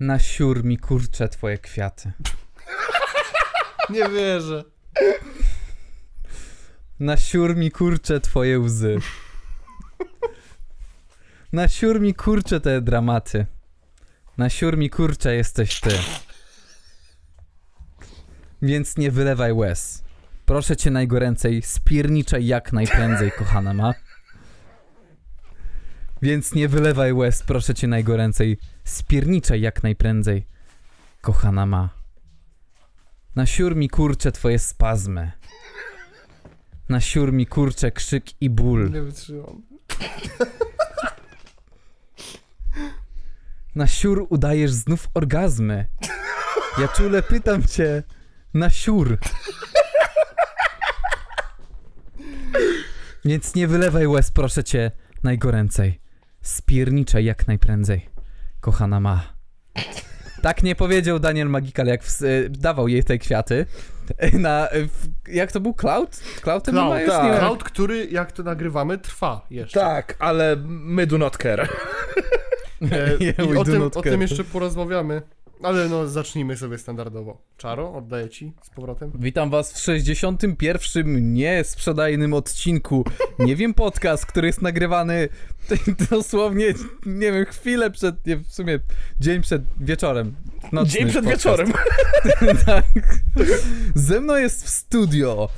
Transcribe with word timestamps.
Na 0.00 0.18
siur 0.18 0.64
mi 0.64 0.78
kurcze 0.78 1.28
twoje 1.28 1.58
kwiaty. 1.58 2.12
Nie 3.90 4.08
wierzę. 4.08 4.64
Na 7.00 7.16
siur 7.16 7.56
mi 7.56 7.70
kurcze 7.70 8.20
twoje 8.20 8.58
łzy. 8.58 8.98
Na 11.52 11.68
siur 11.68 12.00
mi 12.00 12.14
kurcze 12.14 12.60
te 12.60 12.80
dramaty. 12.80 13.46
Na 14.38 14.50
siur 14.50 14.76
mi 14.76 14.90
kurcze 14.90 15.34
jesteś 15.34 15.80
ty. 15.80 15.90
Więc 18.62 18.96
nie 18.96 19.10
wylewaj 19.10 19.52
łez. 19.52 20.02
Proszę 20.46 20.76
cię 20.76 20.90
najgoręcej, 20.90 21.62
spierniczaj 21.62 22.46
jak 22.46 22.72
najprędzej, 22.72 23.32
kochana 23.32 23.74
ma. 23.74 23.94
Więc 26.22 26.54
nie 26.54 26.68
wylewaj 26.68 27.12
łez, 27.12 27.42
proszę 27.42 27.74
cię 27.74 27.88
najgoręcej, 27.88 28.58
spierniczaj 28.88 29.60
jak 29.60 29.82
najprędzej, 29.82 30.46
kochana 31.20 31.66
ma. 31.66 31.88
Na 33.36 33.46
siur 33.46 33.76
mi 33.76 33.88
kurcze 33.88 34.32
twoje 34.32 34.58
spazmy. 34.58 35.32
Na 36.88 37.00
siur 37.00 37.32
mi 37.32 37.46
kurcze 37.46 37.92
krzyk 37.92 38.42
i 38.42 38.50
ból. 38.50 38.90
Nie 38.90 39.02
wytrzymam. 39.02 39.62
Na 43.74 43.86
siur 43.86 44.26
udajesz 44.28 44.72
znów 44.72 45.08
orgazmy. 45.14 45.88
Ja 46.78 46.88
czule 46.88 47.22
pytam 47.22 47.62
cię, 47.62 48.02
na 48.54 48.70
siur. 48.70 49.18
Więc 53.24 53.54
nie 53.54 53.66
wylewaj 53.68 54.06
łez, 54.06 54.30
proszę 54.30 54.64
cię, 54.64 54.90
najgoręcej. 55.22 56.00
Spierniczaj 56.42 57.24
jak 57.24 57.46
najprędzej, 57.46 58.08
kochana 58.68 59.00
ma. 59.00 59.22
Tak 60.42 60.62
nie 60.62 60.74
powiedział 60.74 61.18
Daniel 61.18 61.48
Magikal, 61.48 61.86
jak 61.86 62.02
ws- 62.04 62.22
y, 62.26 62.50
dawał 62.50 62.88
jej 62.88 63.04
te 63.04 63.18
kwiaty. 63.18 63.66
Na, 64.32 64.68
y, 64.72 64.88
w, 64.88 65.08
jak 65.28 65.52
to 65.52 65.60
był? 65.60 65.74
Cloud? 65.74 66.16
Cloud? 66.42 66.64
to 66.64 66.70
Cloud, 66.72 67.00
już 67.00 67.10
tak. 67.10 67.24
nie 67.24 67.30
wiem. 67.30 67.38
Cloud, 67.38 67.64
który 67.64 68.06
jak 68.06 68.32
to 68.32 68.42
nagrywamy, 68.42 68.98
trwa 68.98 69.46
jeszcze. 69.50 69.80
Tak, 69.80 70.16
ale 70.18 70.56
my 70.66 71.06
do 71.06 71.18
not 71.18 71.36
care. 71.36 71.68
E, 72.92 73.16
Yeah, 73.24 73.38
I 73.38 73.56
o 73.56 73.64
tym, 73.64 73.78
not 73.78 73.96
o 73.96 74.02
care. 74.02 74.12
tym 74.12 74.22
jeszcze 74.22 74.44
porozmawiamy. 74.44 75.22
Ale 75.62 75.88
no, 75.88 76.06
zacznijmy 76.06 76.56
sobie 76.56 76.78
standardowo. 76.78 77.42
Czaro, 77.56 77.94
oddaję 77.94 78.28
ci 78.28 78.52
z 78.62 78.70
powrotem. 78.70 79.12
Witam 79.14 79.50
was 79.50 79.72
w 79.72 79.78
61. 79.78 81.32
niesprzedajnym 81.34 82.34
odcinku. 82.34 83.04
Nie 83.38 83.56
wiem, 83.56 83.74
podcast, 83.74 84.26
który 84.26 84.46
jest 84.46 84.62
nagrywany 84.62 85.28
dosłownie, 86.10 86.74
nie 87.06 87.32
wiem, 87.32 87.44
chwilę 87.44 87.90
przed, 87.90 88.26
nie, 88.26 88.36
w 88.36 88.52
sumie 88.52 88.80
dzień 89.20 89.42
przed 89.42 89.62
wieczorem. 89.80 90.34
Dzień 90.84 91.08
przed 91.08 91.24
podcast. 91.24 91.44
wieczorem. 91.44 91.72
tak. 92.66 92.84
Ze 93.94 94.20
mną 94.20 94.36
jest 94.36 94.64
w 94.64 94.68
studio 94.68 95.48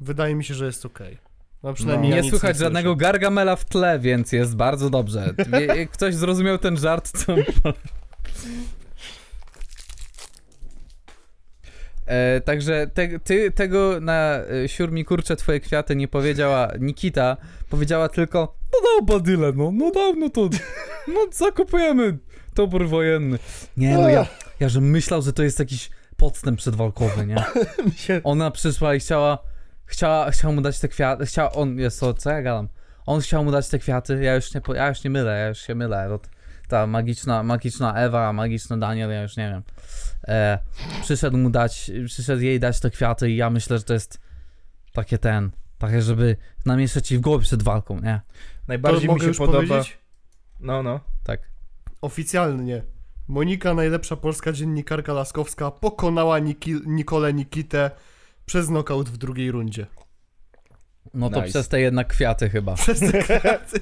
Wydaje 0.00 0.34
mi 0.34 0.44
się, 0.44 0.54
że 0.54 0.66
jest 0.66 0.86
okej. 0.86 1.18
No 1.62 1.74
przynajmniej 1.74 2.10
No. 2.10 2.16
ja 2.16 2.22
Nie 2.22 2.30
słychać 2.30 2.56
słyszę. 2.56 2.64
żadnego 2.64 2.96
gargamela 2.96 3.56
w 3.56 3.64
tle, 3.64 3.98
więc 3.98 4.32
jest 4.32 4.56
bardzo 4.56 4.90
dobrze. 4.90 5.34
Ktoś 5.92 6.14
zrozumiał 6.14 6.58
ten 6.58 6.76
żart, 6.76 7.26
to... 7.26 7.34
E, 12.10 12.40
także 12.40 12.86
te, 12.94 13.18
ty 13.18 13.50
tego 13.50 14.00
na 14.00 14.38
e, 14.64 14.68
siur 14.68 14.92
mi 14.92 15.04
kurcze 15.04 15.36
twoje 15.36 15.60
kwiaty 15.60 15.96
nie 15.96 16.08
powiedziała 16.08 16.68
Nikita, 16.80 17.36
powiedziała 17.68 18.08
tylko 18.08 18.56
no 18.72 18.78
dał 18.84 19.06
badyle, 19.06 19.52
no, 19.56 19.70
no 19.72 19.90
dał, 19.90 20.14
no 20.14 20.30
to 20.30 20.48
no 21.08 21.26
zakupujemy 21.32 22.18
topór 22.54 22.88
wojenny. 22.88 23.38
Nie 23.76 23.94
no, 23.98 24.08
ja, 24.08 24.26
ja 24.60 24.68
że 24.68 24.80
myślał, 24.80 25.22
że 25.22 25.32
to 25.32 25.42
jest 25.42 25.58
jakiś 25.58 25.90
podstęp 26.16 26.58
przedwalkowy, 26.58 27.26
nie? 27.26 27.44
Ona 28.24 28.50
przyszła 28.50 28.94
i 28.94 29.00
chciała, 29.00 29.38
chciała, 29.84 30.30
chciała 30.30 30.54
mu 30.54 30.60
dać 30.60 30.78
te 30.78 30.88
kwiaty, 30.88 31.26
chciała, 31.26 31.52
on, 31.52 31.78
jest 31.78 32.00
to, 32.00 32.14
co 32.14 32.30
ja 32.30 32.42
gadam? 32.42 32.68
On 33.06 33.20
chciał 33.20 33.44
mu 33.44 33.50
dać 33.50 33.68
te 33.68 33.78
kwiaty, 33.78 34.22
ja 34.22 34.34
już 34.34 34.54
nie, 34.54 34.60
ja 34.74 34.88
już 34.88 35.04
nie 35.04 35.10
mylę, 35.10 35.38
ja 35.38 35.48
już 35.48 35.58
się 35.58 35.74
mylę, 35.74 36.18
t- 36.22 36.28
ta 36.70 36.86
magiczna, 36.86 37.42
magiczna 37.42 37.94
Ewa, 37.94 38.32
magiczny 38.32 38.78
Daniel, 38.78 39.10
ja 39.10 39.22
już 39.22 39.36
nie 39.36 39.50
wiem. 39.50 39.62
E, 40.28 40.58
przyszedł 41.02 41.36
mu 41.38 41.50
dać, 41.50 41.90
przyszedł 42.06 42.42
jej 42.42 42.60
dać 42.60 42.80
te 42.80 42.90
kwiaty 42.90 43.30
i 43.30 43.36
ja 43.36 43.50
myślę, 43.50 43.78
że 43.78 43.84
to 43.84 43.92
jest 43.94 44.20
takie 44.92 45.18
ten, 45.18 45.50
takie, 45.78 46.02
żeby 46.02 46.36
namieszać 46.66 47.06
ci 47.06 47.18
w 47.18 47.20
głowie 47.20 47.44
przed 47.44 47.62
walką, 47.62 48.00
nie? 48.00 48.20
To 48.24 48.32
Najbardziej 48.68 49.02
mi 49.02 49.08
mogę 49.08 49.20
się 49.20 49.28
już 49.28 49.38
podoba... 49.38 49.58
powiedzieć? 49.58 49.98
No, 50.60 50.82
no. 50.82 51.00
Tak. 51.24 51.40
Oficjalnie. 52.02 52.82
Monika, 53.28 53.74
najlepsza 53.74 54.16
polska 54.16 54.52
dziennikarka 54.52 55.12
laskowska, 55.12 55.70
pokonała 55.70 56.38
Niki- 56.40 56.86
Nikolę 56.86 57.34
Nikitę 57.34 57.90
przez 58.46 58.66
knockout 58.66 59.08
w 59.08 59.16
drugiej 59.16 59.50
rundzie. 59.50 59.86
No 61.14 61.30
to 61.30 61.36
Nice. 61.36 61.48
przez 61.50 61.68
te 61.68 61.80
jednak 61.80 62.08
kwiaty 62.08 62.50
chyba. 62.50 62.74
Przez 62.74 63.00
te 63.00 63.22
kwiaty. 63.22 63.80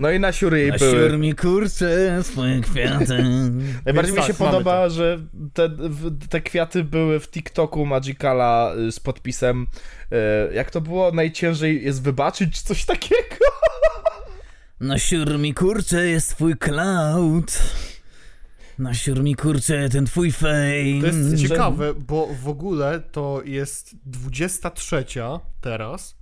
No 0.00 0.10
i 0.10 0.20
na 0.20 0.32
siury 0.32 0.60
jej 0.60 0.72
były. 0.72 1.18
mi 1.18 1.34
kurcze 1.34 2.22
swoje 2.22 2.60
kwiaty. 2.60 3.24
Najbardziej 3.84 4.14
mi 4.14 4.22
się 4.22 4.28
tak, 4.28 4.36
podoba, 4.36 4.88
że 4.88 5.18
te, 5.52 5.70
te 6.28 6.40
kwiaty 6.40 6.84
były 6.84 7.20
w 7.20 7.28
TikToku 7.28 7.86
Magicala 7.86 8.74
y, 8.74 8.92
z 8.92 9.00
podpisem 9.00 9.66
y, 10.12 10.54
jak 10.54 10.70
to 10.70 10.80
było? 10.80 11.12
Najciężej 11.12 11.84
jest 11.84 12.02
wybaczyć, 12.02 12.54
czy 12.54 12.64
coś 12.64 12.84
takiego? 12.84 13.36
Na 14.80 14.98
siur 14.98 15.38
mi 15.38 15.54
kurcze 15.54 16.06
jest 16.06 16.30
twój 16.30 16.56
cloud. 16.56 17.62
Na 18.78 18.94
siur 18.94 19.22
mi 19.22 19.34
kurcze 19.34 19.88
ten 19.88 20.06
twój 20.06 20.32
fame. 20.32 21.00
To 21.00 21.06
jest 21.06 21.42
ciekawe, 21.42 21.94
bo 21.94 22.28
w 22.42 22.48
ogóle 22.48 23.00
to 23.00 23.42
jest 23.44 23.96
23 24.06 25.04
teraz, 25.60 26.16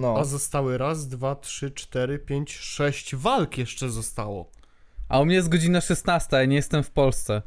No. 0.00 0.14
a 0.18 0.24
zostały 0.24 0.78
raz, 0.78 1.08
dwa, 1.08 1.34
trzy, 1.34 1.70
cztery, 1.70 2.18
pięć, 2.18 2.56
sześć 2.56 3.14
walk 3.16 3.58
jeszcze 3.58 3.88
zostało. 3.90 4.50
A 5.08 5.20
u 5.20 5.24
mnie 5.26 5.34
jest 5.34 5.48
godzina 5.48 5.80
16, 5.80 6.36
ja 6.36 6.44
nie 6.44 6.56
jestem 6.56 6.82
w 6.82 6.90
Polsce. 6.90 7.42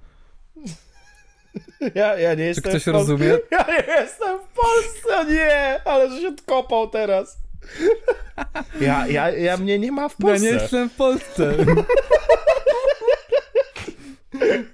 Ja, 1.96 2.18
ja 2.18 2.30
nie 2.34 2.38
Czy 2.38 2.44
jestem 2.48 2.72
ktoś 2.72 2.82
w 2.82 2.86
Pol- 2.86 2.94
rozumie? 2.94 3.28
Ja 3.52 3.66
nie 3.68 3.94
jestem 4.02 4.40
w 4.40 4.48
Polsce, 4.62 5.26
nie! 5.34 5.82
Ale 5.86 6.10
że 6.10 6.22
się 6.22 6.28
odkopał 6.28 6.90
teraz. 6.90 7.38
Ja, 8.82 9.08
ja, 9.08 9.30
ja 9.30 9.58
mnie 9.58 9.80
nie 9.80 9.92
ma 9.92 10.10
w 10.10 10.16
Ja 10.20 10.26
Polsce. 10.28 10.46
nie 10.46 10.52
jestem 10.52 10.90
w 10.90 10.96
Polsce. 10.96 11.54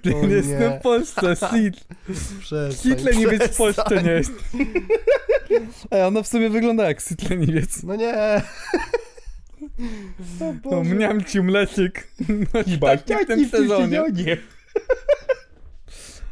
Ja 0.04 0.12
nie 0.12 0.22
nie. 0.22 0.34
jestem 0.34 0.78
w 0.78 0.82
Polsce, 0.82 1.36
Sit. 1.36 1.84
Przestań, 2.40 2.92
Sitle 2.92 3.12
Niemiec 3.12 3.54
w. 3.54 3.56
Polsce 3.56 4.02
nie 4.02 4.10
jest. 4.10 4.32
Ej, 5.90 6.02
ona 6.02 6.22
w 6.22 6.28
sumie 6.28 6.50
wygląda 6.50 6.88
jak 6.88 7.00
Sitle 7.00 7.36
Niemiec. 7.36 7.82
No 7.82 7.96
nie. 7.96 8.42
O, 10.64 10.84
mniamci 10.84 11.42
mleczek. 11.42 12.08
Ostatni 12.80 13.16
w 13.16 13.26
tym 13.26 13.48
sezonie. 13.50 14.02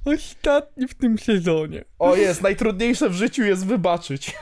Ostatni 0.04 0.88
w 0.88 0.94
tym 0.94 1.18
sezonie. 1.18 1.84
O 1.98 2.16
jest, 2.16 2.42
najtrudniejsze 2.42 3.10
w 3.10 3.14
życiu 3.14 3.42
jest 3.42 3.66
wybaczyć. 3.66 4.34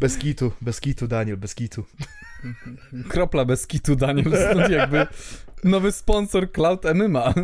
Bez 0.00 0.18
kitu, 0.18 0.52
bez 0.60 0.80
kitu, 0.80 1.08
Daniel, 1.08 1.36
bez 1.36 1.54
kitu. 1.54 1.84
Kropla 3.08 3.44
bez 3.44 3.66
kitu, 3.66 3.96
Daniel. 3.96 4.32
Stąd 4.50 4.70
jakby 4.70 5.06
nowy 5.64 5.92
sponsor 5.92 6.52
Cloud 6.52 6.84
MMA. 6.94 7.34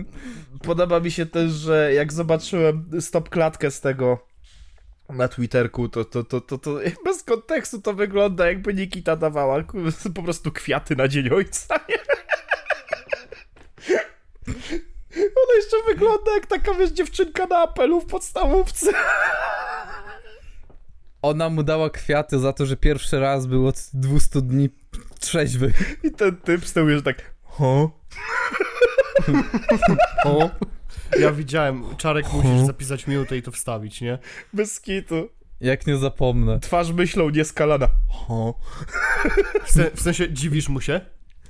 Podoba 0.63 1.01
mi 1.01 1.11
się 1.11 1.27
też, 1.27 1.53
że 1.53 1.95
jak 1.95 2.13
zobaczyłem 2.13 2.91
stop 3.01 3.29
klatkę 3.29 3.71
z 3.71 3.81
tego 3.81 4.29
na 5.09 5.29
Twitterku, 5.29 5.89
to, 5.89 6.05
to, 6.05 6.25
to, 6.25 6.41
to, 6.41 6.59
to 6.59 6.79
bez 7.05 7.23
kontekstu 7.23 7.83
to 7.83 7.95
wygląda 7.95 8.47
jakby 8.47 8.75
Nikita 8.75 9.17
dawała 9.17 9.63
po 10.15 10.23
prostu 10.23 10.53
kwiaty 10.53 10.97
na 10.97 11.09
Dzień 11.09 11.31
Ojca. 11.31 11.81
nie? 11.89 11.99
Ona 15.17 15.55
jeszcze 15.57 15.77
wygląda 15.87 16.33
jak 16.35 16.47
taka, 16.47 16.75
wiesz, 16.75 16.91
dziewczynka 16.91 17.47
na 17.47 17.59
apelu 17.59 18.01
w 18.01 18.07
podstawówce. 18.07 18.93
Ona 21.23 21.49
mu 21.49 21.63
dała 21.63 21.91
kwiaty 21.91 22.39
za 22.39 22.53
to, 22.53 22.67
że 22.67 22.77
pierwszy 22.77 23.21
raz 23.21 23.47
był 23.47 23.67
od 23.67 23.77
200 23.93 24.43
dni 24.43 24.69
trzeźwy. 25.19 25.73
I 26.05 26.11
ten 26.11 26.37
typ 26.37 26.67
z 26.67 26.73
tyłu 26.73 26.89
już 26.89 27.03
tak, 27.03 27.35
ho? 27.43 27.91
O, 30.25 30.51
ja 31.21 31.33
widziałem, 31.33 31.97
Czarek 31.97 32.33
musisz 32.33 32.67
zapisać 32.67 33.07
minutę 33.07 33.37
i 33.37 33.43
to 33.43 33.51
wstawić, 33.51 34.01
nie? 34.01 34.19
Bez 34.53 34.81
kitu. 34.81 35.29
Jak 35.61 35.87
nie 35.87 35.97
zapomnę. 35.97 36.61
Twarz 36.61 36.93
myślą 36.93 37.31
nieskalana. 37.31 37.89
Ho? 38.09 38.59
W, 39.65 39.71
se, 39.71 39.91
w 39.91 40.01
sensie, 40.01 40.33
dziwisz 40.33 40.69
mu 40.69 40.81
się? 40.81 41.01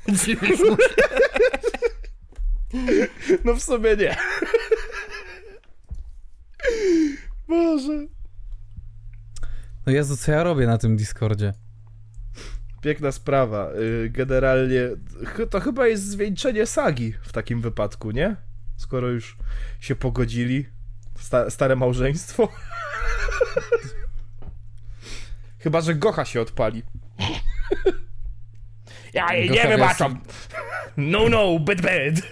Dziwisz 0.09 0.61
mu 0.61 0.77
się? 0.77 0.95
No 3.45 3.55
w 3.55 3.63
sumie 3.63 3.97
nie. 3.97 4.17
Boże. 7.49 8.07
No 9.87 9.93
Jezu, 9.93 10.17
co 10.17 10.33
ja 10.33 10.43
robię 10.43 10.67
na 10.67 10.79
tym 10.79 10.97
Discordzie? 10.97 11.55
Piękna 12.83 13.13
sprawa. 13.13 13.71
Y, 14.05 14.11
Generalnie 14.11 14.81
to 15.51 15.61
chyba 15.61 15.87
jest 15.87 16.07
zwieńczenie 16.09 16.67
sagi 16.67 17.15
w 17.23 17.33
takim 17.33 17.61
wypadku, 17.61 18.11
nie? 18.11 18.37
Skoro 18.77 19.09
już 19.09 19.37
się 19.81 19.97
pogodzili. 19.97 20.67
Sta- 21.21 21.51
stare 21.51 21.77
małżeństwo. 21.77 22.49
chyba, 25.59 25.81
że 25.81 25.95
Gocha 25.95 26.25
się 26.25 26.41
odpali. 26.41 26.83
Ja 29.15 29.35
jej 29.35 29.49
Gocha 29.49 29.63
nie 29.63 29.69
wybaczam. 29.69 30.21
No, 30.97 31.29
no, 31.29 31.59
bad, 31.59 31.81
bad. 31.81 32.15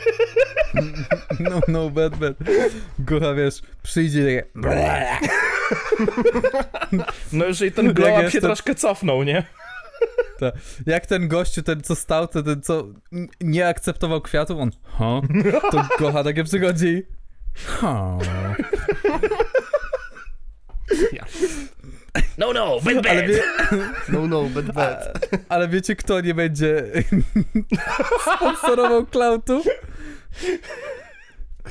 No, 1.40 1.60
no, 1.68 1.90
bad, 1.90 2.16
bad. 2.16 2.34
Gocha, 2.98 3.34
wiesz, 3.34 3.62
przyjdzie 3.82 4.20
i 4.20 4.24
takie... 4.24 4.44
No 7.32 7.44
jeżeli 7.44 7.72
ten 7.72 7.92
glow 7.94 8.08
up 8.10 8.18
się 8.18 8.24
jestem- 8.24 8.40
troszkę 8.40 8.74
cofnął, 8.74 9.22
nie? 9.22 9.46
Ta. 10.40 10.52
Jak 10.86 11.06
ten 11.06 11.28
gościu, 11.28 11.62
ten 11.62 11.82
co 11.82 11.94
stał, 11.94 12.28
ten, 12.28 12.44
ten 12.44 12.62
co 12.62 12.84
nie 13.40 13.68
akceptował 13.68 14.20
kwiatów, 14.20 14.58
on 14.60 14.70
ha? 14.84 15.20
To 15.70 15.88
Gocha 15.98 16.24
takie 16.24 16.44
przychodzi 16.44 16.86
i 16.88 17.02
ha? 17.54 18.18
No, 22.38 22.52
no, 22.52 22.80
bad, 22.80 22.94
bad. 22.94 23.06
Ale, 23.06 23.26
wie, 23.28 23.42
No, 24.08 24.26
no, 24.26 24.44
bad, 24.44 24.72
bad. 24.72 25.28
ale 25.48 25.68
wiecie 25.68 25.96
kto 25.96 26.20
nie 26.20 26.34
będzie 26.34 26.84
sponsorował 28.36 29.06
klautu? 29.06 29.62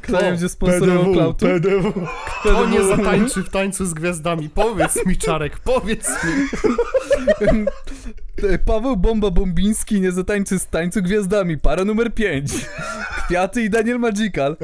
Kto 0.02 0.18
będzie 0.18 0.50
sponsorował 0.50 1.14
klautu? 1.14 1.46
PDW. 1.46 1.94
To 2.44 2.70
nie 2.70 2.84
zatańczy 2.84 3.44
w 3.44 3.50
tańcu 3.50 3.86
z 3.86 3.94
gwiazdami. 3.94 4.50
Powiedz 4.50 5.06
mi, 5.06 5.18
Czarek, 5.18 5.60
powiedz 5.60 6.10
mi. 6.24 6.48
Paweł 8.66 8.98
Bomba 8.98 9.32
Bombiński 9.32 10.02
nie 10.02 10.12
zatańczy 10.12 10.60
z 10.60 10.68
tańcu 10.68 11.02
gwiazdami. 11.02 11.58
Para 11.58 11.86
numer 11.86 12.14
5. 12.14 12.52
Kwiaty 13.26 13.64
i 13.64 13.70
Daniel 13.70 14.00
Magical. 14.00 14.58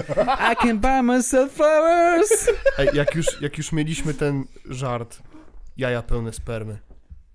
I 0.51 0.55
can 0.55 0.79
buy 0.79 1.03
myself 1.03 1.51
flowers. 1.53 2.49
Ej, 2.77 2.89
jak 2.93 3.15
już, 3.15 3.41
jak 3.41 3.57
już 3.57 3.71
mieliśmy 3.71 4.13
ten 4.13 4.45
żart, 4.69 5.21
jaja 5.77 6.01
pełne 6.01 6.33
spermy, 6.33 6.79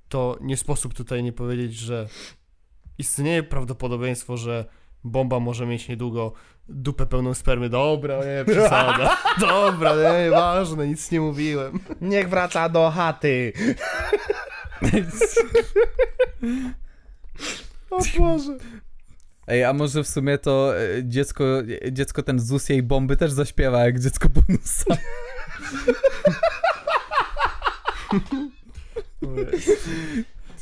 to 0.08 0.38
nie 0.40 0.56
sposób 0.56 0.94
tutaj 0.94 1.22
nie 1.22 1.32
powiedzieć, 1.32 1.74
że 1.74 2.08
istnieje 2.98 3.42
prawdopodobieństwo, 3.42 4.36
że 4.36 4.64
bomba 5.04 5.40
może 5.40 5.66
mieć 5.66 5.88
niedługo 5.88 6.32
dupę 6.68 7.06
pełną 7.06 7.34
spermy. 7.34 7.68
Dobra, 7.68 8.18
nie, 8.18 8.44
przesada. 8.44 9.16
Dobra, 9.40 9.94
nie, 9.94 10.30
ważne, 10.30 10.88
nic 10.88 11.10
nie 11.10 11.20
mówiłem. 11.20 11.78
Niech 12.00 12.28
wraca 12.28 12.68
do 12.68 12.90
chaty. 12.90 13.52
O 17.90 17.98
Boże. 18.18 18.58
Ej, 19.46 19.64
a 19.64 19.72
może 19.72 20.02
w 20.02 20.08
sumie 20.08 20.38
to 20.38 20.80
e, 20.80 21.04
dziecko, 21.04 21.44
e, 21.86 21.92
dziecko 21.92 22.22
ten 22.22 22.38
z 22.40 22.68
jej 22.68 22.82
bomby 22.82 23.16
też 23.16 23.32
zaśpiewa 23.32 23.84
jak 23.84 24.00
dziecko 24.00 24.28
bonusa. 24.28 24.96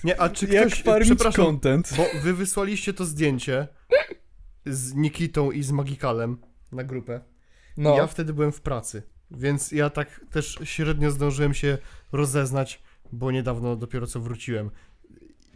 Nie, 0.04 0.20
a 0.20 0.28
czy 0.28 0.46
Jak 0.46 0.66
ktoś, 0.66 0.82
farmić 0.82 1.08
przepraszam, 1.08 1.44
content. 1.44 1.92
bo 1.96 2.04
wy 2.22 2.34
wysłaliście 2.34 2.94
to 2.94 3.04
zdjęcie 3.04 3.68
z 4.66 4.94
Nikitą 4.94 5.50
i 5.50 5.62
z 5.62 5.70
Magikalem 5.70 6.38
na 6.72 6.84
grupę. 6.84 7.20
No. 7.76 7.96
Ja 7.96 8.06
wtedy 8.06 8.32
byłem 8.32 8.52
w 8.52 8.60
pracy, 8.60 9.02
więc 9.30 9.72
ja 9.72 9.90
tak 9.90 10.20
też 10.30 10.58
średnio 10.64 11.10
zdążyłem 11.10 11.54
się 11.54 11.78
rozeznać, 12.12 12.82
bo 13.12 13.30
niedawno 13.30 13.76
dopiero 13.76 14.06
co 14.06 14.20
wróciłem. 14.20 14.70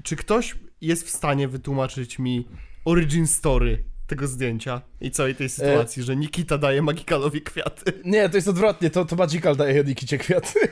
Czy 0.02 0.16
ktoś 0.16 0.56
jest 0.80 1.06
w 1.06 1.10
stanie 1.10 1.48
wytłumaczyć 1.48 2.18
mi 2.18 2.48
origin 2.84 3.26
story 3.26 3.84
tego 4.06 4.26
zdjęcia 4.26 4.82
i 5.00 5.10
całej 5.10 5.34
tej 5.34 5.48
sytuacji, 5.48 6.02
że 6.02 6.16
Nikita 6.16 6.58
daje 6.58 6.82
Magikalowi 6.82 7.42
kwiaty? 7.42 7.92
Nie, 8.04 8.28
to 8.28 8.36
jest 8.36 8.48
odwrotnie, 8.48 8.90
to, 8.90 9.04
to 9.04 9.16
Magical 9.16 9.56
daje 9.56 9.84
Nikicie 9.84 10.18
kwiaty. 10.18 10.68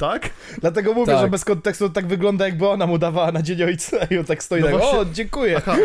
Tak? 0.00 0.30
Dlatego 0.60 0.94
mówię, 0.94 1.12
Tak. 1.12 1.20
że 1.24 1.28
bez 1.30 1.44
kontekstu 1.44 1.88
to 1.88 1.94
tak 1.94 2.06
wygląda, 2.06 2.44
jakby 2.44 2.68
ona 2.68 2.86
mu 2.86 2.98
dawała 2.98 3.32
na 3.32 3.42
Dzień 3.42 3.62
Ojca 3.62 3.96
i 4.10 4.18
on 4.18 4.24
tak 4.24 4.42
stoi 4.42 4.60
No 4.60 4.66
tak, 4.66 4.76
właśnie- 4.76 4.98
o, 4.98 5.04
dziękuję. 5.04 5.56
Aha, 5.56 5.76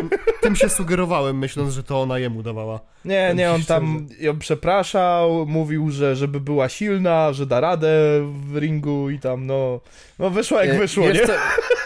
tym 0.42 0.56
się 0.56 0.70
sugerowałem, 0.70 1.38
myśląc, 1.38 1.74
że 1.74 1.84
to 1.84 2.02
ona 2.02 2.20
jemu 2.20 2.44
dawała. 2.44 2.80
Nie, 3.06 3.34
nie, 3.36 3.52
on 3.52 3.64
tam 3.64 4.08
ją 4.20 4.40
przepraszał, 4.40 5.46
mówił, 5.46 5.92
że 5.92 6.16
żeby 6.16 6.40
była 6.40 6.70
silna, 6.70 7.34
że 7.34 7.46
da 7.46 7.60
radę 7.60 7.90
w 8.52 8.58
ringu 8.58 9.10
i 9.10 9.20
tam, 9.20 9.46
no, 9.46 9.80
no 10.20 10.30
wyszło 10.30 10.64
jak 10.64 10.78
wyszło, 10.78 11.06
nie? 11.10 11.20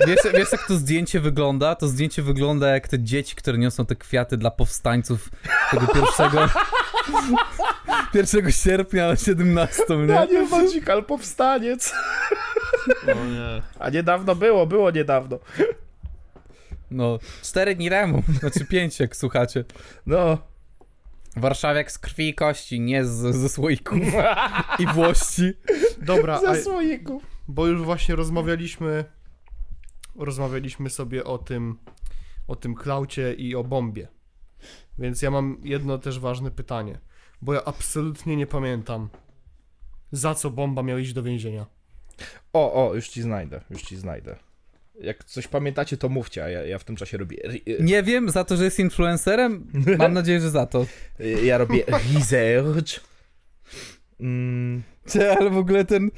Wiesz, 0.07 0.19
wiesz 0.33 0.51
jak 0.51 0.67
to 0.67 0.75
zdjęcie 0.75 1.19
wygląda? 1.19 1.75
To 1.75 1.87
zdjęcie 1.87 2.21
wygląda 2.21 2.67
jak 2.67 2.87
te 2.87 2.99
dzieci, 2.99 3.35
które 3.35 3.57
niosą 3.57 3.85
te 3.85 3.95
kwiaty 3.95 4.37
dla 4.37 4.51
powstańców 4.51 5.29
tego 5.71 5.87
pierwszego... 5.87 6.39
1 8.13 8.51
sierpnia 8.51 9.07
na 9.07 9.15
17, 9.15 9.83
nie? 9.97 10.07
Daniel 10.07 10.47
Magical, 10.49 11.05
powstaniec. 11.05 11.93
O 13.07 13.25
nie. 13.25 13.61
A 13.79 13.89
niedawno 13.89 14.35
było, 14.35 14.67
było 14.67 14.91
niedawno. 14.91 15.39
No, 16.91 17.19
4 17.43 17.75
dni 17.75 17.89
temu, 17.89 18.23
znaczy 18.39 18.65
5 18.65 18.99
jak 18.99 19.15
słuchacie. 19.15 19.63
No. 20.05 20.37
Warszawiak 21.35 21.91
z 21.91 21.99
krwi 21.99 22.29
i 22.29 22.35
kości, 22.35 22.79
nie 22.79 23.05
z, 23.05 23.35
ze 23.35 23.49
słoików 23.49 23.99
i 24.79 24.85
włości. 24.87 25.53
Dobra, 26.01 26.39
Ze 26.39 26.63
słoików. 26.63 27.23
bo 27.47 27.67
już 27.67 27.81
właśnie 27.81 28.15
rozmawialiśmy 28.15 29.05
rozmawialiśmy 30.25 30.89
sobie 30.89 31.23
o 31.23 31.37
tym 31.37 31.77
o 32.47 32.55
tym 32.55 32.75
klaucie 32.75 33.33
i 33.33 33.55
o 33.55 33.63
bombie. 33.63 34.07
Więc 34.99 35.21
ja 35.21 35.31
mam 35.31 35.57
jedno 35.63 35.97
też 35.97 36.19
ważne 36.19 36.51
pytanie, 36.51 36.99
bo 37.41 37.53
ja 37.53 37.63
absolutnie 37.65 38.35
nie 38.35 38.47
pamiętam 38.47 39.09
za 40.11 40.35
co 40.35 40.49
bomba 40.49 40.83
miał 40.83 40.97
iść 40.97 41.13
do 41.13 41.23
więzienia. 41.23 41.65
O, 42.53 42.89
o, 42.89 42.95
już 42.95 43.09
ci 43.09 43.21
znajdę, 43.21 43.61
już 43.69 43.81
ci 43.81 43.97
znajdę. 43.97 44.35
Jak 45.01 45.23
coś 45.23 45.47
pamiętacie, 45.47 45.97
to 45.97 46.09
mówcie, 46.09 46.43
a 46.43 46.49
ja, 46.49 46.65
ja 46.65 46.79
w 46.79 46.83
tym 46.83 46.95
czasie 46.95 47.17
robię. 47.17 47.37
ri- 47.45 47.83
Nie 47.83 48.03
wiem, 48.03 48.29
za 48.29 48.43
to, 48.43 48.57
że 48.57 48.63
jest 48.63 48.79
influencerem? 48.79 49.67
Mam 49.97 50.13
nadzieję, 50.19 50.41
że 50.41 50.49
za 50.49 50.65
to. 50.65 50.85
Ja 51.43 51.57
robię 51.57 51.83
research. 52.15 52.99
Mm, 54.19 54.83
Czy, 55.09 55.31
ale 55.31 55.49
w 55.49 55.57
ogóle 55.57 55.85
ten, 55.85 56.11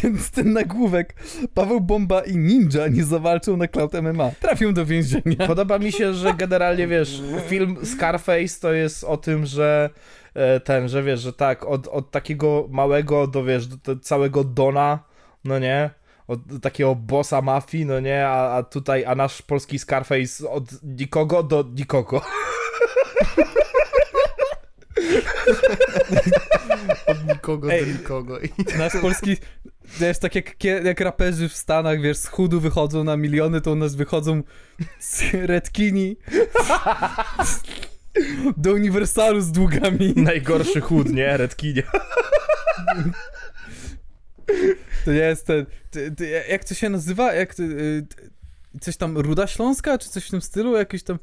ten, 0.00 0.18
ten 0.34 0.52
nagłówek 0.52 1.14
Paweł 1.54 1.80
Bomba 1.80 2.20
i 2.20 2.36
Ninja 2.36 2.88
nie 2.88 3.04
zawalczą 3.04 3.56
na 3.56 3.68
Cloud 3.68 3.92
MMA. 3.92 4.30
Trafią 4.40 4.74
do 4.74 4.86
więzienia. 4.86 5.46
Podoba 5.46 5.78
mi 5.78 5.92
się, 5.92 6.14
że 6.14 6.34
generalnie 6.34 6.86
wiesz, 6.86 7.22
film 7.46 7.76
Scarface 7.84 8.60
to 8.60 8.72
jest 8.72 9.04
o 9.04 9.16
tym, 9.16 9.46
że 9.46 9.90
e, 10.34 10.60
ten, 10.60 10.88
że 10.88 11.02
wiesz, 11.02 11.20
że 11.20 11.32
tak, 11.32 11.64
od, 11.64 11.88
od 11.88 12.10
takiego 12.10 12.66
małego 12.70 13.26
do 13.26 13.44
wiesz, 13.44 13.66
do, 13.66 13.76
do 13.76 14.00
całego 14.00 14.44
Dona, 14.44 14.98
no 15.44 15.58
nie? 15.58 15.90
Od 16.26 16.40
takiego 16.62 16.94
bossa 16.94 17.42
mafii, 17.42 17.86
no 17.86 18.00
nie? 18.00 18.26
A, 18.26 18.56
a 18.56 18.62
tutaj, 18.62 19.04
a 19.04 19.14
nasz 19.14 19.42
polski 19.42 19.78
Scarface 19.78 20.50
od 20.50 20.64
nikogo 20.82 21.42
do 21.42 21.64
nikogo. 21.74 22.22
Od 27.08 27.28
nikogo 27.28 27.72
Ej. 27.72 27.86
do 27.86 27.92
nikogo. 27.92 28.40
I 28.40 28.50
Nasz 28.78 28.92
polski... 29.00 29.36
Wiesz, 30.00 30.18
tak 30.18 30.34
jak, 30.34 30.64
jak 30.64 31.00
raperzy 31.00 31.48
w 31.48 31.56
Stanach, 31.56 32.00
wiesz, 32.00 32.16
z 32.16 32.26
chudu 32.26 32.60
wychodzą 32.60 33.04
na 33.04 33.16
miliony, 33.16 33.60
to 33.60 33.72
u 33.72 33.74
nas 33.74 33.94
wychodzą 33.94 34.42
z 34.98 35.22
redkini 35.32 36.16
do 38.56 38.72
Uniwersalu 38.72 39.40
z 39.40 39.52
długami. 39.52 40.12
Najgorszy 40.16 40.80
chód, 40.80 41.12
nie? 41.12 41.36
Redkinie. 41.36 41.82
To 45.04 45.12
nie 45.12 45.18
jest 45.18 45.46
ten... 45.46 45.66
Ty, 45.90 46.10
ty, 46.10 46.44
jak 46.48 46.64
to 46.64 46.74
się 46.74 46.88
nazywa? 46.88 47.34
Jak 47.34 47.60
y, 47.60 48.06
ty, 48.08 48.30
coś 48.80 48.96
tam 48.96 49.18
Ruda 49.18 49.46
Śląska, 49.46 49.98
czy 49.98 50.08
coś 50.08 50.26
w 50.26 50.30
tym 50.30 50.42
stylu? 50.42 50.76
Jakiś 50.76 51.02
tam... 51.02 51.18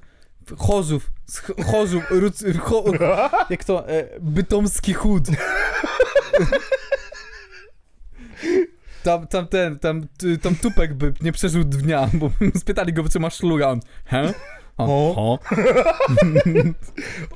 Chorzów. 0.57 1.11
z 1.25 1.39
Ch- 1.39 1.65
Chorzów. 1.65 2.03
Ruc, 2.09 2.43
cho, 2.59 2.83
jak 3.49 3.63
to? 3.63 3.89
E, 3.89 4.19
bytomski 4.21 4.93
chód. 4.93 5.23
Tam, 9.03 9.27
tam 9.27 9.47
ten, 9.47 9.79
tam, 9.79 10.07
tam 10.41 10.55
Tupek 10.55 10.93
by 10.93 11.13
nie 11.21 11.31
przeżył 11.31 11.63
dnia, 11.63 12.09
bo 12.13 12.31
spytali 12.59 12.93
go, 12.93 13.09
czy 13.09 13.19
masz 13.19 13.35
szluga, 13.35 13.67
on, 13.67 13.79
he? 14.05 14.33
O, 14.77 15.15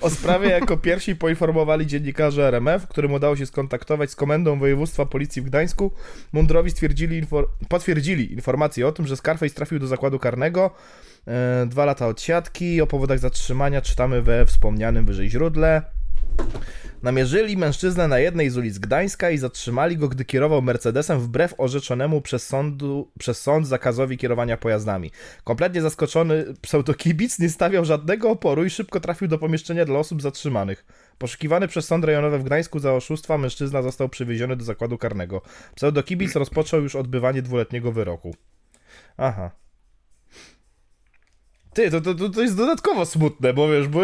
o. 0.01 0.09
Sprawie 0.09 0.49
jako 0.49 0.77
pierwsi 0.77 1.15
poinformowali 1.15 1.87
dziennikarze 1.87 2.47
RMF, 2.47 2.87
którym 2.87 3.13
udało 3.13 3.35
się 3.35 3.45
skontaktować 3.45 4.11
z 4.11 4.15
Komendą 4.15 4.59
Województwa 4.59 5.05
Policji 5.05 5.41
w 5.41 5.45
Gdańsku. 5.45 5.91
Mundrowi 6.33 6.71
stwierdzili 6.71 7.23
infor- 7.23 7.45
potwierdzili 7.69 8.33
informację 8.33 8.87
o 8.87 8.91
tym, 8.91 9.07
że 9.07 9.17
Scarface 9.17 9.55
trafił 9.55 9.79
do 9.79 9.87
zakładu 9.87 10.19
karnego. 10.19 10.71
E, 11.27 11.65
dwa 11.65 11.85
lata 11.85 12.07
odsiadki. 12.07 12.81
O 12.81 12.87
powodach 12.87 13.19
zatrzymania 13.19 13.81
czytamy 13.81 14.21
we 14.21 14.45
wspomnianym 14.45 15.05
wyżej 15.05 15.29
źródle. 15.29 15.81
Namierzyli 17.03 17.57
mężczyznę 17.57 18.07
na 18.07 18.19
jednej 18.19 18.49
z 18.49 18.57
ulic 18.57 18.77
Gdańska 18.77 19.29
i 19.29 19.37
zatrzymali 19.37 19.97
go, 19.97 20.07
gdy 20.07 20.25
kierował 20.25 20.61
Mercedesem 20.61 21.19
wbrew 21.19 21.53
orzeczonemu 21.57 22.21
przez, 22.21 22.47
sądu, 22.47 23.11
przez 23.19 23.41
sąd 23.41 23.67
zakazowi 23.67 24.17
kierowania 24.17 24.57
pojazdami. 24.57 25.11
Kompletnie 25.43 25.81
zaskoczony 25.81 26.45
pseudokibic 26.61 27.39
nie 27.39 27.49
stawiał 27.49 27.85
żadnego 27.85 28.29
oporu 28.29 28.65
i 28.65 28.69
szybko 28.69 28.99
trafił 28.99 29.27
do 29.27 29.37
pomieszczenia 29.37 29.85
dla 29.85 29.99
osób 29.99 30.21
zatrzymanych. 30.21 30.85
Poszukiwany 31.17 31.67
przez 31.67 31.85
sąd 31.85 32.05
rejonowy 32.05 32.39
w 32.39 32.43
Gdańsku 32.43 32.79
za 32.79 32.93
oszustwa, 32.93 33.37
mężczyzna 33.37 33.81
został 33.81 34.09
przywieziony 34.09 34.55
do 34.55 34.63
zakładu 34.63 34.97
karnego. 34.97 35.41
Pseudokibic 35.75 36.35
rozpoczął 36.35 36.81
już 36.81 36.95
odbywanie 36.95 37.41
dwuletniego 37.41 37.91
wyroku. 37.91 38.35
Aha. 39.17 39.51
Ty, 41.73 41.91
to, 41.91 42.01
to, 42.01 42.29
to, 42.29 42.41
jest 42.41 42.57
dodatkowo 42.57 43.05
smutne, 43.05 43.53
bo 43.53 43.69
wiesz, 43.69 43.87
bo... 43.87 44.01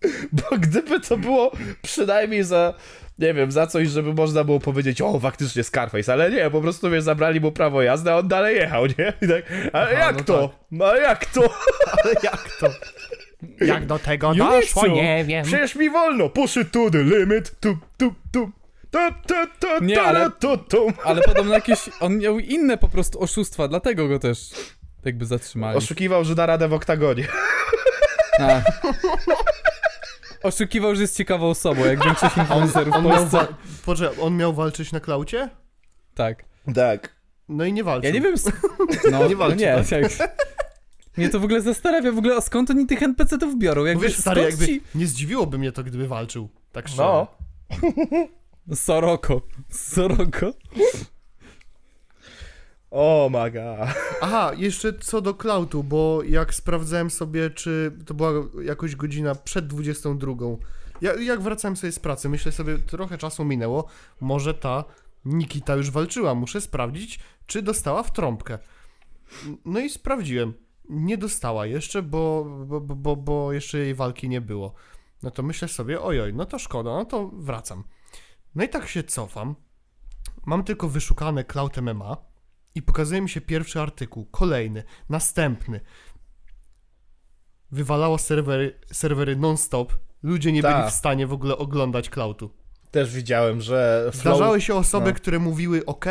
Bo 0.32 0.58
gdyby 0.58 1.00
to 1.00 1.16
było 1.16 1.52
przynajmniej 1.82 2.44
za, 2.44 2.74
nie 3.18 3.34
wiem, 3.34 3.52
za 3.52 3.66
coś, 3.66 3.88
żeby 3.88 4.14
można 4.14 4.44
było 4.44 4.60
powiedzieć, 4.60 5.00
o, 5.00 5.20
faktycznie 5.20 5.64
Scarface, 5.64 6.12
ale 6.12 6.30
nie, 6.30 6.50
po 6.50 6.60
prostu, 6.60 6.90
wiesz, 6.90 7.02
zabrali 7.02 7.40
mu 7.40 7.52
prawo 7.52 7.82
jazdy, 7.82 8.10
a 8.10 8.16
on 8.16 8.28
dalej 8.28 8.56
jechał, 8.56 8.86
nie? 8.86 9.12
I 9.22 9.28
tak, 9.28 9.52
ale 9.72 9.90
Aha, 9.90 10.06
jak 10.06 10.16
no 10.16 10.24
to? 10.24 10.50
No 10.70 10.86
a 10.86 10.96
jak 10.96 11.26
to? 11.26 11.40
Ale 12.02 12.14
jak 12.22 12.56
to? 12.60 12.68
Jak 13.60 13.86
do 13.86 13.98
tego 13.98 14.32
Nie 14.32 14.38
doszło, 14.38 14.86
nie 14.86 15.24
wiem. 15.24 15.44
Przecież 15.44 15.74
mi 15.74 15.90
wolno, 15.90 16.28
push 16.28 16.56
it 16.56 16.72
to 16.72 16.90
the 16.90 17.02
limit, 17.02 17.60
tu, 17.60 17.78
tu, 17.96 18.14
tu. 18.32 18.50
Tu, 18.90 18.98
tu, 19.26 19.34
tu, 19.60 19.84
Nie, 19.84 19.94
tu, 19.94 20.00
ale- 20.00 20.30
tu, 20.30 20.58
tu. 20.58 20.92
Ale 21.04 21.22
podobno 21.22 21.54
jakieś, 21.54 21.78
on 22.00 22.18
miał 22.18 22.38
inne 22.38 22.76
po 22.76 22.88
prostu 22.88 23.22
oszustwa, 23.22 23.68
dlatego 23.68 24.08
go 24.08 24.18
też 24.18 24.50
jakby 25.04 25.26
zatrzymali. 25.26 25.78
Oszukiwał, 25.78 26.24
że 26.24 26.34
da 26.34 26.46
radę 26.46 26.68
w 26.68 26.72
oktagonie. 26.72 27.28
A. 28.40 28.60
Oszukiwał, 30.42 30.94
że 30.94 31.02
jest 31.02 31.16
ciekawą 31.16 31.50
osobą, 31.50 31.84
jak 31.84 32.04
większość 32.04 32.36
influencerów 32.42 32.94
w 32.94 32.96
On 32.96 33.04
miał, 33.04 33.26
wa- 33.26 33.48
on 34.20 34.36
miał 34.36 34.54
walczyć 34.54 34.92
na 34.92 35.00
klaucie? 35.00 35.50
Tak. 36.14 36.44
Tak. 36.74 37.16
No 37.48 37.64
i 37.64 37.72
nie 37.72 37.84
walczył. 37.84 38.08
Ja 38.08 38.14
nie 38.14 38.20
wiem. 38.20 38.34
s- 38.34 38.52
No, 39.12 39.28
Nie 39.28 39.36
walczy, 39.36 39.56
no 39.56 39.78
nie 39.78 39.84
tak? 39.84 40.12
tak. 40.18 40.36
Mnie 41.16 41.28
to 41.28 41.40
w 41.40 41.44
ogóle 41.44 41.60
zastanawia, 41.60 42.12
w 42.12 42.18
ogóle 42.18 42.36
a 42.36 42.40
skąd 42.40 42.70
oni 42.70 42.86
tych 42.86 43.02
NPC-ów 43.02 43.58
biorą? 43.58 43.84
Jakby, 43.84 44.04
wiesz, 44.04 44.16
stary, 44.18 44.40
skąd 44.40 44.50
jakby 44.60 44.66
ci... 44.66 44.82
nie 44.94 45.06
zdziwiłoby 45.06 45.58
mnie 45.58 45.72
to, 45.72 45.82
gdyby 45.84 46.08
walczył. 46.08 46.48
Tak 46.72 46.88
szczerze. 46.88 47.02
No. 47.02 47.26
Soroko. 48.74 49.42
Soroko. 49.70 50.52
O 52.90 53.28
my 53.32 53.50
god. 53.50 53.96
Aha, 54.20 54.52
jeszcze 54.56 54.92
co 54.92 55.20
do 55.20 55.34
klautu, 55.34 55.84
bo 55.84 56.22
jak 56.22 56.54
sprawdzałem 56.54 57.10
sobie, 57.10 57.50
czy 57.50 57.92
to 58.06 58.14
była 58.14 58.30
jakoś 58.62 58.96
godzina 58.96 59.34
przed 59.34 59.66
22. 59.66 60.32
Ja, 61.00 61.14
jak 61.14 61.40
wracałem 61.40 61.76
sobie 61.76 61.92
z 61.92 61.98
pracy, 61.98 62.28
myślę 62.28 62.52
sobie, 62.52 62.78
trochę 62.78 63.18
czasu 63.18 63.44
minęło, 63.44 63.88
może 64.20 64.54
ta 64.54 64.84
Nikita 65.24 65.74
już 65.74 65.90
walczyła, 65.90 66.34
muszę 66.34 66.60
sprawdzić, 66.60 67.20
czy 67.46 67.62
dostała 67.62 68.02
w 68.02 68.12
trąbkę. 68.12 68.58
No 69.64 69.80
i 69.80 69.90
sprawdziłem. 69.90 70.54
Nie 70.88 71.18
dostała 71.18 71.66
jeszcze, 71.66 72.02
bo, 72.02 72.44
bo, 72.44 72.80
bo, 72.80 72.96
bo, 72.96 73.16
bo 73.16 73.52
jeszcze 73.52 73.78
jej 73.78 73.94
walki 73.94 74.28
nie 74.28 74.40
było. 74.40 74.74
No 75.22 75.30
to 75.30 75.42
myślę 75.42 75.68
sobie, 75.68 76.00
ojoj, 76.00 76.34
no 76.34 76.46
to 76.46 76.58
szkoda, 76.58 76.90
no 76.90 77.04
to 77.04 77.28
wracam. 77.28 77.84
No 78.54 78.64
i 78.64 78.68
tak 78.68 78.88
się 78.88 79.02
cofam. 79.04 79.54
Mam 80.46 80.64
tylko 80.64 80.88
wyszukane 80.88 81.44
Cloud 81.44 81.76
MMA 81.76 82.35
i 82.76 82.82
pokazuje 82.82 83.20
mi 83.20 83.28
się 83.28 83.40
pierwszy 83.40 83.80
artykuł, 83.80 84.26
kolejny, 84.30 84.82
następny. 85.08 85.80
Wywalało 87.70 88.18
serwery, 88.18 88.80
serwery 88.92 89.36
non-stop. 89.36 89.92
Ludzie 90.22 90.52
nie 90.52 90.62
Tak. 90.62 90.76
byli 90.76 90.90
w 90.90 90.94
stanie 90.94 91.26
w 91.26 91.32
ogóle 91.32 91.58
oglądać 91.58 92.10
Cloudu. 92.10 92.50
Też 92.90 93.14
widziałem, 93.14 93.60
że 93.60 94.08
flow... 94.12 94.36
Zdarzały 94.36 94.60
się 94.60 94.74
osoby, 94.74 95.10
no. 95.10 95.16
które 95.16 95.38
mówiły 95.38 95.86
ok, 95.86 96.04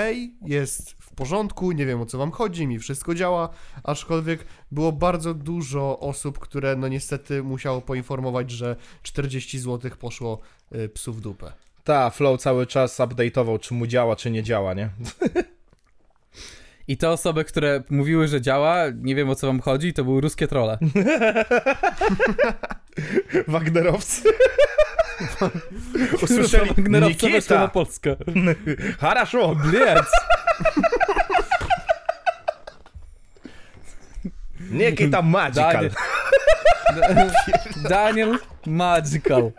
jest 0.45 0.91
w 0.91 1.15
porządku, 1.15 1.71
nie 1.71 1.85
wiem 1.85 2.01
o 2.01 2.05
co 2.05 2.17
wam 2.17 2.31
chodzi, 2.31 2.67
mi 2.67 2.79
wszystko 2.79 3.15
działa, 3.15 3.49
aczkolwiek 3.83 4.45
było 4.71 4.91
bardzo 4.91 5.33
dużo 5.33 5.99
osób, 5.99 6.39
które 6.39 6.75
no 6.75 6.87
niestety 6.87 7.43
musiało 7.43 7.81
poinformować, 7.81 8.51
że 8.51 8.75
40 9.03 9.59
zł 9.59 9.91
poszło 9.99 10.39
y, 10.75 10.89
psu 10.89 11.13
w 11.13 11.21
dupę. 11.21 11.53
Ta, 11.83 12.09
Flow 12.09 12.41
cały 12.41 12.67
czas 12.67 12.99
update'ował, 12.99 13.59
czy 13.59 13.73
mu 13.73 13.87
działa, 13.87 14.15
czy 14.15 14.31
nie 14.31 14.43
działa, 14.43 14.73
nie? 14.73 14.89
I 16.88 16.96
te 16.96 17.10
osoby, 17.10 17.44
które 17.44 17.82
mówiły, 17.90 18.28
że 18.28 18.40
działa, 18.40 18.84
nie 18.96 19.14
wiem 19.14 19.30
o 19.30 19.34
co 19.34 19.46
wam 19.46 19.60
chodzi, 19.60 19.92
to 19.92 20.04
były 20.04 20.20
ruskie 20.20 20.48
trole. 20.48 20.78
Wagnerowcy. 23.48 24.22
Usłyszeli, 26.22 26.68
Wagnerowce 26.68 27.30
weszły 27.30 27.56
na 27.56 27.62
Nikita, 27.62 27.68
Polskę. 27.68 28.16
хорошо. 29.00 29.54
Bliec. 29.54 30.06
Nikita 34.70 35.22
Magical. 35.22 35.90
Daniel, 37.00 37.30
Daniel 37.88 38.38
Magical. 38.66 39.52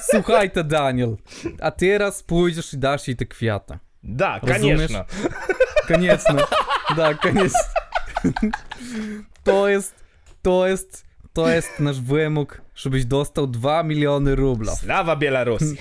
Słuchaj 0.00 0.50
to, 0.50 0.64
Daniel. 0.64 1.16
A 1.60 1.70
teraz 1.70 2.22
pójdziesz 2.22 2.74
i 2.74 2.78
dasz 2.78 3.08
jej 3.08 3.16
te 3.16 3.26
kwiaty. 3.26 3.78
Да, 4.04 4.38
Rozumiesz? 4.42 4.90
конечно. 4.92 5.04
Конечно. 5.88 6.46
Да, 6.96 7.14
конечно. 7.14 7.58
To 9.44 9.68
jest, 9.68 9.94
to 10.42 10.66
jest, 10.66 11.04
to 11.32 11.48
jest 11.48 11.80
nasz 11.80 12.00
wymóg, 12.00 12.60
żebyś 12.74 13.04
dostał 13.04 13.46
2 13.46 13.82
miliony 13.82 14.36
rubla. 14.36 14.76
Слава 14.76 15.16
Беларуси. 15.16 15.76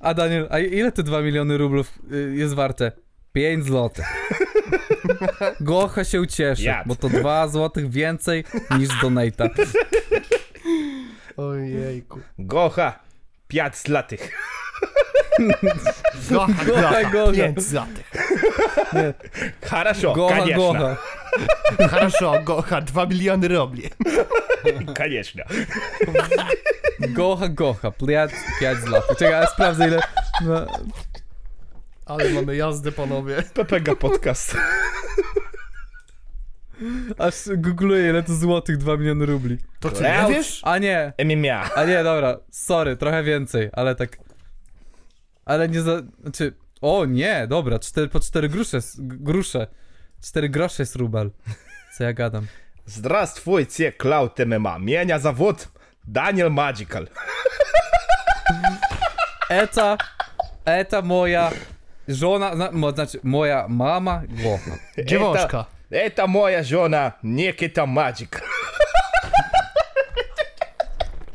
A 0.00 0.14
Daniel, 0.14 0.48
a 0.50 0.58
ile 0.58 0.92
te 0.92 1.02
2 1.02 1.20
miliony 1.22 1.58
rublów 1.58 1.98
y, 2.12 2.34
jest 2.36 2.54
warte? 2.54 2.92
5 3.32 3.64
złotych. 3.64 4.06
Gocha 5.60 6.04
się 6.04 6.20
ucieszy, 6.20 6.62
Jad. 6.62 6.86
bo 6.86 6.96
to 6.96 7.08
2 7.08 7.48
złotych 7.48 7.90
więcej 7.90 8.44
niż 8.78 8.88
z 8.88 9.00
donata. 9.02 9.48
Ojejku. 11.36 12.20
Gocha. 12.38 12.98
5 13.48 13.76
złotych. 13.76 14.32
Gocha, 16.30 16.64
Gocha, 16.66 17.04
gocha. 17.10 17.32
5 17.32 17.62
złotych. 17.62 18.10
Хорошо, 19.64 20.12
Gocha, 20.14 20.36
конечно. 20.38 20.56
gocha. 20.72 20.96
Хорошо, 21.90 22.40
Gocha, 22.44 22.80
2 22.80 23.06
miliony 23.06 23.48
robli. 23.48 23.90
Конечно. 24.96 25.44
Gocha, 27.00 27.48
gocha. 27.48 27.90
5 28.60 28.78
złotych. 28.86 29.16
Czekaj, 29.18 29.40
ja 29.40 29.46
sprawdzę 29.46 29.88
ile... 29.88 30.00
No, 30.44 30.66
Ale 32.06 32.30
mamy 32.30 32.56
jazdę, 32.56 32.92
panowie. 32.92 33.42
PPG 33.54 33.96
Podcast. 33.96 34.56
aż 37.18 37.34
googluję 37.56 38.10
ile 38.10 38.22
to 38.22 38.34
złotych 38.34 38.76
2 38.76 38.96
miliony 38.96 39.26
rubli. 39.26 39.58
To 39.80 39.90
ty 39.90 39.96
Cloud. 39.96 40.28
nie 40.28 40.34
wiesz? 40.34 40.60
A 40.64 40.78
nie, 40.78 41.12
MMA. 41.24 41.70
a 41.74 41.84
nie, 41.84 42.04
dobra. 42.04 42.36
Sorry, 42.50 42.96
trochę 42.96 43.22
więcej, 43.22 43.70
ale 43.72 43.94
tak... 43.94 44.16
Ale 45.44 45.68
nie 45.68 45.80
za... 45.82 46.02
Znaczy... 46.22 46.54
O 46.80 47.04
nie, 47.04 47.46
dobra, 47.46 47.78
4, 47.78 48.08
po 48.08 48.20
4 48.20 48.48
grusze, 48.48 48.76
s- 48.78 48.96
g- 49.00 49.16
grusze. 49.20 49.66
4 50.22 50.48
grosze 50.48 50.82
jest 50.82 50.96
rubel. 50.96 51.30
Co 51.96 52.04
ja 52.04 52.12
gadam. 52.12 52.46
Здравствуйте, 52.86 53.92
Cloud 53.92 54.38
MMA. 54.46 54.78
Меня 54.78 55.18
зовут 55.18 55.68
Daniel 56.04 56.50
Magical. 56.50 57.08
Eta, 59.50 59.96
eta 60.64 61.02
moja 61.02 61.50
żona, 62.08 62.54
zna, 62.54 62.70
mo, 62.72 62.92
znaczy 62.92 63.20
moja 63.22 63.66
mama, 63.68 64.22
Gocha. 64.28 64.78
Dziewuszka. 65.04 65.64
Это, 65.90 66.14
это 66.14 66.26
моя 66.26 66.62
жена 66.62 67.12
Никита 67.22 67.86
Magic. 67.86 68.30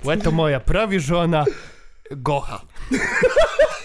Łe 0.04 0.18
to 0.18 0.32
moja 0.32 0.60
prawie 0.60 1.00
żona 1.00 1.46
Gocha. 2.12 2.62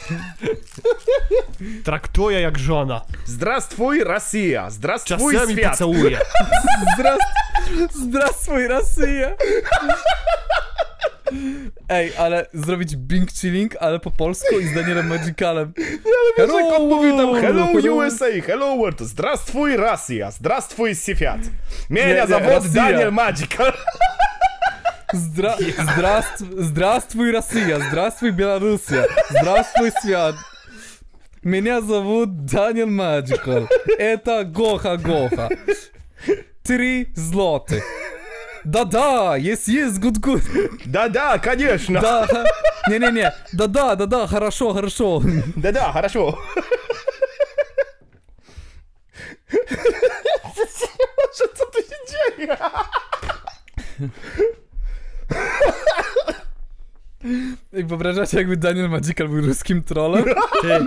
Traktuje 1.83 2.41
jak 2.41 2.57
żona. 2.59 3.01
Zdrastwój 3.25 4.03
Rosja, 4.03 4.69
zdrastwój 4.69 5.33
Czasami 5.33 5.53
świat. 5.53 5.71
pocałuje. 5.71 6.19
Zdrast... 6.95 7.21
Zdrastwój 7.93 8.67
Rosja! 8.67 9.35
Ej, 11.89 12.11
ale 12.17 12.45
zrobić 12.53 12.95
Bing 12.95 13.31
Chilling, 13.31 13.75
ale 13.79 13.99
po 13.99 14.11
polsku 14.11 14.59
i 14.59 14.65
z 14.67 14.73
Danielem 14.73 15.07
Magicalem. 15.07 15.73
Wiesz, 16.37 16.49
jak 16.53 16.79
on 16.79 16.87
mówił 16.89 17.17
tam 17.17 17.41
hello 17.41 17.67
hello. 17.67 17.95
USA, 17.95 18.25
hello 18.45 18.77
world, 18.77 18.99
zdrastwój 19.01 19.77
Rosja, 19.77 20.31
zdrastwój 20.31 20.95
świat. 20.95 21.39
Mienia 21.89 22.07
Nie, 22.07 22.15
nie, 22.21 22.27
zawod 22.27 22.49
Rosja. 22.49 22.69
Daniel 22.83 23.11
Magical. 23.11 23.73
Zdra... 25.13 25.57
Zdrast... 25.77 26.39
Здравствуй, 26.39 27.31
Россия! 27.31 27.79
Здравствуй, 27.79 28.31
Белоруссия! 28.31 29.07
Здравствуй, 29.29 29.91
свят! 30.01 30.35
Меня 31.43 31.81
зовут 31.81 32.45
Данил 32.45 32.89
Magical. 32.89 33.67
Это 33.97 34.43
Гоха 34.43 34.97
Гоха. 34.97 35.49
Три 36.63 37.09
злотых. 37.15 37.83
Да-да, 38.63 39.35
есть, 39.35 39.67
есть, 39.67 39.97
good, 39.97 40.19
good. 40.19 40.41
Да-да, 40.85 41.37
конечно. 41.37 41.99
Да, 41.99 42.27
не-не-не, 42.87 43.33
да-да, 43.51 43.95
да-да, 43.95 44.25
хорошо, 44.25 44.73
хорошо. 44.73 45.21
Да-да, 45.55 45.91
хорошо. 45.91 46.39
Tu 51.73 51.81
się 51.81 51.95
dzieje? 52.07 52.57
Jak 57.73 57.87
wyobrażacie, 57.87 58.37
jakby 58.37 58.57
Daniel 58.57 58.89
Magical 58.89 59.29
był 59.29 59.41
ruskim 59.41 59.83
trollem? 59.83 60.25
Ty. 60.61 60.85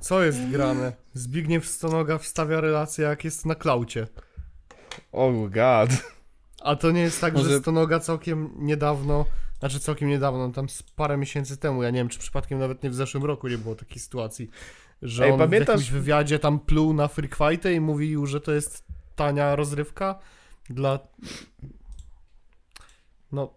Co 0.00 0.22
jest 0.22 0.48
grane? 0.50 0.92
Zbigniew 1.14 1.66
Stonoga 1.68 2.18
wstawia 2.18 2.60
relację 2.60 3.04
jak 3.04 3.24
jest 3.24 3.46
na 3.46 3.54
klaucie. 3.54 4.06
Oh 5.12 5.48
god. 5.48 5.90
A 6.62 6.76
to 6.76 6.90
nie 6.90 7.00
jest 7.00 7.20
tak, 7.20 7.34
Może- 7.34 7.50
że 7.50 7.58
Stonoga 7.58 8.00
całkiem 8.00 8.50
niedawno, 8.58 9.26
znaczy 9.58 9.80
całkiem 9.80 10.08
niedawno, 10.08 10.50
tam 10.50 10.68
z 10.68 10.82
parę 10.82 11.16
miesięcy 11.16 11.56
temu, 11.56 11.82
ja 11.82 11.90
nie 11.90 11.98
wiem, 11.98 12.08
czy 12.08 12.18
przypadkiem 12.18 12.58
nawet 12.58 12.82
nie 12.82 12.90
w 12.90 12.94
zeszłym 12.94 13.24
roku 13.24 13.48
nie 13.48 13.58
było 13.58 13.74
takiej 13.74 13.98
sytuacji, 13.98 14.50
że 15.02 15.24
Ej, 15.24 15.32
on 15.32 15.38
pamiętasz- 15.40 15.64
w 15.64 15.68
jakimś 15.68 15.90
wywiadzie 15.90 16.38
tam 16.38 16.60
pluł 16.60 16.92
na 16.94 17.08
Freak 17.08 17.36
Fighty 17.36 17.72
i 17.74 17.80
mówił, 17.80 18.26
że 18.26 18.40
to 18.40 18.52
jest 18.52 18.84
tania 19.16 19.56
rozrywka 19.56 20.18
dla... 20.70 20.98
No, 23.32 23.54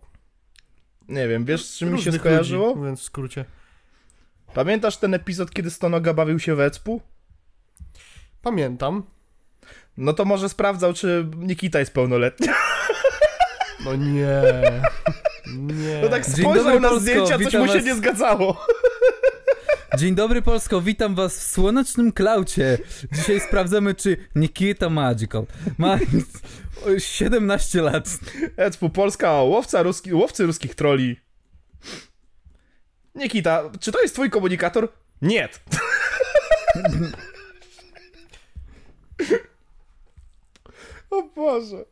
Nie 1.08 1.28
wiem, 1.28 1.46
wiesz 1.46 1.66
z 1.66 1.78
czym 1.78 1.94
mi 1.94 2.02
się 2.02 2.12
skojarzyło? 2.12 2.68
Ludzi, 2.68 2.80
mówiąc 2.80 3.00
w 3.00 3.04
skrócie. 3.04 3.46
Pamiętasz 4.54 4.98
ten 4.98 5.14
epizod, 5.14 5.52
kiedy 5.52 5.72
Stonoga 5.72 6.14
bawił 6.14 6.40
się 6.40 6.56
w 6.56 6.60
Ecpu? 6.60 7.02
Pamiętam. 8.42 9.04
No 9.98 10.14
to 10.14 10.26
może 10.26 10.50
sprawdzał, 10.50 10.94
czy 10.94 11.28
Nikita 11.38 11.80
jest 11.80 11.94
pełnoletni. 11.94 12.48
No 13.86 13.96
nie. 13.96 14.42
Nie. 15.58 16.00
No 16.04 16.10
tak 16.10 16.26
Dzień 16.26 16.34
spojrzał 16.36 16.64
dobry, 16.64 16.80
na 16.80 16.90
Polsko, 16.90 17.00
zdjęcia, 17.02 17.38
coś 17.38 17.46
witam 17.46 17.62
mu 17.62 17.68
się 17.68 17.74
was. 17.74 17.86
nie 17.86 17.96
zgadzało. 17.96 18.66
Dzień 20.00 20.16
dobry 20.16 20.42
Polsko, 20.42 20.82
witam 20.82 21.16
was 21.16 21.40
w 21.40 21.44
słonecznym 21.44 22.12
klaucie. 22.12 22.78
Dzisiaj 23.12 23.40
sprawdzamy, 23.42 23.96
czy 23.96 24.18
Nikita 24.36 24.90
Magical 24.90 25.46
ma 25.78 25.98
17 26.98 27.82
lat. 27.82 28.10
Ecpu, 28.58 28.90
Polska, 28.90 29.32
łowca 29.32 29.84
ruski, 29.84 30.14
łowcy 30.14 30.46
ruskich 30.46 30.76
troli. 30.76 31.20
Nikita, 33.16 33.72
czy 33.80 33.92
to 33.92 34.02
jest 34.02 34.14
twój 34.14 34.30
komunikator? 34.30 34.88
Nie. 35.22 35.50
o 41.10 41.24
Boże. 41.36 41.86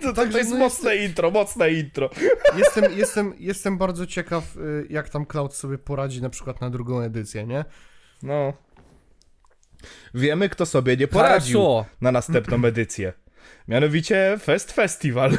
To, 0.00 0.06
to, 0.06 0.08
to 0.08 0.12
Także 0.12 0.38
jest 0.38 0.50
no 0.50 0.56
mocne 0.58 0.96
intro, 0.96 1.30
mocne 1.30 1.72
intro. 1.72 2.10
Jestem, 2.58 2.92
jestem, 2.92 3.34
jestem 3.38 3.78
bardzo 3.78 4.06
ciekaw, 4.06 4.56
y, 4.56 4.86
jak 4.90 5.08
tam 5.08 5.26
Cloud 5.26 5.54
sobie 5.54 5.78
poradzi 5.78 6.22
na 6.22 6.30
przykład 6.30 6.60
na 6.60 6.70
drugą 6.70 7.00
edycję, 7.00 7.46
nie? 7.46 7.64
No. 8.22 8.52
Wiemy, 10.13 10.49
kto 10.49 10.65
sobie 10.65 10.97
nie 10.97 11.07
poradził 11.07 11.59
Хорошо. 11.59 11.85
na 12.01 12.11
następną 12.11 12.65
edycję. 12.65 13.13
Mianowicie 13.67 14.37
Fest 14.41 14.71
Festival. 14.71 15.37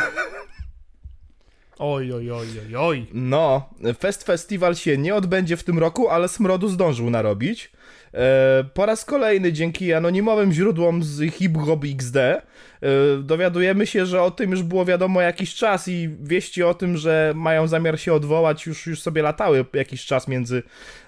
Oj, 1.78 2.12
oj, 2.12 2.30
oj, 2.30 2.46
oj, 2.66 2.76
oj. 2.76 3.06
No, 3.12 3.70
Fest 3.98 4.24
Festival 4.24 4.74
się 4.74 4.98
nie 4.98 5.14
odbędzie 5.14 5.56
w 5.56 5.64
tym 5.64 5.78
roku, 5.78 6.08
ale 6.08 6.28
Smrodu 6.28 6.68
zdążył 6.68 7.10
narobić. 7.10 7.72
E, 8.14 8.64
po 8.74 8.86
raz 8.86 9.04
kolejny 9.04 9.52
dzięki 9.52 9.92
anonimowym 9.92 10.52
źródłom 10.52 11.02
z 11.02 11.34
Hip 11.34 11.58
Hop 11.58 11.84
XD 11.84 12.16
e, 12.16 12.42
dowiadujemy 13.22 13.86
się, 13.86 14.06
że 14.06 14.22
o 14.22 14.30
tym 14.30 14.50
już 14.50 14.62
było 14.62 14.84
wiadomo 14.84 15.20
jakiś 15.20 15.54
czas 15.54 15.88
i 15.88 16.08
wieści 16.22 16.62
o 16.62 16.74
tym, 16.74 16.96
że 16.96 17.32
mają 17.34 17.66
zamiar 17.68 18.00
się 18.00 18.12
odwołać 18.12 18.66
już, 18.66 18.86
już 18.86 19.02
sobie 19.02 19.22
latały 19.22 19.64
jakiś 19.72 20.06
czas 20.06 20.28
między 20.28 20.62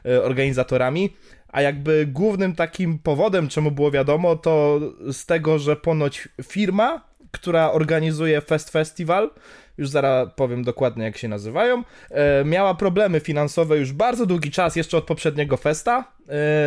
e, 0.07 0.22
organizatorami. 0.22 1.16
A 1.53 1.61
jakby 1.61 2.07
głównym 2.07 2.55
takim 2.55 2.99
powodem, 2.99 3.47
czemu 3.47 3.71
było 3.71 3.91
wiadomo, 3.91 4.35
to 4.35 4.79
z 5.11 5.25
tego, 5.25 5.59
że 5.59 5.75
ponoć 5.75 6.29
firma, 6.43 7.01
która 7.31 7.71
organizuje 7.71 8.41
Fest 8.41 8.69
Festival, 8.69 9.29
już 9.77 9.89
zaraz 9.89 10.29
powiem 10.35 10.63
dokładnie 10.63 11.03
jak 11.03 11.17
się 11.17 11.27
nazywają, 11.27 11.83
e, 12.09 12.45
miała 12.45 12.75
problemy 12.75 13.19
finansowe 13.19 13.77
już 13.77 13.91
bardzo 13.91 14.25
długi 14.25 14.51
czas, 14.51 14.75
jeszcze 14.75 14.97
od 14.97 15.03
poprzedniego 15.03 15.57
festa. 15.57 16.11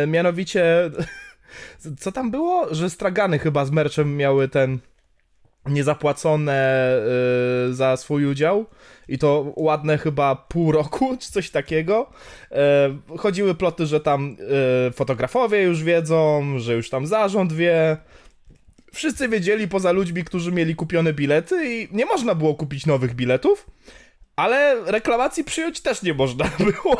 E, 0.03 0.07
mianowicie, 0.07 0.91
co 2.01 2.11
tam 2.11 2.31
było? 2.31 2.75
Że 2.75 2.89
stragany 2.89 3.39
chyba 3.39 3.65
z 3.65 3.71
merczem 3.71 4.17
miały 4.17 4.47
ten 4.47 4.79
niezapłacone 5.65 6.53
e, 7.69 7.73
za 7.73 7.97
swój 7.97 8.25
udział 8.25 8.65
i 9.07 9.17
to 9.17 9.53
ładne 9.55 9.97
chyba 9.97 10.35
pół 10.35 10.71
roku, 10.71 11.15
czy 11.19 11.31
coś 11.31 11.49
takiego. 11.49 12.09
E, 12.51 12.97
chodziły 13.17 13.55
ploty, 13.55 13.85
że 13.85 13.99
tam 13.99 14.37
e, 14.87 14.91
fotografowie 14.91 15.63
już 15.63 15.83
wiedzą, 15.83 16.43
że 16.59 16.73
już 16.73 16.89
tam 16.89 17.07
zarząd 17.07 17.53
wie. 17.53 17.97
Wszyscy 18.93 19.29
wiedzieli 19.29 19.67
poza 19.67 19.91
ludźmi, 19.91 20.23
którzy 20.23 20.51
mieli 20.51 20.75
kupione 20.75 21.13
bilety 21.13 21.75
i 21.75 21.87
nie 21.91 22.05
można 22.05 22.35
było 22.35 22.55
kupić 22.55 22.85
nowych 22.85 23.15
biletów, 23.15 23.69
ale 24.35 24.75
reklamacji 24.85 25.43
przyjąć 25.43 25.81
też 25.81 26.03
nie 26.03 26.13
można 26.13 26.45
było. 26.67 26.97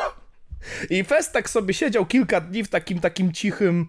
I 0.90 1.04
Fest 1.04 1.34
tak 1.34 1.50
sobie 1.50 1.74
siedział 1.74 2.06
kilka 2.06 2.42
dni 2.42 2.64
w 2.64 2.70
takim 2.70 3.00
takim 3.00 3.32
cichym 3.34 3.88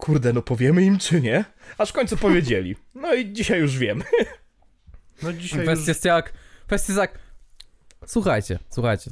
kurde, 0.00 0.32
no 0.32 0.42
powiemy 0.42 0.82
im 0.82 0.98
czy 0.98 1.20
nie? 1.20 1.44
Aż 1.78 1.90
w 1.90 1.92
końcu 1.92 2.16
powiedzieli. 2.16 2.76
No 2.94 3.14
i 3.14 3.32
dzisiaj 3.32 3.60
już 3.60 3.78
wiemy. 3.78 4.04
No 5.22 5.32
dzisiaj 5.32 5.62
Kwestia 5.62 5.80
już... 5.80 5.88
jest 5.88 6.04
jak... 6.04 6.32
Kwestia 6.66 6.92
jest 6.92 7.00
jak... 7.00 7.18
Słuchajcie, 8.06 8.58
słuchajcie. 8.70 9.10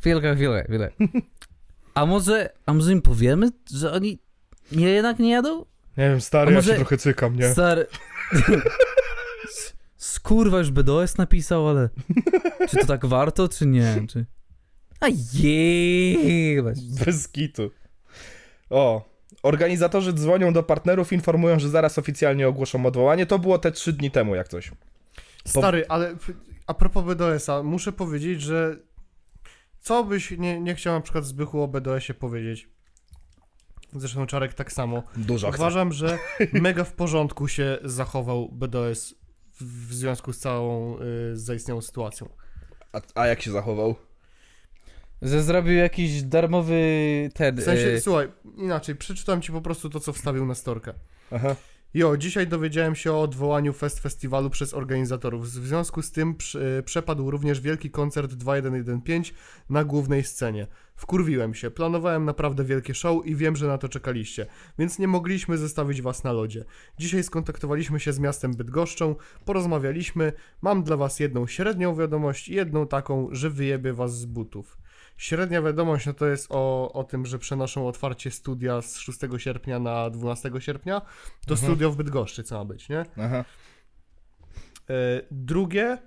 Chwilkę, 0.00 0.34
chwilę, 0.36 0.64
chwilę. 0.64 0.90
A 1.94 2.06
może, 2.06 2.50
a 2.66 2.74
może 2.74 2.92
im 2.92 3.02
powiemy, 3.02 3.48
że 3.74 3.92
oni 3.92 4.18
nie, 4.72 4.88
jednak 4.88 5.18
nie 5.18 5.30
jadą? 5.30 5.58
Nie 5.96 6.08
wiem, 6.08 6.20
stary, 6.20 6.48
A 6.48 6.50
ja 6.50 6.58
może- 6.58 6.70
się 6.70 6.76
trochę 6.76 6.96
cykam, 6.98 7.36
nie? 7.36 7.52
Stary... 7.52 7.86
Skurwa, 9.96 10.58
już 10.58 10.70
BDOS 10.70 11.18
napisał, 11.18 11.68
ale... 11.68 11.88
Czy 12.70 12.76
to 12.76 12.86
tak 12.86 13.06
warto, 13.06 13.48
czy 13.48 13.66
nie? 13.66 14.06
Czy... 14.08 14.26
A 15.00 15.06
jebać. 15.32 16.78
Bez 17.04 17.28
kitu. 17.28 17.70
O, 18.70 19.04
organizatorzy 19.42 20.12
dzwonią 20.12 20.52
do 20.52 20.62
partnerów, 20.62 21.12
informują, 21.12 21.58
że 21.58 21.68
zaraz 21.68 21.98
oficjalnie 21.98 22.48
ogłoszą 22.48 22.86
odwołanie. 22.86 23.26
To 23.26 23.38
było 23.38 23.58
te 23.58 23.72
trzy 23.72 23.92
dni 23.92 24.10
temu, 24.10 24.34
jak 24.34 24.48
coś. 24.48 24.70
Stary, 25.46 25.84
ale 25.88 26.16
a 26.72 26.74
propos 26.74 27.04
BDS-a, 27.04 27.62
muszę 27.62 27.92
powiedzieć, 27.92 28.42
że 28.42 28.76
co 29.80 30.04
byś 30.04 30.30
nie, 30.30 30.60
nie 30.60 30.74
chciał 30.74 30.94
na 30.94 31.00
przykład 31.00 31.24
Zbychu 31.24 31.62
o 31.62 31.68
BDS-ie 31.68 32.14
powiedzieć? 32.14 32.68
Zresztą 33.92 34.26
Czarek 34.26 34.54
tak 34.54 34.72
samo. 34.72 35.02
Dużo 35.16 35.50
chcę. 35.50 35.58
Uważam, 35.58 35.92
że 35.92 36.18
mega 36.52 36.84
w 36.84 36.92
porządku 36.92 37.48
się 37.48 37.78
zachował 37.84 38.48
BDS 38.52 39.14
w, 39.60 39.94
związku 39.94 40.32
z 40.32 40.38
całą 40.38 40.98
y, 41.00 41.36
zaistniałą 41.36 41.80
sytuacją. 41.80 42.28
A, 42.92 43.00
a 43.14 43.26
jak 43.26 43.42
się 43.42 43.50
zachował? 43.50 43.94
Że 45.22 45.42
zrobił 45.42 45.74
jakiś 45.74 46.22
darmowy 46.22 46.80
ten... 47.34 47.56
W 47.56 47.62
sensie, 47.62 47.88
e, 47.88 48.00
słuchaj, 48.00 48.28
inaczej, 48.56 48.96
przeczytam 48.96 49.42
ci 49.42 49.52
po 49.52 49.60
prostu 49.60 49.90
to, 49.90 50.00
co 50.00 50.12
wstawił 50.12 50.46
na 50.46 50.54
storkę. 50.54 50.94
Aha. 51.30 51.56
Jo, 51.94 52.16
dzisiaj 52.16 52.46
dowiedziałem 52.46 52.94
się 52.94 53.12
o 53.12 53.22
odwołaniu 53.22 53.72
Fest 53.72 54.00
Festiwalu 54.00 54.50
przez 54.50 54.74
organizatorów. 54.74 55.46
W 55.46 55.66
związku 55.66 56.02
z 56.02 56.10
tym 56.10 56.34
prze- 56.34 56.82
przepadł 56.84 57.30
również 57.30 57.60
wielki 57.60 57.90
koncert 57.90 58.34
2115 58.34 59.34
na 59.70 59.84
głównej 59.84 60.24
scenie. 60.24 60.66
Wkurwiłem 60.96 61.54
się, 61.54 61.70
planowałem 61.70 62.24
naprawdę 62.24 62.64
wielkie 62.64 62.94
show 62.94 63.26
i 63.26 63.36
wiem, 63.36 63.56
że 63.56 63.66
na 63.66 63.78
to 63.78 63.88
czekaliście, 63.88 64.46
więc 64.78 64.98
nie 64.98 65.08
mogliśmy 65.08 65.58
zostawić 65.58 66.02
was 66.02 66.24
na 66.24 66.32
lodzie. 66.32 66.64
Dzisiaj 66.98 67.22
skontaktowaliśmy 67.22 68.00
się 68.00 68.12
z 68.12 68.18
miastem 68.18 68.54
Bydgoszczą, 68.54 69.16
porozmawialiśmy, 69.44 70.32
mam 70.62 70.82
dla 70.82 70.96
was 70.96 71.20
jedną 71.20 71.46
średnią 71.46 71.94
wiadomość 71.94 72.48
i 72.48 72.54
jedną 72.54 72.86
taką, 72.86 73.28
że 73.32 73.50
wyjebie 73.50 73.92
was 73.92 74.18
z 74.18 74.24
butów. 74.24 74.81
Średnia 75.16 75.62
wiadomość 75.62 76.06
no 76.06 76.12
to 76.12 76.26
jest 76.26 76.46
o, 76.50 76.92
o 76.92 77.04
tym, 77.04 77.26
że 77.26 77.38
przenoszą 77.38 77.88
otwarcie 77.88 78.30
studia 78.30 78.82
z 78.82 78.98
6 78.98 79.18
sierpnia 79.36 79.78
na 79.78 80.10
12 80.10 80.50
sierpnia. 80.58 81.00
To 81.46 81.54
Mhm. 81.54 81.58
studio 81.58 81.90
w 81.90 81.96
Bydgoszczy, 81.96 82.42
co 82.42 82.58
ma 82.58 82.64
być, 82.64 82.88
nie? 82.88 83.04
Aha. 83.18 83.44
E, 84.90 84.94
drugie, 85.30 85.98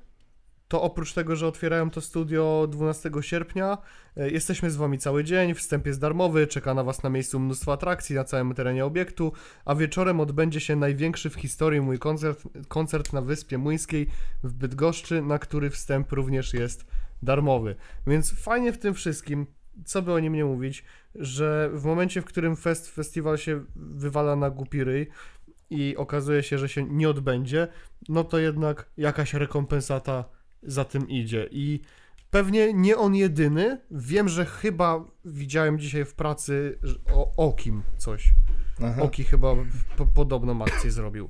to 0.67 0.81
oprócz 0.81 1.13
tego, 1.13 1.35
że 1.35 1.47
otwierają 1.47 1.89
to 1.89 2.01
studio 2.01 2.67
12 2.71 3.11
sierpnia, 3.21 3.77
e, 4.17 4.29
jesteśmy 4.29 4.71
z 4.71 4.75
wami 4.75 4.97
cały 4.97 5.23
dzień, 5.23 5.53
wstęp 5.53 5.85
jest 5.85 5.99
darmowy, 5.99 6.47
czeka 6.47 6.73
na 6.73 6.83
was 6.83 7.03
na 7.03 7.09
miejscu 7.09 7.39
mnóstwo 7.39 7.73
atrakcji 7.73 8.15
na 8.15 8.23
całym 8.23 8.53
terenie 8.53 8.85
obiektu, 8.85 9.31
a 9.65 9.75
wieczorem 9.75 10.19
odbędzie 10.19 10.59
się 10.59 10.75
największy 10.75 11.29
w 11.29 11.35
historii 11.35 11.81
mój 11.81 11.99
koncert, 11.99 12.43
koncert 12.67 13.13
na 13.13 13.21
Wyspie 13.21 13.57
Młyńskiej 13.57 14.07
w 14.43 14.53
Bydgoszczy, 14.53 15.21
na 15.21 15.39
który 15.39 15.69
wstęp 15.69 16.11
również 16.11 16.53
jest 16.53 16.85
darmowy. 17.23 17.75
Więc 18.07 18.31
fajnie 18.31 18.73
w 18.73 18.77
tym 18.77 18.93
wszystkim, 18.93 19.47
co 19.85 20.01
by 20.01 20.13
o 20.13 20.19
nim 20.19 20.33
nie 20.33 20.45
mówić, 20.45 20.83
że 21.15 21.69
w 21.73 21.85
momencie, 21.85 22.21
w 22.21 22.25
którym 22.25 22.55
fest, 22.55 22.89
festiwal 22.89 23.37
się 23.37 23.65
wywala 23.75 24.35
na 24.35 24.49
głupi 24.49 24.83
ryj 24.83 25.07
i 25.69 25.95
okazuje 25.97 26.43
się, 26.43 26.57
że 26.57 26.69
się 26.69 26.83
nie 26.83 27.09
odbędzie, 27.09 27.67
no 28.09 28.23
to 28.23 28.37
jednak 28.37 28.89
jakaś 28.97 29.33
rekompensata 29.33 30.25
za 30.63 30.85
tym 30.85 31.09
idzie. 31.09 31.47
I 31.51 31.81
pewnie 32.31 32.73
nie 32.73 32.97
on 32.97 33.15
jedyny. 33.15 33.81
Wiem, 33.91 34.29
że 34.29 34.45
chyba 34.45 35.05
widziałem 35.25 35.79
dzisiaj 35.79 36.05
w 36.05 36.13
pracy 36.13 36.79
że 36.83 36.95
o 37.13 37.47
Okim 37.47 37.83
coś. 37.97 38.33
Aha. 38.83 39.01
Oki 39.01 39.23
chyba 39.23 39.55
po, 39.97 40.05
podobną 40.05 40.61
akcję 40.61 40.91
zrobił. 40.91 41.29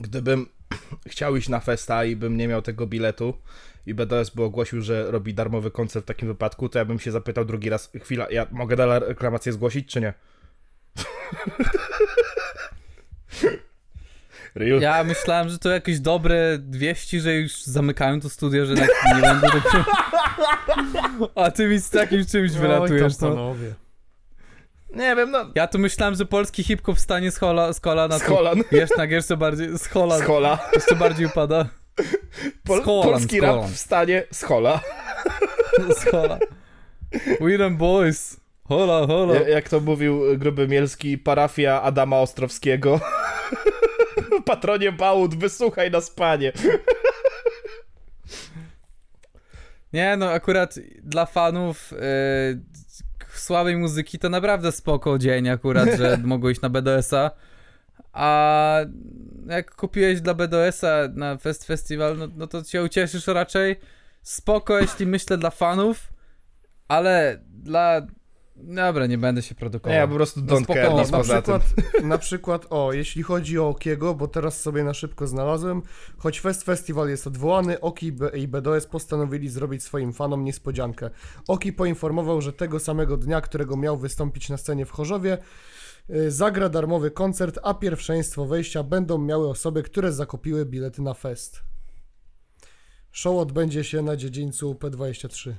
Gdybym 0.00 0.46
chciał 1.06 1.36
iść 1.36 1.48
na 1.48 1.60
festa 1.60 2.04
i 2.04 2.16
bym 2.16 2.36
nie 2.36 2.48
miał 2.48 2.62
tego 2.62 2.86
biletu 2.86 3.34
i 3.88 3.94
BDS 3.94 4.30
by 4.30 4.42
ogłosił, 4.42 4.82
że 4.82 5.10
robi 5.10 5.34
darmowy 5.34 5.70
koncert 5.70 6.04
w 6.04 6.08
takim 6.08 6.28
wypadku, 6.28 6.68
to 6.68 6.78
ja 6.78 6.84
bym 6.84 6.98
się 6.98 7.10
zapytał 7.10 7.44
drugi 7.44 7.70
raz, 7.70 7.90
chwila, 8.02 8.26
ja 8.30 8.46
mogę 8.50 8.76
dalej 8.76 9.00
reklamację 9.06 9.52
zgłosić, 9.52 9.88
czy 9.92 10.00
nie? 10.00 10.12
Ja 14.80 15.04
myślałem, 15.04 15.48
że 15.48 15.58
to 15.58 15.70
jakieś 15.70 16.00
dobre 16.00 16.58
wieści, 16.70 17.20
że 17.20 17.34
już 17.34 17.62
zamykają 17.62 18.20
to 18.20 18.28
studio, 18.28 18.66
że 18.66 18.74
tak 18.74 18.88
nie 19.16 19.20
będę 19.20 19.48
tak... 19.50 19.84
A 21.34 21.50
ty 21.50 21.68
mi 21.68 21.78
z 21.78 21.90
takim 21.90 22.26
czymś 22.26 22.50
wylatujesz, 22.52 23.12
Oj, 23.12 23.18
tam 23.20 23.34
no. 23.34 23.54
Nie 24.94 25.16
wiem, 25.16 25.30
no, 25.30 25.38
Ja 25.54 25.66
tu 25.66 25.78
myślałem, 25.78 26.14
że 26.14 26.26
polski 26.26 26.64
hip-hop 26.64 26.96
wstanie 26.96 27.30
z, 27.30 27.38
hola, 27.38 27.72
z 27.72 27.80
kolana. 27.80 28.18
z 28.18 28.22
Holan, 28.22 28.62
Jeszcze 28.72 28.96
na 28.96 29.04
jeszcze 29.04 29.36
bardziej, 29.36 29.78
z 29.78 29.86
hola, 29.86 30.18
z 30.18 30.22
Hola. 30.22 30.58
jeszcze 30.74 30.94
bardziej 30.96 31.26
upada. 31.26 31.68
Pol, 32.64 32.82
polski 32.84 33.40
rap 33.40 33.54
Holan. 33.54 33.72
wstanie 33.72 34.22
z 34.32 34.42
Hola. 34.44 34.80
Z 35.96 36.04
hola. 36.12 36.38
We 37.40 37.58
them 37.58 37.76
boys. 37.76 38.36
Hola, 38.64 39.06
hola. 39.06 39.34
Ja- 39.34 39.48
Jak 39.48 39.68
to 39.68 39.80
mówił 39.80 40.38
gruby 40.38 40.68
Mielski, 40.68 41.18
parafia 41.18 41.82
Adama 41.82 42.20
Ostrowskiego. 42.20 43.00
Patronie 44.44 44.92
Bałut, 44.92 45.34
wysłuchaj 45.34 45.90
nas, 45.90 46.10
panie. 46.10 46.52
Nie, 49.92 50.16
no 50.16 50.30
akurat 50.30 50.74
dla 51.02 51.26
fanów 51.26 51.90
yy, 51.92 51.98
słabej 53.34 53.76
muzyki 53.76 54.18
to 54.18 54.28
naprawdę 54.28 54.72
spoko 54.72 55.18
dzień 55.18 55.48
akurat, 55.48 55.88
że 55.98 56.16
mogło 56.24 56.50
iść 56.50 56.60
na 56.60 56.68
BDS-a. 56.70 57.30
A 58.18 58.80
jak 59.46 59.74
kupiłeś 59.74 60.20
dla 60.20 60.34
BDS-a 60.34 60.88
na 61.14 61.36
Fest 61.36 61.64
Festival, 61.64 62.18
no, 62.18 62.28
no 62.36 62.46
to 62.46 62.64
się 62.64 62.82
ucieszysz 62.82 63.26
raczej. 63.26 63.76
Spoko, 64.22 64.78
jeśli 64.78 65.06
myślę 65.06 65.38
dla 65.38 65.50
fanów, 65.50 66.12
ale 66.88 67.40
dla... 67.48 68.06
Dobra, 68.56 69.06
nie 69.06 69.18
będę 69.18 69.42
się 69.42 69.54
produkował. 69.54 69.98
ja 69.98 70.08
po 70.08 70.14
prostu 70.14 70.40
No 70.40 70.46
don't 70.46 70.64
spoko, 70.64 70.80
care, 70.80 70.90
no, 70.90 71.00
nic 71.00 71.10
na 71.10 71.20
przykład, 71.20 71.62
na 72.02 72.18
przykład, 72.18 72.66
o, 72.70 72.92
jeśli 72.92 73.22
chodzi 73.22 73.58
o 73.58 73.68
Okiego, 73.68 74.14
bo 74.14 74.28
teraz 74.28 74.60
sobie 74.60 74.84
na 74.84 74.94
szybko 74.94 75.26
znalazłem, 75.26 75.82
choć 76.16 76.40
Fest 76.40 76.64
Festival 76.64 77.08
jest 77.08 77.26
odwołany, 77.26 77.80
Oki 77.80 78.12
i 78.34 78.48
BDS 78.48 78.86
postanowili 78.86 79.48
zrobić 79.48 79.82
swoim 79.82 80.12
fanom 80.12 80.44
niespodziankę. 80.44 81.10
Oki 81.48 81.72
poinformował, 81.72 82.40
że 82.40 82.52
tego 82.52 82.80
samego 82.80 83.16
dnia, 83.16 83.40
którego 83.40 83.76
miał 83.76 83.98
wystąpić 83.98 84.48
na 84.48 84.56
scenie 84.56 84.86
w 84.86 84.90
Chorzowie, 84.90 85.38
zagra 86.28 86.68
darmowy 86.68 87.10
koncert, 87.10 87.58
a 87.62 87.74
pierwszeństwo 87.74 88.46
wejścia 88.46 88.82
będą 88.82 89.18
miały 89.18 89.48
osoby, 89.48 89.82
które 89.82 90.12
zakupiły 90.12 90.66
bilety 90.66 91.02
na 91.02 91.14
fest. 91.14 91.62
Show 93.12 93.38
odbędzie 93.38 93.84
się 93.84 94.02
na 94.02 94.16
dziedzińcu 94.16 94.72
P23. 94.72 95.52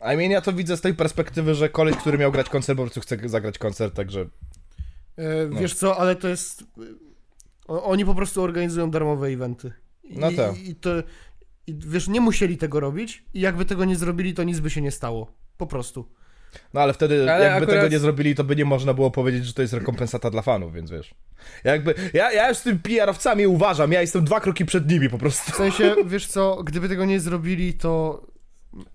I 0.00 0.16
mean, 0.16 0.30
ja 0.30 0.40
to 0.40 0.52
widzę 0.52 0.76
z 0.76 0.80
tej 0.80 0.94
perspektywy, 0.94 1.54
że 1.54 1.68
koleś, 1.68 1.96
który 1.96 2.18
miał 2.18 2.32
grać 2.32 2.48
koncert, 2.48 2.76
po 2.76 2.82
prostu 2.82 3.00
chce 3.00 3.28
zagrać 3.28 3.58
koncert, 3.58 3.94
także... 3.94 4.26
No. 5.50 5.60
Wiesz 5.60 5.74
co, 5.74 5.98
ale 5.98 6.16
to 6.16 6.28
jest. 6.28 6.64
Oni 7.66 8.04
po 8.04 8.14
prostu 8.14 8.42
organizują 8.42 8.90
darmowe 8.90 9.26
eventy. 9.26 9.72
I, 10.04 10.18
No 10.18 10.32
tak. 10.32 10.58
I 10.58 10.74
to. 10.74 10.90
I 11.66 11.74
wiesz, 11.78 12.08
nie 12.08 12.20
musieli 12.20 12.58
tego 12.58 12.80
robić, 12.80 13.24
i 13.34 13.40
jakby 13.40 13.64
tego 13.64 13.84
nie 13.84 13.96
zrobili, 13.96 14.34
to 14.34 14.42
nic 14.42 14.60
by 14.60 14.70
się 14.70 14.80
nie 14.80 14.90
stało. 14.90 15.32
Po 15.56 15.66
prostu. 15.66 16.08
No 16.74 16.80
ale 16.80 16.92
wtedy, 16.92 17.32
Ale 17.32 17.44
jakby 17.44 17.56
akurat- 17.66 17.70
tego 17.80 17.88
nie 17.88 17.98
zrobili, 17.98 18.34
to 18.34 18.44
by 18.44 18.56
nie 18.56 18.64
można 18.64 18.94
było 18.94 19.10
powiedzieć, 19.10 19.46
że 19.46 19.52
to 19.54 19.62
jest 19.62 19.74
rekompensata 19.74 20.30
dla 20.30 20.42
fanów, 20.42 20.72
więc 20.74 20.90
wiesz. 20.90 21.14
Jakby, 21.64 21.94
ja, 22.14 22.32
ja 22.32 22.48
już 22.48 22.58
z 22.58 22.62
tym 22.62 22.78
PR-owcami 22.78 23.46
uważam, 23.46 23.92
ja 23.92 24.00
jestem 24.00 24.24
dwa 24.24 24.40
kroki 24.40 24.64
przed 24.64 24.90
nimi 24.90 25.08
po 25.08 25.18
prostu. 25.18 25.52
W 25.52 25.54
sensie, 25.54 25.94
wiesz 26.06 26.26
co, 26.26 26.62
gdyby 26.64 26.88
tego 26.88 27.04
nie 27.04 27.20
zrobili, 27.20 27.74
to 27.74 28.22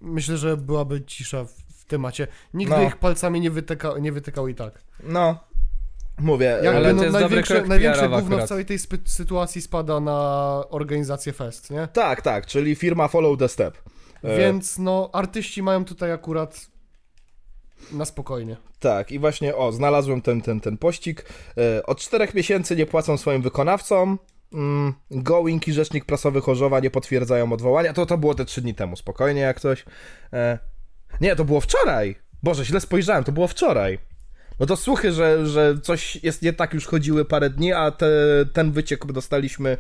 myślę, 0.02 0.38
że 0.38 0.58
byłaby 0.58 1.02
cisza 1.06 1.44
w, 1.44 1.52
w 1.52 1.86
temacie. 1.86 2.28
Nikt 2.54 2.72
by 2.72 2.78
No. 2.78 2.84
ich 2.84 2.98
palcami 2.98 3.42
nie, 3.42 3.52
wytyka, 3.52 3.94
nie 4.00 4.12
wytykał 4.12 4.48
i 4.48 4.56
tak. 4.56 4.82
No, 5.04 5.40
mówię, 6.20 6.46
Jakby 6.46 6.70
Ale 6.70 6.94
no, 6.94 7.00
to 7.00 7.06
jest 7.06 7.20
największe, 7.20 7.62
największe 7.62 8.10
gówno 8.10 8.38
w 8.38 8.44
całej 8.50 8.66
tej 8.66 8.78
sytuacji 9.06 9.62
spada 9.62 10.00
na 10.00 10.20
organizację 10.70 11.34
fest, 11.34 11.72
nie? 11.72 11.88
tak, 11.94 12.22
tak, 12.22 12.46
czyli 12.46 12.76
firma 12.76 13.08
Follow 13.08 13.40
the 13.40 13.50
Step. 13.50 13.78
E, 14.24 14.38
Więc 14.38 14.78
no, 14.80 15.10
artyści 15.14 15.64
mają 15.64 15.86
tutaj 15.86 16.12
akurat 16.12 16.68
na 17.92 18.06
spokojnie. 18.06 18.58
Tak, 18.80 19.12
i 19.12 19.20
właśnie, 19.20 19.56
o, 19.56 19.72
znalazłem 19.72 20.22
ten, 20.22 20.42
ten, 20.42 20.60
ten 20.60 20.78
pościg. 20.78 21.26
E, 21.58 21.86
od 21.86 22.00
czterech 22.00 22.34
miesięcy 22.34 22.76
nie 22.76 22.86
płacą 22.86 23.18
swoim 23.18 23.42
wykonawcom. 23.42 24.20
Mm, 24.54 24.94
Going 25.12 25.68
i 25.68 25.74
rzecznik 25.74 26.06
prasowy 26.06 26.42
Chorzowa 26.42 26.80
nie 26.80 26.92
potwierdzają 26.92 27.54
odwołania. 27.54 27.94
To, 27.94 28.06
to 28.06 28.18
było 28.18 28.36
te 28.36 28.46
trzy 28.46 28.62
dni 28.62 28.76
temu, 28.76 28.96
spokojnie 28.96 29.42
jak 29.42 29.60
coś. 29.60 29.86
E, 30.34 30.60
nie, 31.22 31.36
to 31.36 31.46
było 31.46 31.62
wczoraj. 31.62 32.16
Boże, 32.44 32.66
źle 32.66 32.80
spojrzałem, 32.80 33.24
to 33.24 33.32
było 33.32 33.48
wczoraj. 33.48 34.00
No 34.60 34.66
to 34.66 34.76
słuchy, 34.76 35.12
że, 35.12 35.48
że 35.48 35.78
coś 35.84 36.24
jest 36.24 36.42
nie 36.42 36.54
tak, 36.54 36.74
już 36.74 36.86
chodziły 36.88 37.26
parę 37.26 37.50
dni, 37.50 37.74
a 37.74 37.92
te, 37.92 38.08
ten 38.54 38.72
wyciek 38.72 39.06
dostaliśmy 39.06 39.78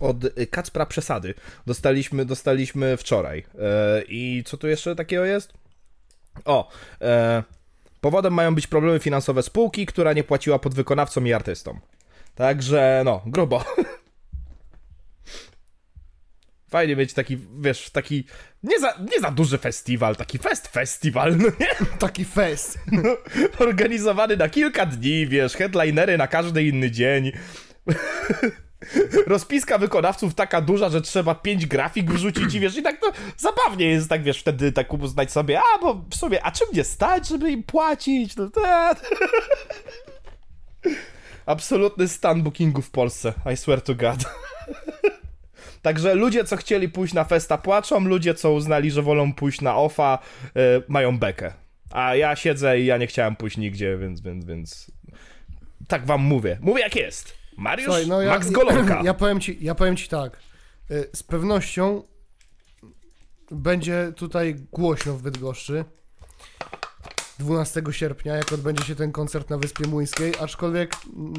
od 0.00 0.24
y, 0.24 0.46
Kacpra 0.46 0.86
Przesady. 0.86 1.34
Dostaliśmy, 1.66 2.24
dostaliśmy 2.24 2.96
wczoraj. 2.96 3.44
E, 3.58 4.02
I 4.08 4.42
co 4.46 4.56
tu 4.56 4.68
jeszcze 4.68 4.96
takiego 4.96 5.24
jest? 5.24 5.52
O, 6.44 6.70
e, 7.00 7.42
powodem 8.00 8.32
mają 8.34 8.54
być 8.54 8.66
problemy 8.66 8.98
finansowe 8.98 9.42
spółki, 9.42 9.86
która 9.86 10.12
nie 10.12 10.24
płaciła 10.24 10.58
podwykonawcom 10.58 11.26
i 11.26 11.32
artystom. 11.32 11.80
Także, 12.34 13.02
no, 13.04 13.22
grubo. 13.26 13.64
Fajnie 16.70 16.96
mieć 16.96 17.14
taki, 17.14 17.38
wiesz, 17.60 17.90
taki 17.90 18.24
nie 18.62 18.80
za, 18.80 18.94
nie 19.12 19.20
za 19.20 19.30
duży 19.30 19.58
festiwal, 19.58 20.16
taki 20.16 20.38
fest 20.38 20.68
festiwal, 20.68 21.36
no 21.36 21.48
nie? 21.60 21.86
Taki 21.98 22.24
fest. 22.24 22.78
Organizowany 23.58 24.36
na 24.36 24.48
kilka 24.48 24.86
dni, 24.86 25.26
wiesz, 25.26 25.52
headlinery 25.52 26.18
na 26.18 26.26
każdy 26.26 26.64
inny 26.64 26.90
dzień. 26.90 27.32
Rozpiska 29.26 29.78
wykonawców 29.78 30.34
taka 30.34 30.60
duża, 30.60 30.88
że 30.88 31.02
trzeba 31.02 31.34
pięć 31.34 31.66
grafik 31.66 32.10
wrzucić 32.10 32.54
i 32.54 32.60
wiesz, 32.60 32.76
i 32.76 32.82
tak 32.82 33.00
to 33.00 33.12
zabawnie 33.36 33.86
jest, 33.86 34.08
tak 34.08 34.22
wiesz, 34.22 34.40
wtedy 34.40 34.72
tak 34.72 34.92
uznać 34.92 35.32
sobie, 35.32 35.60
a 35.60 35.78
bo 35.78 35.94
w 36.10 36.14
sumie, 36.14 36.44
a 36.44 36.52
czym 36.52 36.68
nie 36.72 36.84
stać, 36.84 37.28
żeby 37.28 37.50
im 37.50 37.62
płacić? 37.62 38.36
No, 38.36 38.50
ta. 38.50 38.94
Absolutny 41.46 42.08
stan 42.08 42.42
bookingu 42.42 42.82
w 42.82 42.90
Polsce, 42.90 43.32
I 43.52 43.56
swear 43.56 43.82
to 43.82 43.94
God. 43.94 44.18
Także 45.82 46.14
ludzie, 46.14 46.44
co 46.44 46.56
chcieli 46.56 46.88
pójść 46.88 47.14
na 47.14 47.24
festa, 47.24 47.58
płaczą, 47.58 48.00
ludzie, 48.00 48.34
co 48.34 48.52
uznali, 48.52 48.90
że 48.90 49.02
wolą 49.02 49.32
pójść 49.32 49.60
na 49.60 49.76
offa, 49.76 50.18
y, 50.44 50.50
mają 50.88 51.18
bekę. 51.18 51.52
A 51.90 52.14
ja 52.14 52.36
siedzę 52.36 52.80
i 52.80 52.86
ja 52.86 52.96
nie 52.96 53.06
chciałem 53.06 53.36
pójść 53.36 53.56
nigdzie, 53.56 53.98
więc, 53.98 54.20
więc, 54.20 54.44
więc 54.44 54.90
tak 55.88 56.06
wam 56.06 56.20
mówię. 56.20 56.58
Mówię 56.60 56.82
jak 56.82 56.96
jest. 56.96 57.37
Mariusz 57.58 57.84
Słuchaj, 57.84 58.06
no 58.06 58.22
ja, 58.22 58.30
Max 58.30 58.50
Golonka. 58.50 59.02
Ja 59.04 59.14
powiem 59.14 59.40
ci, 59.40 59.58
ja 59.60 59.74
powiem 59.74 59.96
ci 59.96 60.08
tak. 60.08 60.38
y, 60.90 61.10
Z 61.12 61.22
pewnością 61.22 62.02
będzie 63.50 64.12
tutaj 64.16 64.54
głośno 64.72 65.14
w 65.14 65.22
Bydgoszczy 65.22 65.84
12 67.38 67.82
sierpnia, 67.90 68.36
jak 68.36 68.52
odbędzie 68.52 68.84
się 68.84 68.94
ten 68.94 69.12
koncert 69.12 69.50
na 69.50 69.58
Wyspie 69.58 69.86
Młyńskiej, 69.88 70.32
aczkolwiek 70.40 70.94
mm, 71.16 71.32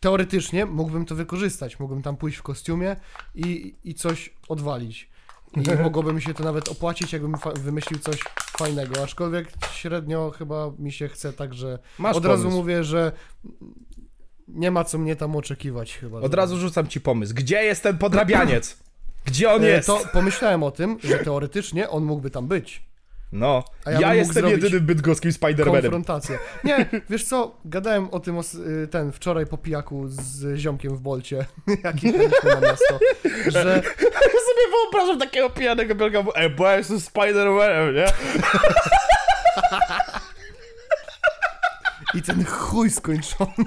teoretycznie 0.00 0.66
mógłbym 0.66 1.04
to 1.06 1.14
wykorzystać. 1.14 1.80
Mógłbym 1.80 2.02
tam 2.02 2.16
pójść 2.16 2.38
w 2.38 2.42
kostiumie 2.42 2.96
i, 3.34 3.76
i 3.84 3.94
coś 3.94 4.34
odwalić. 4.48 5.10
I 5.56 5.60
mogłoby 5.82 6.12
mi 6.12 6.22
się 6.22 6.34
to 6.34 6.44
nawet 6.44 6.68
opłacić, 6.68 7.12
jakbym 7.12 7.34
wymyślił 7.54 8.00
coś 8.00 8.18
fajnego. 8.58 9.02
Aczkolwiek 9.02 9.48
średnio 9.72 10.30
chyba 10.30 10.72
mi 10.78 10.92
się 10.92 11.08
chce 11.08 11.32
tak, 11.32 11.54
że 11.54 11.78
Masz 11.98 12.16
od 12.16 12.24
razu 12.24 12.42
pomysł. 12.42 12.58
mówię, 12.58 12.84
że 12.84 13.12
nie 14.48 14.70
ma 14.70 14.84
co 14.84 14.98
mnie 14.98 15.16
tam 15.16 15.36
oczekiwać 15.36 15.98
chyba. 15.98 16.20
Od 16.20 16.34
razu 16.34 16.58
rzucam 16.58 16.86
ci 16.86 17.00
pomysł. 17.00 17.34
Gdzie 17.34 17.64
jest 17.64 17.82
ten 17.82 17.98
podrabianiec? 17.98 18.76
Gdzie 19.26 19.50
on 19.52 19.64
E, 19.64 19.68
jest? 19.68 19.86
To 19.86 20.00
pomyślałem 20.12 20.62
o 20.62 20.70
tym, 20.70 20.98
że 21.04 21.18
teoretycznie 21.18 21.88
on 21.88 22.04
mógłby 22.04 22.30
tam 22.30 22.48
być. 22.48 22.88
No, 23.32 23.64
A 23.84 23.90
ja, 23.90 24.00
ja 24.00 24.14
jestem 24.14 24.48
jedynym 24.48 24.80
bydgoskim 24.80 25.30
Spider-Manem. 25.30 25.80
Konfrontację. 25.80 26.38
Nie, 26.64 26.86
wiesz 27.10 27.24
co, 27.24 27.56
gadałem 27.64 28.10
o 28.10 28.20
tym 28.20 28.38
y, 28.84 28.88
ten 28.88 29.12
wczoraj 29.12 29.46
po 29.46 29.58
pijaku 29.58 30.04
z 30.08 30.56
ziomkiem 30.56 30.96
w 30.96 31.00
Bolcie, 31.00 31.46
jak 31.84 32.02
jechaliśmy 32.02 32.50
na 32.54 32.60
miasto, 32.60 32.98
że 33.46 33.82
Ja 34.02 34.40
sobie 34.44 34.70
wyobrażam 34.70 35.18
takiego 35.18 35.50
pijanego 35.50 35.94
bielka, 35.94 36.22
bo 36.22 36.36
ej, 36.36 36.50
bo 36.50 36.66
ja 36.66 36.76
jestem 36.76 36.96
Spider-Manem, 36.98 37.94
nie? 37.94 38.06
i 42.18 42.22
ten 42.22 42.44
chuj 42.44 42.90
skończony. 42.90 43.64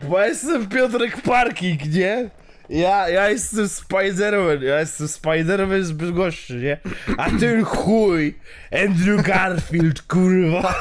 Bo 0.00 0.18
ja 0.18 0.26
jestem 0.26 0.68
Piotrek 0.68 1.22
Parking, 1.22 1.92
nie? 1.92 2.30
Ja, 2.68 3.08
ja 3.08 3.28
jestem 3.28 3.64
Spider-Man, 3.64 4.62
ja 4.62 4.80
jestem 4.80 5.06
Spider-Man 5.06 5.82
z 5.82 5.92
Bydgoszczy, 5.92 6.54
nie? 6.56 6.78
A 7.18 7.30
ten 7.30 7.64
chuj, 7.64 8.38
Andrew 8.86 9.22
Garfield, 9.22 10.02
kurwa. 10.02 10.74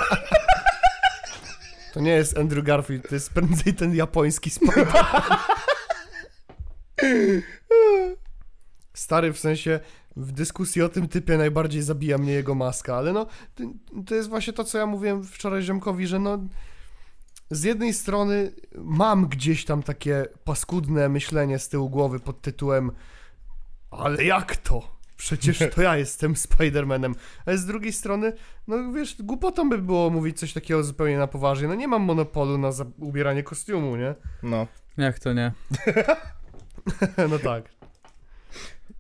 To 1.93 1.99
nie 1.99 2.11
jest 2.11 2.37
Andrew 2.37 2.65
Garfield, 2.65 3.09
to 3.09 3.15
jest 3.15 3.33
prędzej 3.33 3.73
ten 3.73 3.95
japoński 3.95 4.49
Spider. 4.49 4.87
Stary, 8.93 9.33
w 9.33 9.39
sensie 9.39 9.79
w 10.15 10.31
dyskusji 10.31 10.81
o 10.81 10.89
tym 10.89 11.07
typie 11.07 11.37
najbardziej 11.37 11.81
zabija 11.81 12.17
mnie 12.17 12.33
jego 12.33 12.55
maska, 12.55 12.95
ale 12.95 13.13
no 13.13 13.27
to, 14.05 14.15
jest 14.15 14.29
właśnie 14.29 14.53
to, 14.53 14.63
co 14.63 14.77
ja 14.77 14.85
mówiłem 14.85 15.23
wczoraj 15.23 15.61
ziomkowi, 15.61 16.07
że 16.07 16.19
no 16.19 16.39
z 17.51 17.63
jednej 17.63 17.93
strony 17.93 18.51
mam 18.75 19.27
gdzieś 19.27 19.65
tam 19.65 19.83
takie 19.83 20.25
paskudne 20.43 21.09
myślenie 21.09 21.59
z 21.59 21.69
tyłu 21.69 21.89
głowy 21.89 22.19
pod 22.19 22.41
tytułem 22.41 22.91
ale 23.97 24.23
jak 24.23 24.57
to? 24.57 24.93
Przecież 25.17 25.59
to 25.75 25.81
ja 25.81 25.97
jestem 25.97 26.33
Spider-Manem. 26.33 27.15
Ale 27.45 27.57
z 27.57 27.65
drugiej 27.65 27.93
strony, 27.93 28.33
no 28.67 28.91
wiesz, 28.91 29.15
głupotą 29.19 29.69
by 29.69 29.77
było 29.77 30.09
mówić 30.09 30.39
coś 30.39 30.53
takiego 30.53 30.83
zupełnie 30.83 31.17
na 31.17 31.27
poważnie. 31.27 31.67
No 31.67 31.75
nie 31.75 31.87
mam 31.87 32.01
monopolu 32.01 32.57
na 32.57 32.69
ubieranie 32.99 33.43
kostiumu, 33.43 33.95
nie? 33.95 34.15
No. 34.43 34.67
Jak 34.97 35.19
to 35.19 35.33
nie? 35.33 35.51
No 37.29 37.39
tak. 37.39 37.69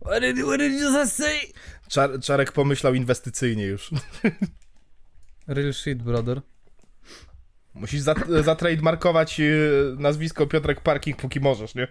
What 0.05 0.21
did, 0.21 0.37
what 0.45 0.59
did 0.59 0.73
you 0.73 0.91
just 0.91 1.15
say? 1.15 1.39
Czar 1.87 2.19
Czarek 2.19 2.51
pomyślał 2.51 2.93
inwestycyjnie 2.93 3.65
już. 3.65 3.91
Real 5.47 5.73
shit, 5.73 6.03
brother. 6.03 6.41
Musisz 7.73 8.01
zat 8.01 8.17
zatrademarkować 8.43 9.39
y, 9.39 9.95
nazwisko 9.97 10.47
Piotrek 10.47 10.81
Parking, 10.81 11.17
póki 11.17 11.39
możesz, 11.39 11.75
nie? 11.75 11.87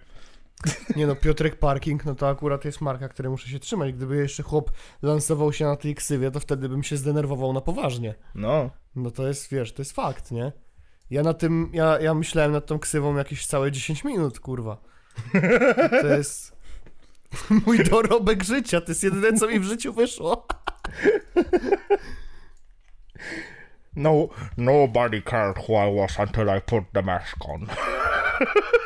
Nie 0.96 1.06
no, 1.06 1.16
Piotrek 1.16 1.58
Parking, 1.58 2.04
no 2.04 2.14
to 2.14 2.28
akurat 2.28 2.64
jest 2.64 2.80
marka, 2.80 3.08
której 3.08 3.30
muszę 3.30 3.48
się 3.48 3.58
trzymać. 3.58 3.92
Gdyby 3.92 4.16
jeszcze 4.16 4.42
chłop 4.42 4.70
lansował 5.02 5.52
się 5.52 5.64
na 5.64 5.76
tej 5.76 5.94
ksywie, 5.94 6.30
to 6.30 6.40
wtedy 6.40 6.68
bym 6.68 6.82
się 6.82 6.96
zdenerwował 6.96 7.52
na 7.52 7.60
poważnie. 7.60 8.14
No. 8.34 8.70
No 8.96 9.10
to 9.10 9.28
jest, 9.28 9.50
wiesz, 9.50 9.72
to 9.72 9.82
jest 9.82 9.92
fakt, 9.92 10.30
nie? 10.30 10.52
Ja 11.10 11.22
na 11.22 11.34
tym, 11.34 11.70
ja, 11.72 12.00
ja 12.00 12.14
myślałem 12.14 12.52
nad 12.52 12.66
tą 12.66 12.78
ksywą 12.78 13.16
jakieś 13.16 13.46
całe 13.46 13.72
10 13.72 14.04
minut, 14.04 14.40
kurwa. 14.40 14.82
To 16.02 16.06
jest 16.06 16.51
mój 17.66 17.84
dorobek 17.84 18.44
życia, 18.44 18.80
to 18.80 18.88
jest 18.88 19.04
jedyne, 19.04 19.38
co 19.38 19.48
mi 19.48 19.60
w 19.60 19.64
życiu 19.64 19.92
wyszło. 19.92 20.46
No, 23.96 24.28
nobody 24.56 25.22
cared 25.22 25.58
who 25.58 25.76
I 25.76 25.96
was 25.96 26.18
until 26.18 26.48
I 26.48 26.60
put 26.60 26.84
the 26.92 27.02
mask 27.02 27.36
on. 27.48 27.66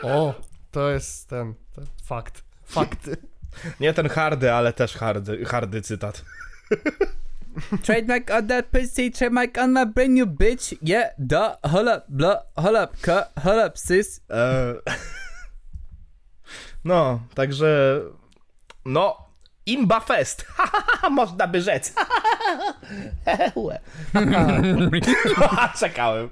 O, 0.02 0.34
to 0.70 0.90
jest 0.90 1.28
ten, 1.28 1.54
ten 1.74 1.86
fakt. 2.04 2.42
Fakty. 2.64 3.16
Nie 3.80 3.94
ten 3.94 4.08
hardy, 4.08 4.52
ale 4.52 4.72
też 4.72 4.94
hardy, 4.96 5.44
hardy 5.44 5.82
cytat. 5.82 6.24
Trademark 7.82 8.30
on 8.30 8.46
that 8.46 8.66
pussy, 8.66 9.10
trademark 9.10 9.58
on 9.58 9.72
my 9.72 9.86
brand 9.86 10.10
new 10.10 10.26
bitch. 10.26 10.74
Yeah, 10.82 11.10
duh, 11.18 11.56
hold 11.62 11.88
up, 11.88 12.04
blah, 12.08 12.42
hold 12.56 12.76
up, 12.76 12.96
cut, 13.02 13.32
hold 13.44 13.66
up, 13.66 13.78
sis. 13.78 14.20
E... 14.30 14.74
No, 16.84 17.20
także. 17.34 18.00
No, 18.86 19.28
Imba 19.66 20.00
Fest. 20.00 20.46
Można 21.10 21.46
by 21.46 21.62
rzec. 21.62 21.94
Czekałem. 25.80 26.28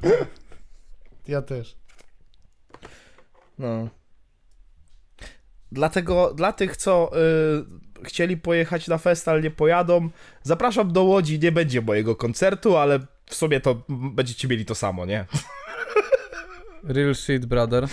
Ja 1.29 1.43
też. 1.43 1.77
No. 3.59 3.88
Dlatego, 5.73 6.35
dla 6.35 6.53
tych, 6.53 6.77
co 6.77 7.11
y, 8.03 8.05
chcieli 8.05 8.37
pojechać 8.37 8.88
na 8.88 8.99
fest, 8.99 9.29
ale 9.29 9.40
nie 9.43 9.51
pojadą, 9.51 10.11
zapraszam 10.43 10.93
do 10.93 11.03
Łodzi. 11.03 11.38
Nie 11.38 11.53
będzie 11.53 11.83
mojego 11.83 12.17
koncertu, 12.17 12.77
ale 12.77 12.99
w 13.27 13.35
sumie 13.35 13.61
to 13.61 13.83
będziecie 13.88 14.49
mieli 14.49 14.64
to 14.64 14.75
samo, 14.75 15.07
nie? 15.07 15.27
Real 16.85 17.14
shit, 17.14 17.47
brother. 17.47 17.88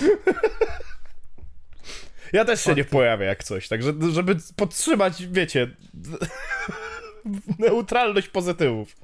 Ja 2.34 2.46
też 2.46 2.64
się 2.64 2.76
nie 2.76 2.84
pojawię 2.86 3.26
jak 3.26 3.44
coś, 3.44 3.68
także 3.68 3.94
żeby 4.12 4.36
podtrzymać, 4.56 5.28
wiecie, 5.28 5.68
neutralność 7.60 8.28
pozytywów. 8.28 8.96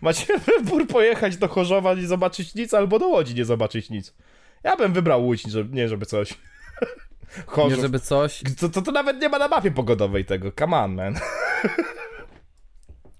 Macie 0.00 0.38
wybór 0.46 0.86
pojechać 0.86 1.36
do 1.36 1.48
Chorzowa 1.48 1.94
nie 1.94 2.06
zobaczyć 2.06 2.54
nic, 2.54 2.74
albo 2.74 2.98
do 2.98 3.08
Łodzi 3.08 3.34
nie 3.34 3.44
zobaczyć 3.44 3.90
nic. 3.90 4.14
Ja 4.62 4.76
bym 4.76 4.92
wybrał 4.92 5.24
Łódź, 5.24 5.42
żeby, 5.42 5.76
nie 5.76 5.88
żeby 5.88 6.06
coś. 6.06 6.30
Nie 7.36 7.42
Chorzów. 7.46 7.80
żeby 7.80 8.00
coś. 8.00 8.42
To, 8.60 8.68
to, 8.68 8.82
to 8.82 8.92
nawet 8.92 9.20
nie 9.20 9.28
ma 9.28 9.38
na 9.38 9.48
mapie 9.48 9.70
pogodowej 9.70 10.24
tego, 10.24 10.52
come 10.58 10.76
on, 10.76 10.94
man. 10.94 11.14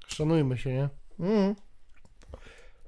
Szanujmy 0.06 0.58
się, 0.58 0.72
nie? 0.72 0.88
Mm. 1.20 1.54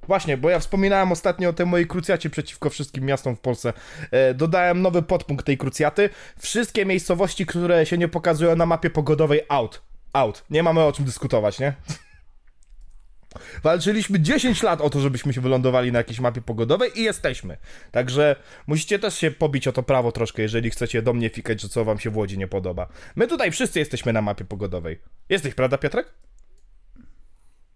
Właśnie, 0.07 0.37
bo 0.37 0.51
ja 0.51 0.59
wspominałem 0.59 1.13
ostatnio 1.13 1.49
o 1.49 1.53
tej 1.53 1.67
mojej 1.67 1.87
krucjacie 1.87 2.31
przeciwko 2.31 2.71
wszystkim 2.71 3.05
miastom 3.05 3.37
w 3.37 3.41
Polsce. 3.41 3.73
E, 4.11 4.35
dodałem 4.35 4.83
nowy 4.83 5.03
podpunkt 5.03 5.47
tej 5.47 5.59
krucjaty. 5.59 6.11
Wszystkie 6.39 6.87
miejscowości, 6.87 7.47
które 7.47 7.87
się 7.87 7.99
nie 7.99 8.09
pokazują 8.09 8.57
na 8.57 8.67
mapie 8.67 8.91
pogodowej, 8.91 9.41
out. 9.49 9.83
Out. 10.13 10.45
Nie 10.51 10.63
mamy 10.63 10.81
o 10.81 10.93
czym 10.93 11.05
dyskutować, 11.05 11.59
nie? 11.59 11.75
Walczyliśmy 13.63 14.21
10 14.21 14.63
lat 14.63 14.81
o 14.81 14.91
to, 14.91 15.01
żebyśmy 15.01 15.33
się 15.33 15.41
wylądowali 15.41 15.93
na 15.93 15.99
jakiejś 15.99 16.21
mapie 16.21 16.43
pogodowej 16.43 17.01
i 17.01 17.03
jesteśmy. 17.03 17.57
Także 17.91 18.37
musicie 18.67 18.99
też 18.99 19.19
się 19.19 19.31
pobić 19.31 19.69
o 19.69 19.73
to 19.73 19.83
prawo 19.83 20.13
troszkę, 20.13 20.43
jeżeli 20.43 20.71
chcecie 20.71 21.03
do 21.03 21.13
mnie 21.13 21.31
fikać, 21.31 21.61
że 21.61 21.69
co 21.69 21.85
wam 21.85 21.99
się 21.99 22.11
w 22.11 22.17
Łodzi 22.17 22.39
nie 22.39 22.49
podoba. 22.49 22.89
My 23.17 23.27
tutaj 23.27 23.51
wszyscy 23.51 23.79
jesteśmy 23.79 24.13
na 24.13 24.23
mapie 24.23 24.45
pogodowej. 24.45 25.01
Jesteś, 25.29 25.55
prawda, 25.55 25.79
Piotrek? 25.79 26.15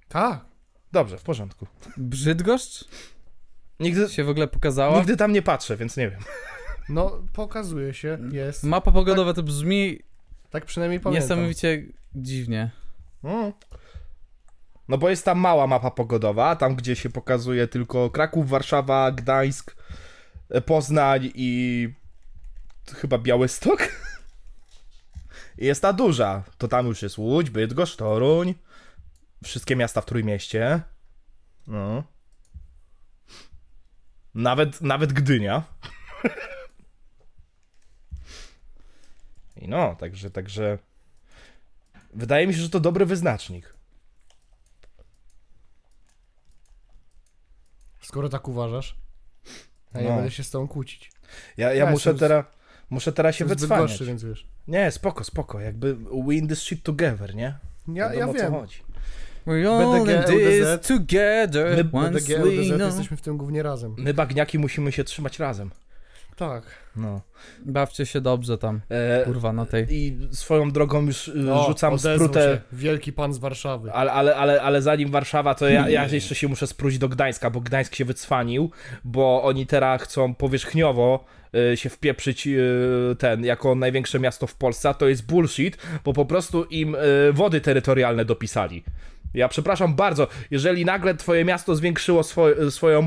Tak. 0.08 0.55
Dobrze, 0.92 1.18
w 1.18 1.22
porządku. 1.22 1.66
Brzydgoszcz? 1.96 2.84
Nigdy, 3.80 4.08
Się 4.08 4.24
w 4.24 4.28
ogóle 4.28 4.48
pokazała? 4.48 4.98
Nigdy 4.98 5.16
tam 5.16 5.32
nie 5.32 5.42
patrzę, 5.42 5.76
więc 5.76 5.96
nie 5.96 6.10
wiem. 6.10 6.20
No, 6.88 7.22
pokazuje 7.32 7.94
się, 7.94 8.18
jest. 8.32 8.64
Mapa 8.64 8.92
pogodowa 8.92 9.34
to 9.34 9.42
brzmi 9.42 9.98
Tak 10.50 10.64
przynajmniej 10.64 11.00
pamiętam. 11.00 11.22
niesamowicie 11.22 11.82
dziwnie. 12.14 12.70
Mm. 13.24 13.52
No 14.88 14.98
bo 14.98 15.10
jest 15.10 15.24
tam 15.24 15.38
mała 15.38 15.66
mapa 15.66 15.90
pogodowa, 15.90 16.56
tam 16.56 16.76
gdzie 16.76 16.96
się 16.96 17.10
pokazuje 17.10 17.68
tylko 17.68 18.10
Kraków, 18.10 18.48
Warszawa, 18.48 19.12
Gdańsk, 19.12 19.76
e, 20.50 20.60
Poznań 20.60 21.30
i 21.34 21.88
chyba 22.94 23.18
Białystok. 23.18 23.88
I 25.58 25.66
jest 25.70 25.82
ta 25.82 25.92
duża, 25.92 26.42
to 26.58 26.68
tam 26.68 26.86
już 26.86 27.02
jest 27.02 27.18
Łódź, 27.18 27.50
Bydgoszcz, 27.50 27.96
Toruń, 27.96 28.54
wszystkie 29.46 29.76
miasta 29.76 30.00
w 30.00 30.06
Trójmieście. 30.06 30.80
No. 31.66 32.04
Nawet, 34.34 34.80
nawet 34.80 35.12
Gdynia. 35.12 35.62
I 39.56 39.68
no, 39.68 39.94
także, 40.00 40.30
także 40.30 40.78
wydaje 42.14 42.46
mi 42.46 42.54
się, 42.54 42.60
że 42.60 42.70
to 42.70 42.80
dobry 42.80 43.06
wyznacznik. 43.06 43.74
Skoro 48.02 48.28
tak 48.28 48.48
uważasz. 48.48 48.96
Ja 49.94 50.00
nie 50.00 50.08
No. 50.08 50.14
będę 50.14 50.30
się 50.30 50.44
z 50.44 50.50
tobą 50.50 50.68
kłócić. 50.68 51.12
Ja, 51.56 51.68
ja 51.72 51.84
Ja 51.84 51.90
muszę 51.90 52.14
teraz... 52.14 52.44
Muszę 52.90 53.12
teraz 53.12 53.36
się 53.36 53.44
wycwaniać. 53.44 53.88
gorszy, 53.90 54.04
więc 54.04 54.24
wiesz. 54.24 54.46
Nie, 54.68 54.90
spoko, 54.90 55.24
spoko. 55.24 55.60
Jakby 55.60 55.96
win 56.28 56.48
this 56.48 56.62
shit 56.62 56.82
together, 56.82 57.34
nie? 57.34 57.58
Ja, 57.88 58.08
Wiadomo, 58.10 58.18
ja 58.18 58.26
o 58.28 58.32
co 58.32 58.38
wiem. 58.42 58.52
chodzi. 58.52 58.82
We're 59.46 59.66
all 59.68 59.98
in 59.98 60.04
BDG, 60.06 60.26
this 60.26 60.66
LDZ. 60.66 60.88
together, 60.88 61.84
My- 61.92 61.98
once 62.00 62.10
BDG, 62.20 62.38
we 62.68 62.76
know. 62.76 62.86
jesteśmy 62.86 63.16
w 63.16 63.20
tym 63.20 63.36
głównie 63.36 63.62
razem. 63.62 63.94
My 63.98 64.14
bagniaki 64.14 64.58
musimy 64.58 64.92
się 64.92 65.04
trzymać 65.04 65.38
razem. 65.38 65.70
Tak. 66.36 66.62
No. 66.96 67.20
Bawcie 67.66 68.06
się 68.06 68.20
dobrze 68.20 68.58
tam, 68.58 68.80
E, 68.88 69.24
kurwa, 69.24 69.52
na 69.52 69.66
tej... 69.66 69.86
I 69.90 70.18
swoją 70.32 70.70
drogą 70.70 71.06
już 71.06 71.28
y, 71.28 71.52
O, 71.54 71.66
rzucam 71.66 71.92
odezwał 71.94 72.14
sprutę. 72.16 72.40
się. 72.72 72.76
Wielki 72.76 73.12
pan 73.12 73.32
z 73.34 73.38
Warszawy. 73.38 73.92
Ale, 73.92 74.12
ale, 74.12 74.36
ale, 74.36 74.62
ale 74.62 74.82
zanim 74.82 75.10
Warszawa, 75.10 75.54
to 75.54 75.68
ja, 75.68 75.88
ja 75.88 76.06
jeszcze 76.06 76.34
się 76.34 76.48
muszę 76.48 76.66
spróć 76.66 76.98
do 76.98 77.08
Gdańska, 77.08 77.50
bo 77.50 77.60
Gdańsk 77.60 77.94
się 77.94 78.04
wycwanił, 78.04 78.70
bo 79.04 79.42
oni 79.42 79.66
teraz 79.66 80.02
chcą 80.02 80.34
powierzchniowo 80.34 81.24
y, 81.72 81.76
się 81.76 81.88
wpieprzyć 81.88 82.46
y, 82.46 82.60
ten, 83.18 83.44
jako 83.44 83.74
największe 83.74 84.20
miasto 84.20 84.46
w 84.46 84.54
Polsce, 84.54 84.88
a 84.88 84.94
to 84.94 85.08
jest 85.08 85.26
bullshit, 85.26 85.78
bo 86.04 86.12
po 86.12 86.24
prostu 86.24 86.64
im 86.64 86.94
y, 86.94 86.98
wody 87.32 87.60
terytorialne 87.60 88.24
dopisali. 88.24 88.84
Ja 89.36 89.48
przepraszam 89.48 89.94
bardzo, 89.94 90.28
jeżeli 90.50 90.84
nagle 90.84 91.14
twoje 91.14 91.44
miasto 91.44 91.74
zwiększyło 91.74 92.22
swoją, 92.70 93.06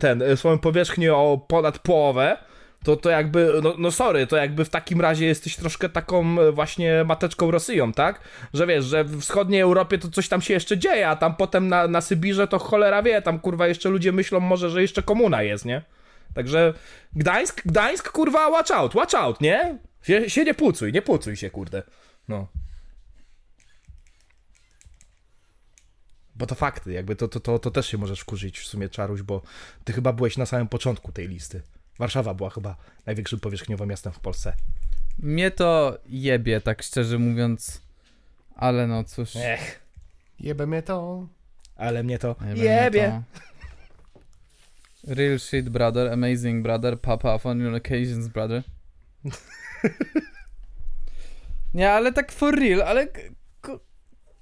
ten, 0.00 0.22
y, 0.22 0.36
swoją 0.36 0.58
powierzchnię 0.58 1.14
o 1.14 1.44
ponad 1.48 1.78
połowę, 1.78 2.36
to, 2.84 2.96
to 2.96 3.10
jakby, 3.10 3.52
no, 3.62 3.74
no 3.78 3.90
sorry, 3.90 4.26
to 4.26 4.36
jakby 4.36 4.64
w 4.64 4.68
takim 4.68 5.00
razie 5.00 5.26
jesteś 5.26 5.56
troszkę 5.56 5.88
taką 5.88 6.40
e, 6.40 6.52
właśnie 6.52 7.04
mateczką 7.04 7.50
Rosją, 7.50 7.92
tak? 7.92 8.20
Że 8.54 8.66
wiesz, 8.66 8.84
że 8.84 9.04
w 9.04 9.20
wschodniej 9.20 9.60
Europie 9.60 9.98
to 9.98 10.08
coś 10.08 10.28
tam 10.28 10.42
się 10.42 10.54
jeszcze 10.54 10.78
dzieje, 10.78 11.08
a 11.08 11.16
tam 11.16 11.36
potem 11.36 11.68
na, 11.68 11.88
na 11.88 12.00
Sybirze 12.00 12.48
to 12.48 12.58
cholera 12.58 13.02
wie, 13.02 13.22
tam 13.22 13.38
kurwa 13.38 13.66
jeszcze 13.66 13.88
ludzie 13.88 14.12
myślą 14.12 14.40
może, 14.40 14.70
że 14.70 14.82
jeszcze 14.82 15.02
komuna 15.02 15.42
jest, 15.42 15.64
nie? 15.64 15.82
Także 16.34 16.74
Gdańsk, 17.12 17.62
Gdańsk, 17.64 18.12
kurwa, 18.12 18.48
watch 18.48 18.70
out, 18.70 18.94
watch 18.94 19.14
out, 19.14 19.40
nie? 19.40 19.78
Się, 20.02 20.30
się 20.30 20.44
nie 20.44 20.54
pucuj, 20.54 20.92
nie 20.92 21.02
pucuj 21.02 21.36
się, 21.36 21.50
kurde. 21.50 21.82
No. 22.28 22.46
Bo 26.38 26.46
to 26.46 26.54
fakty, 26.54 26.92
jakby 26.92 27.16
to, 27.16 27.28
to, 27.28 27.40
to, 27.40 27.58
to 27.58 27.70
też 27.70 27.86
się 27.86 27.98
możesz 27.98 28.20
wkurzyć 28.20 28.58
w 28.58 28.66
sumie, 28.66 28.88
Czaruś, 28.88 29.22
bo 29.22 29.42
ty 29.84 29.92
chyba 29.92 30.12
byłeś 30.12 30.36
na 30.36 30.46
samym 30.46 30.68
początku 30.68 31.12
tej 31.12 31.28
listy. 31.28 31.62
Warszawa 31.98 32.34
była 32.34 32.50
chyba 32.50 32.76
największym 33.06 33.40
powierzchniowym 33.40 33.88
miastem 33.88 34.12
w 34.12 34.20
Polsce. 34.20 34.52
Mnie 35.18 35.50
to 35.50 35.98
jebie, 36.06 36.60
tak 36.60 36.82
szczerze 36.82 37.18
mówiąc, 37.18 37.82
ale 38.54 38.86
no 38.86 39.04
cóż... 39.04 39.36
Ech, 39.36 39.86
Jebe 40.40 40.66
mnie 40.66 40.82
to. 40.82 41.26
ale 41.76 42.02
mnie 42.02 42.18
to 42.18 42.36
Jebie. 42.40 42.62
jebie. 42.62 43.22
to. 43.34 43.46
Real 45.14 45.38
shit, 45.38 45.68
brother. 45.68 46.12
Amazing, 46.12 46.62
brother. 46.62 47.00
Papa 47.00 47.38
on 47.44 47.60
your 47.60 47.74
occasions, 47.74 48.28
brother. 48.28 48.62
nie, 51.74 51.92
ale 51.92 52.12
tak 52.12 52.32
for 52.32 52.54
real, 52.54 52.82
ale... 52.82 53.08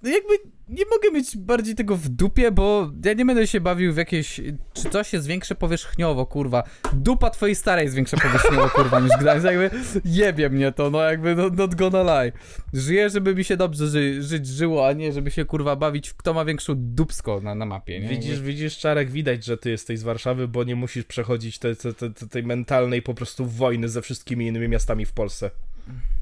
ko- 0.05 0.09
Jakby 0.09 0.55
nie 0.69 0.85
mogę 0.91 1.11
mieć 1.11 1.37
bardziej 1.37 1.75
tego 1.75 1.97
w 1.97 2.09
dupie, 2.09 2.51
bo 2.53 2.91
ja 3.05 3.13
nie 3.13 3.25
będę 3.25 3.47
się 3.47 3.61
bawił 3.61 3.93
w 3.93 3.97
jakieś... 3.97 4.41
Czy 4.73 4.91
coś 4.91 5.13
jest 5.13 5.27
większe 5.27 5.55
powierzchniowo, 5.55 6.27
kurwa. 6.27 6.63
Dupa 6.93 7.31
twojej 7.31 7.55
starej 7.55 7.85
jest 7.85 7.97
większa 7.97 8.17
powierzchniowo, 8.17 8.71
kurwa, 8.71 9.01
niż 9.01 9.11
Gdańsk. 9.21 9.45
Jakby 9.45 9.71
jebie 10.05 10.51
mnie 10.51 10.73
to, 10.73 10.91
no 10.91 11.03
jakby 11.03 11.35
no, 11.35 11.49
not 11.49 11.75
gonna 11.75 12.03
lie. 12.03 12.33
Żyję, 12.73 13.11
żeby 13.11 13.35
mi 13.35 13.45
się 13.45 13.57
dobrze 13.57 13.89
ży 13.89 14.23
żyć 14.23 14.47
żyło, 14.47 14.89
a 14.89 14.93
nie 14.93 15.13
żeby 15.13 15.31
się, 15.31 15.45
kurwa, 15.45 15.77
bawić 15.77 16.09
w 16.09 16.15
kto 16.17 16.35
ma 16.35 16.45
większą 16.45 16.73
dupsko 16.77 17.41
na, 17.41 17.55
na 17.55 17.67
mapie, 17.67 18.01
nie? 18.01 18.09
Widzisz, 18.09 18.41
widzisz, 18.41 18.79
Czarek, 18.79 19.11
widać, 19.11 19.45
że 19.45 19.57
ty 19.57 19.71
jesteś 19.71 19.99
z 19.99 20.03
Warszawy, 20.03 20.49
bo 20.49 20.65
nie 20.65 20.77
musisz 20.77 21.05
przechodzić 21.05 21.59
te, 21.59 21.77
te, 21.77 21.95
te, 21.95 22.11
tej 22.11 22.43
mentalnej 22.43 23.03
po 23.03 23.15
prostu 23.15 23.47
wojny 23.47 23.89
ze 23.89 24.03
wszystkimi 24.03 24.47
innymi 24.47 24.69
miastami 24.69 25.05
w 25.05 25.13
Polsce. 25.13 25.51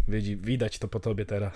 Widzi, 0.08 0.36
widać 0.36 0.78
to 0.78 0.88
po 0.88 1.00
tobie 1.00 1.26
teraz. 1.26 1.52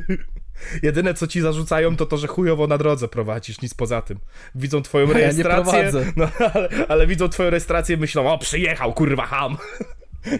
Jedyne, 0.82 1.14
co 1.14 1.26
ci 1.26 1.40
zarzucają, 1.40 1.96
to 1.96 2.06
to, 2.06 2.16
że 2.16 2.26
chujowo 2.26 2.66
na 2.66 2.78
drodze 2.78 3.08
prowadzisz, 3.08 3.60
nic 3.60 3.74
poza 3.74 4.02
tym. 4.02 4.18
Widzą 4.54 4.82
twoją 4.82 5.08
Ja 5.08 5.14
rejestrację, 5.14 5.90
prowadzę. 5.90 6.12
no, 6.16 6.28
ale, 6.54 6.68
ale 6.88 7.06
widzą 7.06 7.28
twoją 7.28 7.50
rejestrację 7.50 7.96
i 7.96 7.98
myślą, 7.98 8.32
o, 8.32 8.38
przyjechał, 8.38 8.92
kurwa, 8.92 9.26
ham. 9.26 9.56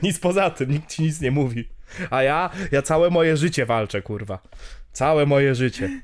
nic 0.02 0.18
poza 0.18 0.50
tym, 0.50 0.70
nikt 0.70 0.90
ci 0.90 1.02
nic 1.02 1.20
nie 1.20 1.30
mówi. 1.30 1.68
A 2.10 2.22
ja, 2.22 2.50
ja 2.72 2.82
całe 2.82 3.10
moje 3.10 3.36
życie 3.36 3.66
walczę, 3.66 4.02
kurwa. 4.02 4.38
Całe 4.92 5.26
moje 5.26 5.54
życie. 5.54 6.00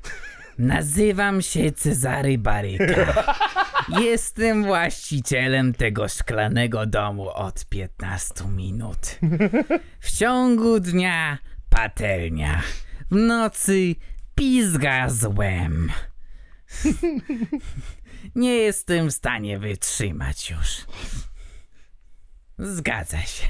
Nazywam 0.57 1.41
się 1.41 1.71
Cezary 1.71 2.37
Baryka. 2.37 3.23
Jestem 4.01 4.63
właścicielem 4.63 5.73
tego 5.73 6.07
szklanego 6.07 6.85
domu 6.85 7.29
od 7.29 7.65
15 7.65 8.47
minut. 8.47 9.19
W 9.99 10.11
ciągu 10.11 10.79
dnia 10.79 11.37
patelnia, 11.69 12.61
w 13.13 13.15
nocy 13.15 13.95
pizga 14.35 15.09
złem. 15.09 15.91
Nie 18.35 18.55
jestem 18.55 19.09
w 19.09 19.13
stanie 19.13 19.59
wytrzymać 19.59 20.49
już. 20.49 20.85
Zgadza 22.57 23.21
się. 23.21 23.47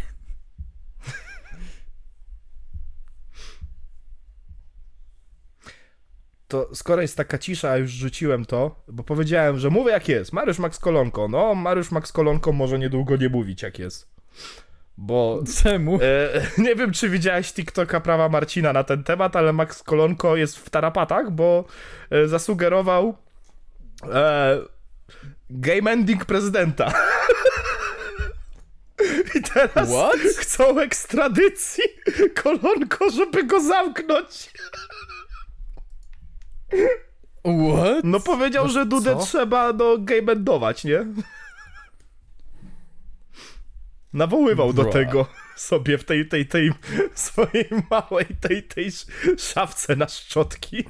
to 6.47 6.75
skoro 6.75 7.01
jest 7.01 7.17
taka 7.17 7.37
cisza, 7.37 7.69
a 7.69 7.77
już 7.77 7.91
rzuciłem 7.91 8.45
to, 8.45 8.83
bo 8.87 9.03
powiedziałem, 9.03 9.59
że 9.59 9.69
mówię 9.69 9.91
jak 9.91 10.07
jest. 10.07 10.33
Mariusz 10.33 10.59
Max 10.59 10.79
Kolonko. 10.79 11.27
No, 11.27 11.55
Mariusz 11.55 11.91
Max 11.91 12.11
Kolonko 12.11 12.51
może 12.51 12.79
niedługo 12.79 13.17
nie 13.17 13.29
mówić 13.29 13.61
jak 13.61 13.79
jest. 13.79 14.13
Bo 14.97 15.43
Czemu? 15.63 15.99
e, 16.01 16.41
nie 16.63 16.75
wiem, 16.75 16.91
czy 16.91 17.09
widziałeś 17.09 17.53
TikToka 17.53 17.99
prawa 17.99 18.29
Marcina 18.29 18.73
na 18.73 18.83
ten 18.83 19.03
temat, 19.03 19.35
ale 19.35 19.53
Max 19.53 19.83
Kolonko 19.83 20.35
jest 20.35 20.57
w 20.57 20.69
tarapatach, 20.69 21.31
bo 21.31 21.65
e, 22.11 22.27
zasugerował 22.27 23.17
e, 24.13 24.59
game 25.49 25.91
ending 25.91 26.25
prezydenta. 26.25 26.93
I 29.35 29.41
teraz 29.41 29.89
What? 29.89 30.19
chcą 30.37 30.79
ekstradycji 30.79 31.83
Kolonko, 32.43 33.09
żeby 33.09 33.43
go 33.43 33.61
zamknąć. 33.61 34.51
What? 37.43 38.03
No 38.03 38.19
powiedział, 38.19 38.69
że 38.69 38.85
Dudę 38.85 39.15
co? 39.15 39.25
trzeba 39.25 39.73
no 39.73 39.97
gejbendować, 39.97 40.83
nie? 40.83 41.05
Nawoływał 44.13 44.73
do 44.73 44.83
Bra. 44.83 44.91
tego 44.91 45.27
sobie 45.55 45.97
w 45.97 46.03
tej, 46.03 46.27
tej, 46.27 46.45
tej 46.47 46.71
swojej 47.15 47.69
małej, 47.89 48.25
tej, 48.41 48.63
tej 48.63 48.85
sz- 48.87 49.41
szafce 49.41 49.95
na 49.95 50.07
szczotki. 50.07 50.77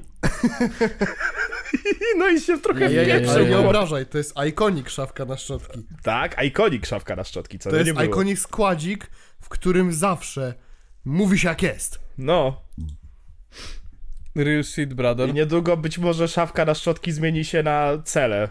I 1.73 2.17
no 2.17 2.29
i 2.29 2.41
się 2.41 2.62
trochę 2.62 2.89
Nie, 2.89 3.05
nie, 3.05 3.21
nie, 3.21 3.45
nie 3.49 3.57
obrażaj, 3.57 4.05
to 4.05 4.17
jest 4.17 4.33
ikonik 4.47 4.89
szafka 4.89 5.25
na 5.25 5.38
szczotki. 5.38 5.79
Tak, 6.03 6.43
ikonik 6.43 6.86
szafka 6.86 7.15
na 7.15 7.23
szczotki, 7.23 7.59
co 7.59 7.69
To 7.69 7.75
jest 7.75 7.91
ikonik 8.05 8.39
składzik, 8.39 9.07
w 9.41 9.49
którym 9.49 9.93
zawsze 9.93 10.53
mówi 11.05 11.39
się 11.39 11.47
jak 11.47 11.62
jest. 11.63 11.99
No, 12.17 12.62
Real 14.36 14.63
shit, 14.63 14.93
brother. 14.93 15.29
i 15.29 15.33
niedługo 15.33 15.77
być 15.77 15.97
może 15.97 16.27
szafka 16.27 16.65
na 16.65 16.73
szczotki 16.73 17.12
zmieni 17.12 17.45
się 17.45 17.63
na 17.63 18.01
cele 18.05 18.49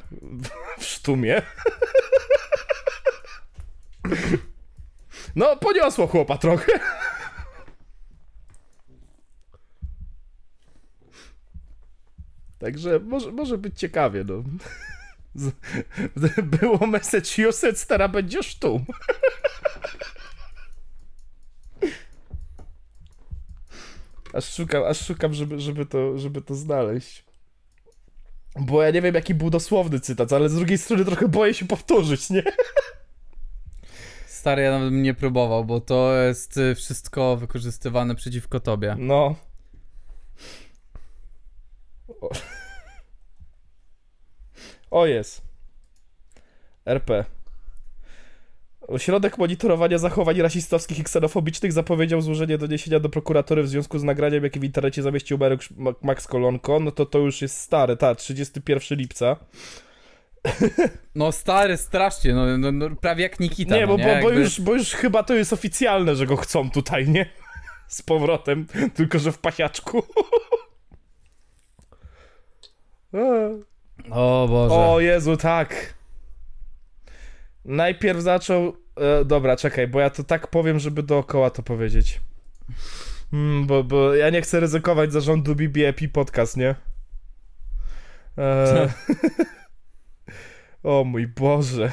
w 0.78 0.84
sztumie. 0.84 1.42
No, 5.36 5.56
poniosło 5.56 6.06
chłopa 6.06 6.38
trochę. 6.38 6.72
Także 12.58 13.00
może, 13.00 13.32
może 13.32 13.58
być 13.58 13.78
ciekawie, 13.78 14.24
no. 14.24 14.42
Było 16.42 16.86
Massachusetts, 16.86 17.86
teraz 17.86 18.12
będzie 18.12 18.42
sztum. 18.42 18.84
Aż 24.32 24.54
szukam, 24.54 24.84
aż 24.84 25.06
szukam 25.06 25.34
żeby, 25.34 25.60
żeby, 25.60 25.86
to, 25.86 26.18
żeby 26.18 26.42
to 26.42 26.54
znaleźć. 26.54 27.24
Bo 28.56 28.82
ja 28.82 28.90
nie 28.90 29.02
wiem, 29.02 29.14
jaki 29.14 29.34
był 29.34 29.50
dosłowny 29.50 30.00
cytat, 30.00 30.32
ale 30.32 30.48
z 30.48 30.54
drugiej 30.54 30.78
strony 30.78 31.04
trochę 31.04 31.28
boję 31.28 31.54
się 31.54 31.66
powtórzyć, 31.66 32.30
nie? 32.30 32.42
Stary, 34.42 34.62
ja 34.62 34.70
nawet 34.70 34.90
bym 34.90 35.02
nie 35.02 35.14
próbował, 35.14 35.64
bo 35.64 35.80
to 35.80 36.14
jest 36.14 36.56
y, 36.56 36.74
wszystko 36.74 37.36
wykorzystywane 37.36 38.14
przeciwko 38.14 38.60
tobie. 38.60 38.96
No. 38.98 39.34
O, 42.08 42.30
o 44.90 45.06
jest. 45.06 45.42
RP. 46.86 47.24
Ośrodek 48.88 49.38
monitorowania 49.38 49.98
zachowań 49.98 50.42
rasistowskich 50.42 50.98
i 50.98 51.04
ksenofobicznych 51.04 51.72
zapowiedział 51.72 52.20
złożenie 52.20 52.58
doniesienia 52.58 53.00
do 53.00 53.08
prokuratury 53.08 53.62
w 53.62 53.68
związku 53.68 53.98
z 53.98 54.02
nagraniem, 54.02 54.44
jakie 54.44 54.60
w 54.60 54.64
internecie 54.64 55.02
zamieścił 55.02 55.38
Marek, 55.38 55.60
Max 56.02 56.26
Kolonko. 56.26 56.80
No 56.80 56.90
to 56.90 57.06
to 57.06 57.18
już 57.18 57.42
jest 57.42 57.60
stare, 57.60 57.96
tak, 57.96 58.18
31 58.18 58.98
lipca. 58.98 59.36
No 61.14 61.32
stary, 61.32 61.76
strasznie, 61.76 62.34
no, 62.34 62.58
no, 62.58 62.72
no 62.72 62.96
prawie 62.96 63.22
jak 63.22 63.40
Nikita. 63.40 63.74
nie, 63.74 63.80
no, 63.80 63.86
bo, 63.86 63.98
bo, 63.98 64.04
bo, 64.04 64.08
Jakby- 64.10 64.34
już, 64.34 64.60
bo 64.60 64.74
już 64.74 64.92
chyba 64.92 65.22
to 65.22 65.34
jest 65.34 65.52
oficjalne, 65.52 66.16
że 66.16 66.26
go 66.26 66.36
chcą 66.36 66.70
tutaj, 66.70 67.08
nie? 67.08 67.26
Z 67.88 68.02
powrotem, 68.02 68.66
tylko 68.94 69.18
że 69.18 69.32
w 69.32 69.38
pasiaczku. 69.38 70.02
O 74.10 74.46
Boże. 74.50 74.74
o 74.74 75.00
Jezu, 75.00 75.36
tak. 75.36 75.94
Najpierw 77.64 78.20
zaczął... 78.20 78.76
E, 78.96 79.24
dobra, 79.24 79.56
czekaj, 79.56 79.88
bo 79.88 80.00
ja 80.00 80.10
to 80.10 80.24
tak 80.24 80.46
powiem, 80.46 80.78
żeby 80.78 81.02
dookoła 81.02 81.50
to 81.50 81.62
powiedzieć. 81.62 82.20
Mm, 83.32 83.66
bo, 83.66 83.84
bo 83.84 84.14
ja 84.14 84.30
nie 84.30 84.42
chcę 84.42 84.60
ryzykować 84.60 85.12
zarządu 85.12 85.54
BBAP 85.54 86.00
podcast, 86.12 86.56
nie? 86.56 86.74
E, 88.38 88.88
o 90.82 91.04
mój 91.04 91.26
Boże. 91.26 91.92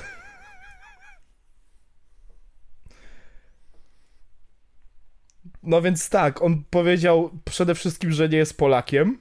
No 5.63 5.81
więc 5.81 6.09
tak, 6.09 6.41
on 6.41 6.63
powiedział 6.69 7.31
przede 7.45 7.75
wszystkim, 7.75 8.11
że 8.11 8.29
nie 8.29 8.37
jest 8.37 8.57
Polakiem, 8.57 9.19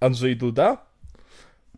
Andrzej 0.00 0.36
Duda, 0.36 0.86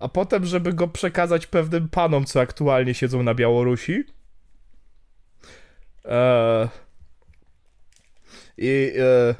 a 0.00 0.08
potem, 0.08 0.46
żeby 0.46 0.72
go 0.72 0.88
przekazać 0.88 1.46
pewnym 1.46 1.88
panom, 1.88 2.24
co 2.24 2.40
aktualnie 2.40 2.94
siedzą 2.94 3.22
na 3.22 3.34
Białorusi. 3.34 4.04
Eee, 6.04 6.68
I 8.58 8.92
e, 8.98 9.34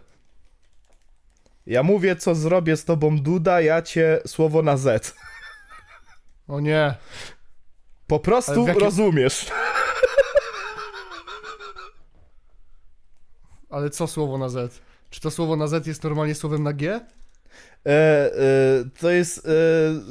ja 1.66 1.82
mówię, 1.82 2.16
co 2.16 2.34
zrobię 2.34 2.76
z 2.76 2.84
tobą, 2.84 3.18
Duda, 3.18 3.60
ja 3.60 3.82
cię 3.82 4.20
słowo 4.26 4.62
na 4.62 4.76
Z. 4.76 5.14
O 6.48 6.60
nie. 6.60 6.94
Po 8.10 8.20
prostu 8.20 8.66
jakim- 8.66 8.82
rozumiesz. 8.82 9.46
Ale 13.70 13.90
co 13.90 14.06
słowo 14.06 14.38
na 14.38 14.48
Z? 14.48 14.80
Czy 15.10 15.20
to 15.20 15.30
słowo 15.30 15.56
na 15.56 15.66
Z 15.66 15.86
jest 15.86 16.04
normalnie 16.04 16.34
słowem 16.34 16.62
na 16.62 16.72
G? 16.72 16.94
E, 16.94 17.00
e, 17.86 18.30
to 19.00 19.10
jest 19.10 19.48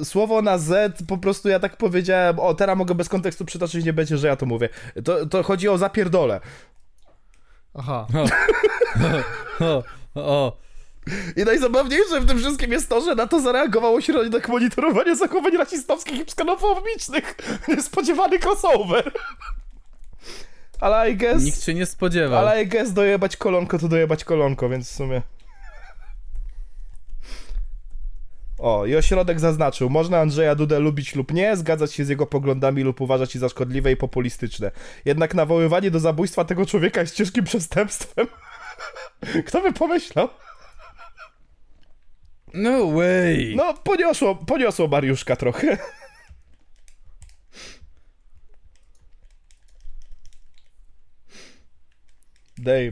e, 0.01 0.05
słowo 0.05 0.41
na 0.41 0.57
Z, 0.57 0.97
po 1.07 1.17
prostu 1.17 1.49
ja 1.49 1.59
tak 1.59 1.77
powiedziałem, 1.77 2.39
o 2.39 2.53
teraz 2.53 2.77
mogę 2.77 2.95
bez 2.95 3.09
kontekstu 3.09 3.45
przytoczyć, 3.45 3.85
nie 3.85 3.93
będzie, 3.93 4.17
że 4.17 4.27
ja 4.27 4.35
to 4.35 4.45
mówię. 4.45 4.69
To, 5.05 5.25
to 5.25 5.43
chodzi 5.43 5.69
o 5.69 5.77
zapierdolę. 5.77 6.39
Aha. 7.73 8.07
O, 9.59 9.83
o, 10.21 10.57
I 11.35 11.43
najzabawniejsze 11.43 12.21
w 12.21 12.25
tym 12.25 12.37
wszystkim 12.37 12.71
jest 12.71 12.89
to, 12.89 13.01
że 13.01 13.15
na 13.15 13.27
to 13.27 13.39
zareagował 13.39 13.95
ośrodek 13.95 14.49
monitorowania 14.49 15.15
zachowań 15.15 15.57
rasistowskich 15.57 16.19
i 16.19 16.25
psychofobicznych. 16.25 17.35
Niespodziewany 17.67 18.39
crossover. 18.39 19.11
Ale 20.79 21.11
I 21.11 21.17
guess... 21.17 21.43
nikt 21.43 21.63
się 21.63 21.73
nie 21.73 21.85
spodziewał. 21.85 22.39
Ale 22.39 22.63
I 22.63 22.67
guess 22.67 22.93
dojebać 22.93 23.37
kolonko 23.37 23.79
to 23.79 23.87
dojebać 23.87 24.23
kolonko, 24.23 24.69
więc 24.69 24.89
w 24.89 24.95
sumie... 24.95 25.21
O, 28.59 28.85
i 28.85 28.95
ośrodek 28.95 29.39
zaznaczył, 29.39 29.89
można 29.89 30.19
Andrzeja 30.19 30.55
Dudę 30.55 30.79
lubić 30.79 31.15
lub 31.15 31.33
nie, 31.33 31.57
zgadzać 31.57 31.93
się 31.93 32.05
z 32.05 32.09
jego 32.09 32.25
poglądami 32.25 32.83
lub 32.83 33.01
uważać 33.01 33.35
je 33.35 33.41
za 33.41 33.49
szkodliwe 33.49 33.91
i 33.91 33.97
populistyczne. 33.97 34.71
Jednak 35.05 35.33
nawoływanie 35.35 35.91
do 35.91 35.99
zabójstwa 35.99 36.45
tego 36.45 36.65
człowieka 36.65 37.01
jest 37.01 37.15
ciężkim 37.15 37.43
przestępstwem. 37.43 38.27
Kto 39.47 39.61
by 39.61 39.73
pomyślał? 39.73 40.29
No 42.53 42.91
way. 42.91 43.53
No, 43.55 43.73
poniosło, 43.73 44.35
poniosło 44.35 44.87
Mariuszka 44.87 45.35
trochę. 45.35 45.77
Dame. 52.57 52.91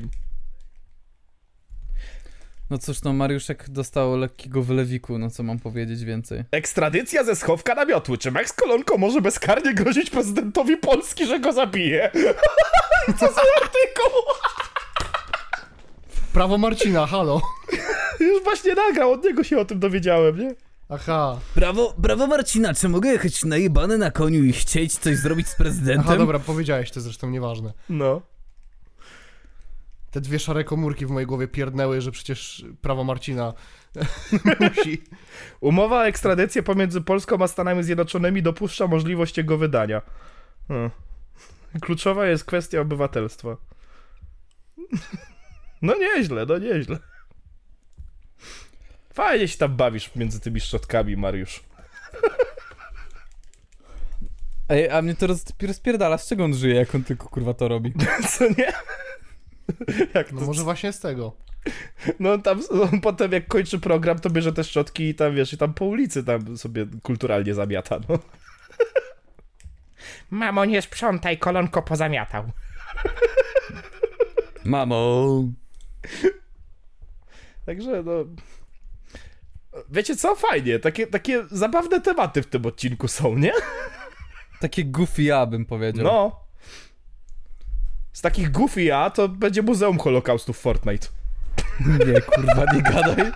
No 2.69 2.77
cóż, 2.77 3.01
no 3.01 3.13
Mariuszek 3.13 3.69
dostał 3.69 4.17
lekkiego 4.17 4.63
wylewiku, 4.63 5.17
no 5.17 5.29
co 5.29 5.43
mam 5.43 5.59
powiedzieć 5.59 6.03
więcej. 6.03 6.43
Ekstradycja 6.51 7.23
ze 7.23 7.35
schowka 7.35 7.75
na 7.75 7.85
miotły. 7.85 8.17
Czy 8.17 8.31
Max 8.31 8.53
Kolonko 8.53 8.97
może 8.97 9.21
bezkarnie 9.21 9.73
grozić 9.73 10.09
prezydentowi 10.09 10.77
Polski, 10.77 11.25
że 11.25 11.39
go 11.39 11.53
zabije? 11.53 12.11
Co 13.19 13.33
za 13.33 13.41
artykuł? 13.61 14.21
Prawo 16.37 16.57
Marcina, 16.57 17.07
halo. 17.07 17.41
Już 18.19 18.43
właśnie 18.43 18.75
nagrał, 18.75 19.11
od 19.11 19.23
niego 19.23 19.43
się 19.43 19.59
o 19.59 19.65
tym 19.65 19.79
dowiedziałem, 19.79 20.39
nie? 20.39 20.55
Aha. 20.89 21.39
Brawo, 21.55 21.93
brawo 21.97 22.27
Marcina, 22.27 22.73
czy 22.73 22.89
mogę 22.89 23.09
jechać 23.09 23.43
najebany 23.43 23.97
na 23.97 24.11
koniu 24.11 24.43
i 24.43 24.53
chcieć 24.53 24.97
coś 24.97 25.17
zrobić 25.17 25.47
z 25.47 25.55
prezydentem? 25.55 26.05
Aha, 26.07 26.17
dobra, 26.17 26.39
powiedziałeś 26.39 26.91
to 26.91 27.01
zresztą, 27.01 27.29
nieważne. 27.29 27.73
No. 27.89 28.21
Te 30.11 30.21
dwie 30.21 30.39
szare 30.39 30.63
komórki 30.63 31.05
w 31.05 31.09
mojej 31.09 31.27
głowie 31.27 31.47
pierdnęły, 31.47 32.01
że 32.01 32.11
przecież 32.11 32.65
prawo 32.81 33.03
Marcina 33.03 33.53
musi. 34.59 35.03
Umowa 35.59 35.97
o 35.97 36.07
ekstradycję 36.07 36.63
pomiędzy 36.63 37.01
Polską 37.01 37.43
a 37.43 37.47
Stanami 37.47 37.83
Zjednoczonymi 37.83 38.43
dopuszcza 38.43 38.87
możliwość 38.87 39.37
jego 39.37 39.57
wydania. 39.57 40.01
Hmm. 40.67 40.89
Kluczowa 41.81 42.27
jest 42.27 42.45
kwestia 42.45 42.81
obywatelstwa. 42.81 43.57
No 45.81 45.95
nieźle, 45.95 46.45
no 46.45 46.57
nieźle. 46.57 46.97
Fajnie 49.13 49.47
się 49.47 49.57
tam 49.57 49.75
bawisz 49.75 50.15
między 50.15 50.39
tymi 50.39 50.59
szczotkami, 50.59 51.17
Mariusz. 51.17 51.63
Ej, 54.69 54.89
a 54.89 55.01
mnie 55.01 55.15
to 55.15 55.27
roz, 55.27 55.43
rozpierdala, 55.61 56.17
z 56.17 56.27
czego 56.27 56.43
on 56.43 56.53
żyje, 56.53 56.75
jak 56.75 56.95
on 56.95 57.03
tylko 57.03 57.29
kurwa 57.29 57.53
to 57.53 57.67
robi? 57.67 57.93
Co 58.31 58.45
nie? 58.49 58.73
Jak 60.13 60.29
to? 60.29 60.35
No 60.35 60.41
może 60.41 60.63
właśnie 60.63 60.93
z 60.93 60.99
tego. 60.99 61.37
No 62.19 62.37
tam 62.37 62.61
on 62.91 63.01
potem 63.01 63.31
jak 63.31 63.47
kończy 63.47 63.79
program, 63.79 64.19
to 64.19 64.29
bierze 64.29 64.53
te 64.53 64.63
szczotki 64.63 65.03
i 65.09 65.15
tam 65.15 65.35
wiesz, 65.35 65.53
i 65.53 65.57
tam 65.57 65.73
po 65.73 65.85
ulicy 65.85 66.23
tam 66.23 66.57
sobie 66.57 66.85
kulturalnie 67.03 67.53
zamiata, 67.53 67.99
no. 68.09 68.19
Mamo, 70.31 70.65
nie 70.65 70.81
sprzątaj, 70.81 71.37
kolonko 71.37 71.81
pozamiatał. 71.81 72.51
Mamo. 74.63 75.43
Także 77.65 78.03
no. 78.03 78.13
Wiecie 79.89 80.15
co? 80.15 80.35
Fajnie. 80.35 80.79
Takie, 80.79 81.07
takie 81.07 81.43
zabawne 81.51 82.01
tematy 82.01 82.43
w 82.43 82.47
tym 82.47 82.65
odcinku 82.65 83.07
są, 83.07 83.37
nie? 83.37 83.51
Takie 84.61 84.85
goofy 84.85 85.23
ja 85.23 85.45
bym 85.45 85.65
powiedział. 85.65 86.05
No. 86.05 86.39
Z 88.13 88.21
takich 88.21 88.51
goofy 88.51 88.83
ja 88.83 89.09
to 89.09 89.29
będzie 89.29 89.61
Muzeum 89.61 89.99
Holokaustu 89.99 90.53
w 90.53 90.57
Fortnite. 90.57 91.07
Nie, 92.07 92.21
kurwa, 92.21 92.65
nie 92.73 92.81
gadaj. 92.81 93.31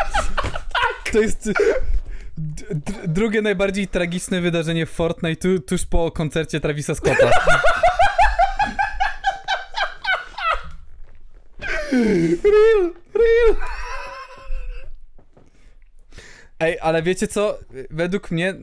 To 1.12 1.20
jest 1.20 1.50
drugie 3.08 3.42
najbardziej 3.42 3.88
tragiczne 3.88 4.42
wydarzenie 4.42 4.86
w 4.86 4.90
Fortnite 4.90 5.42
tu, 5.42 5.60
tuż 5.60 5.86
po 5.86 6.12
koncercie 6.12 6.60
Travisa 6.60 6.96
Scotta. 6.96 7.32
Real, 11.92 12.94
real. 13.14 13.56
Ej, 16.60 16.78
ale 16.82 17.04
wiecie 17.04 17.28
co? 17.28 17.60
Według 17.90 18.32
mnie 18.32 18.54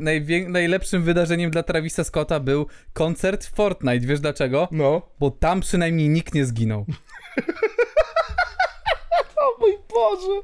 najlepszym 0.49 1.03
wydarzeniem 1.03 1.51
dla 1.51 1.62
Travisa 1.62 2.05
Scotta 2.05 2.41
był 2.41 2.66
koncert 2.93 3.45
w 3.45 3.55
Fortnite. 3.55 4.07
Wiesz 4.07 4.20
dlaczego? 4.20 4.68
No. 4.70 5.03
Bo 5.20 5.31
tam 5.31 5.61
przynajmniej 5.61 6.09
nikt 6.09 6.35
nie 6.35 6.45
zginął. 6.45 6.87
O 9.37 9.61
mój 9.61 9.79
Boże. 9.95 10.43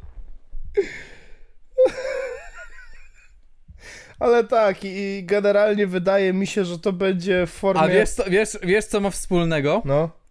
Ale 4.18 4.44
tak, 4.44 4.84
i 4.84 4.88
i 4.88 5.24
generalnie 5.24 5.86
wydaje 5.86 6.32
mi 6.32 6.46
się, 6.46 6.64
że 6.64 6.78
to 6.78 6.92
będzie 6.92 7.46
w 7.46 7.50
formie... 7.50 7.82
A 7.82 7.88
wiesz 7.88 8.10
co, 8.10 8.24
wiesz, 8.24 8.58
wiesz 8.62 8.84
co 8.84 9.00
ma 9.00 9.10
wspólnego? 9.10 9.82
No. 9.84 10.23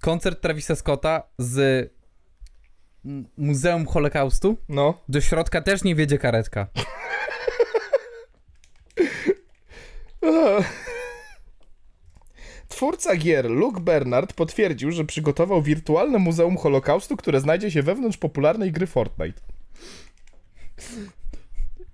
Koncert 0.00 0.40
Travisa 0.40 0.76
Scotta 0.76 1.22
z 1.38 1.90
Muzeum 3.36 3.86
Holokaustu. 3.86 4.56
No. 4.68 5.02
Do 5.08 5.20
środka 5.20 5.62
też 5.62 5.84
nie 5.84 5.94
wiedzie 5.94 6.18
karetka. 6.18 6.66
Twórca 12.68 13.16
gier 13.16 13.50
Luke 13.50 13.80
Bernard 13.80 14.32
potwierdził, 14.32 14.92
że 14.92 15.04
przygotował 15.04 15.62
wirtualne 15.62 16.18
Muzeum 16.18 16.56
Holokaustu, 16.56 17.16
które 17.16 17.40
znajdzie 17.40 17.70
się 17.70 17.82
wewnątrz 17.82 18.18
popularnej 18.18 18.72
gry 18.72 18.86
Fortnite. 18.86 19.40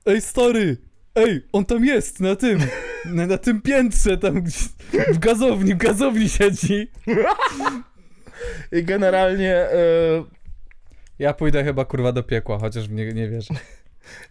Ej, 0.07 0.21
stary! 0.21 0.77
Ej, 1.15 1.47
on 1.53 1.65
tam 1.65 1.85
jest, 1.85 2.21
na 2.21 2.37
tym, 2.37 2.59
na, 3.05 3.27
na 3.27 3.39
tym 3.39 3.63
piętrze, 3.63 4.19
tam 4.19 4.43
gdzieś, 4.43 4.69
w 5.09 5.19
gazowni, 5.19 5.75
w 5.75 5.79
gazowni 5.79 6.29
siedzi. 6.29 6.91
I 8.73 8.85
generalnie 8.85 9.55
e, 9.55 10.25
Ja 11.19 11.35
pójdę 11.35 11.65
chyba 11.65 11.85
kurwa 11.85 12.13
do 12.13 12.23
piekła, 12.23 12.59
chociaż 12.59 12.89
w 12.89 12.93
nie 12.93 13.13
nie 13.13 13.29
wierzę. 13.29 13.55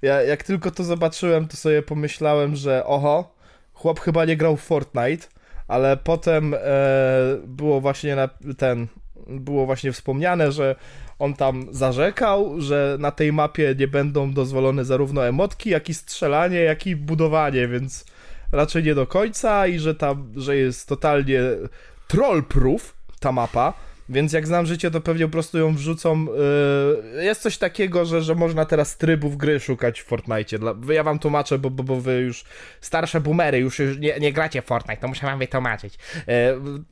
ja 0.02 0.22
jak 0.22 0.44
tylko 0.44 0.72
to 0.72 0.84
zobaczyłem, 0.84 1.48
to 1.48 1.58
sobie 1.58 1.82
pomyślałem, 1.82 2.56
że 2.56 2.86
oho, 2.86 3.36
chłop 3.74 4.00
chyba 4.00 4.26
nie 4.26 4.38
grał 4.38 4.58
w 4.58 4.62
Fortnite, 4.62 5.28
ale 5.68 5.98
potem 5.98 6.54
e, 6.54 6.60
było 7.48 7.82
właśnie 7.82 8.16
na 8.16 8.30
ten, 8.58 8.88
było 9.28 9.66
właśnie 9.66 9.92
wspomniane, 9.92 10.52
że 10.52 10.76
on 11.20 11.34
tam 11.34 11.68
zarzekał, 11.72 12.62
że 12.62 12.98
na 13.00 13.12
tej 13.12 13.34
mapie 13.34 13.76
nie 13.80 13.88
będą 13.88 14.34
dozwolone 14.34 14.86
zarówno 14.86 15.28
emotki, 15.28 15.70
jak 15.70 15.90
i 15.90 15.94
strzelanie, 15.94 16.60
jak 16.60 16.88
i 16.88 16.96
budowanie, 16.96 17.68
więc 17.68 18.06
raczej 18.52 18.84
nie 18.84 18.96
do 18.96 19.08
końca 19.08 19.68
i 19.68 19.80
że 19.80 19.96
tam, 19.96 20.34
że 20.36 20.58
jest 20.58 20.88
totalnie 20.88 21.40
troll-proof 22.08 22.94
ta 23.20 23.32
mapa, 23.32 23.74
więc 24.10 24.34
jak 24.34 24.48
znam 24.48 24.66
życie, 24.66 24.92
to 24.92 25.02
pewnie 25.02 25.26
po 25.26 25.32
prostu 25.32 25.58
ją 25.58 25.76
wrzucą. 25.76 26.26
Yy, 27.16 27.24
jest 27.24 27.42
coś 27.42 27.58
takiego, 27.58 28.06
że, 28.06 28.22
że 28.22 28.36
można 28.36 28.66
teraz 28.66 28.98
trybów 28.98 29.38
gry 29.38 29.60
szukać 29.60 30.02
w 30.02 30.06
Fortnite. 30.06 30.60
Dla, 30.60 30.76
ja 30.94 31.04
wam 31.04 31.20
tłumaczę, 31.20 31.60
bo, 31.60 31.70
bo, 31.70 31.84
bo 31.84 32.02
wy 32.02 32.20
już 32.20 32.44
starsze 32.82 33.22
boomery 33.22 33.60
już, 33.60 33.80
już 33.80 33.98
nie, 33.98 34.20
nie 34.20 34.34
gracie 34.34 34.62
w 34.62 34.66
Fortnite, 34.66 35.02
to 35.02 35.08
muszę 35.08 35.26
wam 35.26 35.40
wytłumaczyć. 35.40 35.98
Yy, 36.16 36.24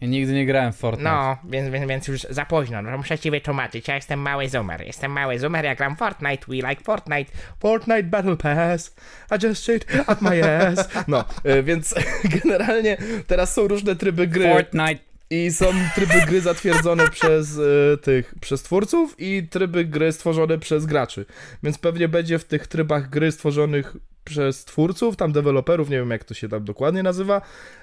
Ja 0.01 0.07
nigdy 0.07 0.34
nie 0.34 0.45
grałem 0.45 0.74
w 0.74 0.78
Fortnite. 0.78 1.11
No, 1.11 1.38
więc, 1.49 1.70
więc, 1.70 1.88
więc 1.89 2.07
już 2.07 2.22
za 2.22 2.45
późno, 2.45 2.82
no 2.82 2.97
muszę 2.97 3.20
ci 3.20 3.32
wytłumaczyć. 3.32 3.88
Ja 3.88 3.95
jestem 3.95 4.20
mały 4.20 4.49
zoomer. 4.49 4.82
Jestem 4.86 5.11
mały 5.11 5.39
zoomer, 5.39 5.66
ja 5.66 5.76
gram 5.76 5.95
Fortnite, 5.95 6.45
we 6.47 6.55
like 6.55 6.84
Fortnite. 6.84 7.32
Fortnite 7.59 8.03
Battle 8.03 8.38
Pass, 8.38 8.95
I 9.32 9.45
just 9.45 9.64
shit 9.64 9.86
at 10.07 10.22
my 10.22 10.43
ass. 10.57 10.89
No, 11.07 11.26
yy, 11.43 11.64
więc 11.64 11.95
generalnie 12.43 12.97
teraz 13.28 13.53
są 13.53 13.68
różne 13.68 13.95
tryby 13.95 14.28
gry. 14.28 14.53
Fortnite. 14.53 15.12
I 15.34 15.52
są 15.52 15.66
tryby 15.96 16.14
gry 16.28 16.42
zatwierdzone 16.42 17.10
przez 17.20 17.58
e, 17.58 17.98
tych, 17.98 18.36
przez 18.42 18.64
twórców 18.64 19.16
i 19.20 19.48
tryby 19.50 19.86
gry 19.86 20.12
stworzone 20.12 20.58
przez 20.58 20.86
graczy. 20.86 21.26
Więc 21.64 21.78
pewnie 21.78 22.08
będzie 22.08 22.40
w 22.40 22.46
tych 22.46 22.68
trybach 22.68 23.10
gry 23.10 23.32
stworzonych 23.32 23.98
przez 24.24 24.66
twórców, 24.66 25.16
tam 25.16 25.32
deweloperów, 25.32 25.90
nie 25.90 25.98
wiem 25.98 26.10
jak 26.10 26.24
to 26.24 26.34
się 26.34 26.50
tam 26.50 26.64
dokładnie 26.64 27.04
nazywa 27.04 27.42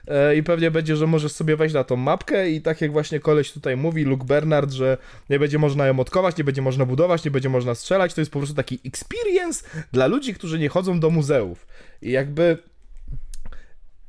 e, 0.09 0.37
i 0.37 0.43
pewnie 0.43 0.71
będzie, 0.71 0.97
że 0.97 1.07
możesz 1.07 1.33
sobie 1.33 1.57
wejść 1.57 1.75
na 1.75 1.85
tą 1.85 1.97
mapkę 1.97 2.51
i 2.51 2.61
tak 2.61 2.81
jak 2.81 2.93
właśnie 2.93 3.21
koleś 3.21 3.53
tutaj 3.53 3.77
mówi, 3.77 4.05
Luke 4.05 4.25
Bernard, 4.25 4.71
że 4.71 4.99
nie 5.31 5.39
będzie 5.39 5.59
można 5.59 5.87
emotkować, 5.87 6.37
nie 6.37 6.45
będzie 6.45 6.63
można 6.63 6.87
budować, 6.87 7.25
nie 7.25 7.31
będzie 7.31 7.49
można 7.49 7.75
strzelać, 7.75 8.15
to 8.15 8.21
jest 8.21 8.31
po 8.31 8.39
prostu 8.39 8.57
taki 8.57 8.81
experience 8.85 9.65
dla 9.93 10.07
ludzi, 10.07 10.35
którzy 10.35 10.59
nie 10.59 10.69
chodzą 10.69 11.01
do 11.01 11.11
muzeów. 11.11 11.67
I 12.03 12.11
jakby 12.11 12.59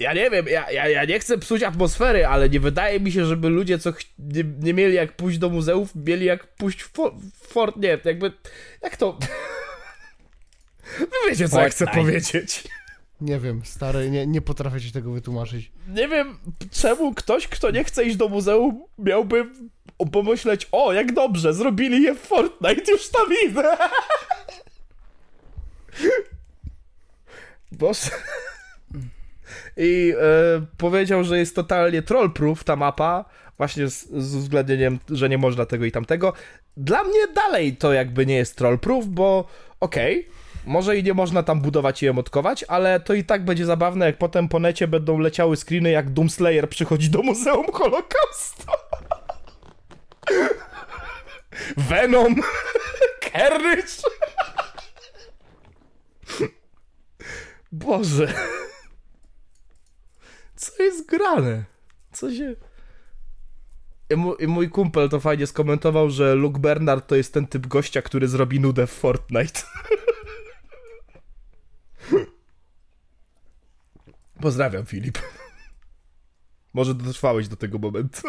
ja 0.01 0.13
nie 0.13 0.29
wiem, 0.29 0.45
ja, 0.47 0.71
ja, 0.71 0.87
ja 0.87 1.05
nie 1.05 1.19
chcę 1.19 1.37
psuć 1.37 1.63
atmosfery, 1.63 2.27
ale 2.27 2.49
nie 2.49 2.59
wydaje 2.59 2.99
mi 2.99 3.11
się, 3.11 3.25
żeby 3.25 3.49
ludzie, 3.49 3.79
co 3.79 3.91
ch- 3.91 4.01
nie, 4.19 4.43
nie 4.59 4.73
mieli 4.73 4.95
jak 4.95 5.15
pójść 5.15 5.37
do 5.37 5.49
muzeów, 5.49 5.89
mieli 5.95 6.25
jak 6.25 6.47
pójść 6.47 6.81
w 6.83 6.91
for, 6.91 7.13
fort, 7.47 7.77
nie, 7.77 7.97
jakby, 8.05 8.31
jak 8.81 8.97
to... 8.97 9.17
Wy 10.99 11.07
wiecie, 11.29 11.49
co 11.49 11.61
ja 11.61 11.69
chcę 11.69 11.85
Fortnite. 11.85 12.05
powiedzieć. 12.07 12.63
Nie 13.21 13.39
wiem, 13.39 13.61
stary, 13.65 14.09
nie, 14.09 14.27
nie 14.27 14.41
potrafię 14.41 14.81
ci 14.81 14.91
tego 14.91 15.11
wytłumaczyć. 15.11 15.71
Nie 15.87 16.07
wiem, 16.07 16.37
czemu 16.71 17.13
ktoś, 17.13 17.47
kto 17.47 17.71
nie 17.71 17.83
chce 17.83 18.03
iść 18.03 18.15
do 18.15 18.29
muzeum, 18.29 18.83
miałby 18.97 19.45
pomyśleć, 20.11 20.67
o, 20.71 20.93
jak 20.93 21.13
dobrze, 21.13 21.53
zrobili 21.53 22.03
je 22.03 22.15
w 22.15 22.19
Fortnite, 22.19 22.91
już 22.91 23.09
tam 23.09 23.25
idę. 23.49 23.77
Boże. 27.71 28.09
I 29.83 30.13
e, 30.13 30.65
powiedział, 30.77 31.23
że 31.23 31.37
jest 31.37 31.55
totalnie 31.55 32.01
trollproof 32.01 32.63
ta 32.63 32.75
mapa, 32.75 33.25
właśnie 33.57 33.89
z, 33.89 34.09
z 34.09 34.35
uwzględnieniem, 34.35 34.99
że 35.09 35.29
nie 35.29 35.37
można 35.37 35.65
tego 35.65 35.85
i 35.85 35.91
tamtego. 35.91 36.33
Dla 36.77 37.03
mnie 37.03 37.27
dalej 37.35 37.75
to 37.75 37.93
jakby 37.93 38.25
nie 38.25 38.35
jest 38.35 38.57
trollproof, 38.57 39.05
bo 39.05 39.47
okej, 39.79 40.27
może 40.65 40.97
i 40.97 41.03
nie 41.03 41.13
można 41.13 41.43
tam 41.43 41.61
budować 41.61 42.03
i 42.03 42.07
emotkować, 42.07 42.65
ale 42.67 42.99
to 42.99 43.13
i 43.13 43.23
tak 43.23 43.45
będzie 43.45 43.65
zabawne, 43.65 44.05
jak 44.05 44.17
potem 44.17 44.49
po 44.49 44.59
necie 44.59 44.87
będą 44.87 45.17
leciały 45.17 45.57
screeny, 45.57 45.91
jak 45.91 46.09
Doomslayer 46.09 46.69
przychodzi 46.69 47.09
do 47.09 47.21
Muzeum 47.21 47.71
Holokaustu. 47.73 48.63
Venom, 51.89 52.35
Carnage. 53.33 54.01
Boże. 57.71 58.33
Co 60.61 60.83
jest 60.83 61.09
grane? 61.09 61.65
Co 62.11 62.33
się... 62.33 62.55
I 64.09 64.15
mój, 64.15 64.35
I 64.39 64.47
mój 64.47 64.69
kumpel 64.69 65.09
to 65.09 65.19
fajnie 65.19 65.47
skomentował, 65.47 66.09
że 66.09 66.35
Luke 66.35 66.59
Bernard 66.59 67.07
to 67.07 67.15
jest 67.15 67.33
ten 67.33 67.47
typ 67.47 67.67
gościa, 67.67 68.01
który 68.01 68.27
zrobi 68.27 68.59
nudę 68.59 68.87
w 68.87 68.91
Fortnite. 68.91 69.61
Pozdrawiam, 74.41 74.85
Filip. 74.85 75.17
Może 76.73 76.95
dotrwałeś 76.95 77.47
do 77.47 77.55
tego 77.55 77.77
momentu. 77.79 78.21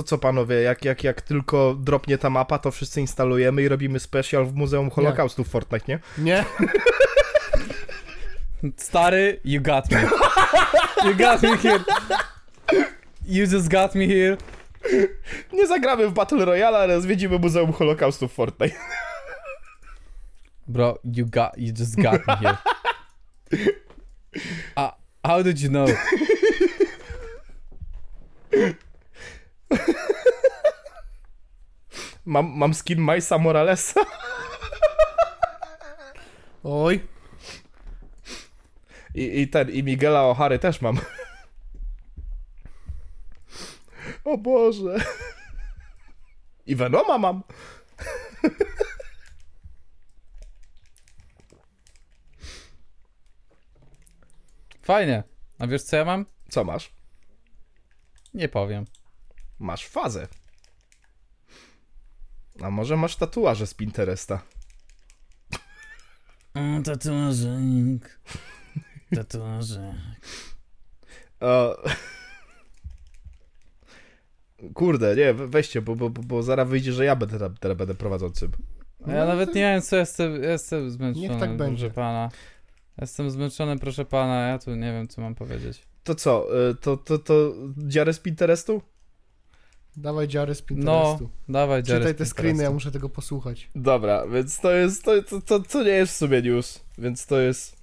To 0.00 0.04
co 0.04 0.18
panowie, 0.18 0.62
jak, 0.62 0.84
jak, 0.84 1.04
jak 1.04 1.20
tylko 1.20 1.74
dropnie 1.74 2.18
ta 2.18 2.30
mapa, 2.30 2.58
to 2.58 2.70
wszyscy 2.70 3.00
instalujemy 3.00 3.62
i 3.62 3.68
robimy 3.68 4.00
special 4.00 4.46
w 4.46 4.54
Muzeum 4.54 4.90
Holokaustu 4.90 5.44
w 5.44 5.48
Fortnite, 5.48 5.84
nie? 5.88 5.98
Nie? 6.18 6.44
Stary, 8.76 9.40
you 9.44 9.62
got 9.62 9.90
me. 9.90 10.08
You 11.04 11.14
got 11.14 11.42
me 11.42 11.56
here. 11.56 11.84
You 13.26 13.46
just 13.46 13.68
got 13.68 13.94
me 13.94 14.06
here. 14.06 14.36
Nie 15.52 15.66
zagramy 15.66 16.08
w 16.08 16.12
Battle 16.12 16.44
Royale, 16.44 16.78
ale 16.78 17.00
zwiedzimy 17.00 17.38
Muzeum 17.38 17.72
Holokaustu 17.72 18.28
w 18.28 18.32
Fortnite. 18.32 18.76
Bro, 20.66 20.98
you 21.04 21.26
got, 21.26 21.52
you 21.56 21.74
just 21.78 21.96
got 21.96 22.26
me 22.26 22.36
here. 22.36 22.56
Uh, 24.76 24.90
how 25.26 25.42
did 25.42 25.60
you 25.60 25.68
know? 25.68 25.86
Mam, 32.24 32.58
mam 32.58 32.74
skin 32.74 33.00
Majsa 33.00 33.38
Moralesa. 33.38 34.00
Oj. 36.64 37.00
I, 39.14 39.40
I 39.40 39.48
ten, 39.48 39.70
i 39.70 39.82
Miguela 39.82 40.22
O'Hary 40.22 40.58
też 40.58 40.80
mam. 40.80 40.98
O 44.24 44.38
Boże. 44.38 44.96
I 46.66 46.76
Venoma 46.76 47.18
mam. 47.18 47.42
Fajnie. 54.82 55.22
A 55.58 55.66
wiesz 55.66 55.82
co 55.82 55.96
ja 55.96 56.04
mam? 56.04 56.26
Co 56.48 56.64
masz? 56.64 56.92
Nie 58.34 58.48
powiem. 58.48 58.84
Masz 59.60 59.86
fazę. 59.86 60.28
A 62.62 62.70
może 62.70 62.96
masz 62.96 63.16
tatuaże 63.16 63.66
z 63.66 63.74
Pinteresta? 63.74 64.42
O, 66.54 66.82
tatuażyk. 66.84 68.20
Tatuażyk. 69.16 69.80
O... 71.40 71.76
Kurde, 74.74 75.16
nie, 75.16 75.34
we- 75.34 75.48
weźcie, 75.48 75.82
bo, 75.82 75.96
bo, 75.96 76.10
bo, 76.10 76.22
bo 76.22 76.42
zaraz 76.42 76.68
wyjdzie, 76.68 76.92
że 76.92 77.04
ja 77.04 77.16
będę, 77.16 77.38
teraz- 77.38 77.58
teraz 77.60 77.76
będę 77.78 77.94
prowadzącym. 77.94 78.52
Ja 79.06 79.26
nawet 79.26 79.54
nie 79.54 79.60
wiem 79.62 79.82
co 79.82 79.96
jestem, 79.96 80.42
jestem 80.42 80.90
zmęczony, 80.90 81.28
Niech 81.28 81.40
tak 81.40 81.56
będzie. 81.56 81.86
proszę 81.86 81.94
pana. 81.94 82.28
Jestem 83.00 83.30
zmęczony, 83.30 83.78
proszę 83.78 84.04
pana, 84.04 84.40
ja 84.48 84.58
tu 84.58 84.74
nie 84.74 84.92
wiem 84.92 85.08
co 85.08 85.20
mam 85.22 85.34
powiedzieć. 85.34 85.82
To 86.04 86.14
co, 86.14 86.46
y, 86.70 86.74
to, 86.74 86.96
to, 86.96 87.18
to 87.18 87.52
dziarę 87.76 88.12
z 88.12 88.20
Pinterestu? 88.20 88.82
Dawaj 89.96 90.28
dziary 90.28 90.54
z 90.54 90.60
No, 90.60 90.66
Pinterestu. 90.66 91.30
dawaj, 91.48 91.82
Jerry 91.88 91.98
Czytaj 91.98 92.14
z 92.14 92.16
te 92.16 92.26
screeny, 92.26 92.62
ja 92.62 92.70
muszę 92.70 92.90
tego 92.90 93.08
posłuchać. 93.08 93.70
Dobra, 93.74 94.26
więc 94.26 94.60
to 94.60 94.72
jest, 94.72 95.04
to, 95.04 95.22
to, 95.22 95.40
to, 95.40 95.60
to 95.60 95.82
nie 95.82 95.90
jest 95.90 96.12
w 96.12 96.16
sumie 96.16 96.42
news, 96.42 96.84
więc 96.98 97.26
to 97.26 97.40
jest 97.40 97.76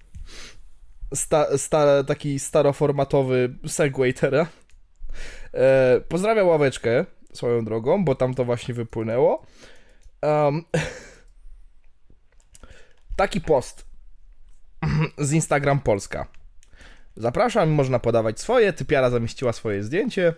sta, 1.13 1.57
sta, 1.57 2.03
taki 2.03 2.39
staroformatowy 2.39 3.55
segway 3.67 4.13
teraz. 4.13 4.47
E, 5.53 6.01
pozdrawiam 6.09 6.47
ławeczkę 6.47 7.05
swoją 7.33 7.65
drogą, 7.65 8.05
bo 8.05 8.15
tam 8.15 8.33
to 8.33 8.45
właśnie 8.45 8.73
wypłynęło. 8.73 9.45
Um, 10.21 10.63
taki 13.15 13.41
post 13.41 13.85
z 15.17 15.33
Instagram 15.33 15.79
Polska. 15.79 16.27
Zapraszam, 17.15 17.69
można 17.69 17.99
podawać 17.99 18.39
swoje, 18.39 18.73
typiara 18.73 19.09
zamieściła 19.09 19.53
swoje 19.53 19.83
zdjęcie 19.83 20.33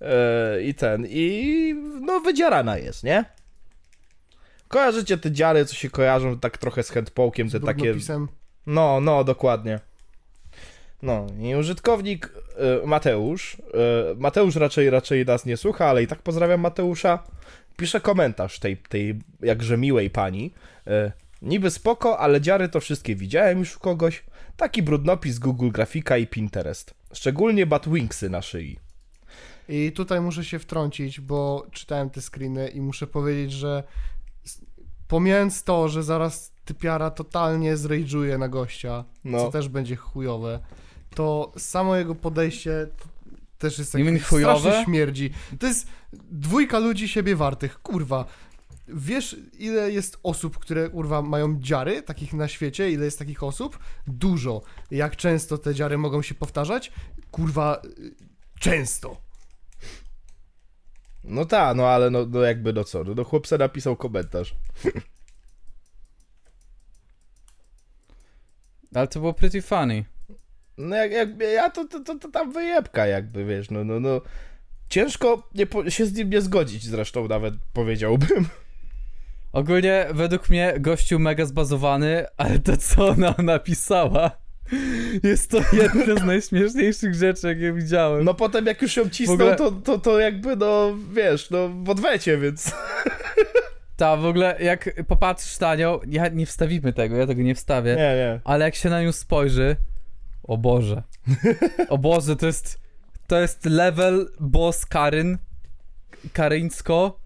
e, 0.00 0.62
i 0.62 0.74
ten, 0.74 1.06
i 1.08 1.74
no 2.00 2.20
wydzierana 2.20 2.78
jest, 2.78 3.04
nie? 3.04 3.24
Kojarzycie 4.68 5.18
te 5.18 5.32
dziary, 5.32 5.64
co 5.64 5.74
się 5.74 5.90
kojarzą 5.90 6.38
tak 6.38 6.58
trochę 6.58 6.82
z 6.82 6.90
handpokiem, 6.90 7.50
te 7.50 7.58
Z 7.58 7.64
takie... 7.64 7.94
No, 8.66 9.00
no, 9.00 9.24
dokładnie. 9.24 9.80
No, 11.02 11.26
i 11.40 11.54
użytkownik 11.54 12.32
e, 12.82 12.86
Mateusz, 12.86 13.56
e, 13.74 14.14
Mateusz 14.16 14.56
raczej, 14.56 14.90
raczej 14.90 15.26
nas 15.26 15.46
nie 15.46 15.56
słucha, 15.56 15.86
ale 15.86 16.02
i 16.02 16.06
tak 16.06 16.22
pozdrawiam 16.22 16.60
Mateusza, 16.60 17.24
pisze 17.76 18.00
komentarz 18.00 18.58
tej, 18.58 18.76
tej 18.76 19.18
jakże 19.40 19.76
miłej 19.76 20.10
pani. 20.10 20.54
E, 20.86 21.12
niby 21.42 21.70
spoko, 21.70 22.18
ale 22.18 22.40
dziary 22.40 22.68
to 22.68 22.80
wszystkie 22.80 23.16
widziałem 23.16 23.58
już 23.58 23.76
u 23.76 23.80
kogoś. 23.80 24.24
Taki 24.56 24.82
brudnopis 24.82 25.38
Google 25.38 25.70
Grafika 25.70 26.16
i 26.16 26.26
Pinterest. 26.26 26.94
Szczególnie 27.12 27.66
Batwingsy 27.66 28.30
na 28.30 28.42
szyi. 28.42 28.78
I 29.68 29.92
tutaj 29.92 30.20
muszę 30.20 30.44
się 30.44 30.58
wtrącić, 30.58 31.20
bo 31.20 31.66
czytałem 31.72 32.10
te 32.10 32.20
screeny 32.22 32.68
i 32.68 32.80
muszę 32.80 33.06
powiedzieć, 33.06 33.52
że 33.52 33.82
pomijając 35.08 35.62
to, 35.64 35.88
że 35.88 36.02
zaraz 36.02 36.52
typiara 36.64 37.10
totalnie 37.10 37.76
zrejdżuje 37.76 38.38
na 38.38 38.48
gościa, 38.48 39.04
No. 39.24 39.38
co 39.38 39.50
też 39.50 39.68
będzie 39.68 39.96
chujowe, 39.96 40.60
to 41.14 41.52
samo 41.58 41.96
jego 41.96 42.14
podejście 42.14 42.86
też 43.58 43.78
jest 43.78 43.94
jakieś 43.94 44.22
strasznie 44.22 44.84
śmierdzi. 44.84 45.30
To 45.58 45.66
jest 45.66 45.86
dwójka 46.30 46.78
ludzi 46.78 47.08
siebie 47.08 47.36
wartych, 47.36 47.78
kurwa. 47.82 48.24
Wiesz, 48.88 49.36
ile 49.58 49.92
jest 49.92 50.18
osób, 50.22 50.58
które, 50.58 50.90
kurwa, 50.90 51.22
mają 51.22 51.60
dziary 51.60 52.02
takich 52.02 52.32
na 52.32 52.48
świecie? 52.48 52.90
Ile 52.90 53.04
jest 53.04 53.18
takich 53.18 53.42
osób? 53.42 53.78
Dużo. 54.06 54.62
Jak 54.90 55.16
często 55.16 55.58
te 55.58 55.74
dziary 55.74 55.98
mogą 55.98 56.22
się 56.22 56.34
powtarzać? 56.34 56.92
Kurwa, 57.30 57.82
y, 57.98 58.14
często. 58.60 59.16
No 61.26 61.44
tak, 61.44 61.76
no 61.76 61.88
ale 61.88 62.10
no, 62.10 62.26
no 62.26 62.40
jakby 62.42 62.72
no 62.72 62.84
co, 62.84 63.04
no, 63.04 63.14
no 63.14 63.24
chłopca 63.24 63.58
napisał 63.58 63.96
komentarz. 63.96 64.54
Ale 68.94 69.08
to 69.08 69.20
było 69.20 69.32
pretty 69.32 69.62
funny. 69.62 70.04
No 70.78 70.96
jak, 70.96 71.12
jak 71.12 71.28
ja 71.40 71.70
to, 71.70 71.88
to, 71.88 72.00
to, 72.00 72.18
to 72.18 72.28
tam 72.28 72.52
wyjebka 72.52 73.06
jakby, 73.06 73.44
wiesz, 73.44 73.70
no, 73.70 73.84
no, 73.84 74.00
no. 74.00 74.20
Ciężko 74.88 75.48
nie 75.54 75.90
się 75.90 76.06
z 76.06 76.14
nim 76.14 76.30
nie 76.30 76.40
zgodzić 76.40 76.84
zresztą 76.84 77.28
nawet 77.28 77.54
powiedziałbym. 77.72 78.48
Ogólnie 79.52 80.06
według 80.14 80.50
mnie 80.50 80.74
gościu 80.80 81.18
mega 81.18 81.44
zbazowany, 81.44 82.26
ale 82.36 82.58
to 82.58 82.76
co 82.76 83.08
ona 83.08 83.34
napisała 83.38 84.45
jest 85.22 85.50
to 85.50 85.58
jedna 85.72 86.16
z 86.20 86.24
najśmieszniejszych 86.24 87.14
rzeczy, 87.14 87.46
jakie 87.46 87.72
widziałem. 87.72 88.24
No 88.24 88.34
potem 88.34 88.66
jak 88.66 88.82
już 88.82 88.96
ją 88.96 89.10
cisnął, 89.10 89.34
ogóle- 89.34 89.56
to, 89.56 89.72
to, 89.72 89.98
to 89.98 90.20
jakby 90.20 90.56
no, 90.56 90.94
wiesz, 91.12 91.50
no 91.50 91.68
w 91.68 91.90
odwecie, 91.90 92.38
więc... 92.38 92.72
Ta, 93.96 94.16
w 94.16 94.24
ogóle 94.26 94.56
jak 94.60 95.04
popatrzysz 95.08 95.60
na 95.60 95.74
nią, 95.74 96.00
ja 96.08 96.28
nie 96.28 96.46
wstawimy 96.46 96.92
tego, 96.92 97.16
ja 97.16 97.26
tego 97.26 97.42
nie 97.42 97.54
wstawię, 97.54 97.90
Nie, 97.90 97.96
nie. 98.16 98.40
ale 98.44 98.64
jak 98.64 98.74
się 98.74 98.90
na 98.90 99.02
nią 99.02 99.12
spojrzy, 99.12 99.76
o 100.42 100.56
Boże. 100.56 101.02
O 101.88 101.98
Boże, 101.98 102.36
to 102.36 102.46
jest 102.46 102.78
to 103.26 103.40
jest 103.40 103.64
level 103.64 104.28
boss 104.40 104.86
Karyn 104.86 105.38
Karyńsko 106.32 107.20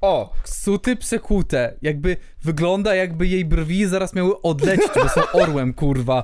O, 0.00 0.32
suty 0.44 0.96
przekute. 0.96 1.74
Jakby 1.82 2.16
wygląda 2.42 2.94
jakby 2.94 3.26
jej 3.26 3.44
brwi 3.44 3.86
zaraz 3.86 4.14
miały 4.14 4.42
odlecieć, 4.42 4.90
bo 4.94 5.08
są 5.08 5.20
orłem, 5.32 5.74
kurwa. 5.74 6.22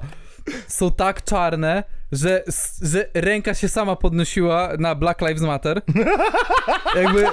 Są 0.68 0.90
tak 0.90 1.24
czarne, 1.24 1.84
że, 2.12 2.44
że 2.82 3.08
ręka 3.14 3.54
się 3.54 3.68
sama 3.68 3.96
podnosiła 3.96 4.72
na 4.78 4.94
Black 4.94 5.20
Lives 5.20 5.42
Matter. 5.42 5.82
Jakby... 6.96 7.26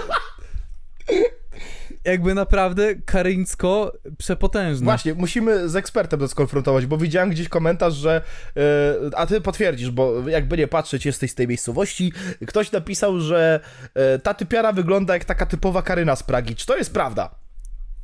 Jakby 2.06 2.34
naprawdę 2.34 2.96
karyńsko 2.96 3.94
przepotężne. 4.18 4.86
właśnie, 4.86 5.14
musimy 5.14 5.70
z 5.70 5.76
ekspertem 5.76 6.20
to 6.20 6.28
skonfrontować, 6.28 6.86
bo 6.86 6.98
widziałem 6.98 7.30
gdzieś 7.30 7.50
komentarz, 7.50 7.94
że 7.94 8.22
e, 8.58 9.18
a 9.18 9.26
ty 9.26 9.42
potwierdzisz, 9.42 9.92
bo 9.92 10.30
jakby 10.30 10.58
nie 10.58 10.68
patrzeć, 10.68 11.06
jesteś 11.06 11.32
z 11.32 11.36
tej 11.36 11.48
miejscowości, 11.48 12.14
ktoś 12.48 12.72
napisał, 12.72 13.20
że 13.20 13.60
e, 13.94 14.20
ta 14.20 14.34
typiara 14.34 14.72
wygląda 14.74 15.14
jak 15.14 15.26
taka 15.26 15.46
typowa 15.46 15.82
Karyna 15.82 16.16
z 16.16 16.24
Pragi. 16.24 16.56
Czy 16.56 16.66
to 16.66 16.78
jest 16.78 16.94
prawda? 16.94 17.36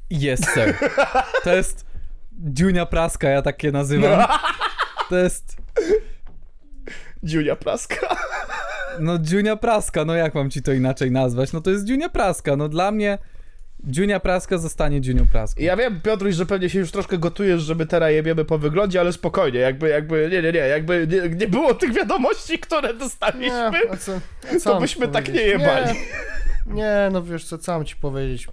Jest, 0.09 0.45
sir. 0.53 0.75
To 1.43 1.55
jest 1.55 1.85
Dziunia 2.31 2.85
Praska, 2.85 3.29
ja 3.29 3.41
takie 3.41 3.71
nazywam. 3.71 4.27
To 5.09 5.17
jest... 5.17 5.57
Dziunia 7.23 7.55
Praska. 7.55 8.15
No 8.99 9.17
Dziunia 9.17 9.55
Praska, 9.55 10.05
no 10.05 10.13
jak 10.13 10.35
mam 10.35 10.49
ci 10.49 10.61
to 10.61 10.73
inaczej 10.73 11.11
nazwać? 11.11 11.53
No 11.53 11.61
to 11.61 11.69
jest 11.69 11.85
Dziunia 11.85 12.09
Praska, 12.09 12.55
no 12.55 12.69
dla 12.69 12.91
mnie 12.91 13.17
Dziunia 13.83 14.19
Praska 14.19 14.57
zostanie 14.57 15.01
Dziunią 15.01 15.27
Praską. 15.27 15.61
Ja 15.61 15.77
wiem, 15.77 16.01
Piotruś, 16.01 16.35
że 16.35 16.45
pewnie 16.45 16.69
się 16.69 16.79
już 16.79 16.91
troszkę 16.91 17.17
gotujesz, 17.17 17.61
żeby 17.61 17.85
teraz 17.85 18.11
jebiemy 18.11 18.45
po 18.45 18.57
wyglądzie, 18.57 18.99
ale 18.99 19.13
spokojnie, 19.13 19.59
jakby, 19.59 19.89
jakby, 19.89 20.29
nie, 20.31 20.41
nie, 20.41 20.51
nie, 20.51 20.59
jakby 20.59 21.07
nie, 21.07 21.35
nie 21.35 21.47
było 21.47 21.73
tych 21.73 21.93
wiadomości, 21.93 22.59
które 22.59 22.93
dostaliśmy, 22.93 23.71
Nie, 23.71 23.91
a 23.91 23.97
co, 23.97 24.19
a 24.55 24.59
co 24.59 24.73
to 24.73 24.79
byśmy 24.79 25.07
tak 25.07 25.33
nie 25.33 25.41
jebali. 25.41 25.99
Nie, 26.65 26.73
nie, 26.73 27.09
no 27.11 27.23
wiesz 27.23 27.45
co, 27.45 27.57
co 27.57 27.71
mam 27.71 27.85
ci 27.85 27.95
powiedzieć. 27.95 28.47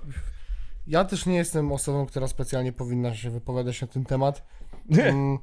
Ja 0.86 1.04
też 1.04 1.26
nie 1.26 1.36
jestem 1.36 1.72
osobą, 1.72 2.06
która 2.06 2.28
specjalnie 2.28 2.72
powinna 2.72 3.14
się 3.14 3.30
wypowiadać 3.30 3.80
na 3.80 3.86
ten 3.86 4.04
temat. 4.04 4.42
Mm. 4.90 5.38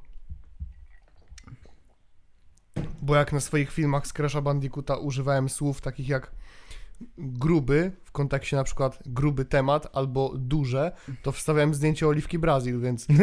Bo 3.02 3.16
jak 3.16 3.34
na 3.34 3.40
swoich 3.40 3.72
filmach 3.72 4.08
z 4.08 4.14
Crash'a 4.14 4.42
Bandicoota 4.42 4.98
używałem 4.98 5.50
słów 5.50 5.82
takich 5.82 6.10
jak 6.10 6.32
gruby, 7.18 7.92
w 8.06 8.12
kontekście 8.12 8.56
na 8.56 8.64
przykład 8.64 9.00
gruby 9.06 9.46
temat 9.46 9.88
albo 9.94 10.34
duże, 10.36 10.92
to 11.24 11.32
wstawiałem 11.32 11.74
zdjęcie 11.74 12.08
Oliwki 12.08 12.40
Brazil, 12.40 12.80
więc 12.82 13.10
nie, 13.10 13.22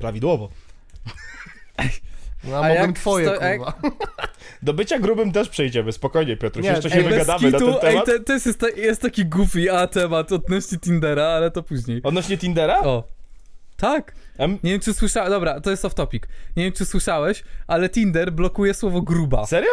Prawidłowo. 0.00 0.48
no, 2.44 2.56
a, 2.56 2.58
A 2.60 2.68
mogłem 2.68 2.86
jak 2.90 2.96
twoje, 2.98 3.28
wsta- 3.28 3.56
kurwa. 3.56 3.72
Do 4.62 4.74
bycia 4.74 4.98
grubym 4.98 5.32
też 5.32 5.48
przejdziemy, 5.48 5.92
spokojnie, 5.92 6.36
Piotruś, 6.36 6.64
Nie, 6.64 6.70
jeszcze 6.70 6.90
się 6.90 6.96
ej, 6.96 7.04
wygadamy 7.04 7.50
na 7.50 7.58
kitu, 7.58 7.72
ten 7.72 7.80
temat. 7.80 8.08
Ej, 8.08 8.24
to, 8.24 8.32
jest, 8.32 8.46
jest, 8.76 9.02
taki 9.02 9.26
goofy 9.26 9.72
a 9.72 9.86
temat 9.86 10.32
odnośnie 10.32 10.78
Tindera, 10.78 11.24
ale 11.24 11.50
to 11.50 11.62
później. 11.62 12.02
Odnośnie 12.02 12.38
Tindera? 12.38 12.80
O. 12.80 13.04
Tak. 13.76 14.14
Em, 14.38 14.58
Nie 14.62 14.70
wiem, 14.70 14.80
czy 14.80 14.94
słyszałeś. 14.94 15.30
Dobra, 15.30 15.60
to 15.60 15.70
jest 15.70 15.84
off 15.84 15.94
topic. 15.94 16.22
Nie 16.56 16.64
wiem, 16.64 16.72
czy 16.72 16.84
słyszałeś, 16.84 17.44
ale 17.66 17.88
Tinder 17.88 18.32
blokuje 18.32 18.74
słowo 18.74 19.02
gruba. 19.02 19.46
serio? 19.46 19.70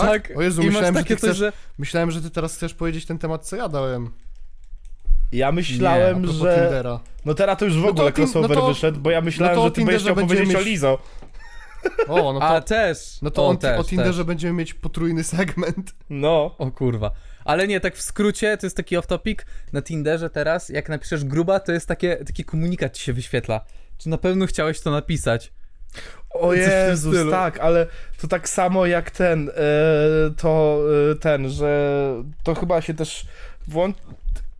Tak? 0.00 0.32
O 0.36 0.42
Jezu, 0.42 0.62
I 0.62 0.66
myślałem, 0.66 0.94
że 0.94 1.00
takie 1.00 1.14
ty 1.14 1.20
coś, 1.20 1.30
chcesz, 1.30 1.36
że. 1.38 1.52
myślałem, 1.78 2.10
że 2.10 2.22
ty 2.22 2.30
teraz 2.30 2.56
chcesz 2.56 2.74
powiedzieć 2.74 3.06
ten 3.06 3.18
temat, 3.18 3.46
co 3.46 3.56
ja 3.56 3.68
dałem. 3.68 4.10
Ja 5.32 5.52
myślałem, 5.52 6.22
propos 6.22 6.40
że... 6.40 6.54
Tindera. 6.62 7.00
No 7.24 7.34
teraz 7.34 7.58
to 7.58 7.64
już 7.64 7.74
w 7.74 7.82
No 7.82 7.88
ogóle 7.88 8.04
o 8.06 8.10
Tin- 8.10 8.14
crossover 8.24 8.50
no 8.50 8.56
to- 8.56 8.68
wyszedł, 8.68 9.00
bo 9.00 9.10
ja 9.10 9.20
myślałem, 9.20 9.56
no 9.56 9.60
to 9.60 9.64
o 9.64 9.68
że 9.68 9.74
ty 9.74 9.84
będziesz 9.84 10.02
chciał 10.02 10.14
powiedzieć 10.14 10.54
o 10.54 10.60
Lizo. 10.60 10.98
O, 12.08 12.32
no 12.32 12.40
to, 12.40 12.46
A 12.46 12.60
też. 12.60 13.18
no 13.22 13.30
to 13.30 13.42
o, 13.42 13.48
on, 13.48 13.58
też, 13.58 13.80
o 13.80 13.84
Tinderze 13.84 14.18
też. 14.18 14.26
będziemy 14.26 14.52
mieć 14.52 14.74
potrójny 14.74 15.24
segment. 15.24 15.94
No. 16.10 16.54
O 16.58 16.70
kurwa. 16.70 17.10
Ale 17.44 17.68
nie, 17.68 17.80
tak 17.80 17.96
w 17.96 18.02
skrócie, 18.02 18.56
to 18.56 18.66
jest 18.66 18.76
taki 18.76 18.96
off-topic. 18.96 19.36
Na 19.72 19.82
Tinderze 19.82 20.30
teraz, 20.30 20.68
jak 20.68 20.88
napiszesz 20.88 21.24
gruba, 21.24 21.60
to 21.60 21.72
jest 21.72 21.88
takie, 21.88 22.16
taki 22.16 22.44
komunikat 22.44 22.96
ci 22.96 23.02
się 23.04 23.12
wyświetla. 23.12 23.64
Czy 23.98 24.08
na 24.08 24.18
pewno 24.18 24.46
chciałeś 24.46 24.80
to 24.80 24.90
napisać? 24.90 25.52
O 26.30 26.54
Jezus, 26.54 27.30
tak, 27.30 27.58
ale 27.58 27.86
to 28.20 28.28
tak 28.28 28.48
samo 28.48 28.86
jak 28.86 29.10
ten, 29.10 29.48
e, 29.48 29.52
to 30.36 30.80
e, 31.12 31.14
ten, 31.14 31.48
że 31.50 32.04
to 32.42 32.54
chyba 32.54 32.80
się 32.82 32.94
też 32.94 33.26
włą- 33.70 33.92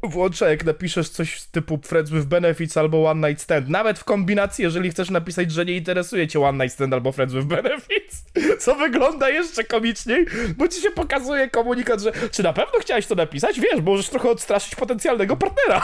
włącza, 0.02 0.50
jak 0.50 0.64
napiszesz 0.64 1.08
coś 1.08 1.42
typu 1.42 1.78
Friends 1.82 2.10
with 2.10 2.26
Benefits 2.26 2.76
albo 2.76 3.10
One 3.10 3.28
Night 3.28 3.42
Stand. 3.44 3.68
Nawet 3.68 3.98
w 3.98 4.04
kombinacji, 4.04 4.62
jeżeli 4.62 4.90
chcesz 4.90 5.10
napisać, 5.10 5.52
że 5.52 5.64
nie 5.64 5.76
interesuje 5.76 6.28
cię 6.28 6.40
One 6.40 6.64
Night 6.64 6.74
Stand 6.74 6.92
albo 6.94 7.12
Friends 7.12 7.34
with 7.34 7.46
Benefits, 7.46 8.24
co 8.58 8.74
wygląda 8.74 9.28
jeszcze 9.30 9.64
komiczniej, 9.64 10.26
bo 10.56 10.68
ci 10.68 10.80
się 10.80 10.90
pokazuje 10.90 11.50
komunikat, 11.50 12.00
że 12.00 12.12
czy 12.30 12.42
na 12.42 12.52
pewno 12.52 12.78
chciałeś 12.80 13.06
to 13.06 13.14
napisać? 13.14 13.60
Wiesz, 13.60 13.80
możesz 13.82 14.08
trochę 14.08 14.30
odstraszyć 14.30 14.74
potencjalnego 14.74 15.36
partnera. 15.36 15.82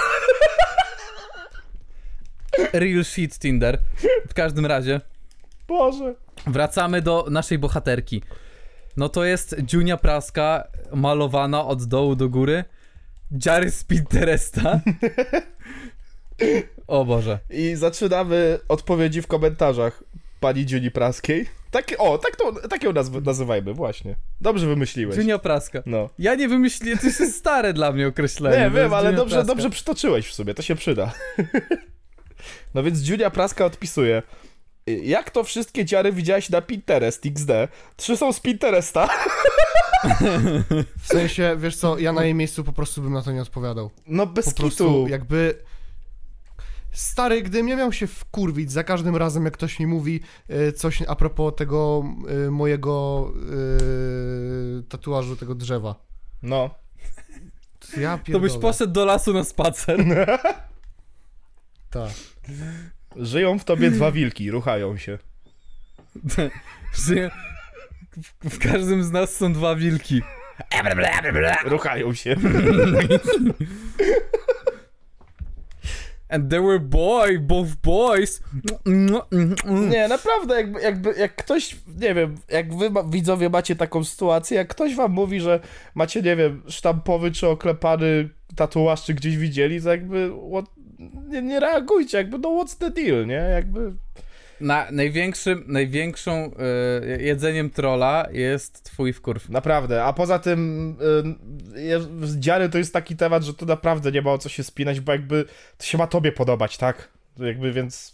Real 2.73 3.05
shit 3.05 3.39
Tinder. 3.39 3.79
W 4.29 4.35
każdym 4.35 4.67
razie, 4.67 5.01
Boże. 5.71 6.15
wracamy 6.47 7.03
do 7.03 7.27
naszej 7.31 7.59
bohaterki. 7.59 8.23
No 8.97 9.09
to 9.09 9.25
jest 9.25 9.57
Dziunia 9.63 9.97
Praska, 9.97 10.65
malowana 10.93 11.65
od 11.67 11.85
dołu 11.85 12.17
do 12.17 12.29
góry. 12.29 12.65
Dziary 13.33 13.71
z 13.71 13.85
Pinteresta. 13.85 14.81
O 16.87 17.05
Boże. 17.05 17.39
I 17.51 17.77
zaczynamy 17.77 18.59
odpowiedzi 18.69 19.23
w 19.23 19.27
komentarzach 19.27 20.05
pani 20.41 20.67
Dziuni 20.67 20.91
Praskiej. 20.91 21.49
Tak, 21.71 21.95
o, 21.99 22.19
tak, 22.19 22.37
to, 22.37 22.69
tak 22.69 22.83
ją 22.83 22.93
nazw- 22.93 23.25
nazywajmy, 23.27 23.75
właśnie. 23.75 24.17
Dobrze 24.41 24.67
wymyśliłeś. 24.67 25.17
Dziunia 25.17 25.39
Praska. 25.39 25.83
No. 25.87 26.09
Ja 26.19 26.35
nie 26.35 26.49
wymyśliłem, 26.49 26.99
to 26.99 27.07
jest 27.07 27.37
stare 27.37 27.73
dla 27.73 27.93
mnie 27.93 28.09
określenie. 28.09 28.65
Nie, 28.65 28.71
wiem, 28.71 28.95
ale 28.95 29.05
Dziunia 29.05 29.17
dobrze, 29.17 29.37
Praska. 29.37 29.55
dobrze 29.55 29.71
przytoczyłeś 29.71 30.27
w 30.29 30.35
sumie, 30.35 30.55
to 30.55 30.63
się 30.63 30.75
przyda. 30.75 31.13
no 32.75 32.83
więc 32.83 32.99
Dziunia 32.99 33.31
Praska 33.31 33.65
odpisuje. 33.65 34.23
Jak 34.87 35.31
to 35.31 35.45
wszystkie 35.45 35.85
dziary 35.85 36.13
widziałeś 36.13 36.51
na 36.51 36.63
Pinterest 36.63 37.27
XD? 37.27 37.51
Trzy 37.97 38.17
są 38.17 38.33
z 38.33 38.41
Pinteresta. 38.41 39.09
W 40.99 41.07
sensie, 41.07 41.57
wiesz 41.59 41.77
co, 41.77 41.99
ja 41.99 42.13
na 42.13 42.25
jej 42.25 42.35
miejscu 42.35 42.65
po 42.65 42.73
prostu 42.73 43.03
bym 43.03 43.13
na 43.13 43.23
to 43.23 43.33
nie 43.33 43.43
odpowiadał. 43.43 43.91
No 44.07 44.27
bez 44.27 44.45
Po 44.45 44.51
kitu. 44.51 44.63
prostu 44.63 45.09
jakby... 45.09 45.63
Stary, 46.93 47.43
gdybym 47.43 47.69
ja 47.69 47.77
miał 47.77 47.93
się 47.93 48.07
wkurwić 48.07 48.73
za 48.73 48.85
każdym 48.85 49.17
razem, 49.17 49.45
jak 49.45 49.55
ktoś 49.55 49.79
mi 49.79 49.87
mówi 49.87 50.21
e, 50.49 50.73
coś 50.73 51.03
a 51.03 51.17
propos 51.17 51.55
tego 51.57 52.05
e, 52.47 52.51
mojego 52.51 53.27
e, 54.81 54.83
tatuażu, 54.83 55.37
tego 55.37 55.55
drzewa. 55.55 55.95
No. 56.43 56.71
To 57.95 58.01
ja 58.01 58.19
To 58.33 58.41
byś 58.41 58.53
poszedł 58.59 58.93
do 58.93 59.05
lasu 59.05 59.33
na 59.33 59.45
spacer. 59.45 60.05
Tak. 61.91 62.11
Żyją 63.17 63.59
w 63.59 63.65
tobie 63.65 63.91
dwa 63.91 64.13
wilki, 64.13 64.51
ruchają 64.51 64.97
się. 64.97 65.19
Że 67.07 67.31
w, 68.23 68.51
w 68.51 68.59
każdym 68.59 69.03
z 69.03 69.11
nas 69.11 69.37
są 69.37 69.53
dwa 69.53 69.75
wilki. 69.75 70.23
Ruchają 71.65 72.15
się. 72.15 72.37
And 76.31 76.49
they 76.51 76.61
were 76.61 76.79
boy, 76.79 77.39
both 77.39 77.75
boys. 77.83 78.43
Nie, 79.91 80.09
naprawdę, 80.09 80.55
jakby, 80.55 80.81
jakby, 80.81 81.13
jak 81.13 81.37
ktoś, 81.37 81.77
nie 82.01 82.15
wiem, 82.15 82.35
jak 82.49 82.75
wy 82.75 82.91
widzowie 83.11 83.49
macie 83.49 83.77
taką 83.77 84.05
sytuację, 84.05 84.57
jak 84.57 84.69
ktoś 84.69 84.95
wam 84.95 85.13
mówi, 85.13 85.41
że 85.41 85.61
macie, 85.95 86.23
nie 86.23 86.37
wiem, 86.37 86.63
sztampowy 86.69 87.31
czy 87.31 87.49
oklepany 87.49 88.29
tatuaż, 88.57 89.05
czy 89.05 89.15
gdzieś 89.15 89.37
widzieli, 89.37 89.83
to 89.83 89.91
jakby 89.91 90.31
what, 90.53 90.65
nie, 91.29 91.43
nie 91.43 91.61
reagujcie, 91.61 92.19
jakby 92.19 92.39
no 92.39 92.49
what's 92.49 92.79
the 92.79 92.91
deal, 92.91 93.27
nie? 93.27 93.35
Jakby... 93.55 93.93
Na 94.61 94.87
największym, 94.91 95.65
największą 95.67 96.31
e, 96.33 97.23
jedzeniem 97.23 97.71
trolla 97.71 98.27
jest 98.33 98.85
twój 98.85 99.13
wkurw. 99.13 99.49
Naprawdę, 99.49 100.05
a 100.05 100.13
poza 100.13 100.39
tym 100.39 100.91
y, 101.75 101.81
je- 101.81 102.07
dziary 102.39 102.69
to 102.69 102.79
jest 102.79 102.93
taki 102.93 103.17
temat, 103.17 103.43
że 103.43 103.55
tu 103.55 103.67
naprawdę 103.67 104.13
nie 104.13 104.23
ma 104.23 104.33
o 104.33 104.39
co 104.39 104.49
się 104.49 104.63
spinać, 104.63 105.01
bo 105.01 105.13
jakby 105.13 105.45
to 105.79 105.85
się 105.85 105.99
ma 105.99 106.07
tobie 106.07 106.33
podobać, 106.33 106.77
tak? 106.77 107.09
Jakby 107.39 107.73
więc... 107.73 108.13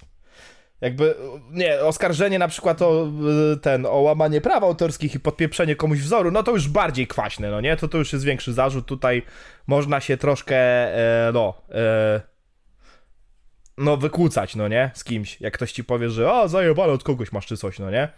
Jakby, 0.80 1.14
nie, 1.50 1.80
oskarżenie 1.80 2.38
na 2.38 2.48
przykład 2.48 2.82
o 2.82 3.06
y, 3.52 3.56
ten, 3.56 3.86
o 3.86 4.00
łamanie 4.00 4.40
praw 4.40 4.62
autorskich 4.62 5.14
i 5.14 5.20
podpieprzenie 5.20 5.76
komuś 5.76 5.98
wzoru, 5.98 6.30
no 6.30 6.42
to 6.42 6.50
już 6.52 6.68
bardziej 6.68 7.06
kwaśne, 7.06 7.50
no 7.50 7.60
nie? 7.60 7.76
To 7.76 7.88
to 7.88 7.98
już 7.98 8.12
jest 8.12 8.24
większy 8.24 8.52
zarzut, 8.52 8.86
tutaj 8.86 9.22
można 9.66 10.00
się 10.00 10.16
troszkę, 10.16 10.56
e, 11.28 11.32
no, 11.32 11.54
e, 11.70 12.35
no 13.78 13.96
wykłócać, 13.96 14.56
no 14.56 14.68
nie? 14.68 14.90
Z 14.94 15.04
kimś, 15.04 15.40
jak 15.40 15.54
ktoś 15.54 15.72
ci 15.72 15.84
powie, 15.84 16.10
że 16.10 16.32
o, 16.32 16.48
zajebane 16.48 16.92
od 16.92 17.02
kogoś 17.02 17.32
masz 17.32 17.46
czy 17.46 17.56
coś, 17.56 17.78
no 17.78 17.90
nie? 17.90 18.08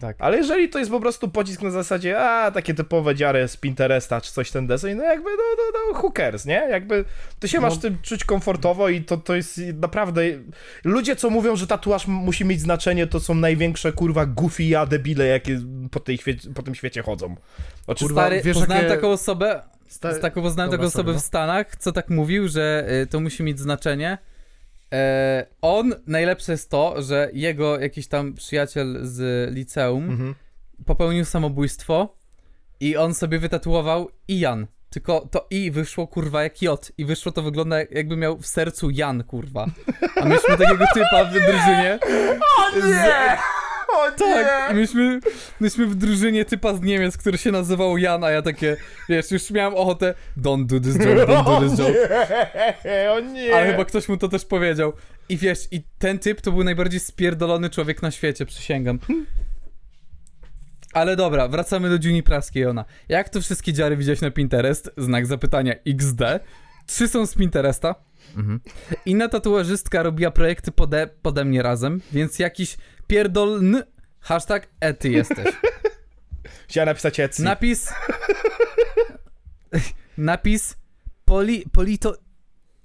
Tak. 0.00 0.16
Ale 0.18 0.36
jeżeli 0.36 0.68
to 0.68 0.78
jest 0.78 0.90
po 0.90 1.00
prostu 1.00 1.28
pocisk 1.28 1.62
na 1.62 1.70
zasadzie, 1.70 2.20
a 2.20 2.50
takie 2.50 2.74
typowe 2.74 3.14
dziary 3.14 3.48
z 3.48 3.56
Pinteresta 3.56 4.20
czy 4.20 4.32
coś 4.32 4.50
ten 4.50 4.66
deseń, 4.66 4.96
no 4.96 5.04
jakby, 5.04 5.30
no, 5.30 5.42
no, 5.56 5.92
no 5.92 5.98
who 6.00 6.10
cares, 6.16 6.46
nie? 6.46 6.66
Jakby 6.70 7.04
ty 7.38 7.48
się 7.48 7.60
masz 7.60 7.74
No. 7.74 7.80
tym 7.80 7.98
czuć 8.02 8.24
komfortowo 8.24 8.88
i 8.88 9.00
to, 9.02 9.16
to 9.16 9.34
jest 9.34 9.60
naprawdę... 9.74 10.22
Ludzie, 10.84 11.16
co 11.16 11.30
mówią, 11.30 11.56
że 11.56 11.66
tatuaż 11.66 12.06
musi 12.06 12.44
mieć 12.44 12.60
znaczenie, 12.60 13.06
to 13.06 13.20
są 13.20 13.34
największe, 13.34 13.92
kurwa, 13.92 14.26
goofy 14.26 14.62
ja 14.62 14.86
debile, 14.86 15.26
jakie 15.26 15.60
po, 15.90 16.00
tej 16.00 16.18
świecie, 16.18 16.48
po 16.54 16.62
tym 16.62 16.74
świecie 16.74 17.02
chodzą. 17.02 17.36
Oczy... 17.86 18.04
Kurwa, 18.04 18.20
Stary, 18.22 18.42
wiesz, 18.42 18.56
poznałem 18.58 18.84
jakie- 18.84 18.94
taką 18.96 19.10
osobę, 19.10 19.62
Sta- 19.88 20.14
z 20.14 20.20
taką 20.20 20.42
poznałem 20.42 20.70
Dobra, 20.70 20.78
taką 20.86 20.90
sorry, 20.90 21.02
osobę 21.02 21.12
no. 21.12 21.18
w 21.20 21.22
Stanach, 21.22 21.76
co 21.76 21.92
tak 21.92 22.10
mówił, 22.10 22.48
że 22.48 22.86
y, 23.02 23.06
to 23.06 23.20
musi 23.20 23.42
mieć 23.42 23.60
znaczenie. 23.60 24.18
E, 24.92 25.46
on, 25.62 25.94
najlepsze 26.06 26.52
jest 26.52 26.70
to, 26.70 27.02
że 27.02 27.30
jego 27.32 27.80
jakiś 27.80 28.08
tam 28.08 28.34
przyjaciel 28.34 28.98
z 29.02 29.50
liceum 29.54 30.04
Mhm. 30.10 30.34
popełnił 30.86 31.24
samobójstwo 31.24 32.16
i 32.80 32.96
on 32.96 33.14
sobie 33.14 33.38
wytatuował 33.38 34.08
Ian. 34.28 34.66
Tylko 34.90 35.28
to 35.30 35.46
I 35.50 35.70
wyszło 35.70 36.06
kurwa 36.06 36.42
jak 36.42 36.62
J 36.62 36.92
i 36.98 37.04
wyszło 37.04 37.32
to 37.32 37.42
wygląda 37.42 37.78
jak- 37.78 37.90
jakby 37.92 38.16
miał 38.16 38.38
w 38.38 38.46
sercu 38.46 38.90
Jan 38.90 39.24
kurwa. 39.24 39.66
A 40.16 40.24
mieliśmy 40.24 40.56
takiego 40.58 40.84
typa 40.94 41.24
w 41.24 41.32
drużynie. 41.32 41.98
Z, 42.80 43.10
O 43.88 44.10
tak, 44.18 44.72
i 44.72 44.74
myśmy, 44.74 45.20
myśmy 45.60 45.86
w 45.86 45.94
drużynie 45.94 46.44
typa 46.44 46.74
z 46.74 46.80
Niemiec, 46.80 47.16
który 47.16 47.38
się 47.38 47.50
nazywał 47.52 47.98
Jan, 47.98 48.24
a 48.24 48.30
ja 48.30 48.42
takie, 48.42 48.76
wiesz, 49.08 49.30
już 49.30 49.50
miałem 49.50 49.74
ochotę 49.74 50.14
don't 50.38 50.66
do 50.66 50.80
this 50.80 50.98
joke, 50.98 51.26
don't 51.26 51.44
do 51.44 51.60
this 51.68 51.78
joke. 51.78 52.08
nie, 52.84 53.12
o 53.12 53.20
nie! 53.20 53.56
Ale 53.56 53.66
chyba 53.66 53.84
ktoś 53.84 54.08
mu 54.08 54.16
to 54.16 54.28
też 54.28 54.44
powiedział. 54.44 54.92
I 55.28 55.36
wiesz, 55.36 55.68
i 55.70 55.82
ten 55.98 56.18
typ 56.18 56.40
to 56.40 56.52
był 56.52 56.64
najbardziej 56.64 57.00
spierdolony 57.00 57.70
człowiek 57.70 58.02
na 58.02 58.10
świecie, 58.10 58.46
przysięgam. 58.46 58.98
Ale 60.92 61.16
dobra, 61.16 61.48
wracamy 61.48 61.98
do 61.98 62.08
Juni 62.08 62.22
Praskiej, 62.22 62.66
ona. 62.66 62.84
Jak 63.08 63.28
to 63.28 63.40
wszystkie 63.40 63.72
dziary 63.72 63.96
widziałeś 63.96 64.20
na 64.20 64.30
Pinterest? 64.30 64.90
Znak 64.96 65.26
zapytania 65.26 65.74
XD. 65.86 66.20
Trzy 66.86 67.08
są 67.08 67.26
z 67.26 67.34
Pinteresta. 67.34 67.94
Mhm. 68.36 68.60
Inna 69.06 69.28
tatuażystka 69.28 70.02
robiła 70.02 70.30
projekty 70.30 70.72
pode, 70.72 71.08
pode 71.22 71.44
mnie 71.44 71.62
razem, 71.62 72.00
więc 72.12 72.38
jakiś 72.38 72.76
pierdolny 73.06 73.82
hashtag 74.20 74.68
ety 74.80 75.10
jesteś. 75.10 75.46
Chciałem 76.68 76.86
napisać 76.86 77.20
Etsy. 77.20 77.42
Napis. 77.42 77.92
napis. 80.18 80.76
Poli, 81.24 81.64
polito 81.72 82.16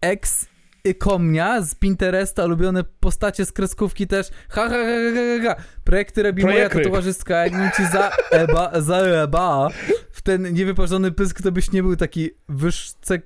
ex 0.02 0.46
komnia 0.94 1.62
z 1.62 1.76
Pinteresta, 1.76 2.46
ulubione 2.46 2.84
postacie 2.84 3.46
z 3.46 3.52
kreskówki 3.52 4.08
też. 4.08 4.28
Ha, 4.50 4.62
ha, 4.62 4.70
ha, 4.70 4.76
ha, 4.76 5.48
ha, 5.48 5.56
ha. 5.56 5.64
Projekty 5.84 6.24
robi 6.24 6.44
moja 6.44 6.56
Projekry. 6.56 6.84
tatuażystka, 6.84 7.36
jakbym 7.36 7.72
ci 7.78 7.84
zaeba, 7.86 8.82
zaeba 8.82 9.70
w 10.12 10.22
ten 10.22 10.54
niewyparzony 10.54 11.12
pysk, 11.12 11.42
to 11.42 11.52
byś 11.52 11.72
nie 11.72 11.84
był 11.84 11.96
taki 11.96 12.30
wyżce 12.50 13.20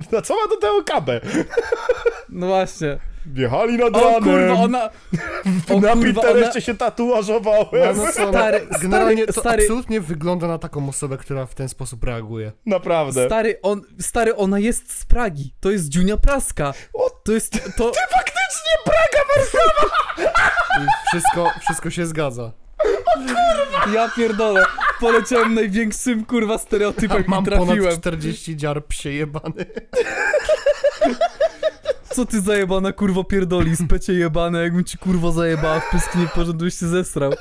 No 0.12 0.22
co 0.22 0.34
ma 0.34 0.48
do 0.48 0.56
tego 0.56 0.84
kabę? 0.84 1.20
No 2.28 2.46
właśnie. 2.46 2.98
Wjechali 3.26 3.78
nad 3.78 3.96
O 3.96 4.00
ranem. 4.00 4.22
kurwa, 4.22 4.52
ona... 4.62 4.90
O 5.74 5.80
na 5.80 5.96
Pinterestie 5.96 6.50
ona... 6.50 6.60
się 6.60 6.76
tatuażowałem. 6.76 7.96
No 7.96 8.06
co, 8.06 8.12
Stary, 8.28 8.66
Generalnie 8.82 9.22
stary, 9.22 9.32
to 9.34 9.40
stary, 9.40 9.62
absolutnie 9.62 10.00
wygląda 10.00 10.46
na 10.48 10.58
taką 10.58 10.88
osobę, 10.88 11.16
która 11.16 11.46
w 11.46 11.54
ten 11.54 11.68
sposób 11.68 12.04
reaguje. 12.04 12.52
Naprawdę. 12.66 13.26
Stary, 13.26 13.58
on, 13.62 13.82
stary, 14.00 14.36
ona 14.36 14.58
jest 14.58 14.98
z 15.00 15.04
Pragi. 15.04 15.54
To 15.60 15.70
jest 15.70 15.88
Dziunia 15.88 16.16
Praska. 16.16 16.74
O, 16.94 17.10
To 17.24 17.32
jest, 17.32 17.52
to... 17.52 17.92
faktycznie 18.10 18.72
Praga 18.84 19.24
Warszawa! 19.36 19.96
I 20.82 20.86
wszystko, 21.10 21.50
wszystko 21.60 21.90
się 21.90 22.06
zgadza. 22.06 22.52
Ja 23.94 24.08
pierdolę. 24.16 24.64
Poleciałem 25.00 25.54
największym, 25.54 26.24
kurwa, 26.24 26.58
stereotypem 26.58 27.24
Mam 27.26 27.42
i 27.44 27.46
trafiłem. 27.46 27.78
ponad 27.84 27.98
40 28.00 28.56
dziar 28.56 28.84
psie 28.86 29.10
jebany. 29.12 29.66
Co 32.14 32.26
ty 32.26 32.40
zajebana, 32.40 32.92
kurwo, 32.92 33.24
pierdoli, 33.24 33.76
specie 33.76 34.12
jebane, 34.12 34.62
jakbym 34.62 34.84
ci, 34.84 34.98
kurwo, 34.98 35.32
zajebała 35.32 35.80
w 35.80 35.90
pysk, 35.90 36.14
nie 36.14 36.26
porządku 36.26 36.64
byś 36.64 36.74
się 36.78 36.86
zesrał. 36.86 37.32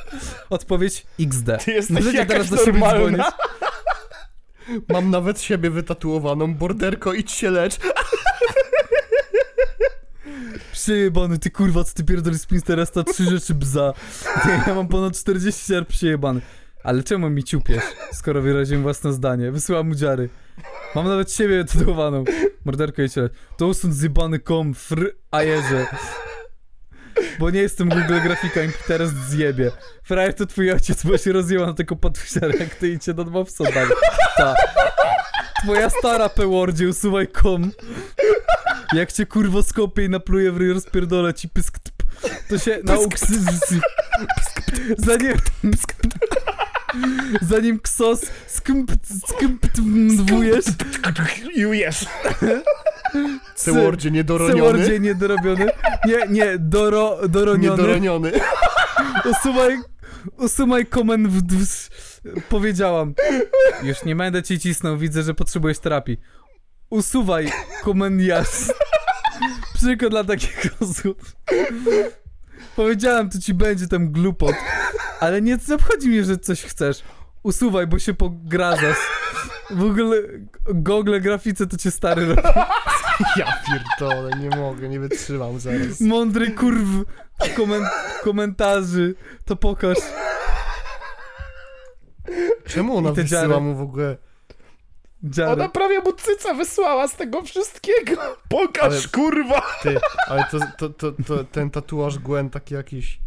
Odpowiedź 0.50 1.06
XD. 1.20 1.46
Ty 1.66 1.72
jesteś 1.72 1.96
Możecie 1.96 2.18
jakaś 2.18 2.34
teraz 2.34 2.50
do 2.50 2.58
siebie 2.58 2.80
normalna. 2.80 3.02
dzwonić. 3.08 3.34
Mam 4.90 5.10
nawet 5.10 5.42
siebie 5.42 5.70
wytatuowaną. 5.70 6.54
Borderko, 6.56 7.14
idź 7.14 7.32
się 7.32 7.52
lecz. 7.52 7.78
Przejebany, 10.72 11.40
ty 11.40 11.52
kurwa, 11.52 11.84
co 11.84 11.94
ty 11.94 12.04
pierdolisz 12.04 12.42
z 12.42 12.46
Pinteresta, 12.46 13.04
trzy 13.04 13.24
rzeczy 13.24 13.54
bza. 13.54 13.94
Nie, 14.46 14.64
ja 14.68 14.76
mam 14.76 14.88
ponad 14.88 15.20
40 15.20 15.74
jar 15.74 15.88
przejebany. 15.88 16.42
Ale 16.84 17.04
czemu 17.04 17.30
mi 17.30 17.44
ciupiesz, 17.44 17.84
skoro 18.14 18.42
wyraziłem 18.42 18.84
własne 18.84 19.14
zdanie? 19.14 19.52
Wysyłam 19.52 19.88
mu 19.88 19.96
dziary. 19.96 20.30
Mam 20.96 21.08
nawet 21.08 21.32
siebie 21.32 21.64
tatuowaną. 21.64 22.24
Morderko 22.66 23.02
i. 23.02 23.08
To 23.58 23.68
usąd 23.68 23.96
zjebany 23.96 24.40
kom, 24.40 24.74
fr, 24.74 25.16
a 25.32 25.44
jeże. 25.44 25.86
Bo 27.40 27.50
nie 27.50 27.60
jestem 27.60 27.90
Google 27.90 28.20
grafika 28.24 28.64
i 28.64 28.70
teraz 28.88 29.10
zjebie. 29.10 29.72
Frajer 30.04 30.34
to 30.34 30.46
twój 30.46 30.72
ojciec, 30.72 31.06
bo 31.06 31.18
się 31.18 31.32
rozjęła 31.32 31.66
na 31.66 31.74
tego 31.74 31.96
podwyżera, 31.96 32.54
jak 32.60 32.76
ty 32.76 32.90
idzie 32.90 33.14
do 33.14 33.24
dwowca 33.24 33.64
dalej. 33.64 33.96
Ta. 34.38 34.56
Twoja 35.64 35.90
stara 35.90 36.30
pełordzie, 36.30 36.90
usuwaj 36.90 37.28
kom. 37.28 37.72
Jak 38.94 39.12
cię 39.12 39.26
kurwo 39.26 39.64
skopię 39.64 40.06
i 40.06 40.10
napluję 40.10 40.52
w 40.52 40.58
ryj, 40.58 40.74
rozpierdolę 40.74 41.34
ci 41.34 41.50
pysk 41.50 41.80
tp. 41.80 42.04
To 42.50 42.58
się 42.58 42.80
nauk... 42.84 43.14
Zanim... 44.98 45.34
Zanim 47.42 47.80
ksos 47.80 48.22
skmp 48.48 48.92
skmp 49.28 49.68
dwujesz, 50.18 50.66
Jujesz. 51.56 52.06
Cewordzie 53.56 54.12
niedoroniony. 54.12 55.00
Niedorobiony. 55.00 55.68
Nie, 56.06 56.28
nie, 56.30 56.58
doro, 56.60 57.28
doroniony. 57.28 57.78
Niedoroniony. 57.78 58.32
Usuwaj, 59.26 59.78
usuwaj 60.38 60.86
komen 60.86 61.28
w... 61.28 61.42
w 61.42 62.09
powiedziałam. 62.50 63.14
Już 63.84 64.04
nie 64.04 64.16
będę 64.16 64.44
ci 64.44 64.60
cisnął, 64.60 64.98
widzę, 64.98 65.24
że 65.24 65.34
potrzebujesz 65.34 65.80
terapii. 65.80 66.18
Usuwaj 66.90 67.52
komen 67.84 68.22
jas. 68.22 68.74
Przykład 69.74 70.12
dla 70.12 70.24
takich 70.24 70.72
osób. 70.80 71.22
Powiedziałem, 72.76 73.30
to 73.30 73.40
ci 73.40 73.54
będzie 73.54 73.88
tam 73.88 74.12
glupot. 74.12 74.56
Ale 75.20 75.42
nie 75.42 75.58
obchodzi 75.76 76.08
mnie, 76.08 76.24
że 76.24 76.38
coś 76.38 76.64
chcesz. 76.64 77.04
Usuwaj, 77.44 77.88
bo 77.88 78.00
się 78.00 78.14
pogradzasz. 78.14 78.98
W 79.70 79.84
ogóle 79.84 80.18
Google 80.66 81.20
grafice 81.22 81.68
to 81.68 81.78
cię 81.78 81.92
stary 81.92 82.26
robi. 82.26 82.42
Ja 83.38 83.62
pierdolę, 83.68 84.38
nie 84.40 84.50
mogę, 84.50 84.90
nie 84.90 85.00
wytrzymam 85.00 85.60
zaraz. 85.60 86.02
Mądry 86.02 86.52
kurw 86.52 86.88
komen 87.56 87.84
komentarzy. 88.24 89.16
To 89.46 89.56
pokaż. 89.56 89.98
Czemu 92.68 92.98
ona 92.98 93.12
wysyła 93.12 93.42
dziary. 93.42 93.62
mu 93.62 93.76
w 93.76 93.82
ogóle... 93.82 94.18
Jared. 95.38 95.54
Ona 95.60 95.70
prawie 95.70 96.00
mu 96.00 96.14
cyca 96.14 96.54
wysłała 96.54 97.08
z 97.08 97.16
tego 97.16 97.42
wszystkiego. 97.42 98.22
Pokaż, 98.50 98.84
Ale- 98.94 99.02
kurwa! 99.14 99.62
Ty, 99.84 99.98
ale 100.28 100.44
to, 100.52 100.60
to, 100.78 100.90
to, 100.90 101.12
to 101.28 101.44
ten 101.44 101.70
tatuaż 101.70 102.20
Gwen 102.20 102.50
taki 102.50 102.74
jakiś... 102.74 103.20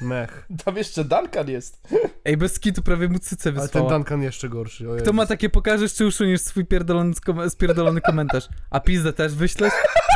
Mech. 0.00 0.46
Tam 0.64 0.76
jeszcze 0.76 1.04
Duncan 1.04 1.48
jest. 1.50 1.88
Ej, 2.24 2.36
bez 2.36 2.60
kitu 2.60 2.82
prawie 2.82 3.08
mu 3.08 3.18
cycę 3.18 3.50
Ale 3.50 3.58
ten 3.58 3.66
wysłała. 3.66 3.90
Duncan 3.90 4.22
jeszcze 4.22 4.48
gorszy. 4.48 4.86
Kto 4.98 5.12
ma 5.12 5.26
takie 5.26 5.50
pokażesz, 5.50 5.94
czy 5.94 6.06
usuniesz 6.06 6.40
swój 6.40 6.64
pierdolony, 6.64 7.14
kom- 7.26 7.50
spierdolony 7.50 8.00
komentarz? 8.00 8.48
A 8.70 8.80
pizdę 8.80 9.12
też 9.12 9.34
wyślesz? 9.34 9.72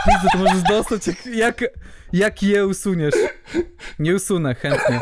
Pizdę 0.09 0.29
to 0.33 0.39
możesz 0.39 0.63
dostać, 0.63 1.07
jak, 1.07 1.27
jak, 1.27 1.61
jak 2.13 2.43
je 2.43 2.67
usuniesz. 2.67 3.15
Nie 3.99 4.15
usunę, 4.15 4.55
chętnie. 4.55 5.01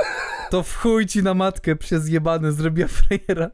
To 0.51 0.63
w 0.63 0.77
chuj 0.77 1.07
ci 1.07 1.23
na 1.23 1.35
matkę 1.35 1.77
przez 1.77 2.09
jebany 2.09 2.53
zrobiła 2.53 2.89
frejera. 2.89 3.51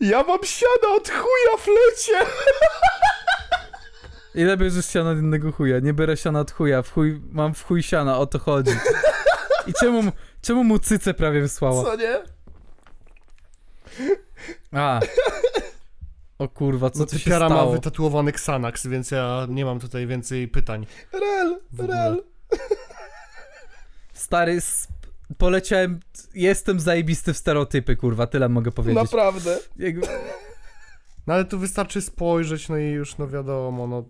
Ja 0.00 0.22
mam 0.22 0.38
siana 0.44 0.94
od 0.96 1.08
chuja 1.08 1.56
w 1.58 1.66
lecie! 1.66 2.30
Ile 4.34 4.56
bierzesz 4.56 4.86
siana 4.86 5.10
od 5.10 5.18
innego 5.18 5.52
chuja? 5.52 5.80
Nie 5.80 5.92
biorę 5.92 6.16
siana 6.16 6.40
od 6.40 6.50
chuja, 6.52 6.82
w 6.82 6.92
chuj, 6.92 7.20
mam 7.32 7.54
w 7.54 7.64
chuj 7.64 7.82
siana, 7.82 8.18
o 8.18 8.26
to 8.26 8.38
chodzi. 8.38 8.72
I 9.66 9.72
czemu, 9.80 10.02
mu- 10.02 10.12
czemu 10.42 10.64
mu 10.64 10.78
cycę 10.78 11.14
prawie 11.14 11.40
wysłała? 11.40 11.84
Co 11.84 11.96
nie? 11.96 12.22
A. 14.72 15.00
O 16.38 16.48
kurwa, 16.48 16.90
co 16.90 16.98
No 16.98 17.06
tu 17.06 17.18
się 17.18 17.24
typiara 17.24 17.48
ma 17.48 17.54
stało? 17.54 17.72
wytatuowany 17.72 18.30
Xanax, 18.30 18.86
więc 18.86 19.10
ja 19.10 19.46
nie 19.48 19.64
mam 19.64 19.80
tutaj 19.80 20.06
więcej 20.06 20.48
pytań. 20.48 20.86
Rel, 21.12 21.58
rel. 21.78 22.22
Stary, 24.12 24.58
poleciałem, 25.38 26.00
jestem 26.34 26.80
zajebisty 26.80 27.32
w 27.32 27.36
stereotypy, 27.36 27.96
kurwa, 27.96 28.26
tyle 28.26 28.48
mogę 28.48 28.72
powiedzieć. 28.72 29.02
Naprawdę. 29.02 29.58
Jakby- 29.76 30.06
No 31.26 31.34
ale 31.34 31.44
tu 31.44 31.58
wystarczy 31.58 32.00
spojrzeć, 32.02 32.68
no 32.68 32.76
i 32.78 32.84
już, 32.90 33.18
no 33.18 33.28
wiadomo, 33.28 33.86
no... 33.86 34.04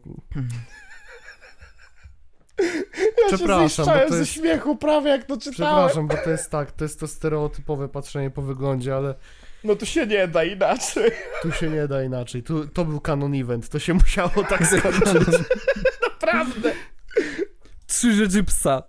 Ja 2.58 3.36
Przepraszam, 3.36 3.68
się 3.68 3.74
zniszczałem 3.74 4.00
bo 4.02 4.08
to 4.08 4.14
ze 4.14 4.20
jest- 4.20 4.32
śmiechu 4.32 4.76
prawie 4.76 5.10
jak 5.10 5.24
to 5.24 5.36
czytałem. 5.38 5.88
Przepraszam, 5.88 6.08
bo 6.08 6.24
to 6.24 6.30
jest 6.30 6.50
tak, 6.50 6.72
to 6.72 6.84
jest 6.84 7.00
to 7.00 7.08
stereotypowe 7.08 7.88
patrzenie 7.88 8.30
po 8.30 8.42
wyglądzie, 8.42 8.96
ale 8.96 9.14
No 9.64 9.76
tu 9.76 9.86
się 9.86 10.06
nie 10.06 10.28
da 10.28 10.44
inaczej. 10.44 11.10
tu 11.42 11.52
się 11.52 11.68
nie 11.70 11.88
da 11.88 12.02
inaczej. 12.02 12.42
Tu, 12.42 12.68
to 12.68 12.84
był 12.84 13.00
canon 13.00 13.34
event, 13.34 13.68
to 13.68 13.78
się 13.78 13.94
musiało 13.94 14.30
tak 14.48 14.66
skończyć. 14.78 15.38
Naprawdę. 16.10 16.72
Trzy 17.86 18.12
rzeczy 18.14 18.44
psa. 18.44 18.82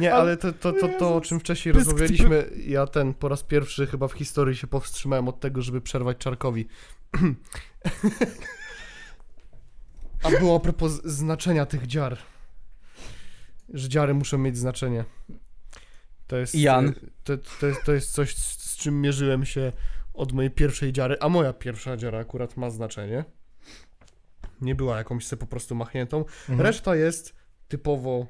Nie, 0.00 0.14
Ale- 0.14 0.36
to, 0.36 0.52
to, 0.52 0.72
to, 0.72 0.88
to 0.98 1.16
o 1.16 1.20
czym 1.20 1.40
wcześniej 1.40 1.74
Pysk, 1.74 1.86
rozmawialiśmy, 1.86 2.50
ja 2.66 2.86
ten 2.86 3.14
po 3.14 3.28
raz 3.28 3.42
pierwszy 3.42 3.86
chyba 3.86 4.08
w 4.08 4.12
historii 4.12 4.56
się 4.56 4.66
powstrzymałem 4.66 5.28
od 5.28 5.40
tego, 5.40 5.62
żeby 5.62 5.80
przerwać 5.80 6.18
Czarkowi. 6.18 6.66
A 10.22 10.30
było 10.30 10.56
a 10.56 10.60
propos 10.60 10.92
znaczenia 11.04 11.66
tych 11.66 11.86
dziar. 11.86 12.18
Że 13.68 13.88
dziary 13.88 14.14
muszą 14.14 14.38
mieć 14.38 14.58
znaczenie. 14.58 15.04
To 16.26 16.36
jest, 16.36 16.54
Jan. 16.54 16.94
To, 17.24 17.32
to, 17.60 17.66
jest, 17.66 17.84
to 17.84 17.92
jest 17.92 18.12
coś, 18.12 18.36
z, 18.36 18.76
czym 18.76 19.00
mierzyłem 19.00 19.44
się 19.44 19.72
od 20.14 20.32
mojej 20.32 20.50
pierwszej 20.50 20.92
dziary, 20.92 21.16
a 21.20 21.28
moja 21.28 21.52
pierwsza 21.52 21.96
dziara 21.96 22.18
akurat 22.18 22.56
ma 22.56 22.70
znaczenie. 22.70 23.24
Nie 24.60 24.74
była 24.74 24.98
jakąś 24.98 25.26
sobie 25.26 25.40
po 25.40 25.46
prostu 25.46 25.74
machniętą. 25.74 26.18
Mhm. 26.18 26.60
Reszta 26.60 26.96
jest 26.96 27.34
typowo, 27.68 28.26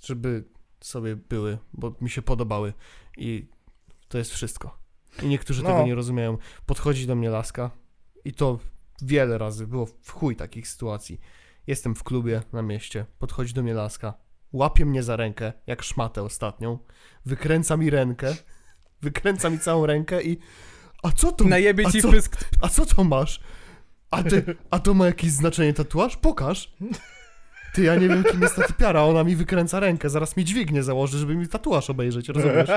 żeby 0.00 0.44
sobie 0.82 1.16
były, 1.16 1.58
bo 1.72 1.94
mi 2.00 2.10
się 2.10 2.22
podobały 2.22 2.72
i 3.16 3.48
to 4.08 4.18
jest 4.18 4.32
wszystko. 4.32 4.78
I 5.22 5.26
niektórzy 5.26 5.62
No. 5.62 5.68
tego 5.70 5.86
nie 5.86 5.94
rozumieją. 5.94 6.38
Podchodzi 6.66 7.06
do 7.06 7.14
mnie 7.14 7.30
laska 7.30 7.70
i 8.24 8.32
to 8.32 8.58
wiele 9.02 9.38
razy 9.38 9.66
było 9.66 9.86
w 9.86 10.10
chuj 10.10 10.36
takich 10.36 10.68
sytuacji. 10.68 11.20
Jestem 11.66 11.94
w 11.94 12.02
klubie 12.02 12.42
na 12.52 12.62
mieście, 12.62 13.06
podchodzi 13.18 13.54
do 13.54 13.62
mnie 13.62 13.74
laska, 13.74 14.14
łapie 14.52 14.84
mnie 14.84 15.02
za 15.02 15.16
rękę, 15.16 15.52
jak 15.66 15.82
szmatę 15.82 16.22
ostatnią, 16.22 16.78
wykręca 17.24 17.76
mi 17.76 17.90
rękę, 17.90 18.36
wykręca 19.02 19.50
mi 19.50 19.58
całą 19.58 19.86
rękę 19.86 20.22
i 20.22 20.38
a 21.02 21.12
co 21.12 21.32
to? 21.32 21.44
Najebie 21.44 21.86
a 21.86 21.90
ci 21.90 22.02
co, 22.02 22.10
pysk. 22.10 22.36
a 22.62 22.68
co 22.68 22.86
to 22.86 23.04
masz? 23.04 23.40
A 24.10 24.22
ty, 24.22 24.56
a 24.70 24.78
to 24.78 24.94
ma 24.94 25.06
jakieś 25.06 25.30
znaczenie 25.30 25.72
tatuaż? 25.72 26.16
Pokaż. 26.16 26.72
Ty, 27.72 27.82
ja 27.82 27.94
nie 27.96 28.08
wiem, 28.08 28.24
kim 28.24 28.42
jest 28.42 28.56
ta 28.56 28.62
typiara, 28.62 29.02
ona 29.02 29.24
mi 29.24 29.36
wykręca 29.36 29.80
rękę, 29.80 30.10
zaraz 30.10 30.36
mi 30.36 30.44
dźwignię 30.44 30.82
założy, 30.82 31.18
żeby 31.18 31.34
mi 31.34 31.48
tatuaż 31.48 31.90
obejrzeć, 31.90 32.28
rozumiesz? 32.28 32.70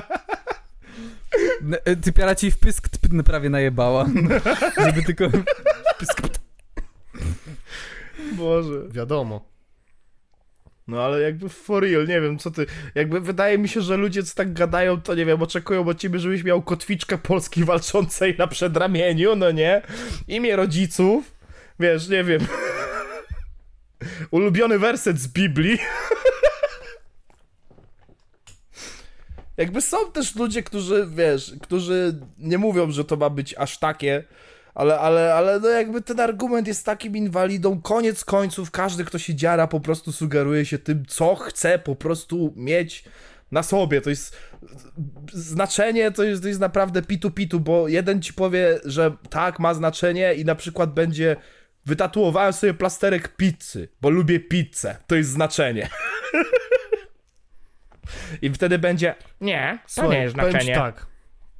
E, 1.85 1.95
Typiara 1.95 2.35
ci 2.35 2.51
w 2.51 2.57
pysk 2.57 2.89
prawie 3.25 3.49
najebała. 3.49 4.05
Żeby 4.85 5.03
tylko... 5.03 5.25
Boże. 8.31 8.81
Wiadomo. 8.89 9.45
No 10.87 11.03
ale 11.03 11.21
jakby 11.21 11.49
for 11.49 11.83
real, 11.83 12.07
nie 12.07 12.21
wiem 12.21 12.37
co 12.37 12.51
ty. 12.51 12.65
Jakby 12.95 13.21
wydaje 13.21 13.57
mi 13.57 13.69
się, 13.69 13.81
że 13.81 13.97
ludzie 13.97 14.23
co 14.23 14.35
tak 14.35 14.53
gadają, 14.53 15.01
to 15.01 15.15
nie 15.15 15.25
wiem, 15.25 15.41
oczekują 15.41 15.87
od 15.87 15.99
ciebie, 15.99 16.19
żebyś 16.19 16.43
miał 16.43 16.61
kotwiczkę 16.61 17.17
Polski 17.17 17.63
walczącej 17.63 18.35
na 18.37 18.47
przedramieniu, 18.47 19.35
no 19.35 19.51
nie? 19.51 19.81
Imię 20.27 20.55
rodziców. 20.55 21.31
Wiesz, 21.79 22.09
nie 22.09 22.23
wiem. 22.23 22.41
Ulubiony 24.31 24.79
werset 24.79 25.19
z 25.19 25.27
Biblii. 25.27 25.77
Jakby 29.57 29.81
są 29.81 30.11
też 30.11 30.35
ludzie, 30.35 30.63
którzy, 30.63 31.07
wiesz, 31.15 31.53
którzy 31.61 32.15
nie 32.37 32.57
mówią, 32.57 32.91
że 32.91 33.05
to 33.05 33.15
ma 33.17 33.29
być 33.29 33.55
aż 33.57 33.77
takie, 33.77 34.23
ale, 34.75 34.99
ale, 34.99 35.33
ale 35.33 35.59
no 35.59 35.67
jakby 35.69 36.01
ten 36.01 36.19
argument 36.19 36.67
jest 36.67 36.85
takim 36.85 37.17
inwalidą. 37.17 37.81
Koniec 37.81 38.25
końców, 38.25 38.71
każdy, 38.71 39.05
kto 39.05 39.17
się 39.19 39.35
dziara, 39.35 39.67
po 39.67 39.79
prostu 39.79 40.11
sugeruje 40.11 40.65
się 40.65 40.79
tym, 40.79 41.05
co 41.07 41.35
chce 41.35 41.79
po 41.79 41.95
prostu 41.95 42.53
mieć 42.55 43.03
na 43.51 43.63
sobie. 43.63 44.01
To 44.01 44.09
jest 44.09 44.37
znaczenie, 45.33 46.11
to 46.11 46.23
jest, 46.23 46.41
to 46.41 46.47
jest 46.47 46.59
naprawdę 46.59 47.01
pitu-pitu, 47.01 47.59
bo 47.59 47.87
jeden 47.87 48.21
ci 48.21 48.33
powie, 48.33 48.79
że 48.85 49.11
tak, 49.29 49.59
ma 49.59 49.73
znaczenie 49.73 50.33
i 50.33 50.45
na 50.45 50.55
przykład 50.55 50.93
będzie 50.93 51.35
wytatuowałem 51.85 52.53
sobie 52.53 52.73
plasterek 52.73 53.35
pizzy, 53.35 53.89
bo 54.01 54.09
lubię 54.09 54.39
pizzę. 54.39 54.97
To 55.07 55.15
jest 55.15 55.29
znaczenie. 55.29 55.89
I 58.41 58.49
wtedy 58.49 58.79
będzie, 58.79 59.15
Nie, 59.41 59.79
to 59.83 59.93
Słuchaj, 59.93 60.17
nie 60.17 60.23
jest 60.23 60.35
powiem 60.35 60.51
ci 60.51 60.65
znaczenie. 60.65 60.75
tak, 60.75 61.07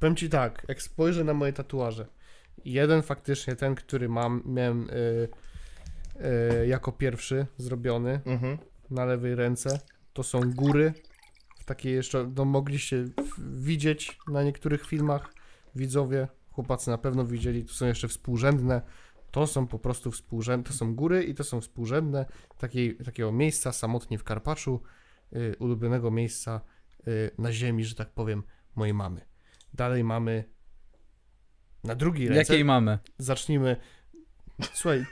powiem 0.00 0.16
ci 0.16 0.28
tak, 0.28 0.66
jak 0.68 0.82
spojrzę 0.82 1.24
na 1.24 1.34
moje 1.34 1.52
tatuaże, 1.52 2.06
jeden 2.64 3.02
faktycznie, 3.02 3.56
ten, 3.56 3.74
który 3.74 4.08
mam, 4.08 4.42
miałem 4.46 4.90
y, 4.90 5.28
y, 6.62 6.66
jako 6.66 6.92
pierwszy 6.92 7.46
zrobiony 7.56 8.20
mhm. 8.26 8.58
na 8.90 9.04
lewej 9.04 9.34
ręce, 9.34 9.80
to 10.12 10.22
są 10.22 10.40
góry, 10.40 10.92
w 11.58 11.64
takiej 11.64 11.94
jeszcze, 11.94 12.32
no 12.36 12.44
mogliście 12.44 13.04
widzieć 13.38 14.18
na 14.28 14.42
niektórych 14.42 14.86
filmach, 14.86 15.32
widzowie, 15.74 16.28
chłopacy 16.50 16.90
na 16.90 16.98
pewno 16.98 17.24
widzieli, 17.24 17.64
tu 17.64 17.74
są 17.74 17.86
jeszcze 17.86 18.08
współrzędne, 18.08 18.82
to 19.36 19.46
są 19.46 19.66
po 19.66 19.78
prostu 19.78 20.10
współrzędne, 20.10 20.68
to 20.68 20.78
są 20.78 20.94
góry 20.94 21.24
i 21.24 21.34
to 21.34 21.44
są 21.44 21.60
współrzędne 21.60 22.26
takiej, 22.58 22.96
takiego 22.96 23.32
miejsca 23.32 23.72
samotnie 23.72 24.18
w 24.18 24.24
Karpaczu, 24.24 24.80
y, 25.32 25.56
ulubionego 25.58 26.10
miejsca 26.10 26.60
y, 27.08 27.30
na 27.38 27.52
ziemi, 27.52 27.84
że 27.84 27.94
tak 27.94 28.10
powiem, 28.10 28.42
mojej 28.76 28.94
mamy. 28.94 29.20
Dalej 29.74 30.04
mamy 30.04 30.44
na 31.84 31.94
drugiej 31.94 32.28
ręce, 32.28 32.38
Jakiej 32.52 32.64
mamy? 32.64 32.98
zacznijmy, 33.18 33.76
słuchaj, 34.72 35.06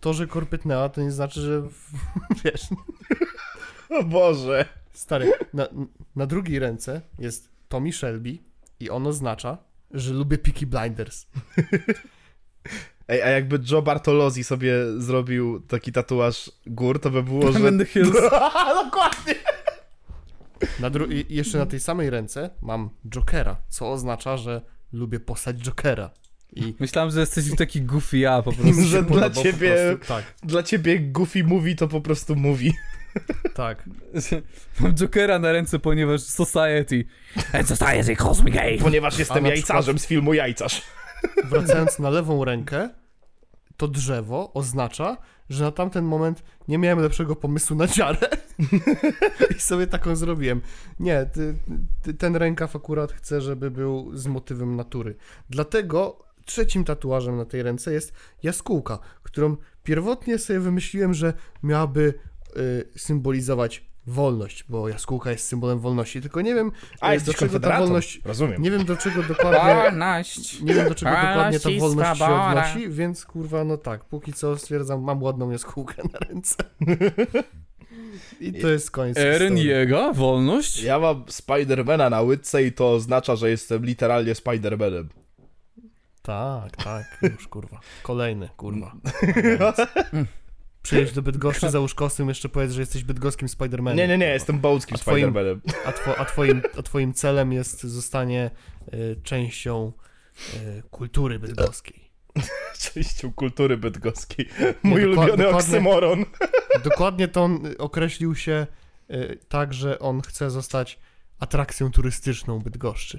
to, 0.00 0.12
że 0.12 0.26
korpytnęła, 0.26 0.88
to 0.88 1.00
nie 1.00 1.10
znaczy, 1.10 1.40
że 1.40 1.62
wiesz, 2.44 2.66
O 3.90 4.04
Boże. 4.04 4.64
Stary, 4.92 5.32
na, 5.52 5.68
na 6.16 6.26
drugiej 6.26 6.58
ręce 6.58 7.00
jest 7.18 7.48
Tommy 7.68 7.92
Shelby 7.92 8.38
i 8.80 8.90
on 8.90 9.06
oznacza, 9.06 9.58
że 9.90 10.14
lubię 10.14 10.38
Peaky 10.38 10.66
Blinders. 10.66 11.26
Ej, 13.12 13.22
a 13.22 13.28
jakby 13.28 13.58
Joe 13.70 13.82
Bartolozzi 13.82 14.44
sobie 14.44 14.74
zrobił 14.98 15.60
taki 15.60 15.92
tatuaż 15.92 16.50
gór, 16.66 17.00
to 17.00 17.10
by 17.10 17.22
było, 17.22 17.52
że... 17.52 17.60
Będę 17.60 17.84
Hills. 17.86 18.12
Dokładnie. 18.84 19.34
Na 20.80 20.90
dru- 20.90 21.12
i 21.12 21.34
jeszcze 21.34 21.58
na 21.58 21.66
tej 21.66 21.80
samej 21.80 22.10
ręce 22.10 22.50
mam 22.62 22.90
Jokera, 23.08 23.56
co 23.68 23.90
oznacza, 23.92 24.36
że 24.36 24.62
lubię 24.92 25.20
postać 25.20 25.56
Jokera. 25.56 26.10
I 26.52 26.74
Myślałem, 26.80 27.10
że 27.10 27.20
jesteś 27.20 27.56
taki 27.56 27.82
goofy 27.82 28.18
ja 28.18 28.42
po 28.42 28.52
prostu. 28.62 28.82
Że 28.82 29.02
dla 29.02 29.30
ciebie- 29.30 29.74
prostu. 29.96 30.08
Tak, 30.08 30.24
Dla 30.42 30.62
ciebie 30.62 31.00
Goofy 31.00 31.44
mówi, 31.44 31.76
to 31.76 31.88
po 31.88 32.00
prostu 32.00 32.36
mówi. 32.36 32.72
tak. 33.54 33.84
Mam 34.80 34.94
Jokera 34.94 35.38
na 35.38 35.52
ręce, 35.52 35.78
ponieważ 35.78 36.20
Society. 36.20 37.04
And 37.52 37.68
society 37.68 38.16
calls 38.16 38.42
me 38.42 38.50
gay. 38.50 38.78
Ponieważ 38.78 39.18
jestem 39.18 39.46
jajcarzem 39.46 39.98
z 39.98 40.06
filmu 40.06 40.34
Jajcarz. 40.34 40.82
wracając 41.44 41.98
na 41.98 42.10
lewą 42.10 42.44
rękę, 42.44 42.88
to 43.82 43.88
drzewo 43.88 44.52
oznacza, 44.54 45.16
że 45.50 45.64
na 45.64 45.70
tamten 45.70 46.04
moment 46.04 46.42
nie 46.68 46.78
miałem 46.78 46.98
lepszego 46.98 47.36
pomysłu 47.36 47.76
na 47.76 47.86
dziarę 47.86 48.28
i 49.56 49.60
sobie 49.60 49.86
taką 49.86 50.16
zrobiłem. 50.16 50.60
Nie, 51.00 51.26
ty, 51.26 51.54
ty, 52.02 52.14
ten 52.14 52.36
rękaw 52.36 52.76
akurat 52.76 53.12
chcę, 53.12 53.40
żeby 53.40 53.70
był 53.70 54.16
z 54.16 54.26
motywem 54.26 54.76
natury. 54.76 55.16
Dlatego 55.50 56.24
trzecim 56.44 56.84
tatuażem 56.84 57.36
na 57.36 57.44
tej 57.44 57.62
ręce 57.62 57.92
jest 57.92 58.12
jaskółka, 58.42 58.98
którą 59.22 59.56
pierwotnie 59.82 60.38
sobie 60.38 60.60
wymyśliłem, 60.60 61.14
że 61.14 61.32
miałaby 61.62 62.14
y, 62.56 62.88
symbolizować 62.98 63.91
wolność, 64.06 64.64
bo 64.68 64.88
jaskółka 64.88 65.30
jest 65.30 65.46
symbolem 65.46 65.78
wolności, 65.78 66.20
tylko 66.20 66.40
nie 66.40 66.54
wiem, 66.54 66.72
A, 67.00 67.14
jesteś 67.14 67.34
do 67.34 67.40
czego 67.40 67.60
ta 67.60 67.78
wolność... 67.78 68.20
Rozumiem. 68.24 68.62
Nie 68.62 68.70
wiem 68.70 68.84
do 68.84 68.96
czego 68.96 69.22
dokładnie... 69.22 69.74
Wolność. 69.74 70.60
Nie 70.60 70.74
wiem 70.74 70.88
do 70.88 70.94
czego 70.94 71.10
dokładnie 71.10 71.60
ta 71.60 71.70
Wolność 71.80 72.18
się 72.18 72.24
odnosi, 72.24 72.88
więc 72.88 73.24
kurwa, 73.26 73.64
no 73.64 73.76
tak, 73.76 74.04
póki 74.04 74.32
co 74.32 74.58
stwierdzam, 74.58 75.02
mam 75.02 75.22
ładną 75.22 75.50
jaskółkę 75.50 76.02
na 76.12 76.18
ręce. 76.18 76.56
I 78.40 78.52
to 78.52 78.68
jest 78.68 78.90
koniec. 78.90 79.18
Jego, 79.54 80.14
wolność? 80.14 80.82
Ja 80.82 80.98
mam 80.98 81.24
Spidermana 81.28 82.10
na 82.10 82.22
łydce 82.22 82.64
i 82.64 82.72
to 82.72 82.92
oznacza, 82.92 83.36
że 83.36 83.50
jestem 83.50 83.84
literalnie 83.84 84.34
Spidermanem. 84.34 85.08
Tak, 86.22 86.76
tak, 86.76 87.18
już 87.22 87.48
kurwa. 87.48 87.80
Kolejny, 88.02 88.48
kurwa. 88.56 88.92
Przyjedź 90.82 91.12
do 91.12 91.22
Bydgoszczy, 91.22 91.70
załóż 91.78 91.94
kostium, 91.94 92.28
jeszcze 92.28 92.48
powiedz, 92.48 92.72
że 92.72 92.80
jesteś 92.80 93.04
bydgoskim 93.04 93.48
Spidermanem. 93.48 93.96
Nie, 93.98 94.08
nie, 94.08 94.18
nie, 94.18 94.26
jestem 94.26 94.60
twoim- 94.60 94.80
Spidermanem. 94.96 95.60
A, 95.84 95.92
two, 95.92 96.18
a, 96.18 96.24
twoim, 96.24 96.62
a 96.78 96.82
twoim 96.82 97.14
celem 97.14 97.52
jest 97.52 97.82
zostanie 97.82 98.50
y, 98.94 99.16
częścią 99.22 99.92
y, 100.54 100.82
kultury 100.90 101.38
bydgoskiej. 101.38 102.02
Częścią 102.94 103.32
kultury 103.32 103.76
bydgoskiej. 103.76 104.48
Nie, 104.60 104.74
Mój 104.82 105.00
dokła- 105.02 105.06
ulubiony 105.06 105.30
dokładnie- 105.30 105.56
oksymoron. 105.56 106.24
Dokładnie 106.84 107.28
to 107.28 107.42
on 107.42 107.66
y, 107.66 107.78
określił 107.78 108.34
się 108.34 108.66
y, 109.10 109.38
tak, 109.48 109.74
że 109.74 109.98
on 109.98 110.20
chce 110.22 110.50
zostać 110.50 110.98
atrakcją 111.38 111.90
turystyczną 111.90 112.58
Bydgoszczy. 112.58 113.18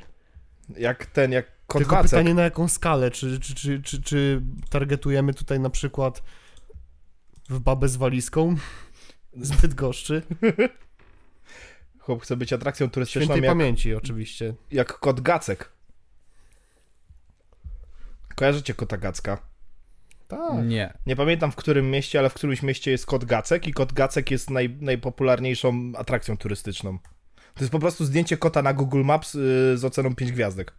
Jak 0.78 1.06
ten, 1.06 1.32
jak 1.32 1.46
kot 1.68 1.82
Tylko 1.82 2.04
pytanie 2.04 2.34
na 2.34 2.42
jaką 2.44 2.68
skalę? 2.68 3.12
Czy, 3.12 3.40
czy, 3.40 3.56
czy, 3.56 3.82
czy, 3.82 4.02
czy 4.02 4.42
targetujemy 4.70 5.34
tutaj 5.34 5.60
na 5.60 5.70
przykład 5.70 6.24
w 7.50 7.60
babę 7.60 7.90
z 7.90 7.96
walizką 7.96 8.56
z 9.34 9.62
Bydgoszczy? 9.62 10.22
Chłop 12.00 12.24
chce 12.24 12.38
być 12.38 12.54
atrakcją 12.54 12.90
turystyczną 12.90 13.26
Świętej 13.26 13.44
jak, 13.44 13.58
pamięci 13.58 13.96
oczywiście. 13.96 14.54
jak 14.72 15.00
kot 15.00 15.22
Gacek. 15.22 15.72
Kojarzycie 18.36 18.74
kota 18.74 18.98
Gacka? 18.98 19.38
Tak. 20.28 20.66
Nie. 20.66 20.94
Nie 21.06 21.16
pamiętam 21.16 21.52
w 21.52 21.56
którym 21.56 21.92
mieście, 21.92 22.20
ale 22.20 22.30
w 22.30 22.34
którymś 22.34 22.64
mieście 22.64 22.92
jest 22.92 23.06
kot 23.06 23.26
Gacek 23.26 23.68
i 23.68 23.74
kot 23.74 23.94
Gacek 23.94 24.32
jest 24.32 24.50
naj, 24.50 24.78
najpopularniejszą 24.82 25.92
atrakcją 25.98 26.38
turystyczną. 26.38 26.98
To 27.54 27.60
jest 27.60 27.72
po 27.72 27.80
prostu 27.80 28.06
zdjęcie 28.06 28.38
kota 28.38 28.62
na 28.62 28.74
Google 28.74 29.04
Maps 29.04 29.34
yy, 29.34 29.78
z 29.78 29.86
oceną 29.86 30.16
5 30.16 30.32
gwiazdek. 30.32 30.74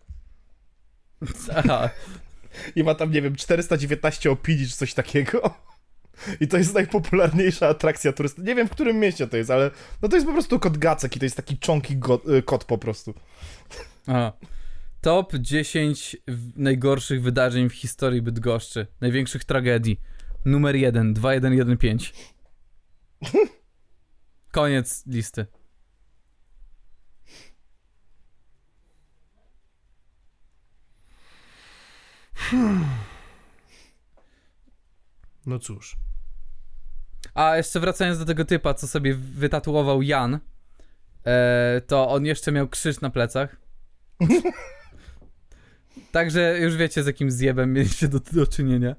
Aha. 1.57 1.91
I 2.77 2.85
ma 2.85 2.95
tam, 2.95 3.11
nie 3.11 3.23
wiem, 3.23 3.37
419 3.37 4.31
opinii 4.31 4.69
czy 4.69 4.77
coś 4.77 4.95
takiego. 4.95 5.55
I 6.41 6.49
to 6.49 6.57
jest 6.59 6.75
najpopularniejsza 6.75 7.69
atrakcja 7.69 8.13
turystyczna. 8.13 8.49
Nie 8.49 8.55
wiem, 8.55 8.69
w 8.69 8.71
którym 8.71 8.97
mieście 8.99 9.27
to 9.27 9.37
jest, 9.37 9.51
ale 9.51 9.71
no 10.03 10.09
to 10.09 10.17
jest 10.17 10.27
po 10.27 10.33
prostu 10.33 10.61
kot 10.61 10.79
Gacek 10.79 11.17
i 11.17 11.19
to 11.19 11.25
jest 11.25 11.37
taki 11.37 11.59
czonki 11.59 11.97
y, 12.39 12.43
kot 12.43 12.65
po 12.65 12.79
prostu. 12.79 13.15
Aha. 14.07 14.33
Top 15.01 15.35
10 15.35 16.17
w- 16.29 16.59
najgorszych 16.59 17.23
wydarzeń 17.23 17.69
w 17.69 17.73
historii 17.75 18.23
Bydgoszczy. 18.23 18.87
Największych 19.01 19.45
tragedii. 19.45 20.01
Numer 20.45 20.77
1, 20.77 21.15
2115. 21.15 22.13
Koniec 24.53 25.07
listy. 25.07 25.47
No 35.47 35.59
cóż. 35.59 35.97
A 37.35 37.57
jeszcze 37.57 37.81
wracając 37.81 38.19
do 38.19 38.25
tego 38.25 38.45
typa, 38.45 38.75
co 38.75 38.89
sobie 38.89 39.15
wytatuował 39.15 40.03
Jan, 40.03 40.39
e, 41.27 41.81
to 41.87 42.09
on 42.09 42.27
jeszcze 42.27 42.53
miał 42.53 42.69
krzyż 42.69 43.01
na 43.01 43.11
plecach. 43.11 43.57
Także 46.13 46.59
już 46.59 46.77
wiecie, 46.77 47.03
z 47.03 47.07
jakim 47.07 47.31
zjebem 47.31 47.73
mieliście 47.73 48.09
do, 48.09 48.21
do 48.33 48.47
czynienia. 48.47 48.97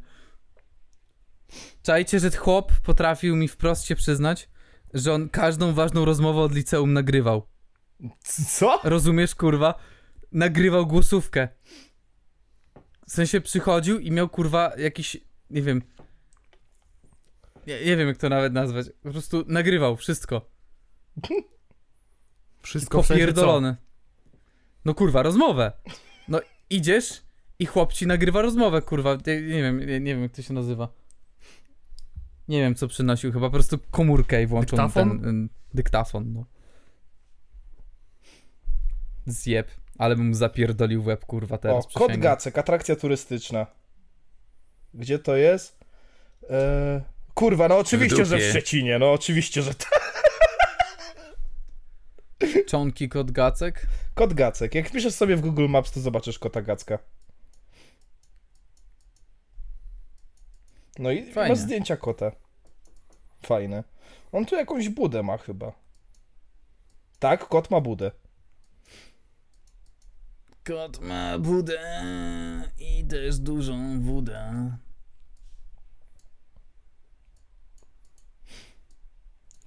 Czajcie, 1.83 2.19
że 2.19 2.31
chłop 2.31 2.71
potrafił 2.83 3.35
mi 3.35 3.47
wprost 3.47 3.85
się 3.85 3.95
przyznać, 3.95 4.49
że 4.93 5.13
on 5.13 5.29
każdą 5.29 5.73
ważną 5.73 6.05
rozmowę 6.05 6.41
od 6.41 6.55
liceum 6.55 6.93
nagrywał. 6.93 7.47
Co? 8.49 8.79
Rozumiesz, 8.83 9.35
kurwa? 9.35 9.75
Nagrywał 10.31 10.87
głosówkę. 10.87 11.47
W 13.07 13.11
sensie 13.11 13.41
przychodził 13.41 13.99
i 13.99 14.11
miał, 14.11 14.29
kurwa, 14.29 14.71
jakiś, 14.77 15.17
nie 15.49 15.61
wiem... 15.61 15.81
Nie, 17.67 17.85
nie 17.85 17.97
wiem, 17.97 18.07
jak 18.07 18.17
to 18.17 18.29
nawet 18.29 18.53
nazwać. 18.53 18.87
Po 19.03 19.11
prostu 19.11 19.43
nagrywał 19.47 19.95
wszystko. 19.95 20.51
Wszystko 22.61 23.03
w 23.03 23.05
sensie 23.05 23.21
co? 23.21 23.25
Popierdolone. 23.25 23.75
No 24.85 24.93
kurwa, 24.93 25.23
rozmowę. 25.23 25.71
No 26.27 26.39
idziesz 26.69 27.21
i 27.59 27.65
chłop 27.65 27.93
ci 27.93 28.07
nagrywa 28.07 28.41
rozmowę, 28.41 28.81
kurwa. 28.81 29.17
Nie, 29.27 29.41
nie 29.41 29.61
wiem, 29.61 29.79
nie, 29.79 29.99
nie 29.99 30.13
wiem 30.13 30.23
jak 30.23 30.31
to 30.31 30.41
się 30.41 30.53
nazywa. 30.53 30.89
Nie 32.47 32.61
wiem 32.61 32.75
co 32.75 32.87
przynosił, 32.87 33.31
chyba 33.31 33.47
po 33.47 33.53
prostu 33.53 33.77
komórkę 33.91 34.43
i 34.43 34.47
włączył 34.47 34.77
Dyktafon? 34.77 35.21
ten, 35.21 35.49
dyktafon, 35.73 36.33
no. 36.33 36.45
Zjeb. 39.25 39.67
Ale 39.97 40.15
bym 40.15 40.27
mu 40.27 40.33
zapierdolił 40.33 41.03
w 41.03 41.07
łeb, 41.07 41.25
kurwa, 41.25 41.55
O, 41.55 41.57
teraz 41.57 41.85
kot 41.85 41.93
przysięgam. 41.93 42.21
Gacek, 42.21 42.57
atrakcja 42.57 42.95
turystyczna. 42.95 43.67
Gdzie 44.93 45.19
to 45.19 45.35
jest? 45.35 45.85
E, 46.49 47.01
kurwa, 47.35 47.67
no 47.67 47.77
oczywiście, 47.77 48.25
że 48.25 48.37
w. 48.37 48.41
Szczecinie, 48.41 48.99
no 48.99 49.11
oczywiście, 49.11 49.61
że 49.61 49.73
tak. 49.73 50.05
Czonki 52.67 53.09
kot 53.09 53.31
Gacek? 53.31 53.87
Kot 54.15 54.33
Gacek. 54.33 54.75
Jak 54.75 54.89
wpiszesz 54.89 55.13
sobie 55.13 55.35
w 55.35 55.41
Google 55.41 55.67
Maps, 55.67 55.91
to 55.91 55.99
zobaczysz 55.99 56.39
kota 56.39 56.61
Gacka. 56.61 56.99
No 60.99 61.11
i 61.11 61.31
Fajnie. 61.31 61.49
masz 61.49 61.57
zdjęcia 61.59 61.97
kota. 61.97 62.31
Fajne. 63.45 63.83
On 64.31 64.45
tu 64.45 64.55
jakąś 64.55 64.89
budę 64.89 65.23
ma 65.23 65.37
chyba. 65.37 65.71
Tak, 67.19 67.47
kot 67.47 67.71
ma 67.71 67.81
budę. 67.81 68.11
Kot 70.63 71.01
ma 71.01 71.39
budę 71.39 71.79
i 72.79 73.05
też 73.07 73.39
dużą 73.39 74.01
wódę. 74.01 74.71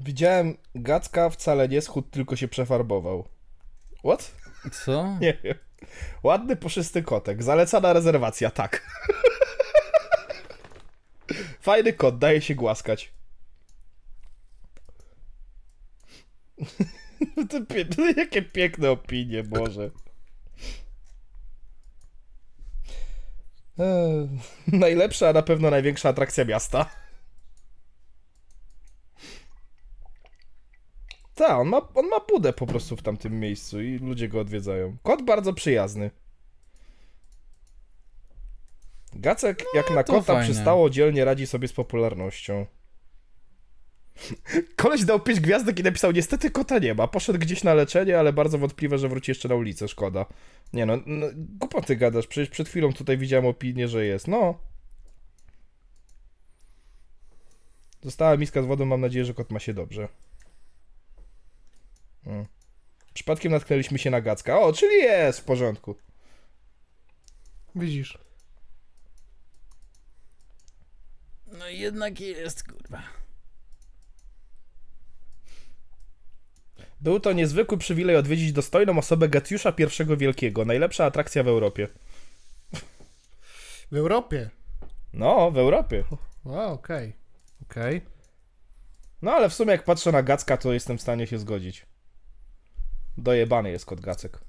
Widziałem 0.01 0.57
Gacka, 0.75 1.31
wcale 1.31 1.69
nie 1.69 1.83
schudł, 1.83 2.09
tylko 2.09 2.37
się 2.37 2.49
przefarbował. 2.49 3.29
What? 4.05 4.33
Co? 4.73 5.07
Nie 5.21 5.39
wiem. 5.45 5.55
Ładny, 6.23 6.57
puszysty 6.57 7.03
kotek. 7.03 7.43
Zalecana 7.43 7.93
rezerwacja, 7.93 8.51
tak. 8.51 8.87
Fajny 11.61 11.93
kot, 11.93 12.19
daje 12.19 12.41
się 12.41 12.55
głaskać. 12.55 13.13
to 17.51 17.67
pie... 17.67 17.85
Jakie 18.17 18.43
piękne 18.43 18.91
opinie, 18.91 19.43
Boże. 19.43 19.91
Eee, 23.79 24.29
najlepsza, 24.67 25.29
a 25.29 25.33
na 25.33 25.43
pewno 25.43 25.71
największa 25.71 26.09
atrakcja 26.09 26.45
miasta. 26.45 26.91
Tak, 31.39 31.59
on 31.59 31.69
ma, 31.69 31.89
on 31.95 32.09
ma 32.09 32.21
budę 32.29 32.53
po 32.53 32.67
prostu 32.67 32.97
w 32.97 33.03
tamtym 33.03 33.41
miejscu 33.41 33.83
i 33.83 33.99
ludzie 33.99 34.29
go 34.29 34.41
odwiedzają. 34.41 34.97
Kot 35.03 35.23
bardzo 35.23 35.53
przyjazny. 35.53 36.11
Gacek, 39.13 39.65
jak 39.75 39.91
na 39.91 40.05
kota 40.05 40.23
fajnie. 40.23 40.45
przystało, 40.45 40.91
dzielnie 40.91 41.25
radzi 41.25 41.47
sobie 41.47 41.69
z 41.69 41.73
popularnością. 41.73 42.67
Koleś 44.77 45.05
dał 45.05 45.21
5 45.21 45.41
gwiazdek 45.41 45.79
i 45.79 45.83
napisał, 45.83 46.13
niestety 46.13 46.51
kota 46.51 46.79
nie 46.79 46.95
ma. 46.95 47.09
Poszedł 47.09 47.39
gdzieś 47.39 47.65
na 47.65 47.75
leczenie, 47.75 48.19
ale 48.19 48.33
bardzo 48.33 48.59
wątpliwe, 48.59 48.99
że 48.99 49.09
wróci 49.09 49.31
jeszcze 49.31 49.49
na 49.49 49.55
ulicę, 49.55 49.89
szkoda. 49.89 50.27
Nie 50.73 50.87
no, 50.87 50.99
no 51.07 51.27
głupoty 51.35 51.97
gadasz, 51.97 52.27
przecież 52.27 52.51
przed 52.51 52.69
chwilą 52.69 52.93
tutaj 52.93 53.19
widziałem 53.19 53.47
opinię, 53.47 53.89
że 53.89 54.07
jest. 54.07 54.29
No. 54.29 54.59
Została 58.03 58.37
miska 58.37 58.63
z 58.63 58.67
wodą, 58.67 58.85
mam 58.85 59.01
nadzieję, 59.01 59.25
że 59.25 59.35
kot 59.35 59.51
ma 59.51 59.59
się 59.59 59.75
dobrze. 59.75 60.09
Mm. 62.29 62.47
Przypadkiem 63.15 63.53
natknęliśmy 63.53 63.99
się 63.99 64.11
na 64.11 64.21
Gacka. 64.21 64.61
O, 64.61 64.73
czyli 64.73 64.97
jest 64.97 65.41
w 65.41 65.45
porządku. 65.45 65.97
Widzisz. 67.75 68.19
No 71.47 71.69
jednak 71.69 72.21
jest, 72.21 72.69
kurwa. 72.69 73.03
Był 77.01 77.21
to 77.21 77.33
niezwykły 77.33 77.79
przywilej 77.79 78.17
odwiedzić 78.17 78.53
dostojną 78.53 78.99
osobę 78.99 79.29
Gatiusza 79.29 79.73
I 79.79 80.17
Wielkiego. 80.17 80.65
Najlepsza 80.65 81.05
atrakcja 81.05 81.43
w 81.43 81.49
Europie. 81.49 81.89
W 83.93 83.97
Europie? 83.97 84.51
No, 85.13 85.51
w 85.51 85.59
Europie. 85.59 86.05
Wow, 86.45 86.73
okej. 86.73 87.09
Okay. 87.09 87.13
Okej. 87.71 87.97
Okay. 87.97 88.11
No 89.23 89.33
ale 89.33 89.49
w 89.49 89.55
sumie 89.55 89.73
jak 89.73 89.85
patrzę 89.85 90.13
na 90.13 90.23
Gacka, 90.23 90.57
to 90.57 90.73
jestem 90.73 90.99
w 90.99 91.03
stanie 91.03 91.27
się 91.27 91.39
zgodzić. 91.39 91.87
Dojebany 93.19 93.71
jest 93.71 93.87
kot 93.87 94.01
Gacek. 94.01 94.41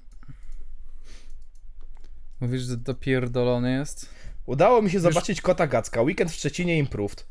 Mówisz, 2.40 2.62
że 2.62 2.76
dopierdolony 2.76 3.72
jest? 3.72 4.14
Udało 4.46 4.82
mi 4.82 4.90
się 4.90 5.00
zobaczyć 5.00 5.40
kota 5.40 5.66
Gacka. 5.66 6.02
Weekend 6.02 6.30
w 6.30 6.34
Szczecinie 6.34 6.78
improved. 6.78 7.26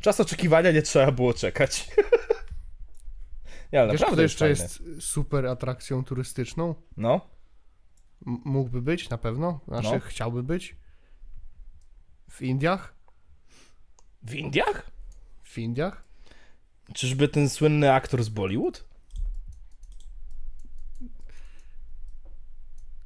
Czas 0.00 0.20
oczekiwania 0.20 0.70
nie 0.70 0.82
trzeba 0.82 1.12
było 1.12 1.34
czekać. 1.34 1.88
nie, 3.72 3.80
ale 3.80 3.92
Wiesz, 3.92 4.00
naprawdę 4.00 4.22
jeszcze 4.22 4.54
fajny. 4.54 4.62
jest 4.62 4.82
super 5.10 5.46
atrakcją 5.46 6.04
turystyczną? 6.04 6.74
No. 6.96 7.20
M- 8.26 8.38
mógłby 8.44 8.82
być 8.82 9.08
na 9.08 9.18
pewno. 9.18 9.60
Znaczy, 9.68 9.88
No. 9.92 10.00
chciałby 10.00 10.42
być. 10.42 10.76
W 12.30 12.42
Indiach? 12.42 12.94
W 14.22 14.34
Indiach? 14.34 14.90
W 15.42 15.58
Indiach? 15.58 16.04
Czyżby 16.94 17.28
ten 17.28 17.48
słynny 17.48 17.92
aktor 17.92 18.24
z 18.24 18.28
Bollywood? 18.28 18.84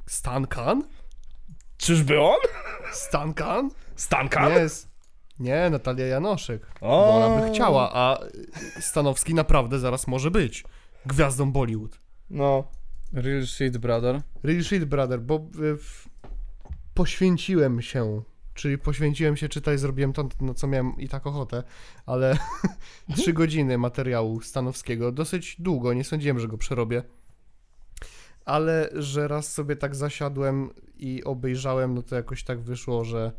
Stan 0.09 0.47
Khan? 0.47 0.83
Czyżby 1.77 2.21
on? 2.21 2.39
Stan 2.93 3.35
Khan? 3.35 3.71
Stan 3.97 4.29
Khan? 4.29 4.53
Nie, 4.53 4.59
jest. 4.59 4.89
Nie, 5.39 5.71
Natalia 5.71 6.07
Janoszek. 6.07 6.67
O. 6.81 6.89
Bo 6.89 7.17
ona 7.17 7.41
by 7.41 7.55
chciała, 7.55 7.91
a 7.95 8.19
Stanowski 8.81 9.35
naprawdę 9.35 9.79
zaraz 9.79 10.07
może 10.07 10.31
być 10.31 10.65
gwiazdą 11.07 11.53
Bollywood. 11.53 12.01
No. 12.31 12.65
Real 13.13 13.47
shit, 13.47 13.79
brother. 13.79 14.23
Real 14.43 14.63
shit, 14.63 14.85
brother, 14.85 15.21
bo 15.21 15.37
y, 15.37 15.77
w... 15.77 16.09
poświęciłem 16.95 17.83
się, 17.83 18.23
czyli 18.55 18.79
poświęciłem 18.79 19.37
się, 19.37 19.49
czytaj, 19.49 19.79
zrobiłem 19.79 20.13
to, 20.13 20.29
na 20.41 20.55
co 20.55 20.67
miałem 20.67 20.97
i 20.99 21.09
tak 21.09 21.27
ochotę, 21.27 21.63
ale 22.07 22.39
trzy 23.17 23.33
godziny 23.33 23.79
materiału 23.79 24.41
Stanowskiego, 24.41 25.13
dosyć 25.13 25.57
długo, 25.59 25.95
nie 25.95 26.05
sądziłem, 26.05 26.41
że 26.41 26.49
go 26.49 26.59
przerobię. 26.59 27.03
Ale 28.49 28.91
że 28.93 29.29
raz 29.29 29.53
sobie 29.53 29.77
tak 29.77 29.95
zasiadłem 29.95 30.71
i 30.97 31.25
obejrzałem, 31.25 31.95
no 31.95 32.03
to 32.03 32.15
jakoś 32.17 32.45
tak 32.45 32.61
wyszło, 32.61 33.05
że 33.05 33.33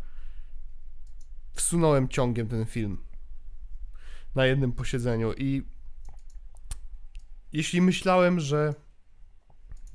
wsunąłem 1.52 2.08
ciągiem 2.08 2.48
ten 2.48 2.66
film 2.66 3.04
na 4.36 4.46
jednym 4.46 4.72
posiedzeniu 4.72 5.34
i 5.38 5.64
jeśli 7.54 7.82
myślałem, 7.82 8.40
że 8.40 8.74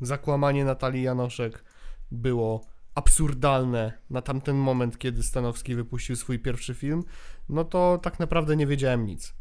zakłamanie 0.01 0.65
Natalii 0.65 1.03
Janoszek 1.03 1.65
było 2.11 2.67
absurdalne 2.95 3.99
na 4.11 4.23
tamten 4.23 4.57
moment, 4.57 4.99
kiedy 4.99 5.23
Stanowski 5.23 5.75
wypuścił 5.75 6.17
swój 6.17 6.39
pierwszy 6.39 6.75
film, 6.75 7.05
no 7.49 7.65
to 7.65 7.99
tak 8.03 8.21
naprawdę 8.21 8.57
nie 8.57 8.67
wiedziałem 8.67 9.07
nic. 9.07 9.35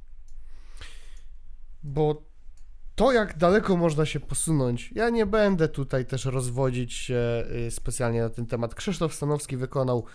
Bo 1.83 2.32
to, 2.95 3.11
jak 3.11 3.37
daleko 3.37 3.77
można 3.77 4.05
się 4.05 4.19
posunąć, 4.19 4.91
ja 4.91 5.09
nie 5.09 5.25
będę 5.25 5.67
tutaj 5.67 6.05
też 6.05 6.25
rozwodzić 6.25 6.93
się 6.93 7.43
y, 7.67 7.71
specjalnie 7.71 8.21
na 8.21 8.29
ten 8.29 8.45
temat. 8.45 8.75
Krzysztof 8.75 9.13
Stanowski 9.13 9.57
wykonał 9.57 10.05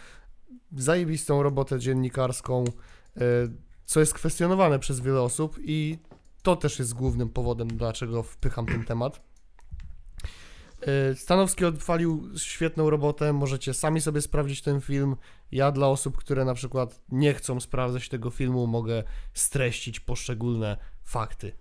zajebistą 0.77 1.43
robotę 1.43 1.79
dziennikarską, 1.79 2.65
y, 2.65 3.21
co 3.85 4.01
jest 4.01 4.15
kwestionowane 4.15 4.79
przez 4.79 5.01
wiele 5.01 5.21
osób 5.21 5.57
i 5.61 5.99
to 6.43 6.57
też 6.57 6.79
jest 6.79 6.95
głównym 6.95 7.29
powodem, 7.29 7.69
dlaczego 7.69 8.23
wpycham 8.23 8.67
ten 8.67 8.85
temat. 8.85 9.21
Y, 11.13 11.17
Stanowski 11.17 11.65
odwalił 11.65 12.31
świetną 12.37 12.91
robotę, 12.91 13.33
możecie 13.33 13.75
sami 13.75 14.01
sobie 14.01 14.21
sprawdzić 14.21 14.63
ten 14.63 14.81
film. 14.81 15.17
Ja 15.53 15.73
dla 15.73 15.89
osób, 15.89 16.17
które 16.17 16.45
na 16.45 16.55
przykład 16.55 17.01
nie 17.09 17.35
chcą 17.35 17.61
sprawdzać 17.61 18.09
tego 18.09 18.31
filmu, 18.31 18.67
mogę 18.67 19.05
streścić 19.35 20.01
poszczególne 20.01 20.77
fakty. 21.05 21.53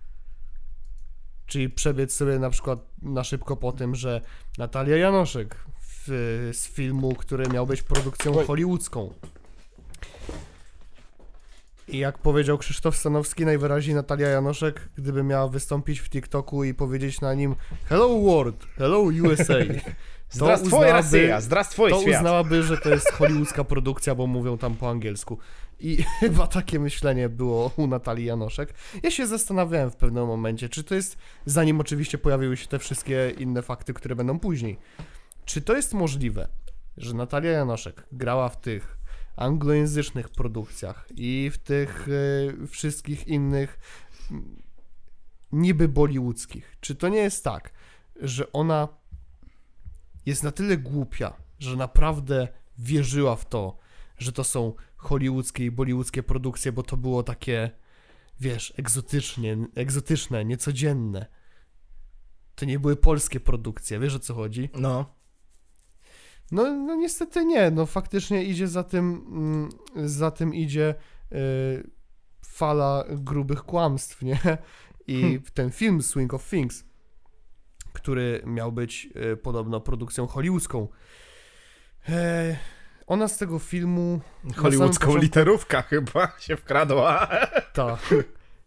Czyli 1.48 1.70
przebiec 1.70 2.14
sobie 2.14 2.38
na 2.38 2.50
przykład 2.50 2.78
na 3.02 3.24
szybko 3.24 3.56
po 3.56 3.72
tym, 3.72 3.94
że 3.94 4.20
Natalia 4.58 4.96
Janoszek 4.96 5.56
w, 5.80 6.50
z 6.52 6.66
filmu, 6.66 7.14
który 7.14 7.48
miał 7.48 7.66
być 7.66 7.82
produkcją 7.82 8.44
hollywoodzką. 8.46 9.14
I 11.88 11.98
jak 11.98 12.18
powiedział 12.18 12.58
Krzysztof 12.58 12.96
Stanowski, 12.96 13.44
najwyraźniej 13.44 13.96
Natalia 13.96 14.28
Janoszek, 14.28 14.88
gdyby 14.98 15.22
miała 15.22 15.48
wystąpić 15.48 16.00
w 16.00 16.10
TikToku 16.10 16.64
i 16.64 16.74
powiedzieć 16.74 17.20
na 17.20 17.34
nim 17.34 17.56
Hello 17.84 18.08
World, 18.20 18.66
Hello 18.76 19.00
USA, 19.00 19.54
Uznałaby- 20.34 21.20
Rosja, 21.22 21.40
zdrastwoj 21.40 21.90
to 21.90 22.00
świat. 22.02 22.16
uznałaby, 22.16 22.62
że 22.62 22.78
to 22.78 22.88
jest 22.88 23.12
hollywoodzka 23.12 23.64
produkcja, 23.64 24.14
bo 24.14 24.26
mówią 24.26 24.58
tam 24.58 24.74
po 24.76 24.90
angielsku. 24.90 25.38
I 25.80 26.02
chyba 26.20 26.46
takie 26.46 26.78
myślenie 26.78 27.28
było 27.28 27.70
u 27.76 27.86
Natalii 27.86 28.24
Janoszek. 28.24 28.74
Ja 29.02 29.10
się 29.10 29.26
zastanawiałem 29.26 29.90
w 29.90 29.96
pewnym 29.96 30.26
momencie, 30.26 30.68
czy 30.68 30.84
to 30.84 30.94
jest, 30.94 31.18
zanim 31.46 31.80
oczywiście 31.80 32.18
pojawiły 32.18 32.56
się 32.56 32.66
te 32.66 32.78
wszystkie 32.78 33.30
inne 33.38 33.62
fakty, 33.62 33.94
które 33.94 34.16
będą 34.16 34.38
później, 34.38 34.78
czy 35.44 35.60
to 35.60 35.76
jest 35.76 35.94
możliwe, 35.94 36.48
że 36.96 37.14
Natalia 37.14 37.50
Janoszek 37.50 38.06
grała 38.12 38.48
w 38.48 38.60
tych 38.60 38.98
anglojęzycznych 39.36 40.28
produkcjach 40.28 41.06
i 41.16 41.50
w 41.54 41.58
tych 41.58 42.08
y, 42.08 42.66
wszystkich 42.66 43.28
innych 43.28 43.78
mm, 44.30 44.62
niby 45.52 45.88
bollywoodzkich. 45.88 46.76
Czy 46.80 46.94
to 46.94 47.08
nie 47.08 47.18
jest 47.18 47.44
tak, 47.44 47.70
że 48.20 48.52
ona 48.52 48.88
jest 50.28 50.42
na 50.42 50.52
tyle 50.52 50.76
głupia, 50.76 51.32
że 51.58 51.76
naprawdę 51.76 52.48
wierzyła 52.78 53.36
w 53.36 53.48
to, 53.48 53.78
że 54.18 54.32
to 54.32 54.44
są 54.44 54.72
hollywoodzkie 54.96 55.64
i 55.64 55.70
bollywoodzkie 55.70 56.22
produkcje, 56.22 56.72
bo 56.72 56.82
to 56.82 56.96
było 56.96 57.22
takie, 57.22 57.70
wiesz, 58.40 58.74
egzotycznie, 58.76 59.56
egzotyczne, 59.74 60.44
niecodzienne. 60.44 61.26
To 62.54 62.64
nie 62.64 62.78
były 62.78 62.96
polskie 62.96 63.40
produkcje, 63.40 63.98
wiesz 63.98 64.14
o 64.14 64.18
co 64.18 64.34
chodzi? 64.34 64.70
No. 64.74 65.14
No, 66.52 66.62
no 66.62 66.94
niestety 66.94 67.44
nie, 67.44 67.70
no 67.70 67.86
faktycznie 67.86 68.44
idzie 68.44 68.68
za 68.68 68.84
tym, 68.84 69.24
mm, 69.96 70.08
za 70.08 70.30
tym 70.30 70.54
idzie 70.54 70.94
y, 71.32 71.90
fala 72.44 73.04
grubych 73.08 73.62
kłamstw, 73.62 74.22
nie? 74.22 74.38
I 75.06 75.40
ten 75.54 75.70
film 75.70 76.02
Swing 76.02 76.34
of 76.34 76.50
Things, 76.50 76.84
który 78.00 78.42
miał 78.46 78.72
być 78.72 79.08
y, 79.32 79.36
podobno 79.36 79.80
produkcją 79.80 80.26
hollywoodzką, 80.26 80.88
e, 82.08 82.56
ona 83.06 83.28
z 83.28 83.38
tego 83.38 83.58
filmu... 83.58 84.20
Hollywoodzką 84.56 85.06
początku- 85.06 85.22
literówka 85.22 85.82
chyba 85.82 86.32
się 86.38 86.56
wkradła. 86.56 87.28
tak. 87.72 88.14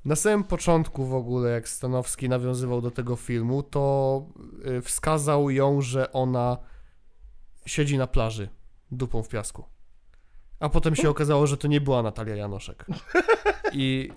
Na 0.05 0.15
samym 0.15 0.43
początku 0.43 1.05
w 1.05 1.13
ogóle, 1.15 1.51
jak 1.51 1.69
Stanowski 1.69 2.29
nawiązywał 2.29 2.81
do 2.81 2.91
tego 2.91 3.15
filmu, 3.15 3.63
to 3.63 4.25
y, 4.77 4.81
wskazał 4.81 5.49
ją, 5.49 5.81
że 5.81 6.13
ona 6.13 6.57
siedzi 7.65 7.97
na 7.97 8.07
plaży, 8.07 8.49
dupą 8.91 9.23
w 9.23 9.29
piasku. 9.29 9.65
A 10.59 10.69
potem 10.69 10.95
się 10.95 11.09
okazało, 11.15 11.47
że 11.47 11.57
to 11.57 11.67
nie 11.67 11.81
była 11.81 12.03
Natalia 12.03 12.35
Janoszek. 12.35 12.85
I 13.73 14.09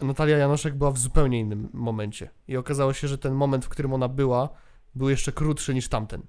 Natalia 0.00 0.38
Janoszek 0.38 0.74
była 0.74 0.90
w 0.90 0.98
zupełnie 0.98 1.40
innym 1.40 1.68
momencie. 1.72 2.30
I 2.48 2.56
okazało 2.56 2.92
się, 2.92 3.08
że 3.08 3.18
ten 3.18 3.34
moment, 3.34 3.64
w 3.64 3.68
którym 3.68 3.92
ona 3.92 4.08
była, 4.08 4.48
był 4.94 5.08
jeszcze 5.08 5.32
krótszy 5.32 5.74
niż 5.74 5.88
tamten. 5.88 6.22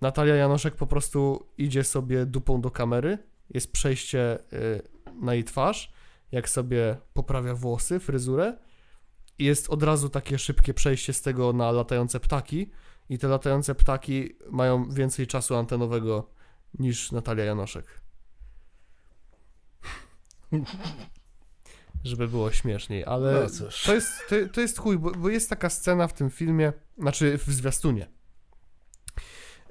Natalia 0.00 0.34
Janoszek 0.34 0.74
po 0.74 0.86
prostu 0.86 1.46
idzie 1.58 1.84
sobie 1.84 2.26
dupą 2.26 2.60
do 2.60 2.70
kamery, 2.70 3.18
jest 3.50 3.72
przejście 3.72 4.38
y, 4.52 4.82
na 5.20 5.34
jej 5.34 5.44
twarz, 5.44 5.92
jak 6.32 6.48
sobie 6.48 6.96
poprawia 7.12 7.54
włosy, 7.54 8.00
fryzurę 8.00 8.58
i 9.38 9.44
jest 9.44 9.70
od 9.70 9.82
razu 9.82 10.08
takie 10.08 10.38
szybkie 10.38 10.74
przejście 10.74 11.12
z 11.12 11.22
tego 11.22 11.52
na 11.52 11.70
latające 11.70 12.20
ptaki 12.20 12.70
i 13.08 13.18
te 13.18 13.28
latające 13.28 13.74
ptaki 13.74 14.36
mają 14.50 14.90
więcej 14.90 15.26
czasu 15.26 15.56
antenowego 15.56 16.30
niż 16.78 17.12
Natalia 17.12 17.44
Janoszek. 17.44 18.00
Żeby 22.04 22.28
było 22.28 22.52
śmieszniej, 22.52 23.04
ale 23.04 23.40
No 23.42 23.50
cóż. 23.50 23.82
to 23.82 23.94
jest, 23.94 24.08
to, 24.28 24.36
to 24.52 24.60
jest 24.60 24.78
chuj, 24.78 24.98
bo, 24.98 25.10
bo 25.10 25.28
jest 25.28 25.50
taka 25.50 25.70
scena 25.70 26.08
w 26.08 26.12
tym 26.12 26.30
filmie, 26.30 26.72
znaczy 26.98 27.38
w 27.38 27.44
zwiastunie. 27.52 28.06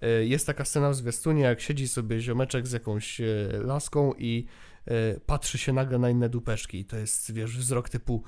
E, 0.01 0.25
Jest 0.25 0.45
taka 0.47 0.65
scena 0.65 0.89
w 0.89 0.95
zwiastunie, 0.95 1.41
jak 1.41 1.61
siedzi 1.61 1.87
sobie 1.87 2.19
ziomeczek 2.21 2.67
z 2.67 2.71
jakąś 2.71 3.21
e, 3.21 3.25
laską 3.63 4.13
i 4.17 4.45
e, 4.85 5.19
patrzy 5.19 5.57
się 5.57 5.73
nagle 5.73 5.99
na 5.99 6.09
inne 6.09 6.29
dupeczki. 6.29 6.79
I 6.79 6.85
to 6.85 6.97
jest, 6.97 7.33
wiesz, 7.33 7.57
wzrok 7.57 7.89
typu 7.89 8.23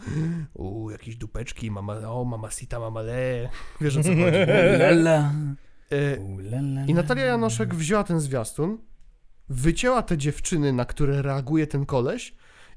u 0.54 0.90
jakieś 0.92 1.16
dupeczki, 1.16 1.72
mama, 1.72 1.98
o, 2.10 2.26
mama 2.26 2.52
sita, 2.52 2.80
mama 2.80 3.02
le. 3.02 3.50
Wiesz 3.82 3.98
o 3.98 4.04
co 4.04 4.10
chodzi. 4.10 4.22
Lala. 4.80 5.34
I 6.88 6.94
Natalia 6.94 7.26
Janoszek 7.26 7.76
wzięła 7.76 8.04
ten 8.04 8.20
zwiastun 8.20 8.78
wycięła 9.50 10.02
te 10.02 10.18
dziewczyny, 10.18 10.74
na 10.74 10.86
które 10.86 11.22
reaguje 11.22 11.68
ten 11.68 11.86
koleś 11.86 12.36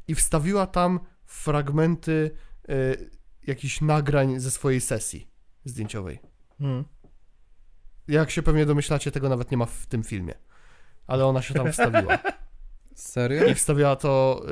i 0.08 0.14
wstawiła 0.14 0.66
tam 0.66 1.00
fragmenty 1.28 2.30
y, 2.70 3.10
jakichś 3.46 3.80
nagrań 3.80 4.40
ze 4.40 4.50
swojej 4.50 4.80
sesji 4.80 5.30
zdjęciowej. 5.64 6.18
Hmm. 6.58 6.84
Jak 8.08 8.30
się 8.30 8.42
pewnie 8.42 8.66
domyślacie, 8.66 9.10
tego 9.10 9.28
nawet 9.28 9.50
nie 9.50 9.56
ma 9.56 9.66
w 9.66 9.86
tym 9.86 10.04
filmie. 10.04 10.34
Ale 11.06 11.26
ona 11.26 11.42
się 11.42 11.54
tam 11.54 11.72
wstawiła. 11.72 12.18
Serio? 12.94 13.44
I 13.44 13.54
wstawiała 13.54 13.96
to. 13.96 14.42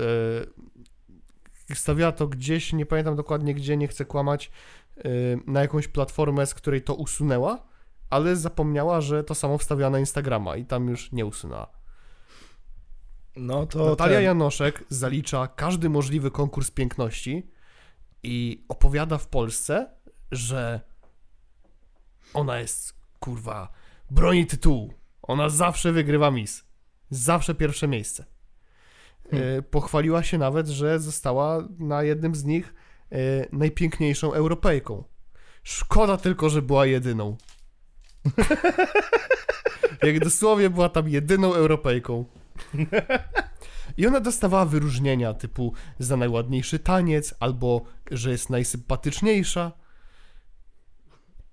Yy, 1.68 1.74
wstawiała 1.74 2.12
to 2.12 2.26
gdzieś, 2.26 2.72
nie 2.72 2.86
pamiętam 2.86 3.16
dokładnie 3.16 3.54
gdzie, 3.54 3.76
nie 3.76 3.88
chcę 3.88 4.04
kłamać, 4.04 4.50
yy, 4.96 5.02
na 5.46 5.60
jakąś 5.60 5.88
platformę, 5.88 6.46
z 6.46 6.54
której 6.54 6.82
to 6.82 6.94
usunęła, 6.94 7.66
ale 8.10 8.36
zapomniała, 8.36 9.00
że 9.00 9.24
to 9.24 9.34
samo 9.34 9.58
wstawiała 9.58 9.90
na 9.90 9.98
Instagrama 9.98 10.56
i 10.56 10.64
tam 10.64 10.88
już 10.88 11.12
nie 11.12 11.26
usunęła. 11.26 11.75
No 13.36 13.66
to 13.66 13.90
Natalia 13.90 14.16
ten... 14.16 14.24
Janoszek 14.24 14.84
zalicza 14.88 15.46
każdy 15.46 15.88
możliwy 15.90 16.30
konkurs 16.30 16.70
piękności 16.70 17.50
i 18.22 18.64
opowiada 18.68 19.18
w 19.18 19.28
Polsce, 19.28 19.90
że 20.32 20.80
ona 22.34 22.58
jest, 22.58 22.94
kurwa, 23.20 23.72
broni 24.10 24.46
tytułu. 24.46 24.94
Ona 25.22 25.48
zawsze 25.48 25.92
wygrywa 25.92 26.30
Miss. 26.30 26.64
Zawsze 27.10 27.54
pierwsze 27.54 27.88
miejsce. 27.88 28.24
E, 29.32 29.62
Pochwaliła 29.62 30.22
się 30.22 30.38
nawet, 30.38 30.68
że 30.68 30.98
została 31.00 31.68
na 31.78 32.02
jednym 32.02 32.34
z 32.34 32.44
nich 32.44 32.74
e, 33.12 33.16
najpiękniejszą 33.52 34.32
Europejką. 34.32 35.04
Szkoda 35.62 36.16
tylko, 36.16 36.48
że 36.50 36.62
była 36.62 36.86
jedyną. 36.86 37.36
Jak 40.02 40.18
dosłownie 40.18 40.70
była 40.70 40.88
tam 40.88 41.08
jedyną 41.08 41.54
Europejką. 41.54 42.24
I 43.96 44.06
ona 44.06 44.20
dostawała 44.20 44.66
wyróżnienia 44.66 45.34
typu 45.34 45.72
za 45.98 46.16
najładniejszy 46.16 46.78
taniec, 46.78 47.34
albo 47.40 47.84
że 48.10 48.30
jest 48.30 48.50
najsympatyczniejsza. 48.50 49.72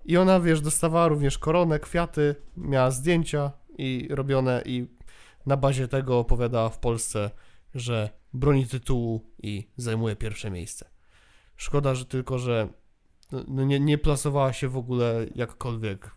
I 0.04 0.16
ona, 0.16 0.40
wiesz, 0.40 0.60
dostawała 0.60 1.08
również 1.08 1.38
koronę, 1.38 1.80
kwiaty, 1.80 2.34
miała 2.56 2.90
zdjęcia 2.90 3.52
i 3.78 4.08
robione 4.10 4.62
i 4.66 4.86
na 5.46 5.56
bazie 5.56 5.88
tego 5.88 6.18
opowiadała 6.18 6.68
w 6.68 6.78
Polsce, 6.78 7.30
że 7.74 8.10
broni 8.32 8.66
tytułu 8.66 9.32
i 9.42 9.68
zajmuje 9.76 10.16
pierwsze 10.16 10.50
miejsce. 10.50 10.90
Szkoda, 11.56 11.94
że 11.94 12.04
tylko, 12.06 12.38
że 12.38 12.68
no 13.48 13.64
nie, 13.64 13.80
nie 13.80 13.98
plasowała 13.98 14.52
się 14.52 14.68
w 14.68 14.76
ogóle 14.76 15.26
jakkolwiek. 15.34 16.10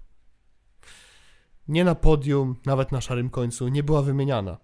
Nie 1.67 1.83
na 1.83 1.95
podium, 1.95 2.55
nawet 2.65 2.91
na 2.91 3.01
szarym 3.01 3.29
końcu, 3.29 3.67
nie 3.67 3.83
była 3.83 4.01
wymieniana. 4.01 4.57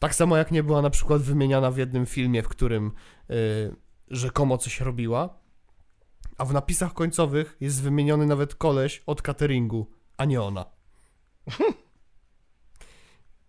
Tak 0.00 0.14
samo 0.14 0.36
jak 0.36 0.50
nie 0.50 0.62
była 0.62 0.82
na 0.82 0.90
przykład 0.90 1.22
wymieniana 1.22 1.70
w 1.70 1.76
jednym 1.76 2.06
filmie, 2.06 2.42
w 2.42 2.48
którym 2.48 2.92
y, 3.30 3.76
rzekomo 4.10 4.58
coś 4.58 4.80
robiła, 4.80 5.38
a 6.38 6.44
w 6.44 6.52
napisach 6.52 6.94
końcowych 6.94 7.56
jest 7.60 7.82
wymieniony 7.82 8.26
nawet 8.26 8.54
koleś 8.54 9.02
od 9.06 9.22
cateringu, 9.22 9.90
a 10.16 10.24
nie 10.24 10.42
ona. 10.42 10.64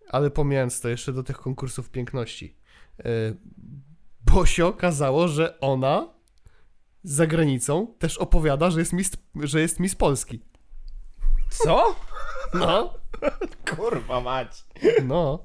Ale 0.08 0.30
pomijając 0.30 0.80
to 0.80 0.88
jeszcze 0.88 1.12
do 1.12 1.22
tych 1.22 1.38
konkursów 1.38 1.90
piękności. 1.90 2.56
Y, 3.00 3.36
bo 4.20 4.46
się 4.46 4.66
okazało, 4.66 5.28
że 5.28 5.60
ona 5.60 6.08
za 7.04 7.26
granicą 7.26 7.94
też 7.98 8.18
opowiada, 8.18 8.70
że 8.70 8.80
jest 8.80 8.92
Miss, 8.92 9.10
że 9.34 9.60
jest 9.60 9.80
Miss 9.80 9.94
Polski. 9.94 10.40
Co? 11.50 11.96
No. 12.54 12.94
Kurwa 13.76 14.20
mać. 14.20 14.64
No. 15.04 15.44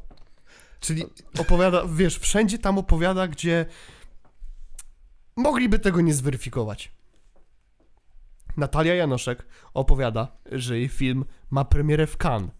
Czyli 0.82 1.06
opowiada, 1.40 1.84
wiesz, 1.88 2.20
wszędzie 2.20 2.60
tam 2.60 2.78
opowiada, 2.78 3.28
gdzie 3.28 3.66
mogliby 5.36 5.80
tego 5.80 6.02
nie 6.02 6.14
zweryfikować. 6.14 6.91
Natalia 8.58 8.95
Janoszek 8.95 9.45
opowiada, 9.74 10.38
że 10.52 10.80
jej 10.80 10.88
film 10.90 11.26
ma 11.49 11.66
premierę 11.66 12.08
w 12.08 12.18
Cannes. 12.18 12.52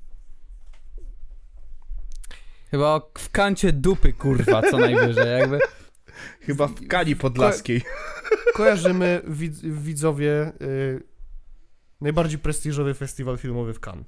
Chyba 2.72 3.02
w 3.18 3.30
kancie 3.30 3.72
dupy, 3.72 4.14
kurwa, 4.14 4.62
co 4.72 4.78
najwyżej, 4.78 5.40
jakby. 5.40 5.60
Chyba 6.42 6.68
w 6.68 6.88
Kani 6.88 7.16
Podlaskiej. 7.16 7.82
Kojarzymy 8.54 9.22
widz, 9.28 9.60
widzowie 9.62 10.54
y, 10.62 11.04
najbardziej 12.02 12.40
prestiżowy 12.40 12.94
festiwal 12.94 13.38
filmowy 13.38 13.74
w 13.74 13.80
Cannes. 13.80 14.06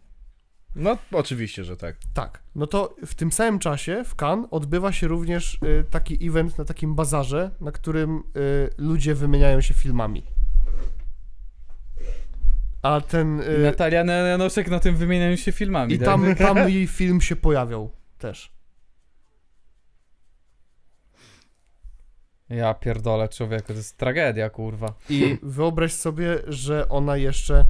No, 0.75 0.97
oczywiście, 1.11 1.63
że 1.63 1.77
tak. 1.77 1.95
Tak. 2.13 2.43
No 2.55 2.67
to 2.67 2.95
w 3.05 3.15
tym 3.15 3.31
samym 3.31 3.59
czasie 3.59 4.03
w 4.05 4.15
Cannes 4.15 4.47
odbywa 4.51 4.91
się 4.91 5.07
również 5.07 5.59
y, 5.63 5.85
taki 5.89 6.27
event 6.27 6.57
na 6.57 6.65
takim 6.65 6.95
bazarze, 6.95 7.51
na 7.61 7.71
którym 7.71 8.17
y, 8.17 8.69
ludzie 8.77 9.15
wymieniają 9.15 9.61
się 9.61 9.73
filmami. 9.73 10.23
A 12.81 13.01
ten. 13.01 13.39
I 13.39 13.43
Y, 13.43 13.63
Natalia 13.63 14.03
Janoszek 14.03 14.69
na 14.69 14.79
tym 14.79 14.95
wymieniają 14.95 15.35
się 15.35 15.51
filmami. 15.51 15.93
I 15.93 15.99
tak? 15.99 16.05
tam, 16.05 16.35
tam 16.55 16.69
jej 16.69 16.87
film 16.87 17.21
się 17.21 17.35
pojawiał 17.35 17.91
też. 18.17 18.53
Ja 22.49 22.73
pierdolę, 22.73 23.29
człowieku, 23.29 23.67
to 23.67 23.73
jest 23.73 23.97
tragedia, 23.97 24.49
kurwa. 24.49 24.93
I 25.09 25.37
wyobraź 25.43 25.93
sobie, 25.93 26.39
że 26.47 26.89
ona 26.89 27.17
jeszcze 27.17 27.65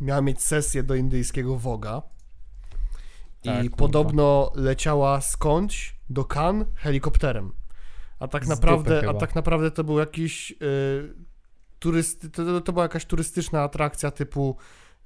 miała 0.00 0.20
mieć 0.20 0.42
sesję 0.42 0.82
do 0.82 0.94
indyjskiego 0.94 1.58
Woga. 1.58 2.02
I 3.42 3.44
Tak, 3.44 3.62
kurwa. 3.62 3.76
podobno 3.76 4.52
leciała 4.54 5.20
skądś 5.20 5.96
do 6.10 6.24
Cannes 6.24 6.66
helikopterem. 6.74 7.52
A 8.18 8.28
tak 8.28 8.44
Z 8.44 8.48
naprawdę, 8.48 9.08
a 9.08 9.14
tak 9.14 9.34
naprawdę 9.34 9.70
to 9.70 9.84
był 9.84 9.98
jakiś 9.98 10.50
y, 10.50 10.54
turysty, 11.78 12.30
to, 12.30 12.60
to 12.60 12.72
była 12.72 12.84
jakaś 12.84 13.04
turystyczna 13.04 13.62
atrakcja 13.62 14.10
typu 14.10 14.56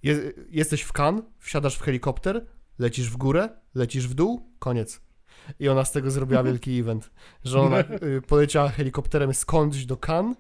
je, 0.03 0.33
jesteś 0.51 0.83
w 0.83 0.93
Cannes, 0.99 1.23
wsiadasz 1.39 1.77
w 1.77 1.83
helikopter, 1.83 2.47
lecisz 2.79 3.11
w 3.11 3.17
górę, 3.17 3.49
lecisz 3.75 4.09
w 4.09 4.15
dół, 4.15 4.51
koniec. 4.59 5.01
I 5.61 5.69
ona 5.69 5.85
z 5.85 5.93
tego 5.93 6.11
zrobiła 6.11 6.43
wielki 6.53 6.79
event, 6.81 7.11
że 7.45 7.61
ona 7.61 7.81
y, 7.81 8.23
poleciała 8.29 8.69
helikopterem 8.69 9.35
skądś 9.35 9.85
do 9.85 9.97
Cannes 10.07 10.37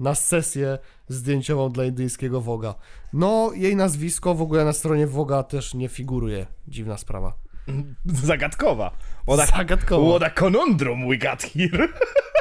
na 0.00 0.14
sesję 0.14 0.78
zdjęciową 1.08 1.68
dla 1.72 1.84
indyjskiego 1.84 2.40
Woga. 2.40 2.74
No, 3.12 3.50
jej 3.54 3.76
nazwisko 3.76 4.34
w 4.34 4.42
ogóle 4.42 4.64
na 4.64 4.72
stronie 4.72 5.06
Woga 5.06 5.42
też 5.42 5.74
nie 5.74 5.88
figuruje. 5.88 6.46
Dziwna 6.68 6.98
sprawa. 6.98 7.32
Zagadkowa. 8.04 8.90
What 9.28 9.40
a, 9.40 9.56
Zagadkowo. 9.56 10.18
what 10.18 10.22
a 10.22 10.40
conundrum 10.40 11.08
we 11.08 11.16
got 11.18 11.42
here. 11.42 11.88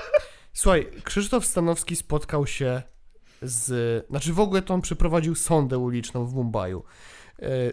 Słuchaj, 0.53 0.87
Krzysztof 1.03 1.45
Stanowski 1.45 1.95
spotkał 1.95 2.47
się 2.47 2.81
z... 3.41 4.07
Znaczy 4.09 4.33
w 4.33 4.39
ogóle 4.39 4.61
to 4.61 4.73
on 4.73 4.81
przeprowadził 4.81 5.35
sondę 5.35 5.77
uliczną 5.77 6.25
w 6.25 6.33
Mumbai. 6.33 6.73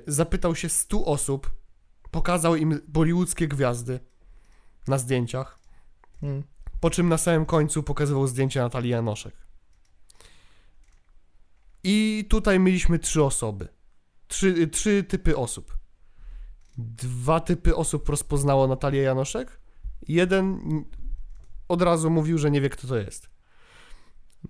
Zapytał 0.06 0.54
się 0.54 0.68
100 0.68 1.04
osób, 1.04 1.50
pokazał 2.10 2.56
im 2.56 2.80
bollywoodzkie 2.88 3.48
gwiazdy 3.48 4.00
na 4.88 4.98
zdjęciach, 4.98 5.58
Hmm. 6.20 6.42
po 6.80 6.90
czym 6.90 7.08
na 7.08 7.18
samym 7.18 7.46
końcu 7.46 7.82
pokazywał 7.82 8.26
zdjęcie 8.26 8.60
Natalii 8.60 8.90
Janoszek. 8.90 9.34
I 11.84 12.26
tutaj 12.28 12.60
mieliśmy 12.60 12.98
trzy 12.98 13.24
osoby. 13.24 13.68
Trzy, 14.28 14.68
trzy 14.68 15.04
typy 15.04 15.36
osób. 15.36 15.78
Dwa 16.78 17.40
typy 17.40 17.76
osób 17.76 18.08
rozpoznało 18.08 18.66
Natalię 18.66 19.02
Janoszek. 19.02 19.60
Jeden 20.08 20.60
od 21.68 21.82
razu 21.82 22.10
mówił, 22.10 22.38
że 22.38 22.50
nie 22.50 22.60
wie, 22.60 22.68
kto 22.68 22.88
to 22.88 22.96
jest. 22.96 23.30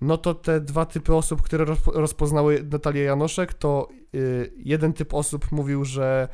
No 0.01 0.17
to 0.17 0.33
te 0.33 0.61
dwa 0.61 0.85
typy 0.85 1.15
osób, 1.15 1.41
które 1.41 1.65
rozpo- 1.65 1.91
rozpoznały 1.93 2.63
Natalię 2.71 3.01
Janoszek, 3.01 3.53
to 3.53 3.87
y, 4.15 4.53
jeden 4.57 4.93
typ 4.93 5.13
osób 5.13 5.51
mówił, 5.51 5.85
że 5.85 6.27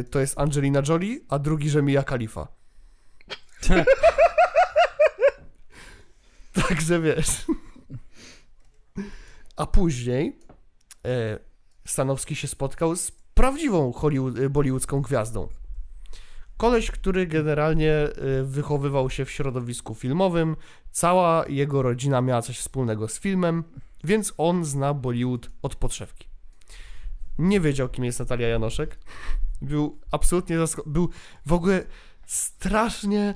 y, 0.00 0.04
to 0.04 0.20
jest 0.20 0.38
Angelina 0.38 0.82
Jolie, 0.88 1.20
a 1.28 1.38
drugi, 1.38 1.70
że 1.70 1.82
Mia 1.82 2.02
Khalifa. 2.02 2.48
Także 6.68 7.00
wiesz. 7.00 7.46
A 9.60 9.66
później 9.66 10.38
e, 11.06 11.38
Stanowski 11.86 12.36
się 12.36 12.48
spotkał 12.48 12.96
z 12.96 13.10
prawdziwą 13.10 13.92
Hollywood, 13.92 14.38
e, 14.38 14.50
bollywoodzką 14.50 15.02
gwiazdą. 15.02 15.48
Koleś, 16.56 16.90
który 16.90 17.26
generalnie 17.26 17.92
e, 17.92 18.42
wychowywał 18.42 19.10
się 19.10 19.24
w 19.24 19.30
środowisku 19.30 19.94
filmowym, 19.94 20.56
cała 20.90 21.44
jego 21.48 21.82
rodzina 21.82 22.20
miała 22.20 22.42
coś 22.42 22.58
wspólnego 22.58 23.08
z 23.08 23.20
filmem, 23.20 23.64
więc 24.04 24.34
on 24.38 24.64
zna 24.64 24.94
Bollywood 24.94 25.50
od 25.62 25.74
podszewki. 25.76 26.28
Nie 27.38 27.60
wiedział, 27.60 27.88
kim 27.88 28.04
jest 28.04 28.18
Natalia 28.18 28.48
Janoszek. 28.48 28.98
Był 29.62 30.00
absolutnie 30.10 30.56
zasko- 30.58 30.88
był 30.88 31.08
w 31.46 31.52
ogóle 31.52 31.84
strasznie 32.26 33.34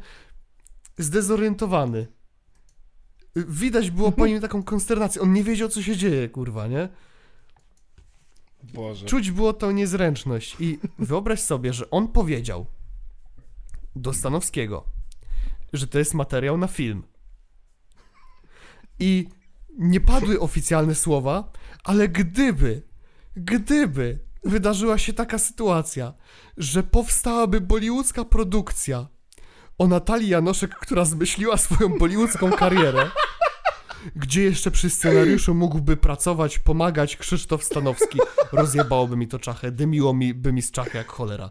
zdezorientowany. 0.99 2.07
Widać 3.37 3.91
było 3.91 4.13
po 4.13 4.27
nim 4.27 4.41
taką 4.41 4.63
konsternację. 4.63 5.23
On 5.23 5.33
nie 5.33 5.45
wiedział, 5.45 5.69
co 5.69 5.83
się 5.83 5.97
dzieje, 5.97 6.29
kurwa, 6.29 6.67
nie? 6.67 6.89
Boże. 8.75 9.07
Czuć 9.07 9.31
było 9.31 9.53
tą 9.53 9.71
niezręczność 9.71 10.57
i 10.61 10.79
wyobraź 10.99 11.41
sobie, 11.41 11.73
że 11.73 11.91
on 11.91 12.09
powiedział 12.09 12.67
do 13.97 14.13
Stanowskiego, 14.13 14.85
że 15.73 15.87
to 15.87 15.99
jest 15.99 16.15
materiał 16.15 16.57
na 16.59 16.67
film. 16.67 17.03
I 18.99 19.29
nie 19.79 20.01
padły 20.01 20.41
oficjalne 20.41 20.95
słowa, 20.95 21.53
ale 21.85 22.09
gdyby, 22.09 22.83
gdyby 23.37 24.19
wydarzyła 24.45 24.99
się 24.99 25.13
taka 25.13 25.39
sytuacja, 25.39 26.15
że 26.57 26.83
powstałaby 26.83 27.61
bollywoodzka 27.61 28.25
produkcja 28.25 29.09
o 29.79 29.87
Natalii 29.87 30.29
Janoszek, 30.29 30.75
która 30.75 31.05
zmyśliła 31.05 31.57
swoją 31.57 31.99
bollywoodzką 31.99 32.51
karierę, 32.51 33.11
gdzie 34.17 34.43
jeszcze 34.43 34.71
przy 34.71 34.91
scenariuszu 34.91 35.55
mógłby 35.55 35.97
pracować, 35.97 36.59
pomagać 36.59 37.17
Krzysztof 37.17 37.65
Stanowski, 37.65 38.19
rozjebałoby 38.53 39.17
mi 39.17 39.29
to 39.29 39.39
czachę, 39.39 39.73
dymiło 39.73 40.15
mi, 40.15 40.35
by 40.35 40.53
mi 40.53 40.63
z 40.63 40.71
czachy 40.71 40.99
jak 40.99 41.07
cholera. 41.07 41.51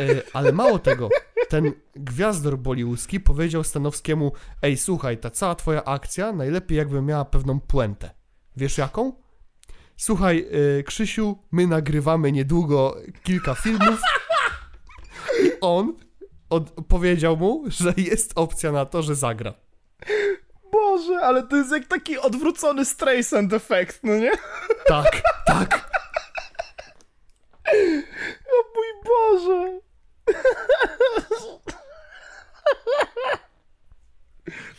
E, 0.00 0.22
ale 0.32 0.52
mało 0.52 0.78
tego, 0.78 1.08
ten 1.48 1.72
gwiazdor 1.96 2.58
bollywoodzki 2.58 3.20
powiedział 3.20 3.64
Stanowskiemu, 3.64 4.32
ej 4.62 4.76
słuchaj, 4.76 5.18
ta 5.18 5.30
cała 5.30 5.54
twoja 5.54 5.84
akcja 5.84 6.32
najlepiej 6.32 6.78
jakby 6.78 7.02
miała 7.02 7.24
pewną 7.24 7.60
puentę. 7.60 8.10
Wiesz 8.56 8.78
jaką? 8.78 9.12
Słuchaj, 9.96 10.48
e, 10.78 10.82
Krzysiu, 10.82 11.38
my 11.52 11.66
nagrywamy 11.66 12.32
niedługo 12.32 12.96
kilka 13.22 13.54
filmów 13.54 14.00
i 15.44 15.52
on 15.60 16.05
od, 16.50 16.70
powiedział 16.88 17.36
mu, 17.36 17.64
że 17.66 17.92
jest 17.96 18.32
opcja 18.34 18.72
na 18.72 18.86
to, 18.86 19.02
że 19.02 19.14
zagra. 19.14 19.54
Boże, 20.72 21.20
ale 21.20 21.42
to 21.42 21.56
jest 21.56 21.72
jak 21.72 21.86
taki 21.86 22.18
odwrócony 22.18 22.84
Streisand 22.84 23.52
efekt, 23.52 24.00
no 24.02 24.16
nie? 24.16 24.30
Tak, 24.86 25.22
tak. 25.46 25.90
O 28.46 28.64
mój 28.74 28.86
Boże. 29.04 29.80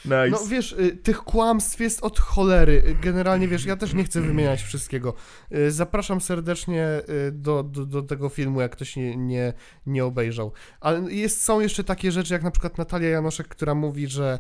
Nice. 0.08 0.30
No 0.30 0.48
wiesz, 0.50 0.72
y, 0.72 0.98
tych 0.98 1.18
kłamstw 1.18 1.80
jest 1.80 2.04
od 2.04 2.20
cholery. 2.20 2.84
Y, 2.88 2.96
Generalnie 3.02 3.48
wiesz, 3.48 3.66
ja 3.66 3.76
też 3.76 3.94
nie 3.94 4.04
chcę 4.04 4.22
wymieniać 4.22 4.62
wszystkiego. 4.62 5.14
Y, 5.56 5.72
Zapraszam 5.72 6.22
serdecznie 6.22 6.88
do, 7.32 7.64
do, 7.64 7.86
do 7.86 8.02
tego 8.02 8.30
filmu, 8.30 8.62
jak 8.62 8.72
ktoś 8.72 8.96
nie, 8.96 9.18
nie, 9.18 9.54
nie 9.86 10.06
obejrzał. 10.06 10.52
Ale 10.82 11.14
jest, 11.14 11.44
są 11.44 11.60
jeszcze 11.60 11.84
takie 11.84 12.12
rzeczy, 12.12 12.34
jak 12.34 12.44
na 12.44 12.52
przykład 12.52 12.78
Natalia 12.78 13.10
Janoszek, 13.10 13.48
która 13.48 13.76
mówi, 13.76 14.08
że 14.08 14.40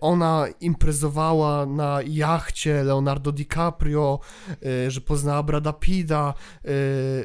ona 0.00 0.46
imprezowała 0.60 1.66
na 1.66 1.98
jachcie 2.06 2.84
Leonardo 2.84 3.32
DiCaprio, 3.32 4.20
że 4.88 5.00
poznała 5.00 5.42
Brada 5.42 5.72
Pita, 5.72 6.34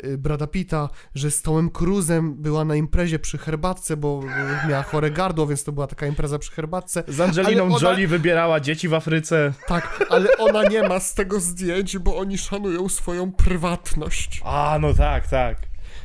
y, 0.03 0.17
Brada 0.17 0.47
Pitta, 0.47 0.89
że 1.15 1.31
z 1.31 1.41
Tomem 1.41 1.69
Cruzem 1.69 2.33
była 2.35 2.65
na 2.65 2.75
imprezie 2.75 3.19
przy 3.19 3.37
herbatce, 3.37 3.97
bo 3.97 4.21
miała 4.69 4.83
chore 4.83 5.11
gardło, 5.11 5.47
więc 5.47 5.63
to 5.63 5.71
była 5.71 5.87
taka 5.87 6.07
impreza 6.07 6.39
przy 6.39 6.51
herbatce. 6.51 7.03
Z 7.07 7.19
Angeliną 7.19 7.50
ale 7.53 7.63
ona- 7.63 7.89
Jolie 7.89 8.07
wybierała 8.07 8.59
dzieci 8.59 8.87
w 8.87 8.93
Afryce. 8.93 9.53
Tak, 9.67 10.05
ale 10.09 10.37
ona 10.37 10.63
nie 10.63 10.83
ma 10.87 10.99
z 10.99 11.13
tego 11.13 11.39
zdjęć, 11.39 11.97
bo 11.97 12.17
oni 12.17 12.37
szanują 12.37 12.89
swoją 12.89 13.31
prywatność. 13.31 14.41
A, 14.45 14.77
no 14.81 14.93
tak, 14.93 15.27
tak. 15.27 15.57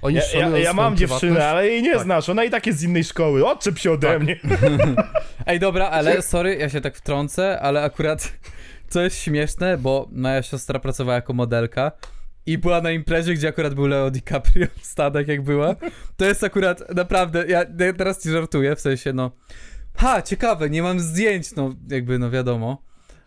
Oni 0.02 0.16
Ja, 0.16 0.22
ja, 0.48 0.58
ja 0.58 0.72
mam 0.72 0.96
dziewczynę, 0.96 1.46
ale 1.48 1.66
jej 1.68 1.82
nie 1.82 1.92
Tak. 1.94 2.02
znasz. 2.02 2.28
Ona 2.28 2.44
i 2.44 2.50
tak 2.50 2.66
jest 2.66 2.78
z 2.78 2.82
innej 2.82 3.04
szkoły. 3.04 3.46
Odczep 3.46 3.78
się 3.78 3.92
ode 3.92 4.08
Tak. 4.08 4.22
mnie. 4.22 4.36
Ej, 5.46 5.60
dobra, 5.60 5.88
ale 5.88 6.22
sorry, 6.22 6.56
ja 6.56 6.68
się 6.68 6.80
tak 6.80 6.96
wtrącę, 6.96 7.60
ale 7.60 7.82
akurat 7.82 8.32
co 8.90 9.00
jest 9.02 9.18
śmieszne, 9.22 9.78
bo 9.78 10.08
moja 10.12 10.42
siostra 10.42 10.78
pracowała 10.78 11.14
jako 11.14 11.32
modelka 11.32 11.92
i 12.46 12.58
była 12.58 12.80
na 12.80 12.90
imprezie, 12.90 13.34
gdzie 13.34 13.48
akurat 13.48 13.74
był 13.74 13.86
Leo 13.86 14.10
DiCaprio 14.10 14.66
w 14.80 14.86
Stanach, 14.86 15.28
jak 15.28 15.42
była. 15.42 15.76
To 16.16 16.24
jest 16.24 16.44
akurat 16.44 16.94
naprawdę, 16.94 17.44
ja, 17.48 17.64
ja 17.78 17.92
teraz 17.92 18.22
ci 18.22 18.30
żartuję, 18.30 18.76
w 18.76 18.80
sensie, 18.80 19.12
no, 19.12 19.30
ha, 19.96 20.22
ciekawe, 20.22 20.70
nie 20.70 20.82
mam 20.82 21.00
zdjęć, 21.00 21.54
no, 21.54 21.74
jakby, 21.90 22.18
no 22.18 22.30
wiadomo, 22.30 22.82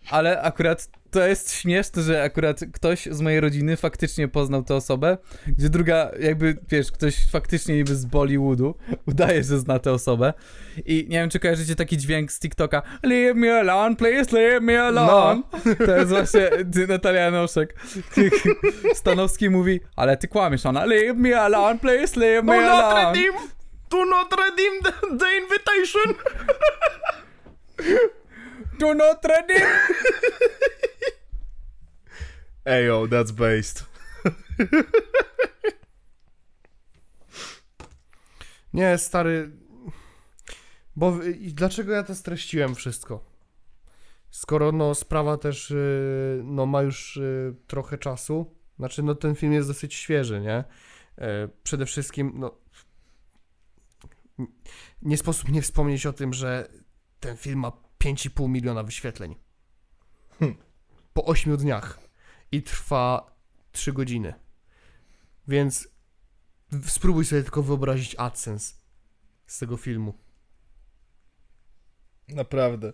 ale 0.09 0.41
akurat 0.41 0.89
to 1.11 1.27
jest 1.27 1.53
śmieszne, 1.53 2.01
że 2.01 2.23
akurat 2.23 2.59
ktoś 2.73 3.05
z 3.11 3.21
mojej 3.21 3.39
rodziny 3.39 3.77
faktycznie 3.77 4.27
poznał 4.27 4.63
tę 4.63 4.75
osobę, 4.75 5.17
gdzie 5.47 5.69
druga, 5.69 6.11
jakby, 6.19 6.57
wiesz, 6.69 6.91
ktoś 6.91 7.29
faktycznie 7.31 7.75
niby 7.75 7.95
z 7.95 8.05
Bollywoodu 8.05 8.75
udaje, 9.11 9.43
że 9.43 9.59
zna 9.59 9.79
tę 9.79 9.91
osobę 9.91 10.33
i 10.85 11.05
nie 11.09 11.19
wiem, 11.19 11.29
czy 11.29 11.39
kojarzycie 11.39 11.75
taki 11.75 11.97
dźwięk 11.97 12.31
z 12.31 12.39
TikToka 12.39 12.81
Leave 13.03 13.35
me 13.35 13.59
alone, 13.59 13.95
please, 13.95 14.35
leave 14.37 14.61
me 14.61 14.83
alone. 14.83 15.41
To 15.85 15.97
jest 15.97 16.09
właśnie 16.09 16.49
Natalia 16.87 17.21
Janoszek. 17.21 17.75
Stanowski 18.93 19.49
mówi, 19.49 19.79
ale 19.95 20.17
ty 20.17 20.27
kłamiesz, 20.27 20.65
ona 20.65 20.85
Leave 20.85 21.17
me 21.17 21.41
alone, 21.41 21.79
please, 21.79 22.19
leave 22.19 22.43
me 22.43 22.61
not 22.61 22.83
alone. 22.83 23.17
Redeem! 23.89 23.99
Do 23.99 24.05
not 24.05 24.31
redeem 24.31 24.81
the, 24.83 24.91
the 25.17 25.37
invitation! 25.37 26.15
Do 28.79 28.93
not 28.93 29.25
ready. 29.25 29.63
Eyo, 32.65 33.07
that's 33.07 33.31
based. 33.31 33.85
Nie, 38.73 38.97
stary. 38.97 39.51
Bo 40.95 41.19
dlaczego 41.39 41.93
ja 41.93 42.03
to 42.03 42.15
streściłem 42.15 42.75
wszystko? 42.75 43.23
Skoro 44.29 44.71
no 44.71 44.95
sprawa 44.95 45.37
też 45.37 45.71
y, 45.71 46.41
no 46.43 46.65
ma 46.65 46.81
już 46.81 47.17
y, 47.17 47.55
trochę 47.67 47.97
czasu. 47.97 48.55
Znaczy 48.79 49.03
no 49.03 49.15
ten 49.15 49.35
film 49.35 49.53
jest 49.53 49.67
dosyć 49.67 49.93
świeży, 49.93 50.41
nie? 50.41 50.63
E, 51.17 51.49
Przede 51.63 51.85
wszystkim 51.85 52.31
no 52.35 52.57
nie 55.01 55.17
sposób 55.17 55.49
nie 55.49 55.61
wspomnieć 55.61 56.05
o 56.05 56.13
tym, 56.13 56.33
że 56.33 56.69
ten 57.19 57.37
film 57.37 57.59
ma 57.59 57.71
5,5 57.99 58.49
miliona 58.49 58.83
wyświetleń. 58.83 59.35
Po 61.13 61.25
8 61.25 61.57
dniach 61.57 61.99
i 62.51 62.63
trwa 62.63 63.35
3 63.71 63.93
godziny. 63.93 64.33
Więc 65.47 65.87
spróbuj 66.85 67.25
sobie 67.25 67.43
tylko 67.43 67.63
wyobrazić 67.63 68.15
AdSense 68.15 68.73
z 69.47 69.59
tego 69.59 69.77
filmu. 69.77 70.13
Naprawdę. 72.27 72.93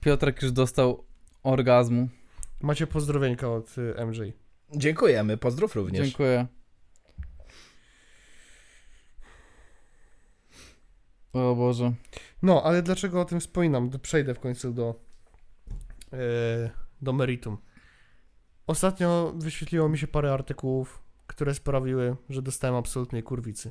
Piotrek 0.00 0.42
już 0.42 0.52
dostał 0.52 1.04
orgazmu. 1.42 2.08
Macie 2.60 2.86
pozdrowieńka 2.86 3.52
od 3.52 3.78
y, 3.78 4.06
MJ. 4.06 4.32
Dziękujemy, 4.76 5.36
pozdrów 5.36 5.74
również. 5.74 6.08
Dziękuję. 6.08 6.46
O 11.34 11.54
Boże. 11.54 11.92
No, 12.42 12.62
ale 12.62 12.82
dlaczego 12.82 13.20
o 13.20 13.24
tym 13.24 13.40
wspominam? 13.40 13.90
Przejdę 14.02 14.34
w 14.34 14.40
końcu 14.40 14.72
do, 14.72 15.00
e, 16.12 16.16
do 17.02 17.12
meritum. 17.12 17.58
Ostatnio 18.66 19.32
wyświetliło 19.36 19.88
mi 19.88 19.98
się 19.98 20.06
parę 20.06 20.32
artykułów, 20.32 21.02
które 21.26 21.54
sprawiły, 21.54 22.16
że 22.28 22.42
dostałem 22.42 22.76
absolutnej 22.76 23.22
kurwicy. 23.22 23.70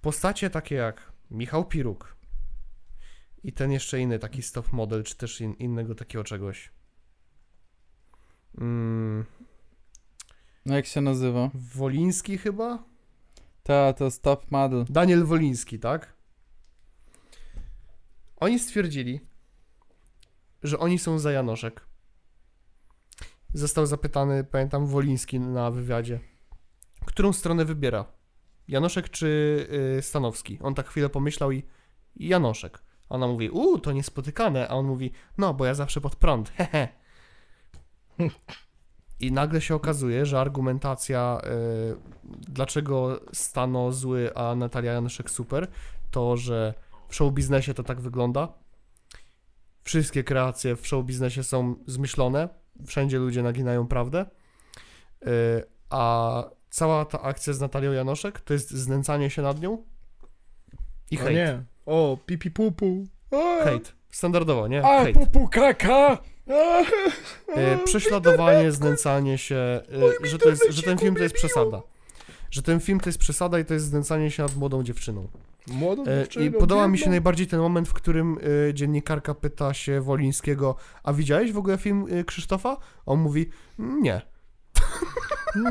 Postacie 0.00 0.50
takie 0.50 0.74
jak 0.74 1.12
Michał 1.30 1.64
Piruk 1.64 2.16
i 3.44 3.52
ten 3.52 3.72
jeszcze 3.72 4.00
inny 4.00 4.18
taki 4.18 4.42
stop 4.42 4.72
model, 4.72 5.04
czy 5.04 5.16
też 5.16 5.40
in, 5.40 5.52
innego 5.52 5.94
takiego 5.94 6.24
czegoś. 6.24 6.72
Mm, 8.60 9.24
No 10.66 10.76
jak 10.76 10.86
się 10.86 11.00
nazywa? 11.00 11.50
Woliński 11.54 12.38
chyba? 12.38 12.84
Ta, 13.68 13.92
to 13.92 14.04
jest 14.04 14.22
top 14.22 14.50
model. 14.50 14.84
Daniel 14.90 15.24
Woliński, 15.24 15.78
tak? 15.78 16.14
Oni 18.36 18.58
stwierdzili, 18.58 19.20
że 20.62 20.78
oni 20.78 20.98
są 20.98 21.18
za 21.18 21.32
Janoszek. 21.32 21.86
Został 23.54 23.86
zapytany, 23.86 24.44
pamiętam, 24.44 24.86
Woliński 24.86 25.40
na 25.40 25.70
wywiadzie, 25.70 26.20
którą 27.06 27.32
stronę 27.32 27.64
wybiera. 27.64 28.04
Janoszek 28.68 29.10
czy 29.10 29.26
y, 29.98 30.02
Stanowski? 30.02 30.58
On 30.62 30.74
tak 30.74 30.88
chwilę 30.88 31.08
pomyślał 31.08 31.52
i 31.52 31.62
Janoszek. 32.16 32.82
Ona 33.08 33.26
mówi, 33.26 33.50
uuu, 33.50 33.78
to 33.78 33.92
niespotykane, 33.92 34.68
a 34.68 34.74
on 34.74 34.86
mówi, 34.86 35.12
no, 35.38 35.54
bo 35.54 35.64
ja 35.64 35.74
zawsze 35.74 36.00
pod 36.00 36.16
prąd, 36.16 36.50
hehe. 36.56 36.88
I 39.20 39.32
nagle 39.32 39.60
się 39.60 39.74
okazuje, 39.74 40.26
że 40.26 40.40
argumentacja, 40.40 41.40
y, 41.44 41.96
dlaczego 42.48 43.20
Stano 43.32 43.92
zły, 43.92 44.34
a 44.34 44.54
Natalia 44.54 44.92
Janoszek 44.92 45.30
super, 45.30 45.68
to, 46.10 46.36
że 46.36 46.74
w 47.08 47.14
show 47.14 47.32
biznesie 47.32 47.74
to 47.74 47.82
tak 47.82 48.00
wygląda. 48.00 48.48
Wszystkie 49.84 50.24
kreacje 50.24 50.76
w 50.76 50.86
show 50.86 51.04
biznesie 51.04 51.42
są 51.44 51.74
zmyślone, 51.86 52.48
wszędzie 52.86 53.18
ludzie 53.18 53.42
naginają 53.42 53.86
prawdę. 53.88 54.26
Y, 55.26 55.28
a 55.90 56.44
cała 56.70 57.04
ta 57.04 57.22
akcja 57.22 57.52
z 57.52 57.60
Natalią 57.60 57.92
Janoszek 57.92 58.40
to 58.40 58.52
jest 58.52 58.70
znęcanie 58.70 59.30
się 59.30 59.42
nad 59.42 59.60
nią 59.60 59.84
i 61.10 61.18
O 61.18 61.22
hejt. 61.22 61.36
nie. 61.36 61.62
O, 61.86 62.18
pipi 62.26 62.50
pupu. 62.50 63.04
O. 63.30 63.64
Hejt. 63.64 63.97
Standardowo, 64.10 64.68
nie? 64.68 64.84
A, 64.84 65.06
pupukaka! 65.12 66.18
E, 67.48 67.78
prześladowanie, 67.84 68.72
znęcanie 68.72 69.38
się, 69.38 69.56
e, 69.56 70.26
że, 70.26 70.38
to 70.38 70.48
jest, 70.48 70.70
że 70.70 70.82
ten 70.82 70.98
film 70.98 71.14
to 71.14 71.22
jest 71.22 71.34
przesada. 71.34 71.82
Że 72.50 72.62
ten 72.62 72.80
film 72.80 73.00
to 73.00 73.08
jest 73.08 73.18
przesada 73.18 73.58
i 73.58 73.64
to 73.64 73.74
jest 73.74 73.86
znęcanie 73.86 74.30
się 74.30 74.42
nad 74.42 74.56
młodą 74.56 74.82
dziewczyną. 74.82 75.28
Młodą 75.66 76.02
E, 76.06 76.22
I 76.22 76.24
dziewczyną, 76.24 76.58
podoba 76.58 76.88
mi 76.88 76.98
się 76.98 77.10
najbardziej 77.10 77.46
ten 77.46 77.60
moment, 77.60 77.88
w 77.88 77.92
którym 77.92 78.38
dziennikarka 78.74 79.34
pyta 79.34 79.74
się 79.74 80.00
Wolińskiego, 80.00 80.76
a 81.02 81.12
widziałeś 81.12 81.52
w 81.52 81.58
ogóle 81.58 81.78
film 81.78 82.06
Krzysztofa? 82.26 82.76
On 83.06 83.20
mówi, 83.20 83.48
nie. 83.78 84.20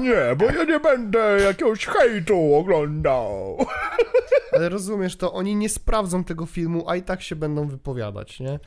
Nie, 0.02 0.35
bo 0.38 0.45
ja 0.45 0.64
nie 0.64 0.80
będę 0.80 1.19
jakiegoś 1.41 1.85
hejtu 1.85 2.56
oglądał. 2.56 3.57
Ale 4.53 4.69
rozumiesz 4.69 5.15
to, 5.18 5.34
oni 5.34 5.56
nie 5.56 5.69
sprawdzą 5.69 6.23
tego 6.23 6.45
filmu, 6.45 6.89
a 6.89 6.95
i 6.95 7.03
tak 7.03 7.22
się 7.22 7.35
będą 7.35 7.68
wypowiadać, 7.68 8.39
nie? 8.39 8.60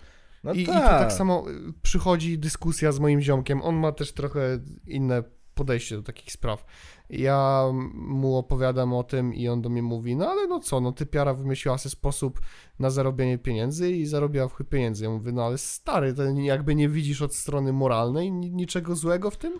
No 0.45 0.53
I, 0.53 0.61
I 0.63 0.67
tu 0.67 0.73
tak 0.73 1.13
samo 1.13 1.45
y, 1.51 1.73
przychodzi 1.83 2.39
dyskusja 2.39 2.93
z 2.93 2.99
moim 2.99 3.21
ziomkiem. 3.21 3.63
On 3.63 3.77
ma 3.77 3.93
też 3.93 4.13
trochę 4.13 4.59
inne 4.87 5.23
podejście 5.55 5.97
do 5.97 6.03
takich 6.03 6.33
spraw. 6.33 6.65
Ja 7.11 7.65
mu 7.95 8.37
opowiadam 8.37 8.93
o 8.95 9.03
tym 9.05 9.35
i 9.35 9.49
on 9.49 9.63
do 9.63 9.69
mnie 9.69 9.83
mówi, 9.83 10.17
no 10.17 10.31
ale 10.31 10.47
no 10.47 10.61
co, 10.61 10.81
no 10.81 10.93
ty 10.93 11.07
piara 11.07 11.35
wymyśliła 11.35 11.79
sobie 11.79 11.91
sposób 11.91 12.41
na 12.79 12.91
zarobienie 12.91 13.39
pieniędzy 13.39 13.91
i 13.93 14.07
zarobiła 14.07 14.49
w 14.49 14.53
chuj 14.53 14.67
pieniędzy. 14.67 15.05
Ja 15.05 15.11
mówię, 15.11 15.33
no 15.33 15.45
ale 15.45 15.59
stary, 15.59 16.15
to 16.15 16.23
jakby 16.23 16.75
nie 16.75 16.89
widzisz 16.89 17.23
od 17.23 17.35
strony 17.35 17.73
moralnej 17.73 18.33
ni- 18.33 18.51
niczego 18.51 18.97
złego 18.97 19.31
w 19.31 19.37
tym? 19.37 19.53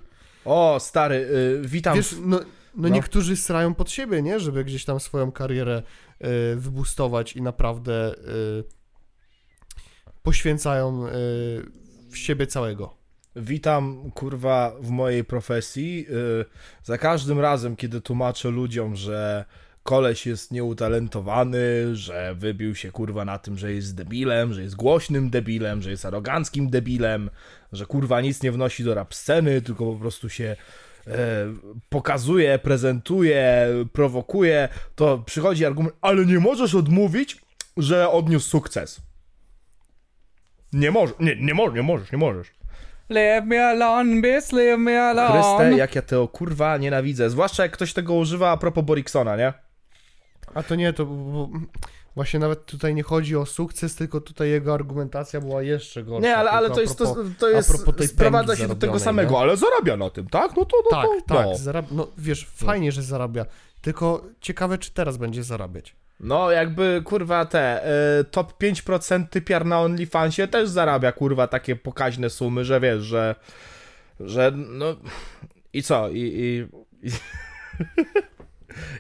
O, 0.45 0.81
stary, 0.81 1.15
y, 1.15 1.63
witam. 1.65 1.97
Wiesz, 1.97 2.15
no, 2.21 2.37
no, 2.37 2.43
no. 2.75 2.89
niektórzy 2.89 3.37
srają 3.37 3.75
pod 3.75 3.91
siebie, 3.91 4.23
nie? 4.23 4.41
Żeby 4.41 4.65
gdzieś 4.65 4.85
tam 4.85 5.01
swoją 5.01 5.33
karierę 5.33 5.83
y, 6.53 6.57
wybustować 6.57 7.37
i 7.37 7.43
naprawdę 7.43 8.15
y, 8.15 8.65
poświęcają 10.23 11.07
y, 11.07 11.11
w 12.11 12.17
siebie 12.17 12.47
całego. 12.47 13.01
Witam, 13.37 14.11
kurwa, 14.15 14.73
w 14.81 14.91
mojej 14.91 15.25
profesji. 15.25 16.07
Za 16.83 16.99
każdym 16.99 17.41
razem, 17.41 17.77
kiedy 17.77 18.01
tłumaczę 18.01 18.51
ludziom, 18.51 18.97
że 18.97 19.45
koleś 19.83 20.27
jest 20.27 20.53
nieutalentowany, 20.53 21.97
że 21.97 22.35
wybił 22.35 22.75
się, 22.75 22.93
kurwa, 22.93 23.25
na 23.25 23.39
tym, 23.39 23.59
że 23.59 23.73
jest 23.73 23.95
debilem, 23.95 24.55
że 24.55 24.63
jest 24.63 24.77
głośnym 24.77 25.31
debilem, 25.31 25.83
że 25.83 25.91
jest 25.91 26.05
aroganckim 26.05 26.71
debilem, 26.71 27.31
że, 27.73 27.87
kurwa, 27.87 28.21
nic 28.21 28.43
nie 28.43 28.53
wnosi 28.53 28.85
do 28.85 28.95
rap 28.95 29.15
sceny, 29.15 29.63
tylko 29.63 29.93
po 29.93 29.99
prostu 29.99 30.29
się 30.29 30.57
e, 31.07 31.13
pokazuje, 31.89 32.59
prezentuje, 32.59 33.69
prowokuje, 33.93 34.69
to 34.95 35.19
przychodzi 35.19 35.65
argument, 35.65 35.97
ale 36.01 36.27
nie 36.27 36.39
możesz 36.39 36.75
odmówić, 36.75 37.37
że 37.77 38.11
odniósł 38.11 38.49
sukces. 38.49 39.01
Nie 40.73 40.91
możesz, 40.91 41.17
nie, 41.21 41.37
nie 41.37 41.55
możesz, 41.55 41.75
nie 41.75 41.83
możesz, 41.83 42.13
nie 42.13 42.19
możesz. 42.19 42.53
Leave 43.09 43.47
me 43.47 43.67
alone, 43.67 44.21
bitch, 44.21 44.53
leave 44.53 44.79
me 44.79 45.03
alone. 45.03 45.33
Chryste, 45.33 45.79
jak 45.79 45.95
ja 45.95 46.03
tego 46.03 46.29
kurwa 46.29 46.77
nienawidzę. 46.77 47.31
Zwłaszcza 47.31 47.63
jak 47.63 47.73
ktoś 47.73 47.93
tego 47.93 48.15
używa 48.15 48.51
a 48.51 48.57
propos 48.57 48.85
Boriksona, 48.85 49.37
nie? 49.37 49.53
A 50.55 50.63
to 50.63 50.75
nie, 50.75 50.93
to 50.93 51.07
właśnie 52.15 52.41
nawet 52.41 52.67
tutaj 52.67 52.95
nie 52.95 53.03
chodzi 53.03 53.37
o 53.37 53.47
sukces, 53.47 53.97
tylko 53.97 54.21
tutaj 54.21 54.51
jego 54.51 54.75
argumentacja 54.75 55.41
była 55.41 55.63
jeszcze 55.63 56.03
gorsza. 56.03 56.29
Nie, 56.29 56.37
ale, 56.37 56.51
ale 56.51 56.71
to 56.71 56.81
jest, 56.81 56.99
to, 56.99 57.05
propos- 57.05 57.35
to 57.39 57.47
a 57.47 57.51
jest 57.51 57.73
sprowadza 58.11 58.57
się 58.57 58.69
do 58.69 58.75
tego 58.75 58.99
samego, 58.99 59.33
nie? 59.33 59.39
ale 59.39 59.57
zarabia 59.57 59.97
na 59.97 60.11
tym, 60.11 60.27
tak? 60.27 60.57
No 60.57 60.65
to, 60.65 60.77
no 60.85 60.91
Tak, 60.91 61.07
to, 61.27 61.35
tak, 61.35 61.47
no. 61.47 61.55
zarabia, 61.59 61.89
no 61.93 62.07
wiesz, 62.19 62.47
fajnie, 62.55 62.93
że 62.93 63.03
zarabia, 63.03 63.47
tylko 63.81 64.25
ciekawe, 64.41 64.79
czy 64.79 64.91
teraz 64.91 65.17
będzie 65.17 65.43
zarabiać. 65.43 65.97
No, 66.21 66.51
jakby, 66.51 67.03
kurwa, 67.05 67.45
te 67.45 67.91
y, 68.21 68.25
top 68.25 68.63
5% 68.63 69.27
typiar 69.29 69.67
na 69.67 69.81
OnlyFansie 69.81 70.49
też 70.49 70.69
zarabia, 70.69 71.13
kurwa, 71.13 71.47
takie 71.47 71.77
pokaźne 71.77 72.31
sumy, 72.31 72.65
że 72.65 72.81
wiesz, 72.81 73.03
że, 73.03 73.35
że, 74.21 74.53
no, 74.57 74.97
i 75.73 75.83
co, 75.83 76.09
i, 76.09 76.19
i 76.19 76.67
I, 77.09 77.11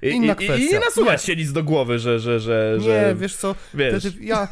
Inna 0.02 0.34
i, 0.34 0.44
i, 0.44 0.66
I 0.66 0.72
nie 0.72 0.80
nasuwać 0.80 1.24
się 1.24 1.36
nic 1.36 1.52
do 1.52 1.64
głowy, 1.64 1.98
że, 1.98 2.20
że, 2.20 2.40
że, 2.40 2.76
Nie, 2.78 2.84
że 2.84 3.14
wiesz 3.18 3.36
co, 3.36 3.55
wiesz. 3.74 4.06
Wtedy 4.06 4.24
ja, 4.24 4.48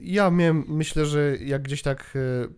ja 0.00 0.30
miałem, 0.30 0.64
myślę, 0.68 1.06
że 1.06 1.36
jak 1.36 1.62
gdzieś 1.62 1.82
tak 1.82 2.14
e, 2.16 2.48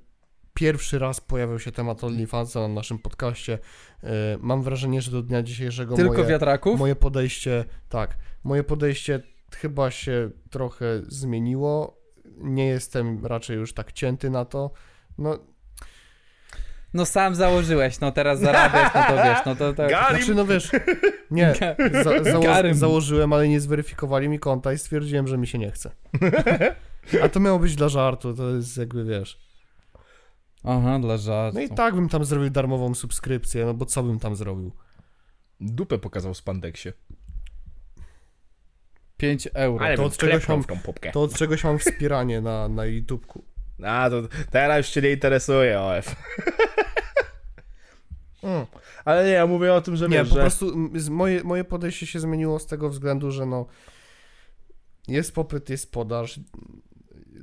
pierwszy 0.54 0.98
raz 0.98 1.20
pojawił 1.20 1.58
się 1.58 1.72
temat 1.72 2.04
OnlyFansa 2.04 2.60
na 2.60 2.68
naszym 2.68 2.98
podcaście, 2.98 3.58
e, 4.02 4.08
mam 4.40 4.62
wrażenie, 4.62 5.02
że 5.02 5.10
do 5.10 5.22
dnia 5.22 5.42
dzisiejszego 5.42 5.96
Tylko 5.96 6.12
moje, 6.14 6.26
wiatraków? 6.26 6.78
moje 6.78 6.96
podejście, 6.96 7.64
tak, 7.88 8.16
moje 8.44 8.64
podejście 8.64 9.22
chyba 9.56 9.90
się 9.90 10.30
trochę 10.50 11.02
zmieniło. 11.08 12.00
Nie 12.36 12.66
jestem 12.66 13.26
raczej 13.26 13.56
już 13.56 13.74
tak 13.74 13.92
cięty 13.92 14.30
na 14.30 14.44
to. 14.44 14.70
No, 15.18 15.38
No 16.94 17.06
sam 17.06 17.34
założyłeś, 17.34 18.00
no 18.00 18.12
teraz 18.12 18.40
zarabiasz, 18.40 18.94
no 18.94 19.02
to 19.02 19.24
wiesz, 19.24 19.38
no 19.46 19.56
to 19.56 19.72
tak. 19.72 19.90
Garim! 19.90 20.16
znaczy, 20.16 20.34
no 20.34 20.46
wiesz, 20.46 20.70
nie, 21.30 21.54
za, 22.04 22.24
zało, 22.24 22.44
Garym. 22.44 22.74
założyłem, 22.74 23.32
ale 23.32 23.48
nie 23.48 23.60
zweryfikowali 23.60 24.28
mi 24.28 24.38
konta 24.38 24.72
i 24.72 24.78
stwierdziłem, 24.78 25.26
że 25.28 25.38
mi 25.38 25.46
się 25.46 25.58
nie 25.58 25.70
chce. 25.70 25.90
A 27.22 27.28
to 27.28 27.40
miało 27.40 27.58
być 27.58 27.76
dla 27.76 27.88
żartu, 27.88 28.34
to 28.34 28.50
jest 28.50 28.76
jakby, 28.76 29.04
wiesz... 29.04 29.38
Aha, 30.64 30.98
dla 30.98 31.16
żartu. 31.16 31.58
No 31.58 31.64
i 31.64 31.68
tak 31.68 31.94
bym 31.94 32.08
tam 32.08 32.24
zrobił 32.24 32.50
darmową 32.50 32.94
subskrypcję, 32.94 33.64
no 33.66 33.74
bo 33.74 33.86
co 33.86 34.02
bym 34.02 34.18
tam 34.18 34.36
zrobił? 34.36 34.72
Dupę 35.60 35.98
pokazał 35.98 36.34
w 36.34 36.36
spandeksie. 36.36 36.92
5 39.16 39.48
euro. 39.54 39.84
Ale 39.84 39.96
To 39.96 40.04
od 40.04 40.16
czegoś 40.16 40.48
mam- 40.48 40.62
w 40.62 40.66
tą 40.66 40.78
pupkę. 40.78 41.10
To 41.12 41.22
od 41.22 41.34
czegoś 41.34 41.64
mam 41.64 41.78
wspieranie 41.78 42.40
na, 42.40 42.68
na 42.68 42.84
YouTubeku. 42.84 43.44
A, 43.84 44.10
to 44.10 44.22
teraz 44.50 44.78
już 44.78 44.88
cię 44.88 45.02
nie 45.02 45.10
interesuje, 45.10 45.80
OF. 45.80 46.14
Mm. 48.42 48.66
Ale 49.04 49.24
nie, 49.24 49.30
ja 49.30 49.46
mówię 49.46 49.74
o 49.74 49.80
tym, 49.80 49.96
że 49.96 50.08
Nie, 50.08 50.18
wiesz, 50.18 50.28
po 50.28 50.34
że... 50.34 50.40
prostu 50.40 50.72
moje, 51.10 51.44
moje 51.44 51.64
podejście 51.64 52.06
się 52.06 52.20
zmieniło 52.20 52.58
z 52.58 52.66
tego 52.66 52.88
względu, 52.90 53.30
że 53.30 53.46
no 53.46 53.66
jest 55.08 55.34
popyt, 55.34 55.70
jest 55.70 55.92
podaż, 55.92 56.40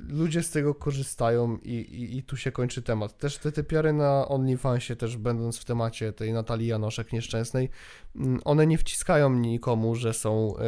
ludzie 0.08 0.42
z 0.42 0.50
tego 0.50 0.74
korzystają 0.74 1.58
i, 1.62 1.72
i, 1.72 2.18
i 2.18 2.22
tu 2.22 2.36
się 2.36 2.52
kończy 2.52 2.82
temat. 2.82 3.18
Też 3.18 3.38
te 3.38 3.52
typiary 3.52 3.92
na 3.92 4.28
OnlyFansie, 4.28 4.96
też 4.96 5.16
będąc 5.16 5.58
w 5.58 5.64
temacie 5.64 6.12
tej 6.12 6.32
Natalii 6.32 6.66
Janoszek 6.66 7.12
nieszczęsnej, 7.12 7.70
mm, 8.16 8.40
one 8.44 8.66
nie 8.66 8.78
wciskają 8.78 9.34
nikomu, 9.34 9.94
że 9.94 10.14
są 10.14 10.54
e, 10.56 10.62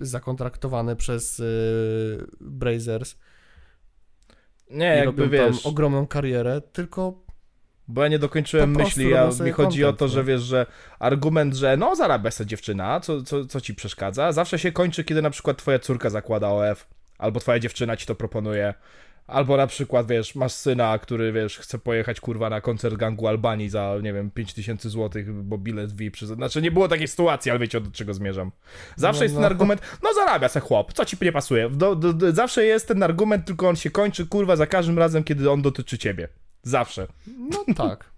zakontraktowane 0.00 0.96
przez 0.96 1.40
e, 1.40 1.44
Brazers 2.40 3.16
Nie, 4.70 4.94
i 4.96 4.98
jakby 4.98 5.28
wiesz, 5.28 5.62
tam 5.62 5.72
ogromną 5.72 6.06
karierę, 6.06 6.60
tylko 6.72 7.26
bo 7.88 8.02
ja 8.02 8.08
nie 8.08 8.18
dokończyłem 8.18 8.76
myśli, 8.76 9.10
ja, 9.10 9.30
mi 9.44 9.50
chodzi 9.50 9.84
o 9.84 9.86
content, 9.86 9.98
to, 9.98 10.08
że 10.08 10.20
no. 10.20 10.24
wiesz, 10.24 10.42
że 10.42 10.66
argument, 10.98 11.54
że 11.54 11.76
no 11.76 11.96
zarabia 11.96 12.30
sobie 12.30 12.48
dziewczyna, 12.48 13.00
co, 13.00 13.22
co, 13.22 13.44
co 13.44 13.60
ci 13.60 13.74
przeszkadza, 13.74 14.32
zawsze 14.32 14.58
się 14.58 14.72
kończy, 14.72 15.04
kiedy 15.04 15.22
na 15.22 15.30
przykład 15.30 15.56
twoja 15.58 15.78
córka 15.78 16.10
zakłada 16.10 16.48
OF, 16.48 16.88
albo 17.18 17.40
twoja 17.40 17.58
dziewczyna 17.58 17.96
ci 17.96 18.06
to 18.06 18.14
proponuje, 18.14 18.74
albo 19.26 19.56
na 19.56 19.66
przykład, 19.66 20.06
wiesz, 20.06 20.34
masz 20.34 20.52
syna, 20.52 20.98
który, 20.98 21.32
wiesz, 21.32 21.58
chce 21.58 21.78
pojechać, 21.78 22.20
kurwa, 22.20 22.50
na 22.50 22.60
koncert 22.60 22.94
gangu 22.94 23.28
Albanii 23.28 23.68
za, 23.68 23.94
nie 24.02 24.12
wiem, 24.12 24.30
5000 24.30 24.90
zł, 24.90 25.22
bo 25.28 25.58
bilet 25.58 25.96
VIP, 25.96 26.14
przy... 26.14 26.26
znaczy 26.26 26.62
nie 26.62 26.70
było 26.70 26.88
takiej 26.88 27.08
sytuacji, 27.08 27.50
ale 27.50 27.60
wiecie, 27.60 27.80
do 27.80 27.90
czego 27.90 28.14
zmierzam. 28.14 28.50
Zawsze 28.96 29.18
No, 29.18 29.24
jest 29.24 29.34
ten 29.34 29.42
no. 29.42 29.46
argument, 29.46 29.80
no 30.02 30.14
zarabia 30.14 30.48
se 30.48 30.60
chłop, 30.60 30.92
co 30.92 31.04
ci 31.04 31.16
nie 31.22 31.32
pasuje, 31.32 31.70
do, 31.70 31.96
do, 31.96 32.12
do, 32.12 32.32
zawsze 32.32 32.64
jest 32.64 32.88
ten 32.88 33.02
argument, 33.02 33.46
tylko 33.46 33.68
on 33.68 33.76
się 33.76 33.90
kończy, 33.90 34.26
kurwa, 34.26 34.56
za 34.56 34.66
każdym 34.66 34.98
razem, 34.98 35.24
kiedy 35.24 35.50
on 35.50 35.62
dotyczy 35.62 35.98
ciebie. 35.98 36.28
Zawsze. 36.62 37.06
no 37.50 37.64
tak. 37.88 38.10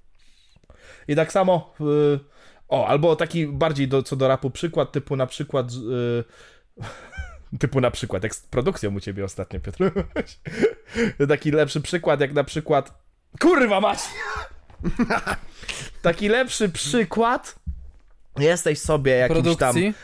I 1.08 1.16
tak 1.16 1.32
samo. 1.32 1.74
y, 1.80 2.18
o, 2.68 2.86
albo 2.86 3.16
taki 3.16 3.46
bardziej 3.46 3.88
do, 3.88 4.02
co 4.02 4.16
do 4.16 4.28
rapu 4.28 4.50
przykład, 4.50 4.92
typu 4.92 5.16
na 5.16 5.26
przykład. 5.26 5.72
y, 5.72 6.24
typu 7.58 7.80
na 7.80 7.90
przykład, 7.90 8.22
jak 8.22 8.34
z 8.34 8.40
produkcją 8.40 8.94
u 8.94 9.00
ciebie 9.00 9.24
ostatnio, 9.24 9.60
Piotr. 9.60 9.90
taki 11.28 11.50
lepszy 11.50 11.80
przykład, 11.80 12.20
jak 12.20 12.32
na 12.32 12.44
przykład. 12.44 13.02
Kurwa 13.40 13.80
mać! 13.80 13.98
taki 16.02 16.28
lepszy 16.28 16.68
przykład. 16.68 17.58
Jesteś 18.38 18.78
sobie 18.78 19.12
jakimś 19.12 19.56
tam 19.56 19.74
Produkcji? 19.74 19.94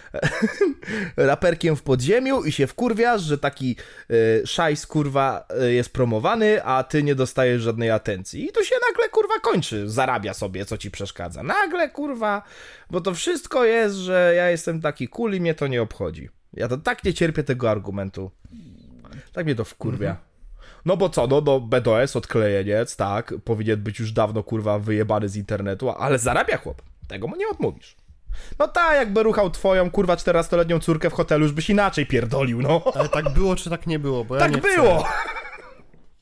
raperkiem 1.17 1.77
w 1.77 1.83
podziemiu 1.83 2.45
i 2.45 2.53
się 2.53 2.67
wkurwiasz, 2.67 3.23
że 3.23 3.39
taki 3.39 3.77
y, 4.11 4.47
szajs 4.47 4.87
kurwa 4.87 5.47
y, 5.63 5.73
jest 5.73 5.93
promowany, 5.93 6.65
a 6.65 6.85
ty 6.85 7.03
nie 7.03 7.15
dostajesz 7.15 7.63
żadnej 7.63 7.91
atencji. 7.91 8.47
I 8.49 8.53
tu 8.53 8.65
się 8.65 8.75
nagle 8.91 9.09
kurwa 9.09 9.35
kończy, 9.43 9.91
zarabia 9.91 10.35
sobie, 10.35 10.65
co 10.65 10.79
ci 10.79 10.91
przeszkadza. 10.91 11.43
Nagle 11.43 11.91
kurwa, 11.91 12.43
bo 12.91 13.01
to 13.01 13.15
wszystko 13.15 13.65
jest, 13.65 13.97
że 13.97 14.33
ja 14.37 14.51
jestem 14.51 14.81
taki 14.81 15.09
cool 15.09 15.35
i 15.35 15.41
mnie 15.41 15.55
to 15.55 15.67
nie 15.67 15.83
obchodzi. 15.83 16.29
Ja 16.57 16.69
to 16.69 16.77
tak 16.77 17.05
nie 17.05 17.15
cierpię 17.15 17.45
tego 17.45 17.71
argumentu. 17.71 18.31
Tak 19.33 19.47
mnie 19.47 19.55
to 19.55 19.65
wkurwia. 19.65 20.17
No 20.85 20.97
bo 20.97 21.09
co, 21.09 21.27
no, 21.27 21.41
no 21.41 21.61
BDS, 21.61 22.17
odklejeniec, 22.17 22.97
tak, 22.97 23.35
powinien 23.45 23.83
być 23.83 23.99
już 23.99 24.13
dawno 24.13 24.43
kurwa 24.43 24.79
wyjebany 24.79 25.29
z 25.29 25.37
internetu, 25.37 25.91
ale 25.91 26.19
zarabia 26.19 26.57
chłop. 26.57 26.83
Tego 27.09 27.27
mu 27.27 27.37
nie 27.37 27.49
odmówisz. 27.49 27.97
No 28.59 28.69
tak, 28.69 28.97
jakby 28.97 29.23
ruchał 29.23 29.51
twoją 29.51 29.91
kurwa 29.91 30.15
14-letnią 30.15 30.81
córkę 30.81 31.11
w 31.11 31.13
hotelu, 31.13 31.43
już 31.43 31.53
byś 31.53 31.71
inaczej 31.71 32.07
pierdolił, 32.07 32.63
no. 32.63 32.83
Ale 32.95 33.09
tak 33.09 33.29
było, 33.33 33.57
czy 33.57 33.71
tak 33.71 33.87
nie 33.87 33.99
było? 33.99 34.25
Bo 34.25 34.35
ja 34.35 34.41
tak 34.41 34.53
nie 34.55 34.61
chcę. 34.61 34.77
było! 34.77 35.05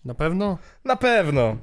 Na 0.04 0.14
pewno? 0.14 0.58
Na 0.84 0.96
pewno. 0.96 1.56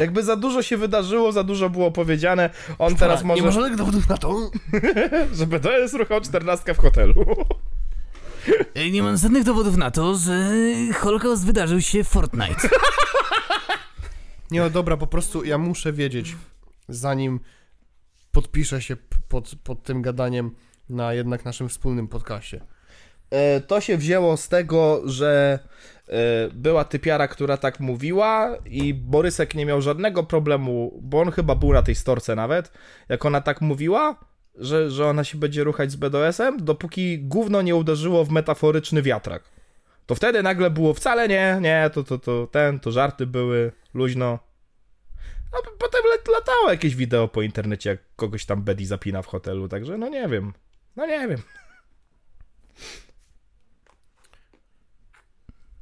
Jakby 0.00 0.22
za 0.22 0.36
dużo 0.36 0.62
się 0.62 0.76
wydarzyło, 0.76 1.32
za 1.32 1.44
dużo 1.44 1.70
było 1.70 1.90
powiedziane, 1.90 2.50
on 2.78 2.96
teraz 2.96 3.22
Nie 3.22 3.28
ma 3.28 3.34
może, 3.34 3.52
żadnych 3.52 3.76
dowodów 3.76 4.08
na 4.08 4.16
to. 4.16 4.50
żeby 5.38 5.60
to 5.60 5.78
jest 5.78 5.94
ruchał 5.94 6.20
czternastka 6.20 6.74
w 6.74 6.78
hotelu. 6.78 7.14
Nie 8.92 9.02
mam 9.02 9.16
żadnych 9.16 9.44
dowodów 9.44 9.76
na 9.76 9.90
to, 9.90 10.14
że 10.14 10.50
Holokaust 10.94 11.46
wydarzył 11.46 11.80
się 11.80 12.04
w 12.04 12.08
Fortnite. 12.08 12.68
Nie 14.50 14.60
no 14.60 14.70
dobra, 14.70 14.96
po 14.96 15.06
prostu 15.06 15.44
ja 15.44 15.58
muszę 15.58 15.92
wiedzieć, 15.92 16.36
zanim 16.88 17.40
podpiszę 18.32 18.82
się 18.82 18.96
pod, 19.28 19.50
pod 19.64 19.82
tym 19.82 20.02
gadaniem 20.02 20.50
na 20.88 21.12
jednak 21.12 21.44
naszym 21.44 21.68
wspólnym 21.68 22.08
podcaście. 22.08 22.60
E, 23.30 23.60
To 23.60 23.80
się 23.80 23.96
wzięło 23.96 24.36
z 24.36 24.48
tego, 24.48 25.02
że 25.04 25.58
e, 26.08 26.12
była 26.54 26.84
typiara, 26.84 27.28
która 27.28 27.56
tak 27.56 27.80
mówiła 27.80 28.56
i 28.64 28.94
Borysek 28.94 29.54
nie 29.54 29.66
miał 29.66 29.82
żadnego 29.82 30.22
problemu, 30.24 30.98
bo 31.02 31.20
on 31.20 31.30
chyba 31.30 31.54
był 31.54 31.72
na 31.72 31.82
tej 31.82 31.94
storce 31.94 32.34
nawet, 32.34 32.72
jak 33.08 33.24
ona 33.24 33.40
tak 33.40 33.60
mówiła, 33.60 34.16
że, 34.54 34.90
że 34.90 35.06
ona 35.06 35.24
się 35.24 35.38
będzie 35.38 35.64
ruchać 35.64 35.92
z 35.92 35.96
BDS-em, 35.96 36.64
dopóki 36.64 37.18
gówno 37.18 37.62
nie 37.62 37.76
uderzyło 37.76 38.24
w 38.24 38.30
metaforyczny 38.30 39.02
wiatrak. 39.02 39.42
To 40.06 40.14
wtedy 40.14 40.42
nagle 40.42 40.70
było 40.70 40.94
wcale 40.94 41.28
nie, 41.28 41.58
nie, 41.60 41.90
to, 41.94 42.04
to, 42.04 42.18
to 42.18 42.46
ten, 42.46 42.80
to 42.80 42.92
żarty 42.92 43.26
były, 43.26 43.72
luźno. 43.94 44.38
A 45.52 45.56
potem 45.78 46.00
lat- 46.10 46.32
latało 46.38 46.70
jakieś 46.70 46.96
wideo 46.96 47.28
po 47.28 47.42
internecie, 47.42 47.90
jak 47.90 47.98
kogoś 48.16 48.44
tam 48.46 48.62
Betty 48.62 48.86
zapina 48.86 49.22
w 49.22 49.26
hotelu, 49.26 49.68
także 49.68 49.98
no 49.98 50.08
nie 50.08 50.28
wiem, 50.28 50.52
no 50.96 51.06
nie 51.06 51.28
wiem. 51.28 51.38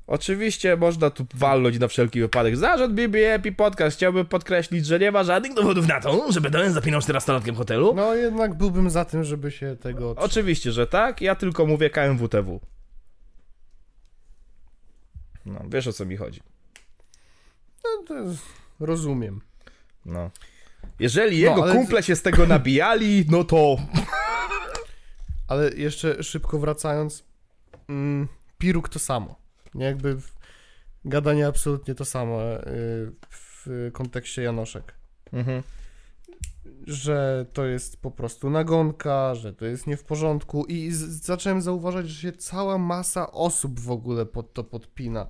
Oczywiście 0.06 0.76
można 0.76 1.10
tu 1.10 1.26
walnąć 1.34 1.78
na 1.78 1.88
wszelki 1.88 2.20
wypadek. 2.20 2.56
Zarząd 2.56 2.94
BBP 2.94 3.52
Podcast 3.52 3.96
chciałby 3.96 4.24
podkreślić, 4.24 4.86
że 4.86 4.98
nie 4.98 5.12
ma 5.12 5.24
żadnych 5.24 5.54
dowodów 5.54 5.88
na 5.88 6.00
to, 6.00 6.32
żeby 6.32 6.50
BDS 6.50 6.72
zapinał 6.72 7.00
14-latkiem 7.00 7.56
hotelu. 7.56 7.94
No 7.94 8.14
jednak 8.14 8.54
byłbym 8.54 8.90
za 8.90 9.04
tym, 9.04 9.24
żeby 9.24 9.50
się 9.50 9.76
tego... 9.76 10.14
Oczywiście, 10.16 10.72
że 10.72 10.86
tak. 10.86 11.20
Ja 11.20 11.34
tylko 11.34 11.66
mówię 11.66 11.90
KMWTW. 11.90 12.60
No, 15.46 15.60
wiesz 15.68 15.86
o 15.86 15.92
co 15.92 16.06
mi 16.06 16.16
chodzi. 16.16 16.40
No, 17.84 17.90
to 18.06 18.14
jest... 18.14 18.42
Rozumiem. 18.80 19.40
No. 20.06 20.30
Jeżeli 20.98 21.38
jego 21.38 21.62
ale- 21.62 21.72
kumple 21.74 22.02
się 22.02 22.16
z 22.16 22.22
tego 22.22 22.46
nabijali, 22.56 23.24
no 23.30 23.44
to... 23.44 23.76
Ale 25.48 25.70
jeszcze 25.74 26.22
szybko 26.22 26.58
wracając, 26.58 27.24
mm, 27.88 28.28
Piruk 28.58 28.88
to 28.88 28.98
samo. 28.98 29.43
Nie 29.74 29.84
jakby 29.84 30.16
gadanie 31.04 31.46
absolutnie 31.46 31.94
to 31.94 32.04
samo 32.04 32.42
y, 32.42 32.60
w 33.30 33.66
kontekście 33.92 34.42
Janoszek. 34.42 34.94
Mhm. 35.32 35.62
Że 36.86 37.46
to 37.52 37.66
jest 37.66 37.96
po 37.96 38.10
prostu 38.10 38.50
nagonka, 38.50 39.34
że 39.34 39.52
to 39.52 39.64
jest 39.64 39.86
nie 39.86 39.96
w 39.96 40.04
porządku 40.04 40.64
i 40.64 40.88
zacząłem 40.92 41.62
zauważać, 41.62 42.08
że 42.08 42.20
się 42.20 42.32
cała 42.32 42.78
masa 42.78 43.32
osób 43.32 43.80
w 43.80 43.90
ogóle 43.90 44.26
pod 44.26 44.52
to 44.52 44.64
podpina. 44.64 45.26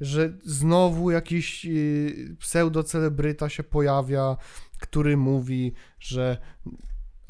Że 0.00 0.32
znowu 0.44 1.10
jakiś 1.10 1.66
y, 1.66 2.36
pseudocelebryta 2.38 3.48
się 3.48 3.62
pojawia, 3.62 4.36
który 4.78 5.16
mówi, 5.16 5.72
że 5.98 6.36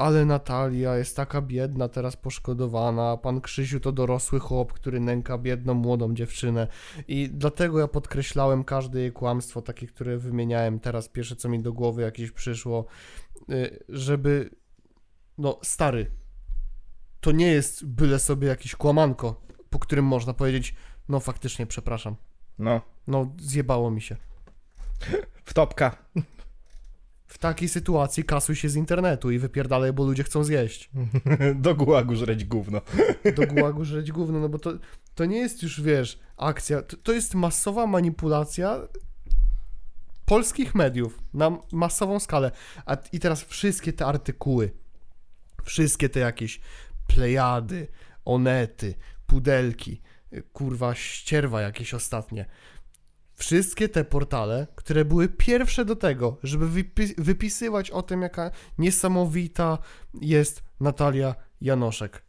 ale 0.02 0.24
Natalia 0.24 0.96
jest 0.96 1.16
taka 1.16 1.42
biedna, 1.42 1.88
teraz 1.88 2.16
poszkodowana, 2.16 3.16
pan 3.16 3.40
Krzysiu 3.40 3.80
to 3.80 3.92
dorosły 3.92 4.40
chłop, 4.40 4.72
który 4.72 5.00
nęka 5.00 5.38
biedną, 5.38 5.74
młodą 5.74 6.14
dziewczynę. 6.14 6.68
I 7.08 7.30
dlatego 7.32 7.78
ja 7.78 7.88
podkreślałem 7.88 8.64
każde 8.64 9.00
jej 9.00 9.12
kłamstwo, 9.12 9.62
takie, 9.62 9.86
które 9.86 10.18
wymieniałem 10.18 10.80
teraz, 10.80 11.08
pierwsze 11.08 11.36
co 11.36 11.48
mi 11.48 11.62
do 11.62 11.72
głowy 11.72 12.02
jakieś 12.02 12.30
przyszło, 12.30 12.86
y, 13.50 13.84
żeby, 13.88 14.50
no 15.38 15.58
stary, 15.62 16.10
to 17.20 17.32
nie 17.32 17.46
jest 17.46 17.86
byle 17.86 18.18
sobie 18.18 18.48
jakiś 18.48 18.76
kłamanko, 18.76 19.40
po 19.70 19.78
którym 19.78 20.04
można 20.04 20.34
powiedzieć, 20.34 20.74
no 21.08 21.20
faktycznie 21.20 21.66
przepraszam, 21.66 22.16
No. 22.58 22.80
no 23.06 23.34
zjebało 23.38 23.90
mi 23.90 24.00
się. 24.00 24.16
Wtopka. 25.44 25.96
W 27.32 27.38
takiej 27.38 27.68
sytuacji 27.68 28.24
kasuj 28.24 28.56
się 28.56 28.68
z 28.68 28.76
internetu 28.76 29.30
i 29.30 29.38
wypierdalaj, 29.38 29.92
bo 29.92 30.04
ludzie 30.04 30.24
chcą 30.24 30.44
zjeść. 30.44 30.90
Do 31.54 31.74
gułagu 31.74 32.16
żreć 32.16 32.44
gówno. 32.44 32.80
do 33.36 33.46
gułagu 33.46 33.84
żreć 33.84 34.12
gówno, 34.12 34.40
no 34.40 34.48
bo 34.48 34.58
to, 34.58 34.72
to 35.14 35.24
nie 35.24 35.38
jest 35.38 35.62
już, 35.62 35.80
wiesz, 35.80 36.18
akcja, 36.36 36.82
to, 36.82 36.96
to 36.96 37.12
jest 37.12 37.34
masowa 37.34 37.86
manipulacja 37.86 38.80
polskich 40.24 40.74
mediów 40.74 41.18
na 41.34 41.58
masową 41.72 42.20
skalę. 42.20 42.50
A, 42.86 42.96
I 43.12 43.20
teraz 43.20 43.42
wszystkie 43.42 43.92
te 43.92 44.06
artykuły, 44.06 44.72
wszystkie 45.64 46.08
te 46.08 46.20
jakieś 46.20 46.60
plejady, 47.06 47.88
onety, 48.24 48.94
pudelki, 49.26 50.00
y, 50.32 50.42
kurwa, 50.52 50.94
ścierwa 50.94 51.60
jakieś 51.60 51.94
ostatnie. 51.94 52.46
Wszystkie 53.34 53.88
te 53.88 54.04
portale, 54.04 54.66
które 54.74 55.04
były 55.04 55.28
pierwsze 55.28 55.84
do 55.84 55.96
tego, 55.96 56.36
żeby 56.42 56.66
wypi- 56.66 57.14
wypisywać 57.18 57.90
o 57.90 58.02
tym, 58.02 58.22
jaka 58.22 58.50
niesamowita 58.78 59.78
jest 60.20 60.62
Natalia 60.80 61.34
Janoszek. 61.60 62.22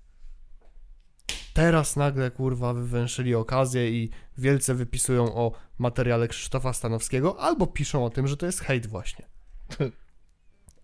Teraz 1.53 1.95
nagle, 1.95 2.31
kurwa, 2.31 2.73
wywęszyli 2.73 3.35
okazję 3.35 3.91
i 3.91 4.09
wielce 4.37 4.75
wypisują 4.75 5.35
o 5.35 5.51
materiale 5.77 6.27
Krzysztofa 6.27 6.73
Stanowskiego, 6.73 7.39
albo 7.39 7.67
piszą 7.67 8.05
o 8.05 8.09
tym, 8.09 8.27
że 8.27 8.37
to 8.37 8.45
jest 8.45 8.59
hejt 8.59 8.87
właśnie. 8.87 9.25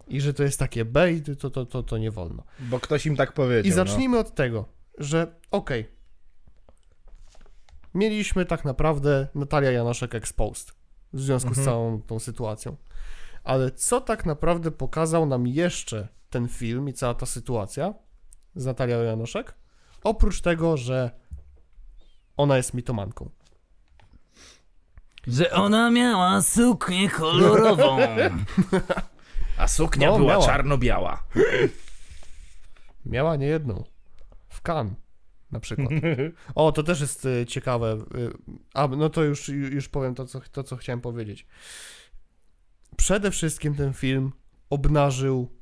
I 0.07 0.21
że 0.21 0.33
to 0.33 0.43
jest 0.43 0.59
takie 0.59 0.85
bait, 0.85 1.39
to, 1.39 1.49
to, 1.49 1.65
to, 1.65 1.83
to 1.83 1.97
nie 1.97 2.11
wolno. 2.11 2.43
Bo 2.59 2.79
ktoś 2.79 3.05
im 3.05 3.15
tak 3.15 3.33
powiedział. 3.33 3.69
I 3.69 3.71
zacznijmy 3.71 4.19
od 4.19 4.35
tego, 4.35 4.65
że 4.97 5.35
okej, 5.51 5.85
mieliśmy 7.99 8.45
tak 8.45 8.65
naprawdę 8.65 9.27
Natalia 9.35 9.71
Janoszek 9.71 10.15
exposed 10.15 10.73
w 11.13 11.19
związku 11.21 11.53
z 11.53 11.65
całą 11.65 12.01
tą 12.01 12.19
sytuacją. 12.19 12.75
Ale 13.43 13.71
co 13.71 14.01
tak 14.01 14.25
naprawdę 14.25 14.71
pokazał 14.71 15.25
nam 15.25 15.47
jeszcze 15.47 16.07
ten 16.29 16.47
film 16.47 16.89
i 16.89 16.93
cała 16.93 17.13
ta 17.13 17.25
sytuacja 17.25 17.93
z 18.55 18.65
Natalią 18.65 19.01
Janoszek? 19.03 19.53
Oprócz 20.03 20.41
tego, 20.41 20.77
że 20.77 21.11
ona 22.37 22.57
jest 22.57 22.73
mitomanką. 22.73 23.29
Że 25.27 25.51
ona 25.51 25.91
miała 25.91 26.41
suknię 26.41 27.09
kolorową. 27.09 27.97
A 29.57 29.67
suknia 29.67 30.09
No, 30.09 30.17
była 30.17 30.33
miała. 30.33 30.45
czarno-biała. 30.45 31.23
Miała 33.05 33.35
nie 33.35 33.45
jedną. 33.47 33.83
W 34.49 34.61
Cannes 34.69 34.93
na 35.51 35.59
przykład. 35.59 35.89
O, 36.55 36.71
to 36.71 36.83
też 36.83 37.01
jest 37.01 37.25
y, 37.25 37.45
ciekawe. 37.45 37.97
Y, 38.15 38.31
a, 38.73 38.87
no 38.87 39.09
to 39.09 39.23
już, 39.23 39.49
już 39.49 39.89
powiem 39.89 40.15
to 40.15 40.25
co, 40.25 40.41
to, 40.51 40.63
co 40.63 40.75
chciałem 40.75 41.01
powiedzieć. 41.01 41.47
Przede 42.97 43.31
wszystkim 43.31 43.75
ten 43.75 43.93
film 43.93 44.31
obnażył 44.69 45.59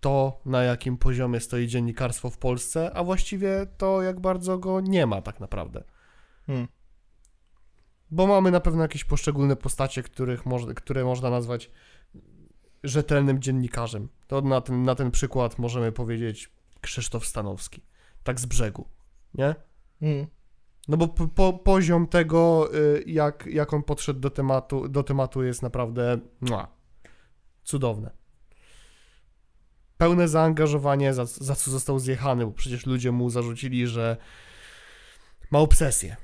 to, 0.00 0.40
na 0.46 0.62
jakim 0.62 0.96
poziomie 0.96 1.40
stoi 1.40 1.66
dziennikarstwo 1.66 2.30
w 2.30 2.38
Polsce, 2.38 2.90
a 2.94 3.04
właściwie 3.04 3.66
to, 3.76 4.02
jak 4.02 4.20
bardzo 4.20 4.58
go 4.58 4.80
nie 4.80 5.06
ma 5.06 5.22
tak 5.22 5.40
naprawdę. 5.40 5.84
Hmm. 6.46 6.68
Bo 8.10 8.26
mamy 8.26 8.50
na 8.50 8.60
pewno 8.60 8.82
jakieś 8.82 9.04
poszczególne 9.04 9.56
postacie, 9.56 10.02
których 10.02 10.46
moż, 10.46 10.62
które 10.76 11.04
można 11.04 11.30
nazwać 11.30 11.70
rzetelnym 12.84 13.42
dziennikarzem. 13.42 14.08
To 14.26 14.40
na 14.40 14.60
ten, 14.60 14.82
na 14.82 14.94
ten 14.94 15.10
przykład 15.10 15.58
możemy 15.58 15.92
powiedzieć 15.92 16.50
Krzysztof 16.80 17.26
Stanowski. 17.26 17.82
Tak 18.22 18.40
z 18.40 18.46
brzegu, 18.46 18.88
nie? 19.34 19.54
Mm. 20.02 20.26
No 20.88 20.96
bo 20.96 21.08
po, 21.08 21.28
po, 21.28 21.52
poziom 21.52 22.06
tego, 22.06 22.70
y, 22.74 23.04
jak, 23.06 23.46
jak 23.46 23.74
on 23.74 23.82
podszedł 23.82 24.20
do 24.20 24.30
tematu, 24.30 24.88
do 24.88 25.02
tematu 25.02 25.42
jest 25.42 25.62
naprawdę 25.62 26.18
mua, 26.40 26.68
cudowne. 27.62 28.10
Pełne 29.98 30.28
zaangażowanie, 30.28 31.14
za, 31.14 31.24
za 31.24 31.54
co 31.54 31.70
został 31.70 31.98
zjechany, 31.98 32.46
bo 32.46 32.52
przecież 32.52 32.86
ludzie 32.86 33.12
mu 33.12 33.30
zarzucili, 33.30 33.86
że 33.86 34.16
ma 35.50 35.58
obsesję 35.58 36.16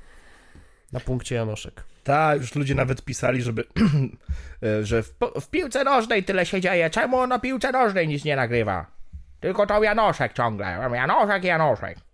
na 0.91 0.99
punkcie 0.99 1.35
Janoszek. 1.35 1.83
Tak, 2.03 2.41
już 2.41 2.55
ludzie 2.55 2.75
nawet 2.75 3.05
pisali, 3.05 3.41
żeby, 3.41 3.63
e, 4.63 4.85
że 4.85 5.03
w, 5.03 5.13
W 5.41 5.49
piłce 5.49 5.83
nożnej 5.83 6.23
tyle 6.23 6.45
się 6.45 6.61
dzieje, 6.61 6.89
czemu 6.89 7.17
on 7.17 7.31
o 7.31 7.39
piłce 7.39 7.71
nożnej 7.71 8.07
nic 8.07 8.25
nie 8.25 8.35
nagrywa? 8.35 8.85
Tylko 9.39 9.65
to 9.65 9.83
Janoszek 9.83 10.33
ciągle, 10.33 10.89
Janoszek, 10.93 11.43
Janoszek. 11.43 12.06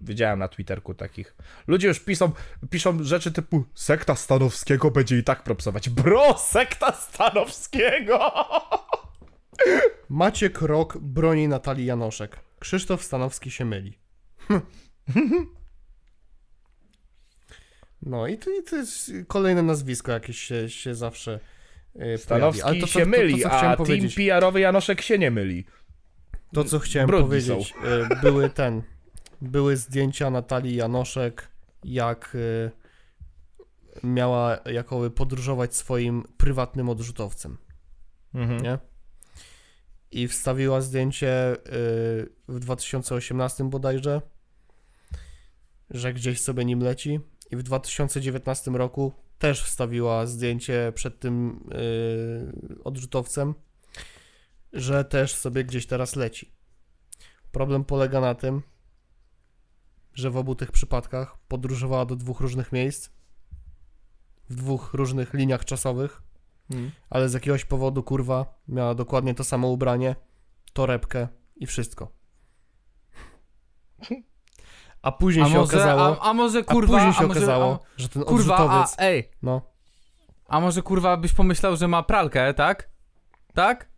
Widziałem 0.00 0.38
na 0.38 0.48
Twitterku 0.48 0.94
takich. 0.94 1.36
Ludzie 1.66 1.88
już 1.88 2.00
piszą, 2.00 2.32
piszą 2.70 3.04
rzeczy 3.04 3.32
typu 3.32 3.64
sekta 3.74 4.14
Stanowskiego 4.16 4.90
będzie 4.90 5.18
i 5.18 5.24
tak 5.24 5.42
propsować. 5.42 5.88
Bro, 5.88 6.38
sekta 6.38 6.92
Stanowskiego! 6.92 8.32
Maciek 10.08 10.62
Rok 10.62 10.98
broni 10.98 11.48
Natalii 11.48 11.86
Janoszek. 11.86 12.38
Krzysztof 12.58 13.02
Stanowski 13.02 13.50
się 13.50 13.64
myli. 13.64 13.98
No 18.02 18.26
i 18.26 18.38
to, 18.38 18.50
i 18.50 18.62
to 18.62 18.76
jest 18.76 19.10
kolejne 19.26 19.62
nazwisko 19.62 20.12
jakieś 20.12 20.38
się, 20.38 20.70
się 20.70 20.94
zawsze 20.94 21.40
yy, 21.94 22.18
Stanowski 22.18 22.80
to, 22.80 22.86
się 22.86 22.98
to, 22.98 23.04
to, 23.04 23.10
myli, 23.10 23.44
a 23.44 23.48
team 23.48 23.76
powiedzieć, 23.76 24.14
PR-owy 24.14 24.60
Janoszek 24.60 25.00
się 25.00 25.18
nie 25.18 25.30
myli. 25.30 25.64
to 26.52 26.64
co 26.64 26.78
chciałem 26.78 27.06
brudni 27.06 27.26
powiedzieć, 27.26 27.74
yy, 28.10 28.16
były 28.22 28.50
ten, 28.50 28.82
były 29.40 29.76
zdjęcia 29.76 30.30
Natalii 30.30 30.76
Janoszek, 30.76 31.48
jak 31.84 32.30
yy, 32.34 32.70
miała 34.02 34.58
jakoby 34.72 35.10
podróżować 35.10 35.76
swoim 35.76 36.24
prywatnym 36.36 36.88
odrzutowcem. 36.88 37.58
Mhm. 38.34 38.62
nie? 38.62 38.78
I 40.10 40.28
wstawiła 40.28 40.80
zdjęcie 40.80 41.54
y, 41.54 41.58
w 42.48 42.58
2018 42.58 43.64
bodajże, 43.64 44.22
że 45.90 46.12
gdzieś 46.12 46.40
sobie 46.40 46.64
nim 46.64 46.80
leci. 46.80 47.20
I 47.50 47.56
w 47.56 47.62
2019 47.62 48.70
roku 48.70 49.12
też 49.38 49.62
wstawiła 49.62 50.26
zdjęcie 50.26 50.92
przed 50.94 51.20
tym 51.20 51.64
y, 51.72 52.84
odrzutowcem, 52.84 53.54
że 54.72 55.04
też 55.04 55.34
sobie 55.34 55.64
gdzieś 55.64 55.86
teraz 55.86 56.16
leci. 56.16 56.52
Problem 57.52 57.84
polega 57.84 58.20
na 58.20 58.34
tym, 58.34 58.62
że 60.18 60.30
w 60.30 60.36
obu 60.36 60.54
tych 60.54 60.72
przypadkach 60.72 61.38
podróżowała 61.48 62.04
do 62.04 62.16
dwóch 62.16 62.40
różnych 62.40 62.72
miejsc, 62.72 63.10
w 64.50 64.54
dwóch 64.54 64.94
różnych 64.94 65.34
liniach 65.34 65.64
czasowych 65.64 66.22
Mhm. 66.70 66.90
ale 67.10 67.28
z 67.28 67.34
jakiegoś 67.34 67.64
powodu 67.64 68.02
kurwa 68.02 68.46
miała 68.68 68.94
dokładnie 68.94 69.34
to 69.34 69.44
samo 69.44 69.68
ubranie, 69.68 70.16
torebkę 70.72 71.28
i 71.56 71.66
wszystko. 71.66 72.12
A 75.02 75.12
później 75.12 75.44
A 75.44 75.48
się 75.48 75.58
może, 75.58 75.76
okazało, 75.76 76.22
a, 76.22 76.30
a 76.30 76.32
może 76.34 76.58
a 76.58 76.62
kurwa, 76.62 76.92
później 76.92 77.12
się 77.12 77.24
a 77.24 77.26
może, 77.26 77.40
okazało, 77.40 77.82
że 77.96 78.08
ten 78.08 78.22
a, 78.22 78.24
kurwa, 78.24 78.56
a, 78.56 78.64
odrzutowiec, 78.64 78.96
ej, 78.98 79.30
no, 79.42 79.62
a 80.48 80.60
może 80.60 80.82
kurwa 80.82 81.16
byś 81.16 81.32
pomyślał, 81.32 81.76
że 81.76 81.88
ma 81.88 82.02
pralkę, 82.02 82.54
tak? 82.54 82.88
Tak? 83.54 83.88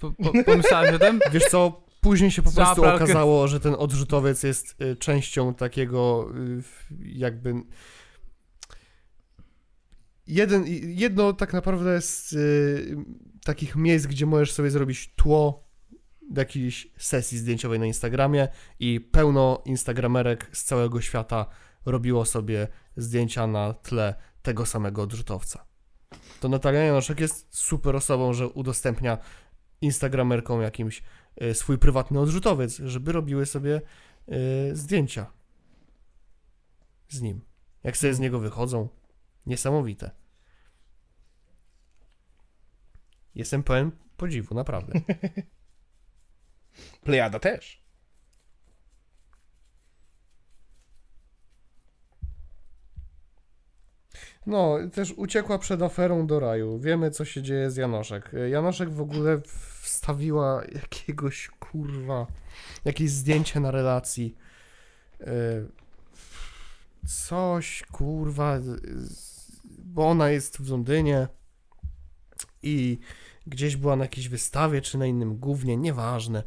Po, 0.00 0.12
po, 0.12 0.44
pomyślałeś 0.44 0.94
o 0.94 0.98
tym? 0.98 1.20
wiesz 1.32 1.44
co, 1.44 1.81
później 2.02 2.30
się 2.30 2.42
po 2.42 2.52
prostu 2.52 2.84
okazało, 2.84 3.48
że 3.48 3.60
ten 3.60 3.74
odrzutowiec 3.78 4.42
jest 4.42 4.82
y, 4.82 4.96
częścią 4.96 5.54
takiego 5.54 6.28
y, 6.36 6.62
jakby 7.04 7.54
jeden, 10.26 10.64
jedno 10.86 11.32
tak 11.32 11.52
naprawdę 11.52 12.00
z 12.00 12.32
y, 12.32 12.96
takich 13.44 13.76
miejsc, 13.76 14.06
gdzie 14.06 14.26
możesz 14.26 14.52
sobie 14.52 14.70
zrobić 14.70 15.14
tło 15.16 15.68
do 16.30 16.40
jakiejś 16.40 16.88
sesji 16.96 17.38
zdjęciowej 17.38 17.78
na 17.78 17.86
Instagramie 17.86 18.48
i 18.80 19.00
pełno 19.00 19.62
instagramerek 19.64 20.50
z 20.52 20.64
całego 20.64 21.00
świata 21.00 21.46
robiło 21.86 22.24
sobie 22.24 22.68
zdjęcia 22.96 23.46
na 23.46 23.74
tle 23.74 24.14
tego 24.42 24.66
samego 24.66 25.02
odrzutowca. 25.02 25.64
To 26.40 26.48
Natalia 26.48 26.80
Janoszek 26.80 27.20
jest 27.20 27.56
super 27.56 27.96
osobą, 27.96 28.32
że 28.32 28.48
udostępnia 28.48 29.18
instagramerkom 29.80 30.62
jakimś 30.62 31.02
swój 31.52 31.78
prywatny 31.78 32.20
odrzutowiec, 32.20 32.76
żeby 32.76 33.12
robiły 33.12 33.46
sobie 33.46 33.80
y, 34.28 34.76
zdjęcia 34.76 35.32
z 37.08 37.20
nim. 37.20 37.40
Jak 37.84 37.96
sobie 37.96 38.14
z 38.14 38.20
niego 38.20 38.38
wychodzą. 38.38 38.88
Niesamowite. 39.46 40.10
Jestem 43.34 43.62
pełen 43.62 43.90
podziwu, 44.16 44.54
naprawdę. 44.54 45.00
Plejada 47.04 47.38
też. 47.38 47.82
No, 54.46 54.78
też 54.92 55.12
uciekła 55.12 55.58
przed 55.58 55.82
aferą 55.82 56.26
do 56.26 56.40
raju. 56.40 56.78
Wiemy, 56.78 57.10
co 57.10 57.24
się 57.24 57.42
dzieje 57.42 57.70
z 57.70 57.76
Janoszek. 57.76 58.32
Janoszek 58.50 58.90
w 58.90 59.00
ogóle 59.00 59.40
wstawiła 60.02 60.62
jakiegoś 60.74 61.48
kurwa, 61.48 62.26
jakieś 62.84 63.10
zdjęcie 63.10 63.60
na 63.60 63.70
relacji. 63.70 64.36
Yy, 65.20 65.26
Coś 67.06 67.82
kurwa, 67.92 68.58
bo 69.78 70.08
ona 70.08 70.30
jest 70.30 70.58
w 70.58 70.70
Londynie 70.70 71.28
i 72.62 72.98
gdzieś 73.46 73.76
była 73.76 73.96
na 73.96 74.04
jakiejś 74.04 74.28
wystawie, 74.28 74.80
czy 74.80 74.98
na 74.98 75.06
innym 75.06 75.36
głównie, 75.36 75.76
nieważne. 75.76 76.42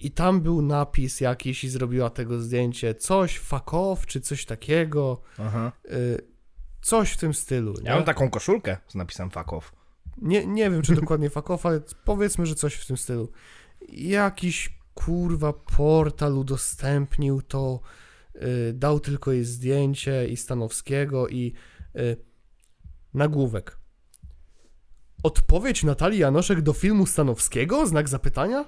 I 0.00 0.10
tam 0.10 0.40
był 0.40 0.62
napis 0.62 1.20
jakiś 1.20 1.64
i 1.64 1.68
zrobiła 1.68 2.10
tego 2.10 2.40
zdjęcie. 2.40 2.94
Coś 2.94 3.38
fuck 3.38 3.74
off, 3.74 4.06
czy 4.06 4.20
coś 4.20 4.44
takiego. 4.44 5.20
Aha. 5.38 5.72
Yy, 5.84 6.22
Coś 6.82 7.12
w 7.12 7.16
tym 7.16 7.34
stylu. 7.34 7.72
Nie? 7.72 7.88
Ja 7.88 7.94
mam 7.94 8.04
taką 8.04 8.30
koszulkę 8.30 8.76
z 8.88 8.94
napisem 8.94 9.30
fuck 9.30 9.52
off. 9.52 9.77
Nie, 10.22 10.46
nie 10.46 10.70
wiem, 10.70 10.82
czy 10.82 10.94
dokładnie 10.94 11.30
fuck 11.30 11.50
off, 11.50 11.66
ale 11.66 11.80
powiedzmy, 12.04 12.46
że 12.46 12.54
coś 12.54 12.74
w 12.74 12.86
tym 12.86 12.96
stylu. 12.96 13.30
Jakiś 13.88 14.78
kurwa 14.94 15.52
portal 15.52 16.38
udostępnił 16.38 17.42
to, 17.42 17.80
y, 18.36 18.72
dał 18.72 19.00
tylko 19.00 19.32
jej 19.32 19.44
zdjęcie 19.44 20.28
i 20.28 20.36
Stanowskiego 20.36 21.28
i 21.28 21.52
y, 21.96 22.16
nagłówek. 23.14 23.78
Odpowiedź 25.22 25.84
Natalii 25.84 26.18
Janoszek 26.18 26.60
do 26.60 26.72
filmu 26.72 27.06
Stanowskiego? 27.06 27.86
Znak 27.86 28.08
zapytania? 28.08 28.64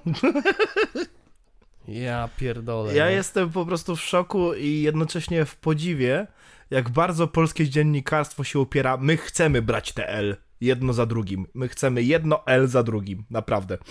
ja 1.87 2.29
pierdolę. 2.37 2.95
Ja 2.95 3.05
no. 3.05 3.11
jestem 3.11 3.49
po 3.49 3.65
prostu 3.65 3.95
w 3.95 4.01
szoku 4.01 4.53
i 4.53 4.81
jednocześnie 4.81 5.45
w 5.45 5.55
podziwie, 5.55 6.27
jak 6.69 6.89
bardzo 6.89 7.27
polskie 7.27 7.69
dziennikarstwo 7.69 8.43
się 8.43 8.59
opiera. 8.59 8.97
My 8.97 9.17
chcemy 9.17 9.61
brać 9.61 9.93
te 9.93 10.09
L 10.09 10.37
jedno 10.61 10.93
za 10.93 11.05
drugim. 11.05 11.45
My 11.53 11.67
chcemy 11.67 12.01
jedno 12.01 12.39
L 12.45 12.67
za 12.67 12.81
drugim. 12.81 13.25
Naprawdę. 13.29 13.77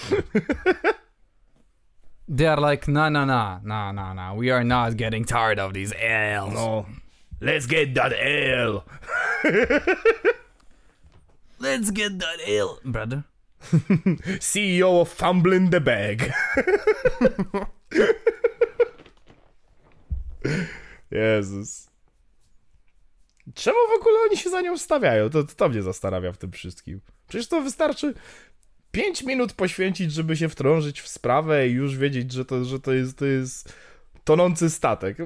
They 2.36 2.47
are 2.47 2.60
like, 2.60 2.86
no, 2.86 3.09
no, 3.09 3.24
no, 3.24 3.60
no, 3.64 3.92
no, 3.92 4.12
no, 4.14 4.34
we 4.36 4.52
are 4.52 4.62
not 4.62 4.97
getting 4.97 5.24
tired 5.24 5.59
of 5.59 5.72
these 5.72 5.92
L's. 5.98 6.55
No. 6.55 6.86
Let's 7.40 7.66
get 7.66 7.94
that 7.94 8.12
L. 8.12 8.84
Let's 11.59 11.90
get 11.90 12.20
that 12.20 12.38
L. 12.47 12.78
Brother? 12.84 13.24
CEO 14.38 15.01
of 15.01 15.09
Fumbling 15.09 15.70
the 15.70 15.80
Bag. 15.80 16.32
Jezus. 21.12 21.89
Czemu 23.55 23.77
w 23.97 24.01
ogóle 24.01 24.16
oni 24.28 24.36
się 24.36 24.51
za 24.51 24.60
nią 24.60 24.78
stawiają? 24.78 25.31
To, 25.31 25.44
to 25.44 25.68
mnie 25.68 25.82
zastanawia 25.82 26.32
w 26.32 26.39
tym 26.39 26.52
wszystkim. 26.52 27.01
Przecież 27.28 27.48
to 27.48 27.60
wystarczy 27.60 28.14
5 28.93 29.22
minut 29.22 29.52
poświęcić, 29.52 30.12
żeby 30.12 30.36
się 30.36 30.48
wtrążyć 30.48 31.01
w 31.01 31.09
sprawę 31.09 31.68
i 31.68 31.72
już 31.72 31.97
wiedzieć, 31.97 32.32
że 32.32 32.44
to, 32.44 32.64
że 32.64 32.81
to, 32.81 32.93
jest, 32.93 33.18
to 33.18 33.24
jest 33.24 33.72
tonący 34.24 34.70
statek. 34.70 35.16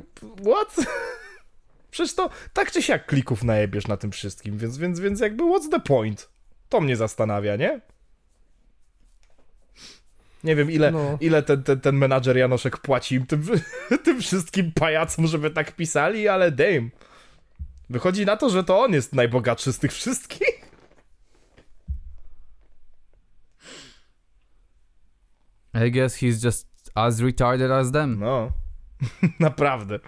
What? 0.47 0.77
Przecież 1.91 2.15
to 2.15 2.31
tak 2.53 2.73
czy 2.73 2.83
siak 2.83 3.07
klików 3.07 3.45
najebiesz 3.45 3.87
na 3.87 3.97
tym 3.97 4.11
wszystkim, 4.13 4.59
więc, 4.59 4.79
więc, 4.79 5.01
więc 5.01 5.21
jakby 5.21 5.45
what's 5.45 5.71
the 5.71 5.81
point? 5.81 6.29
To 6.69 6.81
mnie 6.81 6.97
zastanawia, 6.97 7.57
nie? 7.57 7.81
Nie 10.45 10.57
wiem, 10.57 10.71
ile, 10.71 10.91
No. 10.91 11.19
ile 11.21 11.43
ten, 11.43 11.63
ten, 11.63 11.81
ten 11.81 11.97
menadżer 11.97 12.37
Janoszek 12.37 12.79
płaci 12.79 13.15
im 13.15 13.27
tym, 13.27 13.45
tym 14.05 14.21
wszystkim 14.21 14.73
pajacom, 14.73 15.27
żeby 15.27 15.51
tak 15.51 15.73
pisali, 15.77 16.29
ale 16.29 16.51
damn. 16.51 16.91
Wychodzi 17.91 18.27
na 18.27 18.37
to, 18.37 18.51
że 18.51 18.65
to 18.65 18.81
on 18.81 18.93
jest 18.93 19.13
najbogatszy 19.15 19.73
z 19.73 19.79
tych 19.79 19.93
wszystkich. 19.93 20.65
I 25.87 25.91
guess 25.91 26.17
he's 26.17 26.45
just 26.45 26.69
as 26.95 27.21
retarded 27.21 27.71
as 27.71 27.93
them. 27.93 28.19
No, 28.19 28.53
naprawdę. 29.41 29.99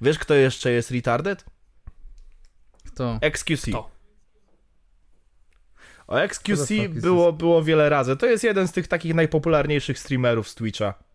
Wiesz, 0.00 0.18
kto 0.18 0.34
jeszcze 0.34 0.70
jest 0.70 0.90
retarded? 0.90 1.44
Kto? 2.86 3.18
XQC. 3.20 3.70
Kto? 3.70 3.90
O 6.06 6.20
XQC 6.20 6.68
było, 6.88 7.32
było 7.32 7.62
wiele 7.62 7.88
razy. 7.88 8.16
To 8.16 8.26
jest 8.26 8.44
jeden 8.44 8.68
z 8.68 8.72
tych 8.72 8.88
takich 8.88 9.14
najpopularniejszych 9.14 9.98
streamerów 9.98 10.48
z 10.48 10.54
Twitcha. 10.54 11.05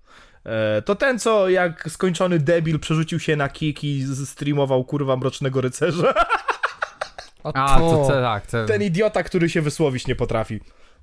E, 0.46 0.82
to 0.82 0.96
ten, 0.96 1.20
co 1.20 1.50
jak 1.50 1.86
skończony 1.92 2.40
debil 2.40 2.80
przerzucił 2.80 3.20
się 3.20 3.36
na 3.36 3.50
kick 3.50 3.84
i 3.84 4.04
streamował 4.26 4.84
kurwa 4.84 5.18
Mrocznego 5.18 5.62
Rycerza. 5.62 6.14
A, 7.44 7.80
to, 7.80 8.06
to 8.08 8.22
tak, 8.22 8.48
to... 8.48 8.66
Ten 8.66 8.84
idiota, 8.84 9.24
który 9.24 9.50
się 9.50 9.62
wysłowić 9.62 10.08
nie 10.08 10.16
potrafi. 10.16 10.60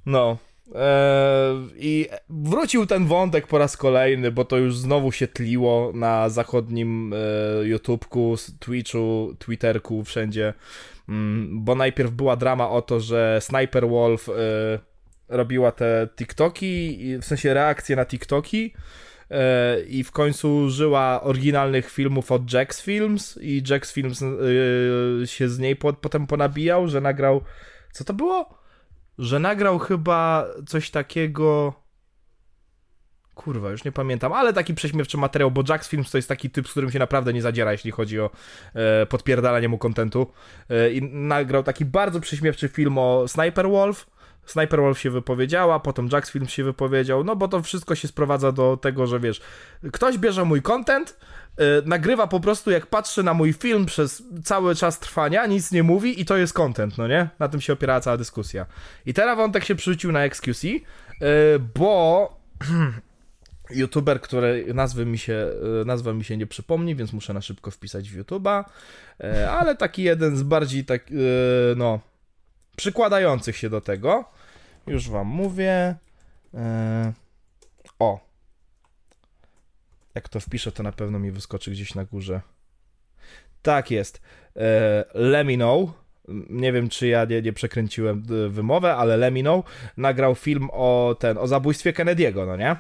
No. 0.07 0.37
Eee, 0.75 1.57
I 1.77 2.09
wrócił 2.31 2.87
ten 2.87 3.07
wątek 3.07 3.47
po 3.47 3.59
raz 3.59 3.77
kolejny, 3.77 4.31
bo 4.31 4.45
to 4.45 4.57
już 4.57 4.77
znowu 4.77 5.13
się 5.13 5.29
tliło 5.29 5.93
na 5.95 6.29
zachodnim 6.29 7.13
e, 7.63 7.67
YouTubeku, 7.67 8.35
Twitchu, 8.59 9.35
Twitterku, 9.39 10.05
wszędzie. 10.05 10.55
Mm, 11.09 11.65
bo 11.65 11.75
najpierw 11.75 12.11
była 12.11 12.37
drama 12.37 12.71
o 12.71 12.83
to, 12.83 13.01
że 13.01 13.39
Sniper 13.41 13.89
Wolf 13.89 14.29
e, 14.29 14.33
robiła 15.29 15.73
te 15.73 16.09
TikToki, 16.17 17.03
i- 17.07 17.19
w 17.19 17.25
sensie 17.25 17.55
reakcje 17.55 17.97
na 17.97 18.05
TikToki. 18.07 18.73
E, 19.31 19.81
i 19.81 20.05
w 20.05 20.13
końcu 20.13 20.57
użyła 20.57 21.23
oryginalnych 21.23 21.91
filmów 21.91 22.33
od 22.33 22.53
Jax 22.53 22.83
Films 22.83 23.39
i 23.43 23.63
Jax 23.71 23.93
Films 23.93 24.23
e, 24.23 25.27
się 25.27 25.49
z 25.49 25.59
niej 25.59 25.77
po, 25.77 25.93
potem 25.93 26.27
ponabijał, 26.27 26.89
że 26.89 27.01
nagrał, 27.01 27.41
co 27.93 28.05
to 28.05 28.15
było? 28.15 28.59
Że 29.19 29.39
nagrał 29.39 29.79
chyba 29.79 30.47
coś 30.67 30.91
takiego... 30.91 31.75
Kurwa, 33.35 33.71
już 33.71 33.85
nie 33.85 33.93
pamiętam, 33.93 34.33
ale 34.33 34.53
taki 34.53 34.75
prześmiewczy 34.75 35.19
materiał, 35.19 35.51
bo 35.51 35.63
Jax 35.69 35.89
Films 35.89 36.11
to 36.11 36.19
jest 36.19 36.29
taki 36.29 36.51
typ, 36.51 36.69
z 36.69 36.71
którym 36.71 36.91
się 36.91 36.99
naprawdę 36.99 37.33
nie 37.33 37.43
zadziera, 37.43 37.73
jeśli 37.73 37.91
chodzi 37.91 38.21
o 38.21 38.31
e, 38.75 39.07
podpierdalanie 39.07 39.69
mu 39.69 39.79
kontentu. 39.79 40.33
E, 40.71 40.91
I 40.93 41.03
nagrał 41.03 41.63
taki 41.63 41.85
bardzo 41.85 42.21
prześmiewczy 42.21 42.69
film 42.69 42.99
o 42.99 43.29
Sniper 43.29 43.69
Wolf. 43.69 44.07
Sniper 44.51 44.81
Wolf 44.81 44.99
się 44.99 45.11
wypowiedziała, 45.11 45.81
potem 45.81 46.09
Jax 46.13 46.31
Films 46.31 46.51
się 46.51 46.65
wypowiedział, 46.65 47.25
no 47.25 47.37
bo 47.37 47.49
to 47.49 47.63
wszystko 47.63 47.95
się 47.95 48.09
sprowadza 48.09 48.53
do 48.53 48.77
tego, 48.77 49.07
że 49.07 49.21
wiesz, 49.21 49.41
ktoś 49.93 50.19
bierze 50.19 50.45
mój 50.45 50.63
content, 50.63 51.17
e, 51.57 51.65
nagrywa 51.85 52.27
po 52.27 52.41
prostu 52.41 52.71
jak 52.71 52.87
patrzy 52.87 53.23
na 53.23 53.35
mój 53.35 53.53
film 53.53 53.87
przez 53.87 54.23
cały 54.45 54.75
czas 54.75 54.99
trwania, 54.99 55.47
nic 55.47 55.73
nie 55.73 55.83
mówi 55.83 56.21
i 56.21 56.25
to 56.25 56.37
jest 56.37 56.53
content, 56.53 56.99
no 56.99 57.09
nie? 57.09 57.29
Na 57.39 57.49
tym 57.49 57.61
się 57.61 57.73
opierała 57.73 58.01
cała 58.01 58.17
dyskusja. 58.17 58.67
I 59.07 59.15
teraz 59.15 59.37
wątek 59.37 59.65
się 59.65 59.75
przerzucił 59.75 60.13
na 60.13 60.25
XQC, 60.25 60.65
e, 60.67 60.79
bo 61.59 62.37
youtuber, 63.71 64.21
który 64.21 64.75
nazwy 64.75 65.07
mi 65.07 65.19
się, 65.19 65.51
e, 65.83 65.85
nazwa 65.85 66.13
mi 66.13 66.25
się 66.25 66.37
nie 66.37 66.47
przypomni, 66.47 66.97
więc 66.97 67.13
muszę 67.13 67.35
na 67.35 67.41
szybko 67.41 67.71
wpisać 67.71 68.11
w 68.11 68.23
YouTube'a, 68.23 68.65
e, 69.21 69.51
ale 69.51 69.77
taki 69.77 70.03
jeden 70.03 70.37
z 70.37 70.43
bardziej 70.43 70.85
tak, 70.85 71.03
e, 71.11 71.15
no, 71.77 72.01
przykładających 72.77 73.57
się 73.57 73.71
do 73.71 73.81
tego. 73.81 74.25
Już 74.91 75.11
wam 75.11 75.27
mówię. 75.27 75.95
E, 76.55 77.13
O. 77.99 78.29
Jak 80.15 80.29
to 80.29 80.41
wpiszę, 80.41 80.73
to 80.73 80.83
na 80.83 80.93
pewno 80.93 81.19
mi 81.19 81.31
wyskoczy 81.31 81.71
gdzieś 81.71 81.95
na 81.95 82.05
górze. 82.05 82.41
Tak 83.63 83.91
jest. 83.91 84.21
E, 84.57 85.05
know. 85.57 85.91
Nie 86.51 86.73
wiem, 86.73 86.89
czy 86.89 87.09
ja 87.09 87.25
nie, 87.25 87.43
nie 87.43 87.53
przekręciłem 87.53 88.23
e, 88.47 88.49
wymowę, 88.49 88.95
ale 88.97 89.17
know 89.43 89.65
nagrał 89.97 90.35
film 90.35 90.69
o 90.73 91.17
ten, 91.19 91.39
o 91.39 91.47
zabójstwie 91.47 91.93
Kennedy'ego, 91.93 92.47
no 92.47 92.57
nie? 92.57 92.77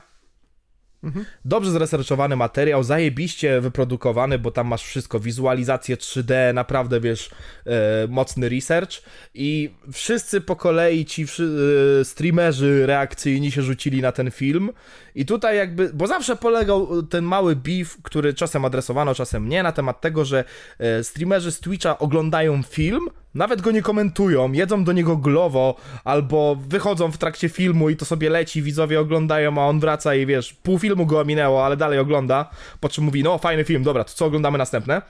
Dobrze 1.44 1.70
zresearchowany 1.70 2.36
materiał, 2.36 2.82
zajebiście 2.82 3.60
wyprodukowany, 3.60 4.38
bo 4.38 4.50
tam 4.50 4.66
masz 4.66 4.84
wszystko, 4.84 5.20
wizualizację 5.20 5.96
3D, 5.96 6.54
naprawdę 6.54 7.00
wiesz, 7.00 7.30
e, 7.66 8.06
mocny 8.08 8.48
research. 8.48 9.02
I 9.34 9.70
wszyscy 9.92 10.40
po 10.40 10.56
kolei 10.56 11.04
ci 11.04 11.22
e, 11.22 12.04
streamerzy 12.04 12.86
reakcyjni 12.86 13.50
się 13.50 13.62
rzucili 13.62 14.02
na 14.02 14.12
ten 14.12 14.30
film 14.30 14.70
i 15.18 15.26
tutaj 15.26 15.56
jakby, 15.56 15.90
bo 15.94 16.06
zawsze 16.06 16.36
polegał 16.36 17.02
ten 17.02 17.24
mały 17.24 17.56
beef, 17.56 18.02
który 18.02 18.34
czasem 18.34 18.64
adresowano, 18.64 19.14
czasem 19.14 19.48
nie, 19.48 19.62
na 19.62 19.72
temat 19.72 20.00
tego, 20.00 20.24
że 20.24 20.44
e, 20.78 21.04
streamerzy 21.04 21.52
z 21.52 21.60
Twitcha 21.60 21.98
oglądają 21.98 22.62
film, 22.62 23.08
nawet 23.34 23.60
go 23.60 23.70
nie 23.70 23.82
komentują, 23.82 24.52
jedzą 24.52 24.84
do 24.84 24.92
niego 24.92 25.16
glowo, 25.16 25.74
albo 26.04 26.56
wychodzą 26.68 27.10
w 27.12 27.18
trakcie 27.18 27.48
filmu 27.48 27.90
i 27.90 27.96
to 27.96 28.04
sobie 28.04 28.30
leci, 28.30 28.62
widzowie 28.62 29.00
oglądają, 29.00 29.62
a 29.62 29.66
on 29.66 29.80
wraca 29.80 30.14
i 30.14 30.26
wiesz, 30.26 30.54
pół 30.54 30.78
filmu 30.78 31.06
go 31.06 31.24
minęło, 31.24 31.64
ale 31.64 31.76
dalej 31.76 31.98
ogląda, 31.98 32.50
po 32.80 32.88
czym 32.88 33.04
mówi, 33.04 33.22
no 33.22 33.38
fajny 33.38 33.64
film, 33.64 33.82
dobra, 33.82 34.04
to 34.04 34.12
co 34.12 34.26
oglądamy 34.26 34.58
następne? 34.58 35.02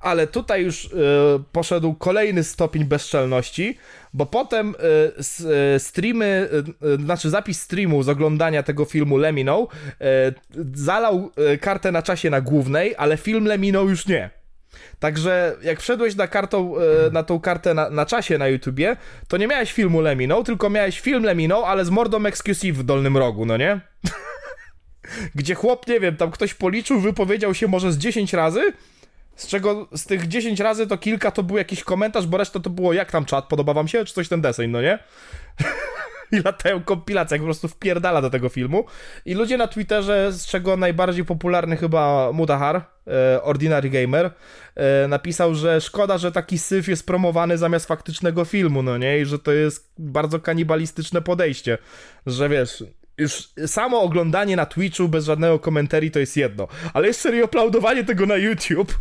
Ale 0.00 0.26
tutaj 0.26 0.64
już 0.64 0.86
e, 0.86 0.88
poszedł 1.52 1.94
kolejny 1.94 2.44
stopień 2.44 2.84
bezczelności, 2.84 3.78
bo 4.14 4.26
potem 4.26 4.74
e, 5.74 5.78
streamy, 5.78 6.48
e, 6.82 7.02
znaczy 7.04 7.30
zapis 7.30 7.60
streamu 7.60 8.02
z 8.02 8.08
oglądania 8.08 8.62
tego 8.62 8.84
filmu 8.84 9.16
Lemino 9.16 9.68
zalał 10.74 11.30
kartę 11.60 11.92
na 11.92 12.02
czasie 12.02 12.30
na 12.30 12.40
głównej, 12.40 12.94
ale 12.98 13.16
film 13.16 13.44
Lemino 13.44 13.82
już 13.82 14.06
nie. 14.06 14.30
Także 14.98 15.56
jak 15.62 15.80
wszedłeś 15.80 16.16
na, 16.16 16.26
kartą, 16.26 16.74
na 17.12 17.22
tą 17.22 17.40
kartę 17.40 17.74
na, 17.74 17.90
na 17.90 18.06
czasie 18.06 18.38
na 18.38 18.48
YouTubie, 18.48 18.96
to 19.28 19.36
nie 19.36 19.46
miałeś 19.46 19.72
filmu 19.72 20.00
Lemino, 20.00 20.42
tylko 20.42 20.70
miałeś 20.70 21.00
film 21.00 21.24
Lemino, 21.24 21.66
ale 21.66 21.84
z 21.84 21.90
mordą 21.90 22.26
XQC 22.26 22.72
w 22.72 22.82
dolnym 22.82 23.16
rogu, 23.16 23.46
no 23.46 23.56
nie? 23.56 23.80
Gdzie 25.34 25.54
chłop, 25.54 25.88
nie 25.88 26.00
wiem, 26.00 26.16
tam 26.16 26.30
ktoś 26.30 26.54
policzył, 26.54 27.00
wypowiedział 27.00 27.54
się 27.54 27.68
może 27.68 27.92
z 27.92 27.98
10 27.98 28.32
razy, 28.32 28.72
z 29.40 29.46
czego 29.46 29.88
z 29.94 30.06
tych 30.06 30.28
10 30.28 30.60
razy 30.60 30.86
to 30.86 30.98
kilka 30.98 31.30
to 31.30 31.42
był 31.42 31.56
jakiś 31.56 31.84
komentarz, 31.84 32.26
bo 32.26 32.36
reszta 32.36 32.60
to 32.60 32.70
było 32.70 32.92
jak 32.92 33.12
tam 33.12 33.24
czat, 33.24 33.48
podoba 33.48 33.74
wam 33.74 33.88
się, 33.88 34.04
czy 34.04 34.14
coś 34.14 34.28
ten 34.28 34.40
deseń, 34.40 34.70
no 34.70 34.82
nie? 34.82 34.98
I 36.32 36.42
latają 36.44 36.82
kompilacje, 36.82 37.34
jak 37.34 37.42
po 37.42 37.46
prostu 37.46 37.68
wpierdala 37.68 38.22
do 38.22 38.30
tego 38.30 38.48
filmu. 38.48 38.84
I 39.24 39.34
ludzie 39.34 39.56
na 39.56 39.66
Twitterze, 39.66 40.32
z 40.32 40.46
czego 40.46 40.76
najbardziej 40.76 41.24
popularny 41.24 41.76
chyba 41.76 42.32
Mudahar, 42.32 42.76
e, 43.06 43.42
Ordinary 43.42 43.90
Gamer, 43.90 44.30
e, 44.74 45.08
napisał, 45.08 45.54
że 45.54 45.80
szkoda, 45.80 46.18
że 46.18 46.32
taki 46.32 46.58
syf 46.58 46.88
jest 46.88 47.06
promowany 47.06 47.58
zamiast 47.58 47.86
faktycznego 47.86 48.44
filmu, 48.44 48.82
no 48.82 48.98
nie? 48.98 49.18
I 49.18 49.24
że 49.24 49.38
to 49.38 49.52
jest 49.52 49.92
bardzo 49.98 50.40
kanibalistyczne 50.40 51.22
podejście, 51.22 51.78
że 52.26 52.48
wiesz... 52.48 52.84
Już 53.18 53.48
samo 53.66 54.00
oglądanie 54.00 54.56
na 54.56 54.66
Twitchu 54.66 55.08
bez 55.08 55.24
żadnego 55.24 55.58
komentarii 55.58 56.10
to 56.10 56.18
jest 56.18 56.36
jedno, 56.36 56.68
ale 56.94 57.06
jeszcze 57.06 57.30
reuploadowanie 57.30 58.04
tego 58.04 58.26
na 58.26 58.36
YouTube 58.36 58.98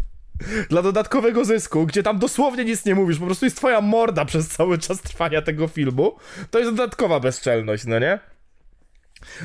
dla 0.69 0.81
dodatkowego 0.81 1.45
zysku, 1.45 1.85
gdzie 1.85 2.03
tam 2.03 2.19
dosłownie 2.19 2.65
nic 2.65 2.85
nie 2.85 2.95
mówisz, 2.95 3.19
po 3.19 3.25
prostu 3.25 3.45
jest 3.45 3.57
twoja 3.57 3.81
morda 3.81 4.25
przez 4.25 4.47
cały 4.47 4.77
czas 4.77 5.01
trwania 5.01 5.41
tego 5.41 5.67
filmu, 5.67 6.15
to 6.51 6.59
jest 6.59 6.71
dodatkowa 6.71 7.19
bezczelność, 7.19 7.85
no 7.85 7.99
nie? 7.99 8.19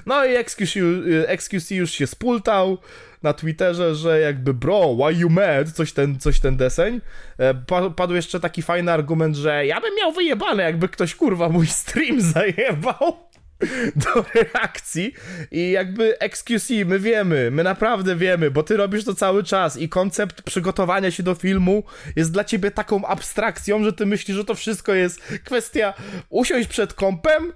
No 0.06 0.24
i 0.24 0.36
XQC, 1.26 1.70
y, 1.72 1.74
już 1.74 1.90
się 1.90 2.06
spultał 2.06 2.78
na 3.22 3.32
Twitterze, 3.32 3.94
że 3.94 4.20
jakby 4.20 4.54
bro, 4.54 4.96
why 4.96 5.14
you 5.20 5.30
mad? 5.30 5.70
Coś 5.74 5.92
ten, 5.92 6.18
coś 6.18 6.40
ten 6.40 6.56
deseń. 6.56 7.00
E, 7.38 7.54
pa- 7.54 7.90
Padł 7.90 8.14
jeszcze 8.14 8.40
taki 8.40 8.62
fajny 8.62 8.92
argument, 8.92 9.36
że 9.36 9.66
ja 9.66 9.80
bym 9.80 9.96
miał 9.96 10.12
wyjebane, 10.12 10.62
jakby 10.62 10.88
ktoś 10.88 11.14
kurwa 11.14 11.48
mój 11.48 11.66
stream 11.66 12.20
zajebał 12.34 13.16
do 14.04 14.24
reakcji 14.34 15.14
i 15.50 15.70
jakby 15.70 16.18
XQC, 16.18 16.70
my 16.86 16.98
wiemy, 16.98 17.50
my 17.50 17.62
naprawdę 17.62 18.16
wiemy, 18.16 18.50
bo 18.50 18.62
ty 18.62 18.76
robisz 18.76 19.04
to 19.04 19.14
cały 19.14 19.44
czas 19.44 19.76
i 19.76 19.88
koncept 19.88 20.42
przygotowania 20.42 21.10
się 21.10 21.22
do 21.22 21.34
filmu 21.34 21.82
jest 22.16 22.32
dla 22.32 22.44
ciebie 22.44 22.70
taką 22.70 23.06
abstrakcją, 23.06 23.84
że 23.84 23.92
ty 23.92 24.06
myślisz, 24.06 24.36
że 24.36 24.44
to 24.44 24.54
wszystko 24.54 24.94
jest 24.94 25.20
kwestia 25.44 25.94
usiąść 26.28 26.68
przed 26.68 26.94
kompem 26.94 27.52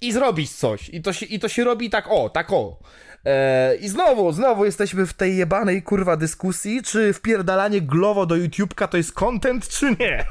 i 0.00 0.12
zrobić 0.12 0.52
coś. 0.52 0.88
I 0.88 1.02
to 1.02 1.12
się, 1.12 1.26
i 1.26 1.38
to 1.38 1.48
się 1.48 1.64
robi 1.64 1.90
tak 1.90 2.06
o, 2.08 2.30
tak 2.30 2.52
o. 2.52 2.78
Eee, 3.24 3.84
I 3.84 3.88
znowu, 3.88 4.32
znowu 4.32 4.64
jesteśmy 4.64 5.06
w 5.06 5.12
tej 5.12 5.36
jebanej 5.36 5.82
kurwa 5.82 6.16
dyskusji, 6.16 6.82
czy 6.82 7.12
wpierdalanie 7.12 7.80
glowo 7.80 8.26
do 8.26 8.34
YouTube'ka 8.34 8.88
to 8.88 8.96
jest 8.96 9.12
content, 9.12 9.68
czy 9.68 9.96
nie. 10.00 10.24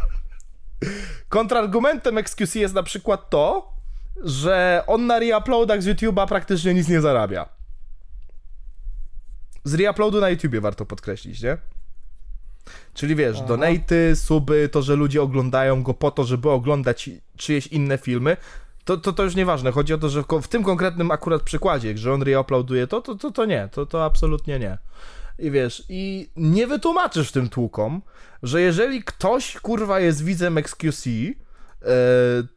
Kontrargumentem 1.29 2.17
XQC 2.17 2.55
jest 2.55 2.73
na 2.73 2.83
przykład 2.83 3.29
to, 3.29 3.74
że 4.23 4.83
on 4.87 5.07
na 5.07 5.19
reuploadach 5.19 5.83
z 5.83 5.87
YouTube'a 5.87 6.27
praktycznie 6.27 6.73
nic 6.73 6.87
nie 6.87 7.01
zarabia. 7.01 7.49
Z 9.63 9.73
reuploadu 9.73 10.21
na 10.21 10.29
YouTubie 10.29 10.61
warto 10.61 10.85
podkreślić, 10.85 11.41
nie? 11.41 11.57
Czyli 12.93 13.15
wiesz, 13.15 13.37
Aha. 13.37 13.47
donaty, 13.47 14.15
suby, 14.15 14.69
to, 14.71 14.81
że 14.81 14.95
ludzie 14.95 15.21
oglądają 15.21 15.83
go 15.83 15.93
po 15.93 16.11
to, 16.11 16.23
żeby 16.23 16.49
oglądać 16.49 17.09
czyjeś 17.37 17.67
inne 17.67 17.97
filmy, 17.97 18.37
to, 18.85 18.97
to, 18.97 19.13
to 19.13 19.23
już 19.23 19.35
nieważne. 19.35 19.71
Chodzi 19.71 19.93
o 19.93 19.97
to, 19.97 20.09
że 20.09 20.23
w 20.41 20.47
tym 20.47 20.63
konkretnym 20.63 21.11
akurat 21.11 21.41
przykładzie, 21.41 21.97
że 21.97 22.13
on 22.13 22.21
reuploaduje 22.21 22.87
to, 22.87 23.01
to, 23.01 23.15
to, 23.15 23.31
to 23.31 23.45
nie. 23.45 23.69
To, 23.71 23.85
to 23.85 24.05
absolutnie 24.05 24.59
nie. 24.59 24.77
I 25.39 25.51
wiesz, 25.51 25.83
i 25.89 26.29
nie 26.35 26.67
wytłumaczysz 26.67 27.31
tym 27.31 27.49
tłukom, 27.49 28.01
że 28.43 28.61
jeżeli 28.61 29.03
ktoś, 29.03 29.59
kurwa, 29.59 29.99
jest 29.99 30.23
widzem 30.23 30.57
XQC, 30.57 31.09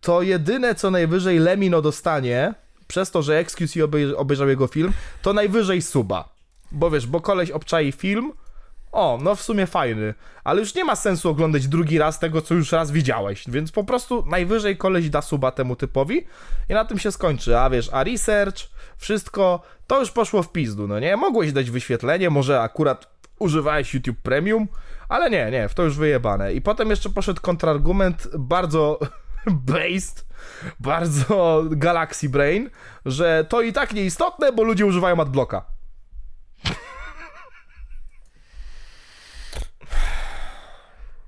to 0.01 0.23
jedyne, 0.23 0.75
co 0.75 0.91
najwyżej 0.91 1.39
Lemino 1.39 1.83
dostanie, 1.83 2.55
przez 2.87 3.11
to, 3.11 3.23
że 3.23 3.39
XQC 3.39 3.77
obej- 3.85 4.15
obejrzał 4.17 4.49
jego 4.49 4.67
film, 4.67 4.93
to 5.23 5.33
najwyżej 5.33 5.83
suba. 5.83 6.29
Bo 6.73 6.91
wiesz, 6.91 7.07
bo 7.07 7.21
koleś 7.21 7.51
obczai 7.51 7.93
film, 7.93 8.33
o, 8.93 9.19
no 9.23 9.35
w 9.35 9.43
sumie 9.43 9.67
fajny, 9.67 10.15
ale 10.45 10.61
już 10.61 10.75
nie 10.75 10.85
ma 10.85 10.97
sensu 10.97 11.29
oglądać 11.29 11.69
drugi 11.69 11.99
raz 11.99 12.19
tego, 12.19 12.43
co 12.43 12.55
już 12.55 12.73
raz 12.73 12.91
widziałeś, 12.91 13.45
więc 13.49 13.73
po 13.73 13.85
prostu 13.85 14.25
najwyżej 14.27 14.77
koleś 14.77 15.11
da 15.11 15.23
suba 15.23 15.51
temu 15.51 15.77
typowi 15.77 16.27
i 16.69 16.73
na 16.73 16.85
tym 16.85 16.99
się 16.99 17.13
skończy, 17.13 17.59
a 17.59 17.71
wiesz, 17.71 17.91
a 17.93 18.05
research, 18.05 18.57
wszystko, 18.97 19.63
to 19.87 20.01
już 20.01 20.11
poszło 20.11 20.43
w 20.43 20.53
pizdu, 20.53 20.89
no 20.89 21.01
nie? 21.01 21.17
Mogłeś 21.17 21.53
dać 21.53 21.71
wyświetlenie, 21.71 22.31
może 22.31 22.61
akurat 22.61 23.19
używałeś 23.39 23.95
YouTube 23.95 24.19
Premium, 24.23 24.69
ale 25.09 25.31
nie, 25.31 25.51
nie, 25.51 25.69
w 25.69 25.75
to 25.75 25.83
już 25.83 25.97
wyjebane. 25.97 26.55
I 26.55 26.61
potem 26.61 26.91
jeszcze 26.91 27.11
poszedł 27.11 27.41
kontrargument 27.41 28.29
bardzo 28.39 28.99
based, 29.47 30.27
bardzo 30.81 31.65
Galaxy 31.71 32.29
Brain, 32.29 32.71
że 33.05 33.47
to 33.49 33.63
i 33.63 33.73
tak 33.73 33.95
nieistotne, 33.95 34.53
bo 34.53 34.63
ludzie 34.63 34.87
używają 34.87 35.21
adblocka. 35.21 35.65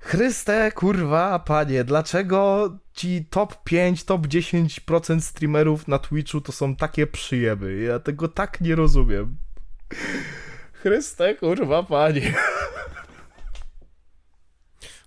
Chryste, 0.01 0.73
kurwa, 0.73 1.39
panie, 1.39 1.85
dlaczego 1.85 2.71
ci 2.93 3.25
top 3.31 3.65
5, 3.65 4.05
top 4.05 4.27
10% 4.27 5.21
streamerów 5.21 5.89
na 5.89 5.99
Twitchu 5.99 6.41
to 6.41 6.53
są 6.53 6.77
takie 6.77 7.07
przyjeby? 7.07 7.81
Ja 7.81 7.99
tego 7.99 8.29
tak 8.29 8.61
nie 8.61 8.75
rozumiem. 8.75 9.37
Chryste, 10.73 11.35
kurwa, 11.35 11.83
panie. 11.83 12.35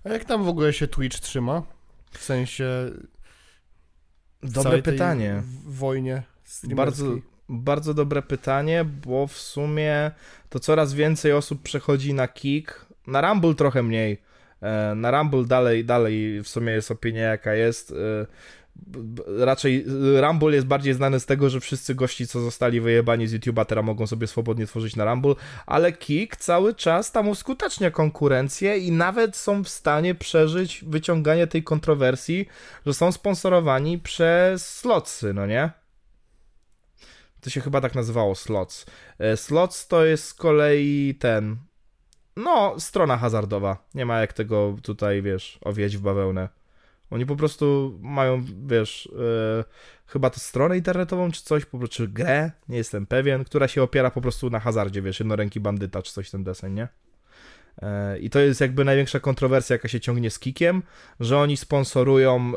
A 0.04 0.08
jak 0.08 0.24
tam 0.24 0.44
w 0.44 0.48
ogóle 0.48 0.72
się 0.72 0.88
Twitch 0.88 1.18
trzyma? 1.20 1.62
W 2.10 2.22
sensie 2.24 2.64
w 4.42 4.52
Dobre 4.52 4.82
pytanie. 4.82 5.42
w- 5.44 5.76
wojnie 5.78 6.22
Bardzo, 6.64 7.04
bardzo 7.48 7.94
dobre 7.94 8.22
pytanie, 8.22 8.84
bo 8.84 9.26
w 9.26 9.38
sumie 9.38 10.10
to 10.48 10.60
coraz 10.60 10.94
więcej 10.94 11.32
osób 11.32 11.62
przechodzi 11.62 12.14
na 12.14 12.28
Kik. 12.28 12.86
Na 13.06 13.20
Rumble 13.20 13.54
trochę 13.54 13.82
mniej. 13.82 14.22
E, 14.62 14.94
Na 14.94 15.10
Rumble 15.10 15.44
dalej, 15.44 15.84
dalej 15.84 16.42
w 16.42 16.48
sumie 16.48 16.72
jest 16.72 16.90
opinia 16.90 17.22
jaka 17.22 17.54
jest. 17.54 17.94
Raczej 19.38 19.84
Rumble 20.20 20.54
jest 20.54 20.66
bardziej 20.66 20.94
znany 20.94 21.20
z 21.20 21.26
tego, 21.26 21.50
że 21.50 21.60
wszyscy 21.60 21.94
gości, 21.94 22.26
co 22.26 22.40
zostali 22.40 22.80
wyjebani 22.80 23.26
z 23.26 23.34
YouTube'a, 23.34 23.64
teraz 23.64 23.84
mogą 23.84 24.06
sobie 24.06 24.26
swobodnie 24.26 24.66
tworzyć 24.66 24.96
na 24.96 25.04
Rumble, 25.04 25.34
ale 25.66 25.92
Kik 25.92 26.36
cały 26.36 26.74
czas 26.74 27.12
tam 27.12 27.28
uskutecznia 27.28 27.90
konkurencję 27.90 28.78
i 28.78 28.92
nawet 28.92 29.36
są 29.36 29.64
w 29.64 29.68
stanie 29.68 30.14
przeżyć 30.14 30.84
wyciąganie 30.86 31.46
tej 31.46 31.62
kontrowersji, 31.62 32.46
że 32.86 32.94
są 32.94 33.12
sponsorowani 33.12 33.98
przez 33.98 34.68
slotsy, 34.68 35.34
no 35.34 35.46
nie? 35.46 35.70
To 37.40 37.50
się 37.50 37.60
chyba 37.60 37.80
tak 37.80 37.94
nazywało 37.94 38.34
Slots. 38.34 38.86
E, 39.18 39.36
Slots 39.36 39.88
to 39.88 40.04
jest 40.04 40.24
z 40.24 40.34
kolei 40.34 41.14
ten. 41.20 41.56
No, 42.36 42.74
strona 42.78 43.16
hazardowa. 43.16 43.76
Nie 43.94 44.06
ma 44.06 44.20
jak 44.20 44.32
tego 44.32 44.76
tutaj, 44.82 45.22
wiesz, 45.22 45.58
owieć 45.62 45.96
w 45.96 46.00
bawełnę. 46.00 46.48
Oni 47.14 47.26
po 47.26 47.36
prostu 47.36 47.98
mają, 48.02 48.44
wiesz, 48.66 49.08
e, 49.60 49.64
chyba 50.06 50.30
to 50.30 50.40
stronę 50.40 50.76
internetową 50.76 51.30
czy 51.30 51.42
coś, 51.42 51.64
po 51.64 51.78
prostu, 51.78 51.96
czy 51.96 52.08
grę, 52.08 52.50
nie 52.68 52.76
jestem 52.76 53.06
pewien, 53.06 53.44
która 53.44 53.68
się 53.68 53.82
opiera 53.82 54.10
po 54.10 54.20
prostu 54.20 54.50
na 54.50 54.60
hazardzie, 54.60 55.02
wiesz, 55.02 55.20
jednoręki 55.20 55.60
bandyta 55.60 56.02
czy 56.02 56.12
coś 56.12 56.30
ten 56.30 56.44
deseń, 56.44 56.74
nie? 56.74 56.88
E, 57.82 58.18
I 58.18 58.30
to 58.30 58.38
jest 58.38 58.60
jakby 58.60 58.84
największa 58.84 59.20
kontrowersja, 59.20 59.74
jaka 59.74 59.88
się 59.88 60.00
ciągnie 60.00 60.30
z 60.30 60.38
Kikiem, 60.38 60.82
że 61.20 61.38
oni 61.38 61.56
sponsorują, 61.56 62.52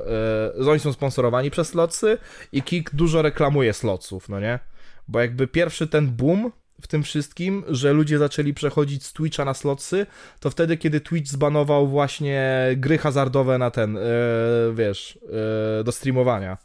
e, 0.59 0.63
że 0.63 0.71
oni 0.71 0.79
są 0.79 0.93
sponsorowani 0.93 1.51
przez 1.51 1.67
slotsy 1.67 2.17
i 2.51 2.61
Kik 2.61 2.95
dużo 2.95 3.21
reklamuje 3.21 3.73
slotsów, 3.73 4.29
no 4.29 4.39
nie? 4.39 4.59
Bo 5.07 5.19
jakby 5.19 5.47
pierwszy 5.47 5.87
ten 5.87 6.07
boom 6.07 6.51
w 6.81 6.87
tym 6.87 7.03
wszystkim, 7.03 7.63
że 7.67 7.93
ludzie 7.93 8.17
zaczęli 8.17 8.53
przechodzić 8.53 9.05
z 9.05 9.13
Twitcha 9.13 9.45
na 9.45 9.53
slotsy, 9.53 10.05
to 10.39 10.49
wtedy, 10.49 10.77
kiedy 10.77 11.01
Twitch 11.01 11.31
zbanował 11.31 11.87
właśnie 11.87 12.67
gry 12.77 12.97
hazardowe 12.97 13.57
na 13.57 13.71
ten, 13.71 13.97
e, 13.97 14.01
wiesz, 14.73 15.19
e, 15.79 15.83
do 15.83 15.91
streamowania. 15.91 16.57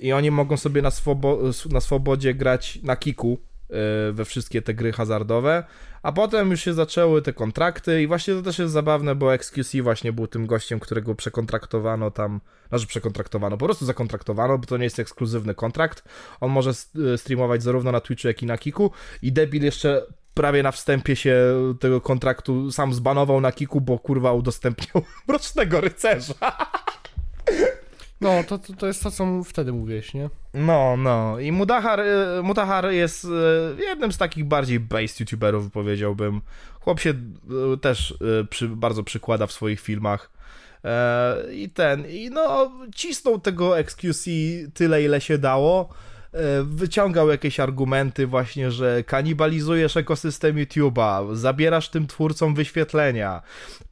I 0.00 0.12
oni 0.12 0.30
mogą 0.30 0.56
sobie 0.56 0.82
na, 0.82 0.90
swobo- 0.90 1.72
na 1.72 1.80
swobodzie 1.80 2.34
grać 2.34 2.78
na 2.82 2.96
kiku 2.96 3.38
we 4.12 4.24
wszystkie 4.24 4.62
te 4.62 4.74
gry 4.74 4.92
hazardowe, 4.92 5.64
a 6.02 6.12
potem 6.12 6.50
już 6.50 6.60
się 6.60 6.74
zaczęły 6.74 7.22
te 7.22 7.32
kontrakty 7.32 8.02
i 8.02 8.06
właśnie 8.06 8.34
to 8.34 8.42
też 8.42 8.58
jest 8.58 8.72
zabawne, 8.72 9.14
bo 9.14 9.34
XQC 9.34 9.82
właśnie 9.82 10.12
był 10.12 10.26
tym 10.26 10.46
gościem, 10.46 10.80
którego 10.80 11.14
przekontraktowano 11.14 12.10
tam, 12.10 12.40
znaczy 12.68 12.86
przekontraktowano, 12.86 13.56
po 13.56 13.64
prostu 13.64 13.84
zakontraktowano, 13.86 14.58
bo 14.58 14.66
to 14.66 14.76
nie 14.76 14.84
jest 14.84 14.98
ekskluzywny 14.98 15.54
kontrakt. 15.54 16.04
On 16.40 16.50
może 16.50 16.70
s- 16.70 16.92
streamować 17.16 17.62
zarówno 17.62 17.92
na 17.92 18.00
Twitchu, 18.00 18.28
jak 18.28 18.42
i 18.42 18.46
na 18.46 18.58
Kiku 18.58 18.90
i 19.22 19.32
debil 19.32 19.62
jeszcze 19.64 20.06
prawie 20.34 20.62
na 20.62 20.72
wstępie 20.72 21.16
się 21.16 21.36
tego 21.80 22.00
kontraktu 22.00 22.70
sam 22.72 22.94
zbanował 22.94 23.40
na 23.40 23.52
Kiku, 23.52 23.80
bo 23.80 23.98
kurwa 23.98 24.32
udostępniał 24.32 25.04
Mrocznego 25.28 25.80
Rycerza. 25.80 26.34
No, 28.20 28.44
to, 28.44 28.58
to, 28.58 28.72
to 28.72 28.86
jest 28.86 29.02
to, 29.02 29.10
co 29.10 29.44
wtedy 29.44 29.72
mówiłeś, 29.72 30.14
nie? 30.14 30.30
No, 30.54 30.96
no. 30.96 31.40
I 31.40 31.52
Mudahar, 31.52 32.00
y, 32.00 32.42
Mudahar 32.42 32.90
jest 32.90 33.24
y, 33.24 33.28
jednym 33.84 34.12
z 34.12 34.18
takich 34.18 34.44
bardziej 34.44 34.80
based 34.80 35.20
youtuberów, 35.20 35.70
powiedziałbym. 35.70 36.40
Chłop 36.80 37.00
się 37.00 37.10
y, 37.74 37.78
też 37.80 38.14
przy, 38.50 38.68
bardzo 38.68 39.04
przykłada 39.04 39.46
w 39.46 39.52
swoich 39.52 39.80
filmach. 39.80 40.30
E, 40.84 41.36
I 41.52 41.70
ten, 41.70 42.06
i 42.10 42.30
no, 42.30 42.72
cisnął 42.94 43.40
tego 43.40 43.78
XQC 43.78 44.30
tyle, 44.74 45.02
ile 45.02 45.20
się 45.20 45.38
dało. 45.38 45.88
E, 46.32 46.62
Wyciągał 46.62 47.28
jakieś 47.28 47.60
argumenty 47.60 48.26
właśnie, 48.26 48.70
że 48.70 49.04
kanibalizujesz 49.04 49.96
ekosystem 49.96 50.56
YouTube'a, 50.56 51.36
zabierasz 51.36 51.88
tym 51.88 52.06
twórcom 52.06 52.54
wyświetlenia, 52.54 53.42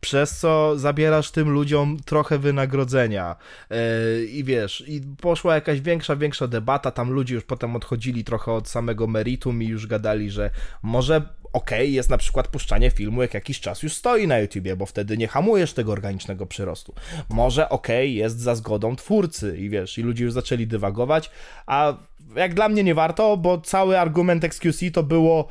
przez 0.03 0.39
co 0.39 0.79
zabierasz 0.79 1.31
tym 1.31 1.51
ludziom 1.51 1.97
trochę 2.05 2.39
wynagrodzenia. 2.39 3.37
E, 3.71 3.77
I 4.25 4.45
wiesz, 4.45 4.85
i 4.87 5.01
poszła 5.21 5.55
jakaś 5.55 5.81
większa, 5.81 6.17
większa 6.17 6.47
debata, 6.47 6.91
tam 6.91 7.11
ludzie 7.11 7.35
już 7.35 7.45
potem 7.45 7.77
odchodzili 7.77 8.25
trochę 8.25 8.53
od 8.53 8.69
samego 8.69 9.07
meritum 9.07 9.63
i 9.63 9.67
już 9.67 9.87
gadali, 9.87 10.31
że 10.31 10.51
może 10.83 11.23
okej, 11.53 11.93
jest 11.93 12.11
na 12.11 12.19
przykład 12.19 12.49
puszczanie 12.49 12.91
filmu, 12.91 13.23
jak 13.23 13.35
jakiś 13.35 13.61
czas 13.61 13.83
już 13.83 13.93
stoi 13.93 14.27
na 14.27 14.39
YouTubie, 14.39 14.77
bo 14.77 14.87
wtedy 14.87 15.17
nie 15.17 15.29
hamujesz 15.29 15.73
tego 15.73 15.93
organicznego 15.93 16.47
przyrostu. 16.47 16.95
Może 17.29 17.69
okej, 17.69 18.15
jest 18.15 18.41
za 18.41 18.55
zgodą 18.55 18.97
twórcy 18.97 19.57
i 19.59 19.71
wiesz, 19.71 19.99
i 19.99 20.03
ludzie 20.03 20.25
już 20.25 20.33
zaczęli 20.33 20.67
dywagować, 20.67 21.31
a 21.67 21.97
jak 22.37 22.55
dla 22.55 22.69
mnie 22.69 22.85
nie 22.85 22.95
warto, 22.95 23.37
bo 23.37 23.61
cały 23.61 23.99
argument 23.99 24.45
XQC 24.45 24.91
to 24.93 25.03
było 25.03 25.49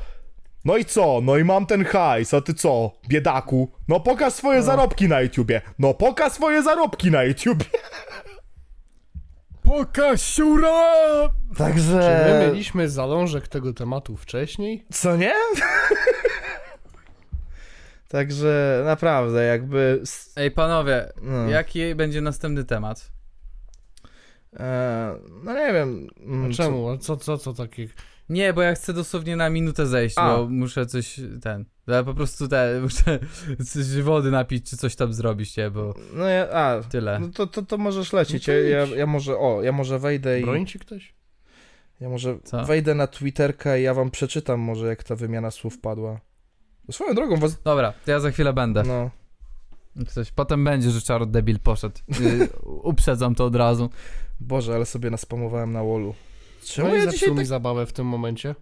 no 0.66 0.78
i 0.78 0.86
co? 0.86 1.20
No 1.24 1.38
i 1.38 1.44
mam 1.44 1.66
ten 1.66 1.86
hajs, 1.86 2.34
a 2.34 2.42
ty 2.42 2.54
co? 2.54 2.92
Biedaku. 3.08 3.72
No 3.88 4.00
pokaż 4.00 4.34
swoje 4.34 4.64
zarobki 4.64 5.08
na 5.08 5.22
YouTubie. 5.22 5.62
No 5.80 5.94
pokaż 5.94 6.32
swoje 6.32 6.64
zarobki 6.64 7.12
na 7.12 7.24
YouTubie. 7.24 7.66
Pokaż 9.64 10.22
siura! 10.22 10.94
Także... 11.58 12.00
Czy 12.00 12.34
my 12.34 12.48
mieliśmy 12.48 12.90
zalążek 12.90 13.48
tego 13.48 13.74
tematu 13.74 14.18
wcześniej? 14.18 14.86
Co 14.94 15.18
nie? 15.18 15.34
Także 18.08 18.82
naprawdę 18.86 19.44
jakby... 19.44 20.04
Ej, 20.36 20.52
panowie, 20.52 21.10
No, 21.22 21.50
jaki 21.50 21.96
będzie 21.96 22.22
następny 22.22 22.64
temat? 22.64 23.12
e, 24.60 25.16
no 25.44 25.54
nie 25.54 25.74
wiem. 25.74 26.08
A 26.20 26.24
mm, 26.24 26.54
czemu? 26.54 26.90
A 26.90 26.98
co, 26.98 27.18
co, 27.18 27.38
co 27.38 27.54
takich? 27.54 27.96
Nie, 28.32 28.53
bo 28.53 28.62
ja 28.62 28.74
chcę 28.76 28.94
dosłownie 28.94 29.36
na 29.36 29.49
minutę 29.49 29.88
zejść, 29.88 30.16
A. 30.18 30.38
bo 30.38 30.49
muszę 30.49 30.86
coś, 30.86 31.20
ten, 31.41 31.66
ja 31.88 32.03
po 32.03 32.14
prostu 32.14 32.48
te, 32.48 32.74
muszę 32.84 33.20
coś 33.66 34.02
wody 34.02 34.32
napić, 34.32 34.70
czy 34.70 34.78
coś 34.78 34.95
tam 34.95 35.14
zrobić, 35.14 35.58
nie, 35.58 35.72
bo? 35.72 35.94
No 36.14 36.26
ja, 36.26 36.49
a, 36.49 36.82
tyle. 36.84 37.20
no 37.20 37.28
to, 37.28 37.48
to, 37.48 37.62
to 37.62 37.78
możesz 37.78 38.14
lecieć. 38.14 38.48
No 38.48 38.53
to 38.53 38.60
ja, 38.60 38.86
ja, 38.86 39.06
może, 39.06 39.38
o, 39.38 39.62
ja 39.64 39.72
może 39.72 39.99
wejdę 39.99 40.40
i... 40.40 40.44
Broń 40.44 40.66
ci 40.66 40.80
ktoś? 40.80 41.14
Ja 41.99 42.10
może 42.10 42.40
Co? 42.44 42.66
wejdę 42.66 42.95
na 42.95 43.08
Twitterka 43.08 43.78
i 43.78 43.84
ja 43.84 43.94
wam 43.94 44.12
przeczytam 44.12 44.60
może 44.60 44.88
jak 44.88 45.03
ta 45.03 45.16
wymiana 45.16 45.52
słów 45.52 45.80
padła. 45.80 46.20
Swoją 46.91 47.16
drogą 47.16 47.38
was... 47.38 47.62
Dobra, 47.62 47.94
to 48.06 48.12
ja 48.12 48.20
za 48.20 48.32
chwilę 48.32 48.53
będę. 48.53 48.84
No. 48.84 49.10
Coś, 50.08 50.32
potem 50.32 50.64
będzie, 50.64 50.91
że 50.91 51.02
czarot 51.02 51.32
debil 51.32 51.60
poszedł. 51.60 51.95
Y, 52.22 52.49
uprzedzam 52.64 53.36
to 53.36 53.45
od 53.45 53.56
razu. 53.56 53.90
Boże, 54.40 54.76
ale 54.76 54.86
sobie 54.86 55.10
naspamowałem 55.10 55.72
na 55.72 55.84
wallu. 55.84 56.16
Czemu 56.64 56.88
No 56.90 56.96
ja 56.96 57.02
zepsuł 57.02 57.14
dzisiaj 57.18 57.32
mi 57.32 57.38
tak... 57.38 57.46
zabawę 57.46 57.86
w 57.86 57.94
tym 57.94 58.06
momencie. 58.08 58.56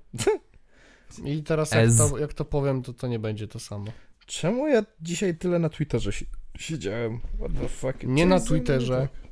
I 1.26 1.44
teraz 1.44 1.72
jak 1.72 1.86
to, 1.98 2.18
jak 2.18 2.34
to 2.34 2.46
powiem, 2.46 2.84
to 2.84 2.94
to 2.94 3.08
nie 3.08 3.20
będzie 3.20 3.48
to 3.48 3.60
samo. 3.60 3.92
Czemu 4.26 4.68
ja 4.68 4.84
dzisiaj 5.02 5.38
tyle 5.38 5.60
na 5.60 5.70
Twitterze 5.70 6.12
si- 6.12 6.26
siedziałem? 6.58 7.20
What 7.40 7.52
the 7.62 7.68
fuck? 7.70 8.04
Nie 8.04 8.24
Co 8.24 8.30
na 8.30 8.40
Twitterze. 8.40 9.08
tak? 9.12 9.32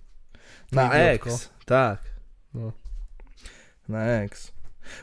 Na 0.71 1.07
idiotko. 1.09 1.29
X, 1.29 1.49
tak. 1.65 1.99
No. 2.53 2.71
Na 3.89 4.05
X. 4.05 4.51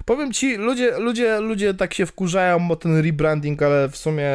Powiem 0.05 0.33
ci, 0.33 0.57
ludzie, 0.57 0.99
ludzie, 0.99 1.41
ludzie 1.41 1.75
tak 1.75 1.95
się 1.95 2.07
wkurzają 2.07 2.71
o 2.71 2.77
ten 2.77 2.99
rebranding, 3.01 3.63
ale 3.63 3.89
w 3.89 3.97
sumie 3.97 4.31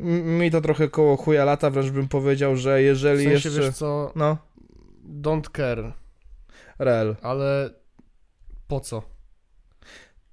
mi 0.00 0.50
to 0.50 0.60
trochę 0.60 0.88
koło 0.88 1.16
chuja 1.16 1.44
lata, 1.44 1.70
wręcz 1.70 1.90
bym 1.90 2.08
powiedział, 2.08 2.56
że 2.56 2.78
W 2.78 2.82
jeżeli 2.82 3.24
sensie, 3.24 3.48
jeszcze... 3.48 3.62
wiesz 3.62 3.74
co, 3.76 4.12
No, 4.16 4.38
don't 5.20 5.50
care, 5.56 5.92
rel. 6.78 7.16
ale 7.22 7.70
po 8.70 8.80
co? 8.80 9.02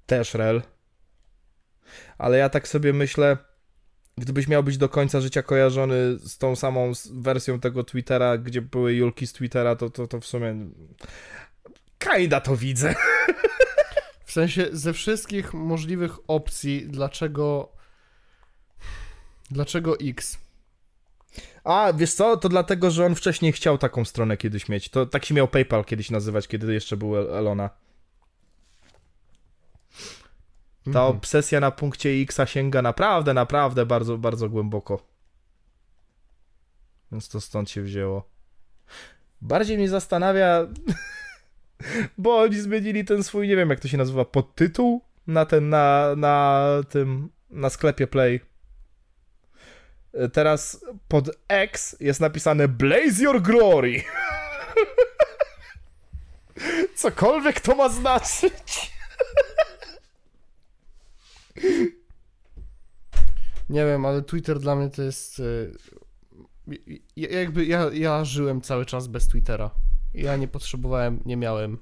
Też 0.05 0.33
rel. 0.33 0.61
Ale 2.17 2.37
ja 2.37 2.49
tak 2.49 2.67
sobie 2.67 2.93
myślę, 2.93 3.37
gdybyś 4.17 4.47
miał 4.47 4.63
być 4.63 4.77
do 4.77 4.89
końca 4.89 5.21
życia 5.21 5.43
kojarzony 5.43 6.19
z 6.19 6.37
tą 6.37 6.55
samą 6.55 6.91
wersją 7.11 7.59
tego 7.59 7.83
Twittera, 7.83 8.37
gdzie 8.37 8.61
były 8.61 8.93
Julki 8.93 9.27
z 9.27 9.33
Twittera, 9.33 9.75
to, 9.75 9.89
to, 9.89 10.07
to 10.07 10.19
w 10.19 10.25
sumie... 10.25 10.55
Kajda 11.97 12.41
to 12.41 12.55
widzę. 12.55 12.95
W 14.25 14.31
sensie 14.31 14.67
ze 14.71 14.93
wszystkich 14.93 15.53
możliwych 15.53 16.17
opcji, 16.27 16.87
dlaczego 16.87 17.71
dlaczego 19.51 19.99
X? 19.99 20.37
A, 21.63 21.93
wiesz 21.93 22.13
co, 22.13 22.37
to 22.37 22.49
dlatego, 22.49 22.91
że 22.91 23.05
on 23.05 23.15
wcześniej 23.15 23.51
chciał 23.53 23.77
taką 23.77 24.05
stronę 24.05 24.37
kiedyś 24.37 24.69
mieć. 24.69 24.89
To 24.89 25.05
tak 25.05 25.25
się 25.25 25.33
miał 25.33 25.47
PayPal 25.47 25.85
kiedyś 25.85 26.11
nazywać, 26.11 26.47
kiedy 26.47 26.73
jeszcze 26.73 26.97
był 26.97 27.17
El- 27.17 27.29
Elona. 27.29 27.69
Ta 30.93 30.99
Mhm. 30.99 31.17
obsesja 31.17 31.59
na 31.59 31.71
punkcie 31.71 32.09
X 32.09 32.37
sięga 32.45 32.81
naprawdę, 32.81 33.33
naprawdę 33.33 33.85
bardzo, 33.85 34.17
bardzo 34.17 34.49
głęboko. 34.49 35.01
Więc 37.11 37.29
to 37.29 37.41
stąd 37.41 37.69
się 37.69 37.81
wzięło. 37.81 38.29
Bardziej 39.41 39.77
mnie 39.77 39.89
zastanawia, 39.89 40.67
bo 42.17 42.39
oni 42.39 42.55
zmienili 42.59 43.05
ten 43.05 43.23
swój, 43.23 43.47
nie 43.47 43.55
wiem 43.55 43.69
jak 43.69 43.79
to 43.79 43.87
się 43.87 43.97
nazywa, 43.97 44.25
podtytuł 44.25 45.01
na 45.27 45.45
ten, 45.45 45.69
na, 45.69 46.13
na 46.17 46.65
tym, 46.89 47.29
na 47.49 47.69
sklepie 47.69 48.07
Play. 48.07 48.39
E, 50.13 50.29
Teraz 50.29 50.85
pod 51.07 51.29
X 51.47 51.95
jest 51.99 52.19
napisane 52.19 52.67
Blaze 52.67 53.23
Your 53.23 53.41
Glory. 53.41 54.03
Cokolwiek 56.95 57.61
to 57.61 57.75
ma 57.75 57.89
znaczyć. 57.89 58.91
Nie 63.69 63.85
wiem, 63.85 64.05
ale 64.05 64.21
Twitter 64.21 64.59
dla 64.59 64.75
mnie 64.75 64.89
to 64.89 65.01
jest. 65.01 65.39
y, 65.39 65.71
ja- 67.15 67.29
jakby 67.39 67.65
ja, 67.65 67.89
ja 67.93 68.25
żyłem 68.25 68.61
cały 68.61 68.85
czas 68.85 69.07
bez 69.07 69.27
Twittera. 69.27 69.71
Ja 70.13 70.35
nie 70.37 70.47
potrzebowałem, 70.47 71.19
nie 71.25 71.37
miałem. 71.37 71.77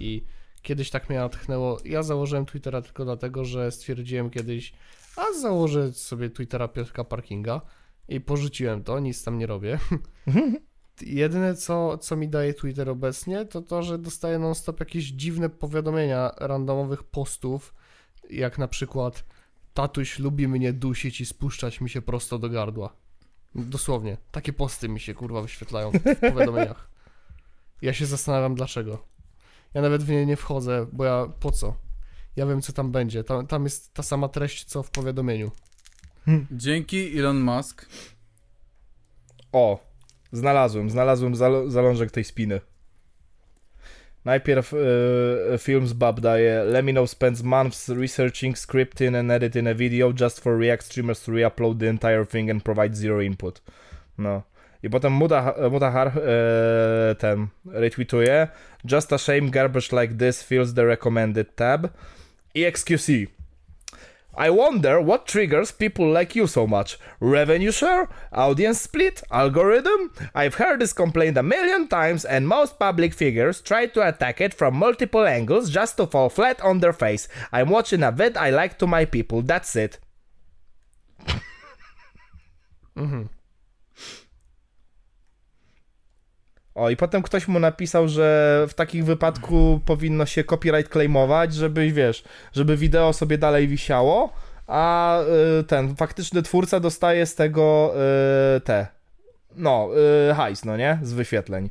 I 0.00 0.24
kiedyś 0.62 0.90
tak 0.90 1.08
mnie 1.10 1.18
natchnęło. 1.18 1.78
Ja 1.84 2.02
założyłem 2.02 2.46
Twittera 2.46 2.82
tylko 2.82 3.04
dlatego, 3.04 3.44
że 3.44 3.70
stwierdziłem 3.72 4.30
kiedyś, 4.30 4.72
a 5.16 5.40
założę 5.40 5.92
sobie 5.92 6.30
Twittera 6.30 6.68
Piotrka 6.68 7.04
Parkinga. 7.04 7.60
I 8.08 8.20
porzuciłem 8.20 8.84
to, 8.84 8.98
nic 9.00 9.24
tam 9.24 9.38
nie 9.38 9.46
robię. 9.46 9.78
Jedyne, 11.02 11.54
co, 11.54 11.98
co 11.98 12.16
mi 12.16 12.28
daje 12.28 12.54
Twitter 12.54 12.90
obecnie, 12.90 13.44
to 13.44 13.62
to, 13.62 13.82
że 13.82 13.98
dostaję 13.98 14.38
non-stop 14.38 14.80
jakieś 14.80 15.04
dziwne 15.04 15.48
powiadomienia 15.50 16.30
randomowych 16.36 17.02
postów, 17.02 17.74
jak 18.30 18.58
na 18.58 18.68
przykład 18.68 19.24
tatuś 19.74 20.18
lubi 20.18 20.48
mnie 20.48 20.72
dusić 20.72 21.20
i 21.20 21.26
spuszczać 21.26 21.80
mi 21.80 21.90
się 21.90 22.02
prosto 22.02 22.38
do 22.38 22.48
gardła. 22.48 22.96
Dosłownie. 23.54 24.16
Takie 24.32 24.52
posty 24.52 24.88
mi 24.88 25.00
się 25.00 25.14
kurwa 25.14 25.42
wyświetlają 25.42 25.90
w 25.90 26.20
powiadomieniach. 26.20 26.90
Ja 27.82 27.92
się 27.92 28.06
zastanawiam 28.06 28.54
dlaczego. 28.54 29.04
Ja 29.74 29.82
nawet 29.82 30.02
w 30.02 30.08
nie 30.08 30.26
nie 30.26 30.36
wchodzę, 30.36 30.86
bo 30.92 31.04
ja 31.04 31.26
po 31.40 31.50
co? 31.50 31.74
Ja 32.36 32.46
wiem 32.46 32.62
co 32.62 32.72
tam 32.72 32.92
będzie. 32.92 33.24
Tam, 33.24 33.46
tam 33.46 33.64
jest 33.64 33.94
ta 33.94 34.02
sama 34.02 34.28
treść 34.28 34.64
co 34.64 34.82
w 34.82 34.90
powiadomieniu. 34.90 35.50
Dzięki 36.50 37.18
Elon 37.18 37.40
Musk. 37.40 37.86
O, 39.52 39.78
znalazłem, 40.32 40.90
znalazłem 40.90 41.34
zalążek 41.70 42.10
tej 42.10 42.24
spiny. 42.24 42.60
Najpierw 44.28 44.72
e, 44.74 45.58
film 45.58 45.86
z 45.88 45.92
Bab 45.92 46.20
daje 46.20 46.64
Lemino 46.64 47.06
spends 47.06 47.42
months 47.42 47.88
researching, 47.88 48.56
scripting 48.56 49.16
and 49.16 49.30
editing 49.30 49.66
a 49.66 49.74
video 49.74 50.12
just 50.12 50.40
for 50.40 50.58
React 50.58 50.84
streamers 50.84 51.22
to 51.24 51.32
re-upload 51.32 51.78
the 51.78 51.86
entire 51.86 52.26
thing 52.26 52.50
and 52.50 52.62
provide 52.62 52.96
zero 52.96 53.22
input. 53.22 53.62
No. 54.18 54.42
I 54.84 54.88
potem 54.88 55.12
Muda, 55.12 55.54
Mudahar 55.70 56.12
e, 56.16 57.14
ten 57.14 57.48
retweetuje 57.64 58.48
Just 58.84 59.12
a 59.12 59.18
shame 59.18 59.50
garbage 59.50 59.92
like 59.92 60.14
this 60.14 60.42
fills 60.42 60.74
the 60.74 60.84
recommended 60.84 61.46
tab. 61.56 61.90
I 62.54 62.64
XQC. 62.72 63.37
I 64.38 64.50
wonder 64.50 65.00
what 65.00 65.26
triggers 65.26 65.72
people 65.72 66.08
like 66.08 66.36
you 66.36 66.46
so 66.46 66.64
much. 66.64 66.96
Revenue 67.18 67.72
share? 67.72 68.08
Audience 68.32 68.80
split? 68.80 69.20
Algorithm? 69.32 70.12
I've 70.32 70.54
heard 70.54 70.80
this 70.80 70.92
complaint 70.92 71.36
a 71.36 71.42
million 71.42 71.88
times, 71.88 72.24
and 72.24 72.46
most 72.46 72.78
public 72.78 73.14
figures 73.14 73.60
try 73.60 73.86
to 73.86 74.06
attack 74.06 74.40
it 74.40 74.54
from 74.54 74.76
multiple 74.76 75.26
angles 75.26 75.70
just 75.70 75.96
to 75.96 76.06
fall 76.06 76.28
flat 76.28 76.60
on 76.60 76.78
their 76.78 76.92
face. 76.92 77.26
I'm 77.52 77.68
watching 77.68 78.04
a 78.04 78.12
vid 78.12 78.36
I 78.36 78.50
like 78.50 78.78
to 78.78 78.86
my 78.86 79.04
people, 79.06 79.42
that's 79.42 79.74
it. 79.74 79.98
Mm-hmm. 82.96 83.26
O, 86.78 86.90
i 86.90 86.96
potem 86.96 87.22
ktoś 87.22 87.48
mu 87.48 87.58
napisał, 87.58 88.08
że 88.08 88.66
w 88.68 88.74
takich 88.74 89.04
wypadku 89.04 89.80
powinno 89.86 90.26
się 90.26 90.44
copyright 90.44 90.92
claimować, 90.92 91.54
żeby, 91.54 91.92
wiesz, 91.92 92.24
żeby 92.52 92.76
wideo 92.76 93.12
sobie 93.12 93.38
dalej 93.38 93.68
wisiało, 93.68 94.32
a 94.66 95.18
y, 95.60 95.64
ten 95.64 95.96
faktyczny 95.96 96.42
twórca 96.42 96.80
dostaje 96.80 97.26
z 97.26 97.34
tego 97.34 97.94
y, 98.56 98.60
te, 98.60 98.86
no, 99.56 99.88
y, 100.30 100.34
hajs, 100.34 100.64
no 100.64 100.76
nie? 100.76 100.98
Z 101.02 101.12
wyświetleń. 101.12 101.70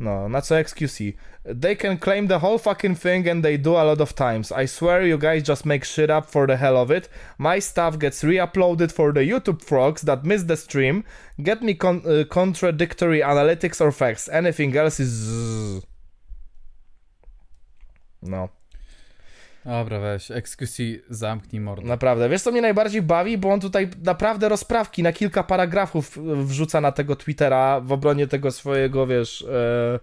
No, 0.00 0.28
na 0.28 0.42
co 0.42 0.58
XQC. 0.58 0.98
They 1.46 1.74
can 1.74 1.98
claim 1.98 2.28
the 2.28 2.38
whole 2.38 2.56
fucking 2.56 2.94
thing 2.94 3.28
and 3.28 3.44
they 3.44 3.58
do 3.58 3.72
a 3.72 3.84
lot 3.84 4.00
of 4.00 4.14
times. 4.14 4.50
I 4.50 4.64
swear 4.64 5.02
you 5.02 5.18
guys 5.18 5.42
just 5.42 5.66
make 5.66 5.84
shit 5.84 6.08
up 6.08 6.30
for 6.30 6.46
the 6.46 6.56
hell 6.56 6.76
of 6.76 6.90
it. 6.90 7.10
My 7.36 7.58
stuff 7.58 7.98
gets 7.98 8.24
re-uploaded 8.24 8.90
for 8.90 9.12
the 9.12 9.20
YouTube 9.20 9.62
frogs 9.62 10.02
that 10.02 10.24
miss 10.24 10.44
the 10.44 10.56
stream. 10.56 11.04
Get 11.38 11.62
me 11.62 11.74
con- 11.74 12.02
y, 12.06 12.24
contradictory 12.24 13.20
analytics 13.20 13.80
or 13.82 13.92
facts. 13.92 14.28
Anything 14.28 14.74
else 14.74 15.00
is... 15.00 15.84
No. 18.22 18.48
Dobra, 19.64 19.98
weź, 19.98 20.30
XQC, 20.30 20.78
zamknij 21.10 21.60
mordę. 21.60 21.88
Naprawdę. 21.88 22.28
Wiesz, 22.28 22.42
co 22.42 22.52
mnie 22.52 22.62
najbardziej 22.62 23.02
bawi? 23.02 23.38
Bo 23.38 23.52
on 23.52 23.60
tutaj 23.60 23.90
naprawdę 24.02 24.48
rozprawki 24.48 25.02
na 25.02 25.12
kilka 25.12 25.42
paragrafów 25.42 26.18
e, 26.18 26.20
wrzuca 26.44 26.80
na 26.80 26.92
tego 26.92 27.16
Twittera 27.16 27.80
w 27.80 27.92
obronie 27.92 28.26
tego 28.26 28.50
swojego, 28.50 29.06
wiesz, 29.06 29.42
e, 29.42 30.00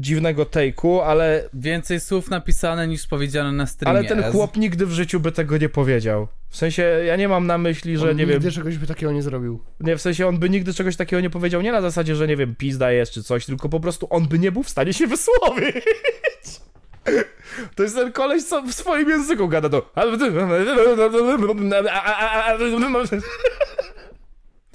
dziwnego 0.00 0.44
take'u, 0.44 1.00
ale, 1.04 1.48
Więcej 1.54 2.00
słów 2.00 2.30
napisane 2.30 2.88
niż 2.88 3.06
powiedziane 3.06 3.52
na 3.52 3.66
streamie. 3.66 3.98
ale 3.98 4.08
ten 4.08 4.22
chłop 4.32 4.56
nigdy 4.56 4.86
w 4.86 4.92
życiu 4.92 5.20
by 5.20 5.32
tego 5.32 5.58
nie 5.58 5.68
powiedział. 5.68 6.28
W 6.48 6.56
sensie, 6.56 6.82
ja 6.82 7.16
nie 7.16 7.28
mam 7.28 7.46
na 7.46 7.58
myśli, 7.58 7.98
że 7.98 8.10
On 8.10 8.16
nie 8.16 8.26
wiem, 8.26 8.34
nigdy 8.34 8.52
czegoś 8.52 8.78
by 8.78 8.86
takiego 8.86 9.12
nie 9.12 9.22
zrobił. 9.22 9.60
nie, 9.80 9.96
w 9.96 10.00
sensie 10.00 10.26
on 10.26 10.38
by 10.38 10.50
nigdy 10.50 10.74
czegoś 10.74 10.96
takiego 10.96 11.20
nie 11.20 11.30
powiedział, 11.30 11.62
nie 11.62 11.72
na 11.72 11.80
zasadzie, 11.80 12.16
że 12.16 12.26
nie 12.28 12.36
wiem, 12.36 12.54
pizda 12.54 12.92
jest 12.92 13.12
czy 13.12 13.22
coś, 13.22 13.46
tylko 13.46 13.68
po 13.68 13.80
prostu 13.80 14.06
on 14.10 14.28
by 14.28 14.38
nie 14.38 14.52
był 14.52 14.62
w 14.62 14.68
stanie 14.68 14.92
się 14.92 15.06
wysłowić. 15.06 15.74
To 17.74 17.82
jest 17.82 17.94
ten 17.94 18.12
koleś, 18.12 18.44
co 18.44 18.62
w 18.62 18.72
swoim 18.72 19.08
języku 19.08 19.48
gada 19.48 19.68
to. 19.68 19.90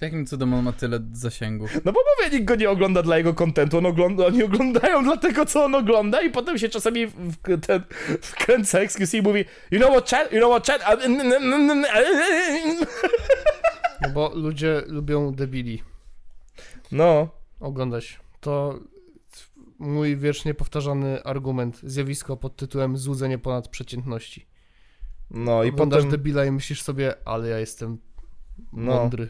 Jakim 0.03 0.25
cudem 0.25 0.53
on 0.53 0.63
ma 0.63 0.71
tyle 0.73 0.99
zasięgu? 1.13 1.65
No 1.85 1.91
bo 1.91 1.99
mówię, 2.17 2.29
nikt 2.35 2.45
go 2.45 2.55
nie 2.55 2.69
ogląda 2.69 3.03
dla 3.03 3.17
jego 3.17 3.33
kontentu, 3.33 3.77
on 3.77 3.85
ogląda, 3.85 4.25
oni 4.25 4.43
oglądają 4.43 5.03
dla 5.03 5.17
tego, 5.17 5.45
co 5.45 5.65
on 5.65 5.75
ogląda 5.75 6.21
i 6.21 6.29
potem 6.31 6.57
się 6.57 6.69
czasami 6.69 7.07
w, 7.07 7.13
w, 7.13 7.59
ten, 7.67 7.83
wkręca 8.21 8.79
XQC 8.79 9.13
i 9.13 9.21
mówi 9.21 9.45
You 9.71 9.79
know 9.79 9.91
what 9.91 10.09
chat? 10.09 10.31
You 10.31 10.37
know 10.39 10.51
what 10.63 10.67
chat? 10.67 10.99
No 14.01 14.09
bo 14.13 14.31
ludzie 14.35 14.81
lubią 14.87 15.31
debili 15.31 15.83
No, 16.91 17.29
oglądać. 17.59 18.19
To 18.41 18.79
mój 19.79 20.17
wiecznie 20.17 20.53
powtarzany 20.53 21.23
argument, 21.23 21.79
zjawisko 21.83 22.37
pod 22.37 22.55
tytułem 22.55 22.97
złudzenie 22.97 23.37
ponad 23.37 23.67
przeciętności. 23.67 24.45
no 25.31 25.63
i 25.63 25.69
Oglądasz 25.69 25.97
potem... 25.99 26.11
debila 26.11 26.45
i 26.45 26.51
myślisz 26.51 26.81
sobie, 26.81 27.13
ale 27.25 27.47
ja 27.49 27.59
jestem 27.59 27.97
No. 28.73 28.95
mądry. 28.95 29.29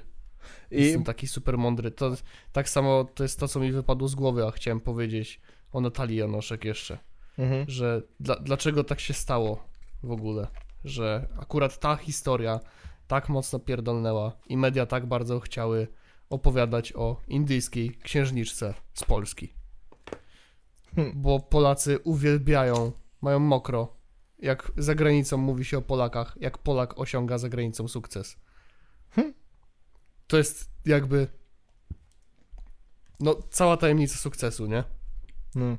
I, 0.74 0.84
Jestem 0.84 1.04
taki 1.04 1.28
super 1.28 1.58
mądry. 1.58 1.92
To 1.92 2.16
tak 2.52 2.70
samo 2.70 3.06
to 3.16 3.24
jest 3.24 3.40
to, 3.40 3.48
co 3.48 3.60
mi 3.60 3.72
wypadło 3.72 4.08
z 4.08 4.16
głowy, 4.16 4.46
a 4.46 4.52
chciałem 4.52 4.80
powiedzieć 4.80 5.42
o 5.72 5.82
Natalii 5.82 6.18
Janoszek 6.18 6.66
jeszcze. 6.66 6.98
mhm. 7.38 7.66
Że 7.68 8.02
dla, 8.20 8.36
dlaczego 8.36 8.84
tak 8.84 9.00
się 9.00 9.14
stało 9.14 9.64
w 10.04 10.12
ogóle? 10.12 10.48
Że 10.86 11.28
akurat 11.40 11.80
ta 11.80 11.96
historia 11.96 12.60
tak 13.08 13.30
mocno 13.30 13.60
pierdolnęła 13.60 14.32
i 14.48 14.58
media 14.58 14.86
tak 14.86 15.06
bardzo 15.06 15.40
chciały 15.40 15.88
opowiadać 16.30 16.94
o 16.96 17.22
indyjskiej 17.28 17.92
księżniczce 18.04 18.74
z 18.94 19.04
Polski. 19.04 19.54
Hmm. 20.96 21.14
Bo 21.16 21.40
Polacy 21.40 22.00
uwielbiają, 22.00 22.92
mają 23.22 23.40
mokro, 23.40 23.94
jak 24.40 24.72
za 24.78 24.96
granicą 24.96 25.38
mówi 25.38 25.66
się 25.66 25.78
o 25.78 25.82
Polakach, 25.82 26.38
jak 26.40 26.58
Polak 26.58 27.00
osiąga 27.00 27.38
za 27.38 27.50
granicą 27.50 27.88
sukces. 27.88 28.38
To 30.28 30.38
jest 30.38 30.72
jakby. 30.86 31.28
No, 33.20 33.36
cała 33.50 33.78
tajemnica 33.78 34.16
sukcesu, 34.18 34.66
nie? 34.66 34.84
no. 35.56 35.78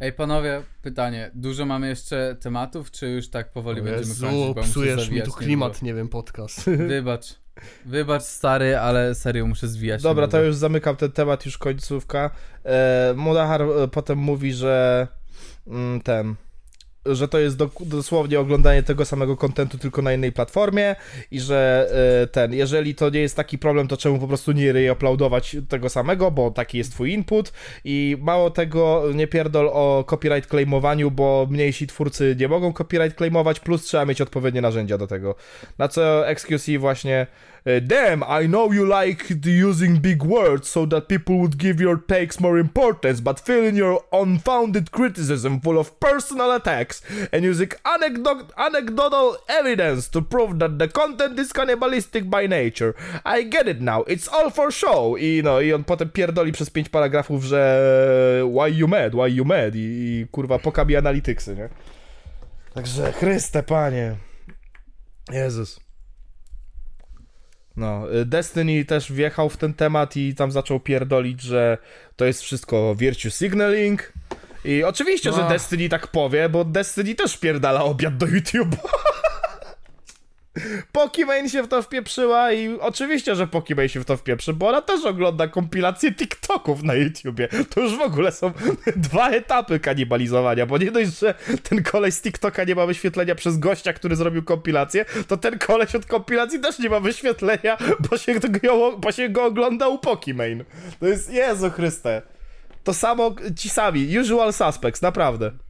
Ej, 0.00 0.12
panowie, 0.12 0.62
pytanie. 0.82 1.30
Dużo 1.34 1.66
mamy 1.66 1.88
jeszcze 1.88 2.36
tematów, 2.40 2.90
czy 2.90 3.08
już 3.08 3.30
tak 3.30 3.52
powoli 3.52 3.82
będziemy 3.82 4.06
Jezu, 4.06 4.26
kończyć, 4.26 4.54
bo 4.54 4.62
psujesz 4.62 5.10
mi 5.10 5.22
tu 5.22 5.32
klimat, 5.32 5.82
nie 5.82 5.94
wiem, 5.94 6.08
podcast. 6.08 6.70
Wybacz. 6.88 7.34
Wybacz, 7.86 8.22
stary, 8.22 8.76
ale 8.76 9.14
serio 9.14 9.46
muszę 9.46 9.68
zwijać. 9.68 10.02
Dobra, 10.02 10.28
to 10.28 10.42
już 10.42 10.56
zamykam 10.56 10.96
ten 10.96 11.12
temat, 11.12 11.46
już 11.46 11.58
końcówka. 11.58 12.30
E, 12.64 13.14
Mudahar 13.16 13.62
e, 13.62 13.88
potem 13.88 14.18
mówi, 14.18 14.52
że 14.52 15.06
mm, 15.66 16.00
ten, 16.00 16.34
że 17.06 17.28
to 17.28 17.38
jest 17.38 17.56
dok- 17.56 17.84
dosłownie 17.84 18.40
oglądanie 18.40 18.82
tego 18.82 19.04
samego 19.04 19.36
kontentu, 19.36 19.78
tylko 19.78 20.02
na 20.02 20.12
innej 20.12 20.32
platformie 20.32 20.96
i 21.30 21.40
że 21.40 21.88
e, 22.22 22.26
ten, 22.26 22.54
jeżeli 22.54 22.94
to 22.94 23.10
nie 23.10 23.20
jest 23.20 23.36
taki 23.36 23.58
problem, 23.58 23.88
to 23.88 23.96
czemu 23.96 24.18
po 24.18 24.28
prostu 24.28 24.52
nie 24.52 24.72
reuploadować 24.72 25.56
tego 25.68 25.88
samego, 25.88 26.30
bo 26.30 26.50
taki 26.50 26.78
jest 26.78 26.92
twój 26.92 27.12
input 27.12 27.52
i 27.84 28.16
mało 28.20 28.50
tego, 28.50 29.04
nie 29.14 29.26
pierdol 29.26 29.68
o 29.72 30.04
copyright 30.10 30.50
claimowaniu, 30.50 31.10
bo 31.10 31.46
mniejsi 31.50 31.86
twórcy 31.86 32.36
nie 32.40 32.48
mogą 32.48 32.72
copyright 32.72 33.18
claimować, 33.18 33.60
plus 33.60 33.84
trzeba 33.84 34.04
mieć 34.04 34.20
odpowiednie 34.20 34.60
narzędzia 34.60 34.98
do 34.98 35.06
tego. 35.06 35.34
Na 35.78 35.88
co 35.88 36.28
XQC 36.28 36.78
właśnie 36.78 37.26
damn, 37.64 38.24
I 38.24 38.46
know 38.46 38.72
you 38.72 38.86
like 38.86 39.30
using 39.44 40.00
big 40.00 40.22
words 40.22 40.68
so 40.68 40.86
that 40.86 41.08
people 41.08 41.38
would 41.38 41.58
give 41.58 41.80
your 41.80 41.96
takes 41.96 42.40
more 42.40 42.58
importance, 42.58 43.20
but 43.20 43.38
feeling 43.38 43.76
your 43.76 44.04
unfounded 44.12 44.90
criticism 44.90 45.60
full 45.60 45.78
of 45.78 46.00
personal 46.00 46.52
attack 46.52 46.88
sex 46.88 47.02
and 47.32 47.44
using 47.44 47.68
anecdo- 47.84 48.50
anecdotal 48.56 49.36
evidence 49.48 50.08
to 50.08 50.22
prove 50.22 50.58
that 50.58 50.78
the 50.78 50.88
content 50.88 51.38
is 51.38 51.52
cannibalistic 51.52 52.30
by 52.30 52.46
nature. 52.46 52.94
I 53.24 53.42
get 53.42 53.68
it 53.68 53.80
now, 53.80 54.02
it's 54.02 54.28
all 54.28 54.50
for 54.50 54.70
show. 54.70 55.16
I 55.16 55.42
no, 55.42 55.60
i 55.60 55.72
on 55.72 55.84
potem 55.84 56.08
pierdoli 56.10 56.52
przez 56.52 56.70
pięć 56.70 56.88
paragrafów, 56.88 57.44
że 57.44 58.42
why 58.46 58.68
you 58.68 58.88
mad, 58.88 59.14
why 59.14 59.28
you 59.28 59.44
mad 59.44 59.74
i, 59.74 59.78
i 59.78 60.26
kurwa 60.30 60.58
pokabi 60.58 60.96
analityksy, 60.96 61.56
nie? 61.56 61.68
Także 62.74 63.12
Chryste, 63.12 63.62
panie. 63.62 64.16
Jezus. 65.32 65.87
No, 67.78 68.14
y, 68.14 68.24
Destiny 68.24 68.84
też 68.84 69.12
wjechał 69.12 69.48
w 69.48 69.56
ten 69.56 69.74
temat 69.74 70.16
i 70.16 70.34
tam 70.34 70.52
zaczął 70.52 70.80
pierdolić, 70.80 71.42
że 71.42 71.78
to 72.16 72.24
jest 72.24 72.42
wszystko 72.42 72.94
virtue 72.94 73.30
signaling. 73.30 74.12
I 74.64 74.84
oczywiście, 74.84 75.32
że 75.32 75.38
No. 75.38 75.48
Destiny 75.48 75.88
tak 75.88 76.06
powie, 76.06 76.48
bo 76.48 76.64
Destiny 76.64 77.14
też 77.14 77.36
pierdala 77.36 77.84
obiad 77.84 78.16
do 78.16 78.26
YouTube. 78.26 78.76
Pokimane 80.92 81.48
się 81.48 81.62
w 81.62 81.68
to 81.68 81.82
wpieprzyła 81.82 82.52
i 82.52 82.78
oczywiście, 82.80 83.34
że 83.34 83.46
Pokimane 83.46 83.88
się 83.88 84.00
w 84.00 84.04
to 84.04 84.16
wpieprzy, 84.16 84.52
bo 84.52 84.68
ona 84.68 84.82
też 84.82 85.04
ogląda 85.04 85.48
kompilacje 85.48 86.12
TikToków 86.12 86.82
na 86.82 86.94
YouTubie. 86.94 87.48
To 87.70 87.80
już 87.80 87.96
w 87.96 88.00
ogóle 88.00 88.32
są 88.32 88.52
dwa 88.96 89.30
etapy 89.30 89.80
kanibalizowania, 89.80 90.66
bo 90.66 90.78
nie 90.78 90.90
dość, 90.90 91.18
że 91.18 91.34
ten 91.62 91.82
koleś 91.82 92.14
z 92.14 92.22
TikToka 92.22 92.64
nie 92.64 92.74
ma 92.74 92.86
wyświetlenia 92.86 93.34
przez 93.34 93.58
gościa, 93.58 93.92
który 93.92 94.16
zrobił 94.16 94.42
kompilację, 94.42 95.04
to 95.28 95.36
ten 95.36 95.58
koleś 95.58 95.94
od 95.94 96.06
kompilacji 96.06 96.60
też 96.60 96.78
nie 96.78 96.90
ma 96.90 97.00
wyświetlenia, 97.00 97.76
bo 98.10 98.18
się 98.18 98.34
go, 98.40 98.98
bo 98.98 99.12
się 99.12 99.28
go 99.28 99.44
ogląda 99.44 99.88
u 99.88 99.98
Pokimane. 99.98 100.64
To 101.00 101.06
jest, 101.06 101.32
Jezu 101.32 101.70
Chryste. 101.70 102.22
To 102.84 102.94
samo 102.94 103.34
ci 103.56 103.68
sami, 103.68 104.18
usual 104.18 104.52
suspects, 104.52 105.02
naprawdę. 105.02 105.67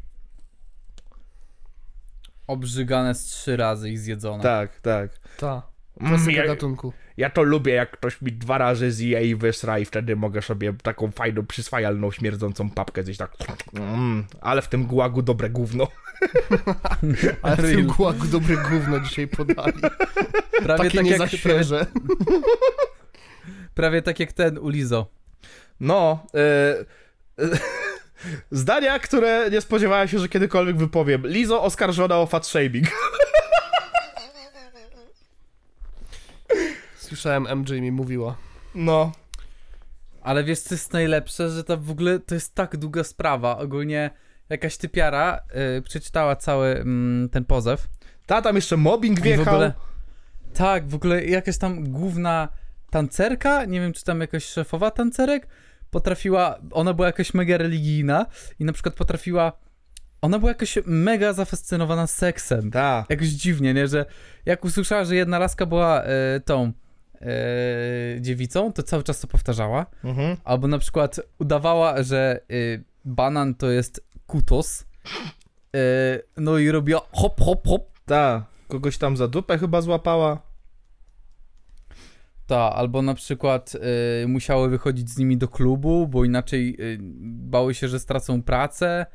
Obrzygane 2.49 3.15
z 3.15 3.25
trzy 3.25 3.57
razy 3.57 3.91
i 3.91 3.97
zjedzone. 3.97 4.43
Tak, 4.43 4.81
tak. 4.81 5.11
Ta. 5.37 5.63
Mm, 6.01 6.13
Klasyka 6.13 6.37
ja, 6.37 6.47
gatunku. 6.47 6.93
ja 7.17 7.31
to 7.31 7.43
lubię, 7.43 7.73
jak 7.73 7.91
ktoś 7.91 8.23
mi 8.23 8.33
dwa 8.33 8.59
razy 8.59 8.93
zje 8.93 9.29
i 9.29 9.37
wysra 9.37 9.79
i 9.79 9.85
wtedy 9.85 10.17
mogę 10.17 10.43
sobie 10.43 10.75
taką 10.83 11.11
fajną, 11.11 11.47
przyswajalną, 11.47 12.11
śmierdzącą 12.11 12.71
papkę 12.71 13.03
zjeść 13.03 13.19
tak. 13.19 13.33
Mm, 13.75 14.25
ale 14.41 14.63
w 14.63 14.69
tym 14.69 14.87
gułagu 14.87 15.23
dobre 15.23 15.51
gówno. 15.51 15.87
Ale 17.43 17.57
w 17.57 17.63
tym 17.63 17.87
gułagu 17.87 18.27
dobre 18.27 18.57
gówno 18.57 19.01
dzisiaj 19.01 19.29
podali. 19.29 19.81
Prawie, 20.63 20.85
Takie 20.85 20.99
tak 20.99 21.05
nie 21.05 21.11
jak, 21.11 21.65
za 21.65 21.87
prawie, 23.75 24.03
tak 24.03 24.21
jak 24.21 24.33
ten 24.33 24.59
u 24.59 24.69
Lizo. 24.69 25.07
No, 25.81 26.27
e, 26.35 26.75
zdania, 28.51 28.99
które 28.99 29.51
nie 29.51 29.61
spodziewałem 29.61 30.09
się, 30.09 30.19
że 30.19 30.29
kiedykolwiek 30.29 30.77
wypowiem. 30.77 31.23
Lizo 31.27 31.63
oskarżona 31.63 32.19
o 32.19 32.27
fat 32.27 32.47
shaming. 32.47 32.87
Słyszałem, 36.97 37.47
MJ 37.59 37.71
mi 37.81 37.93
mówiła. 37.93 38.37
No, 38.75 39.13
Ale 40.23 40.45
wiesz 40.45 40.61
co 40.61 40.75
jest 40.75 40.93
najlepsze, 40.93 41.51
że 41.51 41.65
to 41.65 41.77
w 41.79 41.91
ogóle 41.91 42.19
to 42.21 42.35
jest 42.35 42.55
tak 42.55 42.77
długa 42.77 43.05
sprawa. 43.05 43.59
Ogólnie 43.59 44.11
jakaś 44.49 44.77
typiara 44.77 45.41
y, 45.79 45.83
przeczytała 45.83 46.37
cały 46.37 46.69
mm, 46.69 47.29
ten 47.29 47.45
pozew. 47.45 47.87
ta 48.27 48.43
tam 48.43 48.57
jeszcze 48.57 48.77
mobbing 48.77 49.19
I 49.19 49.21
w 49.21 49.25
wjechał. 49.25 49.55
ogóle, 49.55 49.73
tak, 50.55 50.89
w 50.89 50.95
ogóle 50.95 51.25
jakaś 51.25 51.59
tam 51.59 51.85
główna 51.93 52.49
tancerka, 52.91 53.65
nie 53.65 53.81
wiem 53.81 53.93
czy 53.93 54.05
tam 54.05 54.21
jakaś 54.21 54.45
szefowa 54.45 54.91
tancerek, 54.91 55.47
potrafiła, 55.91 56.59
ona 56.71 56.95
była 56.95 57.07
jakaś 57.07 57.35
mega 57.35 57.59
religijna 57.59 58.27
i 58.59 58.65
na 58.65 58.73
przykład 58.73 58.95
potrafiła, 58.95 59.53
ona 60.23 60.39
była 60.39 60.51
jakoś 60.51 60.79
mega 60.87 61.33
zafascynowana 61.33 62.07
seksem. 62.07 62.71
Ta. 62.71 63.07
Jakoś 63.09 63.29
dziwnie, 63.29 63.75
nie, 63.75 63.89
że 63.89 64.05
jak 64.47 64.65
usłyszała, 64.65 65.05
że 65.05 65.17
jedna 65.17 65.39
laska 65.39 65.67
była 65.67 66.03
e, 66.03 66.41
tą 66.45 66.73
e, 67.21 68.21
dziewicą, 68.21 68.73
to 68.73 68.83
cały 68.83 69.03
czas 69.03 69.21
to 69.21 69.27
powtarzała. 69.27 69.87
Mhm. 70.05 70.37
Albo 70.45 70.69
na 70.69 70.79
przykład 70.79 71.21
udawała, 71.39 72.03
że 72.03 72.41
y, 72.51 72.85
banan 73.05 73.55
to 73.55 73.71
jest 73.71 74.05
kutos. 74.27 74.85
Y, 75.77 76.23
no 76.37 76.59
i 76.59 76.71
robiła 76.71 77.01
hop, 77.13 77.41
hop, 77.41 77.69
hop. 77.69 77.99
Ta. 78.07 78.45
Kogoś 78.69 78.99
tam 78.99 79.17
za 79.17 79.29
dupę 79.29 79.59
chyba 79.59 79.81
złapała. 79.81 80.48
Ta, 82.49 82.75
albo 82.75 83.03
na 83.03 83.15
przykład 83.15 83.77
y, 84.25 84.29
musiały 84.29 84.69
wychodzić 84.69 85.11
z 85.11 85.19
nimi 85.19 85.37
do 85.37 85.49
klubu, 85.49 86.09
bo 86.09 86.25
inaczej 86.25 86.77
y, 86.81 86.99
bały 87.51 87.75
się, 87.75 87.89
że 87.89 87.99
stracą 87.99 88.43
pracę. 88.43 89.07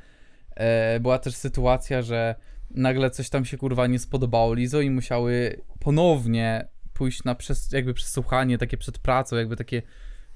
E, 0.55 0.99
była 0.99 1.19
też 1.19 1.35
sytuacja, 1.35 2.01
że 2.01 2.35
nagle 2.71 3.09
coś 3.09 3.29
tam 3.29 3.45
się 3.45 3.57
kurwa 3.57 3.87
nie 3.87 3.99
spodobało 3.99 4.53
Lizo 4.53 4.81
i 4.81 4.89
musiały 4.89 5.61
ponownie 5.79 6.67
pójść 6.93 7.23
na 7.23 7.35
przes- 7.35 7.75
jakby 7.75 7.93
przesłuchanie 7.93 8.57
takie 8.57 8.77
przed 8.77 8.99
pracą, 8.99 9.35
jakby 9.35 9.55
takie 9.55 9.81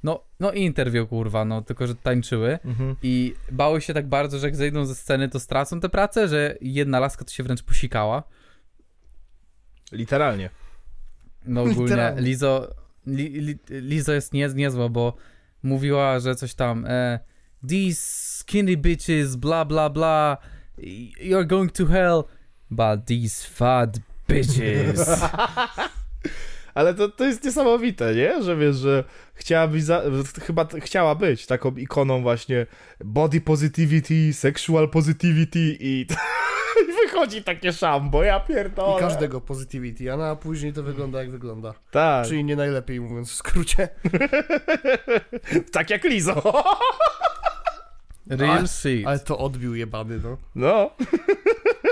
no, 0.03 0.24
no 0.40 0.52
interview 0.52 1.10
kurwa, 1.10 1.45
no 1.45 1.61
tylko, 1.61 1.88
że 1.88 1.95
tańczyły. 1.95 2.60
Mhm. 2.65 2.95
I 3.03 3.34
bały 3.52 3.82
się 3.82 3.94
tak 3.94 4.07
bardzo, 4.07 4.40
że 4.40 4.48
jak 4.48 4.56
zejdą 4.56 4.86
ze 4.86 4.95
sceny, 4.95 5.30
to 5.30 5.40
stracą 5.40 5.80
tę 5.80 5.90
pracę, 5.90 6.28
że 6.28 6.57
jedna 6.61 6.99
laska 6.99 7.26
to 7.26 7.32
się 7.32 7.44
wręcz 7.44 7.64
posikała. 7.64 8.24
Literalnie. 9.91 10.49
No 11.45 11.61
ogólnie 11.61 11.82
Literalnie. 11.84 12.22
Lizo, 12.22 12.76
li, 13.08 13.42
li, 13.42 13.60
Lizo 13.70 14.14
jest 14.14 14.34
nie, 14.34 14.48
niezła, 14.48 14.90
bo 14.90 15.16
mówiła, 15.64 16.20
że 16.20 16.36
coś 16.36 16.54
tam 16.54 16.86
e, 16.88 17.20
These 17.70 18.02
skinny 18.40 18.78
bitches, 18.78 19.36
bla 19.36 19.66
bla 19.66 19.90
bla, 19.90 20.38
you're 21.22 21.46
going 21.46 21.72
to 21.72 21.86
hell, 21.86 22.24
but 22.70 23.06
these 23.06 23.48
fat 23.48 24.00
bitches. 24.28 25.10
Ale 26.78 26.94
to, 26.94 27.10
to 27.10 27.26
jest 27.26 27.44
niesamowite, 27.44 28.16
nie? 28.16 28.44
Że 28.44 28.58
wiesz, 28.58 28.76
że 28.76 29.04
chciałabyś, 29.34 29.84
za, 29.84 30.02
chyba 30.41 30.68
chciała 30.80 31.16
być 31.16 31.45
taką 31.45 31.76
ikoną 31.76 32.22
właśnie 32.22 32.66
body 33.04 33.41
positivity, 33.41 34.34
sexual 34.34 34.90
positivity 34.90 35.60
i, 35.60 36.06
i 36.80 36.95
wychodzi 37.04 37.44
takie 37.44 37.74
szambo, 37.74 38.24
ja 38.24 38.40
pierdolę. 38.40 38.98
I 38.98 38.99
każdego 38.99 39.41
positivity, 39.41 40.14
a 40.14 40.18
na 40.18 40.36
później 40.36 40.74
to 40.74 40.84
wygląda 40.84 41.20
jak 41.20 41.32
wygląda. 41.32 41.74
Tak, 41.91 42.28
Czyli 42.28 42.44
nie 42.44 42.56
najlepiej 42.56 43.02
mówiąc 43.02 43.32
w 43.32 43.36
skrócie. 43.36 43.90
tak 45.74 45.90
jak 45.90 46.04
Lizo. 46.04 46.64
Real 48.28 48.68
shit. 48.68 49.08
Ale 49.08 49.20
to 49.20 49.38
odbił 49.38 49.76
jebany, 49.76 50.20
no. 50.24 50.38
No. 50.56 50.91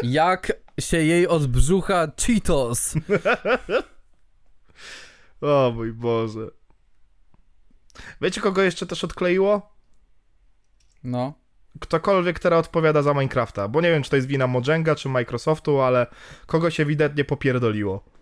Jak 0.03 0.51
się 0.79 0.97
jej 0.97 1.27
od 1.27 1.47
brzucha 1.47 2.07
Cheetos. 2.21 2.93
O 5.41 5.71
mój 5.75 5.93
Boże. 5.93 6.51
Wiecie, 8.21 8.41
kogo 8.41 8.61
jeszcze 8.61 8.85
też 8.85 9.03
odkleiło? 9.03 9.75
No. 11.03 11.33
Ktokolwiek 11.79 12.39
teraz 12.39 12.59
odpowiada 12.59 13.01
za 13.01 13.13
Minecrafta, 13.13 13.67
bo 13.67 13.81
nie 13.81 13.89
wiem, 13.89 14.03
czy 14.03 14.09
to 14.09 14.15
jest 14.15 14.27
wina 14.27 14.47
Mojenga, 14.47 14.95
czy 14.95 15.09
Microsoftu, 15.09 15.81
ale 15.81 16.07
kogoś 16.45 16.79
ewidentnie 16.79 17.25
popierdoliło. 17.25 18.14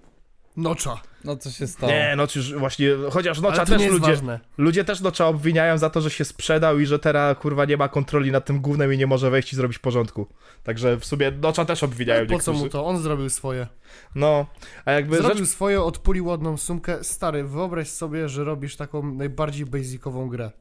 Nocza. 0.57 1.01
No 1.23 1.37
co 1.37 1.51
się 1.51 1.67
stało? 1.67 1.91
Nie, 1.91 2.13
no 2.17 2.27
już 2.35 2.53
właśnie, 2.53 2.89
chociaż 3.11 3.41
Nocza 3.41 3.55
Ale 3.57 3.65
to 3.65 3.71
też 3.71 3.79
nie 3.79 3.85
jest 3.85 3.99
ludzie, 3.99 4.11
ważne. 4.11 4.39
ludzie 4.57 4.83
też 4.83 5.01
Nocza 5.01 5.27
obwiniają 5.27 5.77
za 5.77 5.89
to, 5.89 6.01
że 6.01 6.09
się 6.09 6.25
sprzedał 6.25 6.79
i 6.79 6.85
że 6.85 6.99
teraz 6.99 7.37
kurwa 7.37 7.65
nie 7.65 7.77
ma 7.77 7.89
kontroli 7.89 8.31
nad 8.31 8.45
tym 8.45 8.61
gównem 8.61 8.93
i 8.93 8.97
nie 8.97 9.07
może 9.07 9.29
wejść 9.29 9.53
i 9.53 9.55
zrobić 9.55 9.79
porządku. 9.79 10.27
Także 10.63 10.97
w 10.97 11.05
sumie 11.05 11.31
Nocza 11.31 11.65
też 11.65 11.83
obwiniają 11.83 12.27
Po 12.27 12.39
co 12.39 12.53
mu 12.53 12.69
to? 12.69 12.85
On 12.85 12.97
zrobił 13.01 13.29
swoje. 13.29 13.67
No, 14.15 14.45
a 14.85 14.91
jakby 14.91 15.17
Zrobił 15.17 15.37
rzecz... 15.37 15.49
swoje, 15.49 15.81
odpulił 15.81 16.25
ładną 16.25 16.57
sumkę. 16.57 17.03
Stary, 17.03 17.43
wyobraź 17.43 17.89
sobie, 17.89 18.29
że 18.29 18.43
robisz 18.43 18.75
taką 18.75 19.13
najbardziej 19.13 19.65
basicową 19.65 20.29
grę. 20.29 20.51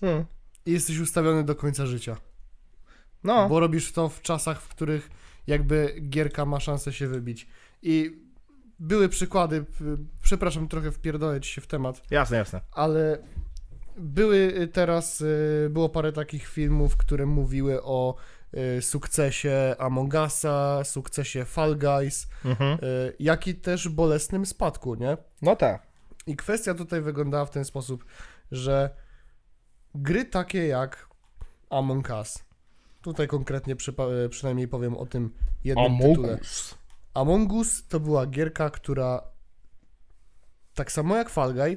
Hmm. 0.00 0.24
I 0.66 0.72
jesteś 0.72 0.98
ustawiony 0.98 1.44
do 1.44 1.54
końca 1.54 1.86
życia. 1.86 2.16
No, 3.24 3.48
Bo 3.48 3.60
robisz 3.60 3.92
to 3.92 4.08
w 4.08 4.22
czasach, 4.22 4.62
w 4.62 4.68
których 4.68 5.10
jakby 5.46 5.94
gierka 6.08 6.44
ma 6.44 6.60
szansę 6.60 6.92
się 6.92 7.08
wybić. 7.08 7.46
I 7.82 8.21
były 8.82 9.08
przykłady, 9.08 9.64
przepraszam, 10.22 10.68
trochę 10.68 10.92
wpierdolę 10.92 11.40
ci 11.40 11.52
się 11.52 11.60
w 11.60 11.66
temat, 11.66 12.02
jasne, 12.10 12.36
jasne. 12.36 12.60
ale 12.72 13.18
były 13.96 14.36
y, 14.36 14.68
teraz, 14.68 15.20
y, 15.20 15.68
było 15.70 15.88
parę 15.88 16.12
takich 16.12 16.48
filmów, 16.48 16.96
które 16.96 17.26
mówiły 17.26 17.82
o 17.82 18.14
y, 18.78 18.82
sukcesie 18.82 19.74
Among 19.78 20.14
Usa, 20.26 20.84
sukcesie 20.84 21.44
Fall 21.44 21.78
Guys, 21.78 22.26
Mhm. 22.44 22.78
jak 23.18 23.46
i 23.46 23.54
też 23.54 23.88
bolesnym 23.88 24.46
spadku, 24.46 24.94
nie? 24.94 25.16
No 25.42 25.56
tak. 25.56 25.86
I 26.26 26.36
kwestia 26.36 26.74
tutaj 26.74 27.00
wyglądała 27.00 27.44
w 27.44 27.50
ten 27.50 27.64
sposób, 27.64 28.04
że 28.52 28.90
gry 29.94 30.24
takie 30.24 30.66
jak 30.66 31.08
Among 31.70 32.08
Us, 32.10 32.44
tutaj 33.02 33.28
konkretnie 33.28 33.76
przypa- 33.76 34.28
przynajmniej 34.28 34.68
powiem 34.68 34.96
o 34.96 35.06
tym 35.06 35.34
jednym 35.64 35.98
tytule. 36.14 36.38
Among 37.14 37.52
Us 37.52 37.86
to 37.88 38.00
była 38.00 38.26
gierka, 38.26 38.70
która 38.70 39.22
tak 40.74 40.92
samo 40.92 41.16
jak 41.16 41.30
Fall 41.30 41.54
Guy, 41.54 41.76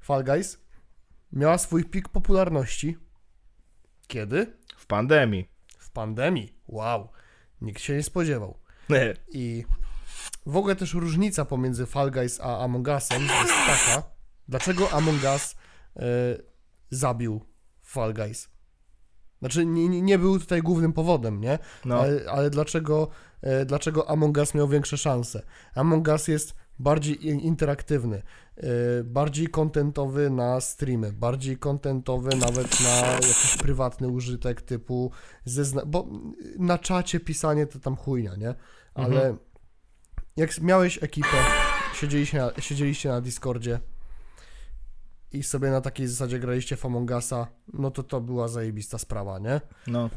Fall 0.00 0.24
Guys 0.24 0.58
miała 1.32 1.58
swój 1.58 1.84
pik 1.84 2.08
popularności. 2.08 2.96
Kiedy? 4.06 4.56
W 4.76 4.86
pandemii. 4.86 5.50
W 5.78 5.90
pandemii. 5.90 6.54
Wow, 6.68 7.08
nikt 7.60 7.82
się 7.82 7.96
nie 7.96 8.02
spodziewał. 8.02 8.58
I 9.28 9.64
w 10.46 10.56
ogóle 10.56 10.76
też 10.76 10.94
różnica 10.94 11.44
pomiędzy 11.44 11.86
Fall 11.86 12.10
Guys 12.10 12.40
a 12.40 12.58
Among 12.64 12.88
Usem 12.88 13.22
jest 13.22 13.52
taka, 13.66 14.02
dlaczego 14.48 14.90
Among 14.92 15.22
Us 15.24 15.56
e, 15.96 16.02
zabił 16.90 17.44
Fall 17.82 18.14
Guys. 18.14 18.48
Znaczy, 19.38 19.66
nie, 19.66 19.88
nie- 19.88 20.02
nie 20.02 20.18
był 20.18 20.38
tutaj 20.40 20.62
głównym 20.62 20.92
powodem, 20.92 21.40
nie? 21.40 21.58
No. 21.84 22.00
Ale, 22.00 22.30
ale 22.30 22.50
dlaczego, 22.50 23.08
dlaczego 23.66 24.10
Among 24.10 24.36
Us 24.36 24.54
miał 24.54 24.68
większe 24.68 24.96
szanse? 24.96 25.42
Among 25.74 26.08
Us 26.08 26.28
jest 26.28 26.54
bardziej 26.78 27.26
interaktywny, 27.26 28.22
e, 28.56 28.62
bardziej 29.04 29.46
kontentowy 29.48 30.30
na 30.30 30.60
streamy, 30.60 31.12
bardziej 31.12 31.58
kontentowy 31.58 32.36
nawet 32.36 32.80
na 32.80 32.96
jakiś 33.12 33.56
prywatny 33.56 34.08
użytek 34.08 34.62
typu 34.62 35.10
ze 35.44 35.64
zna- 35.64 35.86
bo 35.86 36.06
na 36.58 36.78
czacie 36.78 37.20
pisanie 37.20 37.66
to 37.66 37.78
tam 37.78 37.96
chujnia, 37.96 38.34
nie? 38.36 38.54
Ale 38.94 39.36
jak 40.36 40.60
miałeś 40.60 41.02
ekipę, 41.02 41.36
siedzieliście 41.94 42.38
na, 42.38 42.50
siedzieliście 42.58 43.08
na 43.08 43.20
Discordzie 43.20 43.80
i 45.32 45.42
sobie 45.42 45.70
na 45.70 45.80
takiej 45.80 46.08
zasadzie 46.08 46.38
graliście 46.38 46.76
w 46.76 46.86
Among 46.86 47.10
Usa, 47.10 47.46
no 47.72 47.90
to 47.90 48.02
to 48.02 48.20
była 48.20 48.48
zajebista 48.48 48.98
sprawa, 48.98 49.38
nie? 49.38 49.60
No. 49.86 50.10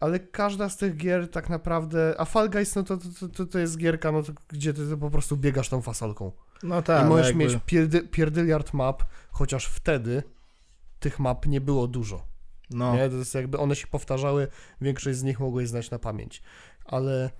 Ale 0.00 0.20
każda 0.20 0.68
z 0.68 0.76
tych 0.76 0.96
gier 0.96 1.30
tak 1.30 1.48
naprawdę, 1.48 2.14
a 2.18 2.24
Fall 2.24 2.50
Guys, 2.50 2.74
no 2.74 2.82
to, 2.82 2.96
to, 2.96 3.28
to, 3.28 3.46
to 3.46 3.58
jest 3.58 3.78
gierka, 3.78 4.12
no 4.12 4.22
to, 4.22 4.32
gdzie 4.48 4.74
ty, 4.74 4.88
ty 4.88 4.96
po 4.96 5.10
prostu 5.10 5.36
biegasz 5.36 5.68
tą 5.68 5.82
fasolką. 5.82 6.32
No 6.62 6.82
tak. 6.82 7.06
I 7.06 7.08
możesz 7.08 7.26
jakby- 7.26 7.44
mieć 7.44 7.58
pierdy, 7.66 8.02
pierdyliard 8.02 8.74
map, 8.74 9.04
chociaż 9.30 9.66
wtedy 9.66 10.22
tych 11.00 11.18
map 11.18 11.46
nie 11.46 11.60
było 11.60 11.86
dużo. 11.86 12.26
No. 12.70 12.94
Nie? 12.94 13.10
To 13.10 13.16
jest 13.16 13.34
jakby 13.34 13.58
one 13.58 13.76
się 13.76 13.86
powtarzały, 13.86 14.48
większość 14.80 15.18
z 15.18 15.22
nich 15.22 15.40
mogłeś 15.40 15.68
znać 15.68 15.90
na 15.90 15.98
pamięć. 15.98 16.42
Ale 16.84 17.30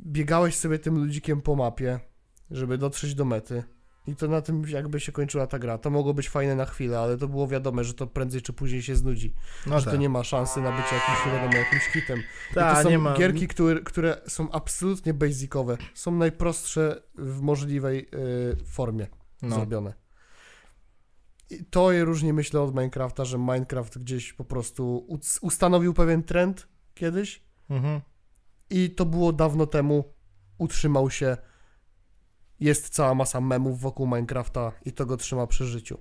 biegałeś 0.00 0.56
sobie 0.56 0.78
tym 0.78 0.98
ludzikiem 0.98 1.42
po 1.42 1.56
mapie, 1.56 2.00
żeby 2.50 2.78
dotrzeć 2.78 3.14
do 3.14 3.24
mety. 3.24 3.64
I 4.06 4.16
to 4.16 4.28
na 4.28 4.40
tym 4.42 4.62
jakby 4.68 5.00
się 5.00 5.12
kończyła 5.12 5.46
ta 5.46 5.58
gra. 5.58 5.78
To 5.78 5.90
mogło 5.90 6.14
być 6.14 6.28
fajne 6.28 6.54
na 6.54 6.64
chwilę, 6.66 6.98
ale 6.98 7.18
to 7.18 7.28
było 7.28 7.48
wiadome, 7.48 7.84
że 7.84 7.94
to 7.94 8.06
prędzej 8.06 8.42
czy 8.42 8.52
później 8.52 8.82
się 8.82 8.96
znudzi. 8.96 9.34
No 9.66 9.78
że 9.78 9.84
tak. 9.84 9.94
to 9.94 10.00
nie 10.00 10.08
ma 10.08 10.24
szansy 10.24 10.60
na 10.60 10.70
bycie 10.72 10.94
jakimś, 10.94 11.34
wiadomo, 11.34 11.56
jakimś 11.58 11.82
hitem. 11.82 12.18
I 12.50 12.54
Ta, 12.54 12.74
to 12.76 12.82
są 12.82 12.90
nie 12.90 12.98
ma... 12.98 13.14
gierki, 13.16 13.48
które, 13.48 13.80
które 13.80 14.20
są 14.28 14.50
absolutnie 14.50 15.14
basicowe. 15.14 15.76
Są 15.94 16.12
najprostsze 16.12 17.02
w 17.14 17.40
możliwej 17.40 18.08
y, 18.14 18.56
formie 18.66 19.06
No. 19.42 19.56
zrobione. 19.56 19.94
I 21.50 21.64
to 21.64 21.92
je 21.92 22.04
różni, 22.04 22.32
myślę, 22.32 22.60
od 22.60 22.70
Minecrafta, 22.74 23.24
że 23.24 23.38
Minecraft 23.38 23.98
gdzieś 23.98 24.32
po 24.32 24.44
prostu 24.44 25.06
ustanowił 25.40 25.94
pewien 25.94 26.22
trend 26.22 26.68
kiedyś 26.94 27.42
Mhm. 27.70 28.00
i 28.70 28.90
to 28.90 29.04
było 29.06 29.32
dawno 29.32 29.66
temu, 29.66 30.14
utrzymał 30.58 31.10
się. 31.10 31.36
Jest 32.60 32.88
cała 32.88 33.14
masa 33.14 33.40
memów 33.40 33.80
wokół 33.80 34.06
Minecrafta 34.06 34.72
i 34.84 34.92
to 34.92 35.06
go 35.06 35.16
trzyma 35.16 35.46
przy 35.46 35.64
życiu. 35.64 35.98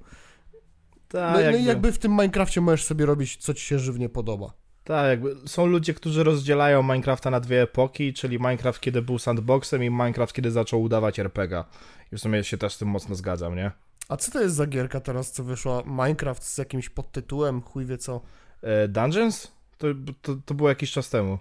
Ta, 1.07 1.31
No, 1.31 1.39
jakby, 1.39 1.57
no 1.57 1.63
i 1.63 1.67
jakby 1.67 1.91
w 1.91 1.97
tym 1.97 2.11
Minecrafcie 2.11 2.61
możesz 2.61 2.83
sobie 2.83 3.05
robić, 3.05 3.37
co 3.37 3.53
ci 3.53 3.65
się 3.65 3.79
żywnie 3.79 4.09
podoba. 4.09 4.53
Tak, 4.83 5.07
jakby 5.07 5.35
są 5.45 5.65
ludzie, 5.65 5.93
którzy 5.93 6.23
rozdzielają 6.23 6.83
Minecrafta 6.83 7.29
na 7.31 7.39
dwie 7.39 7.61
epoki, 7.61 8.13
czyli 8.13 8.37
Minecraft, 8.39 8.79
kiedy 8.81 9.01
był 9.01 9.19
sandboxem 9.19 9.83
i 9.83 9.89
Minecraft, 9.89 10.33
kiedy 10.33 10.51
zaczął 10.51 10.81
udawać 10.81 11.19
RPG. 11.19 11.63
I 12.11 12.15
w 12.15 12.19
sumie 12.19 12.43
się 12.43 12.57
też 12.57 12.73
z 12.73 12.77
tym 12.77 12.87
mocno 12.87 13.15
zgadzam, 13.15 13.55
nie? 13.55 13.71
A 14.09 14.17
co 14.17 14.31
to 14.31 14.41
jest 14.41 14.55
za 14.55 14.67
gierka 14.67 14.99
teraz, 14.99 15.31
co 15.31 15.43
wyszła? 15.43 15.83
Minecraft 15.85 16.43
z 16.43 16.57
jakimś 16.57 16.89
podtytułem, 16.89 17.61
chuj 17.61 17.85
wie 17.85 17.97
co. 17.97 18.21
E, 18.61 18.87
Dungeons? 18.87 19.51
To, 19.77 19.87
to, 20.21 20.35
to 20.45 20.53
było 20.53 20.69
jakiś 20.69 20.91
czas 20.91 21.09
temu. 21.09 21.37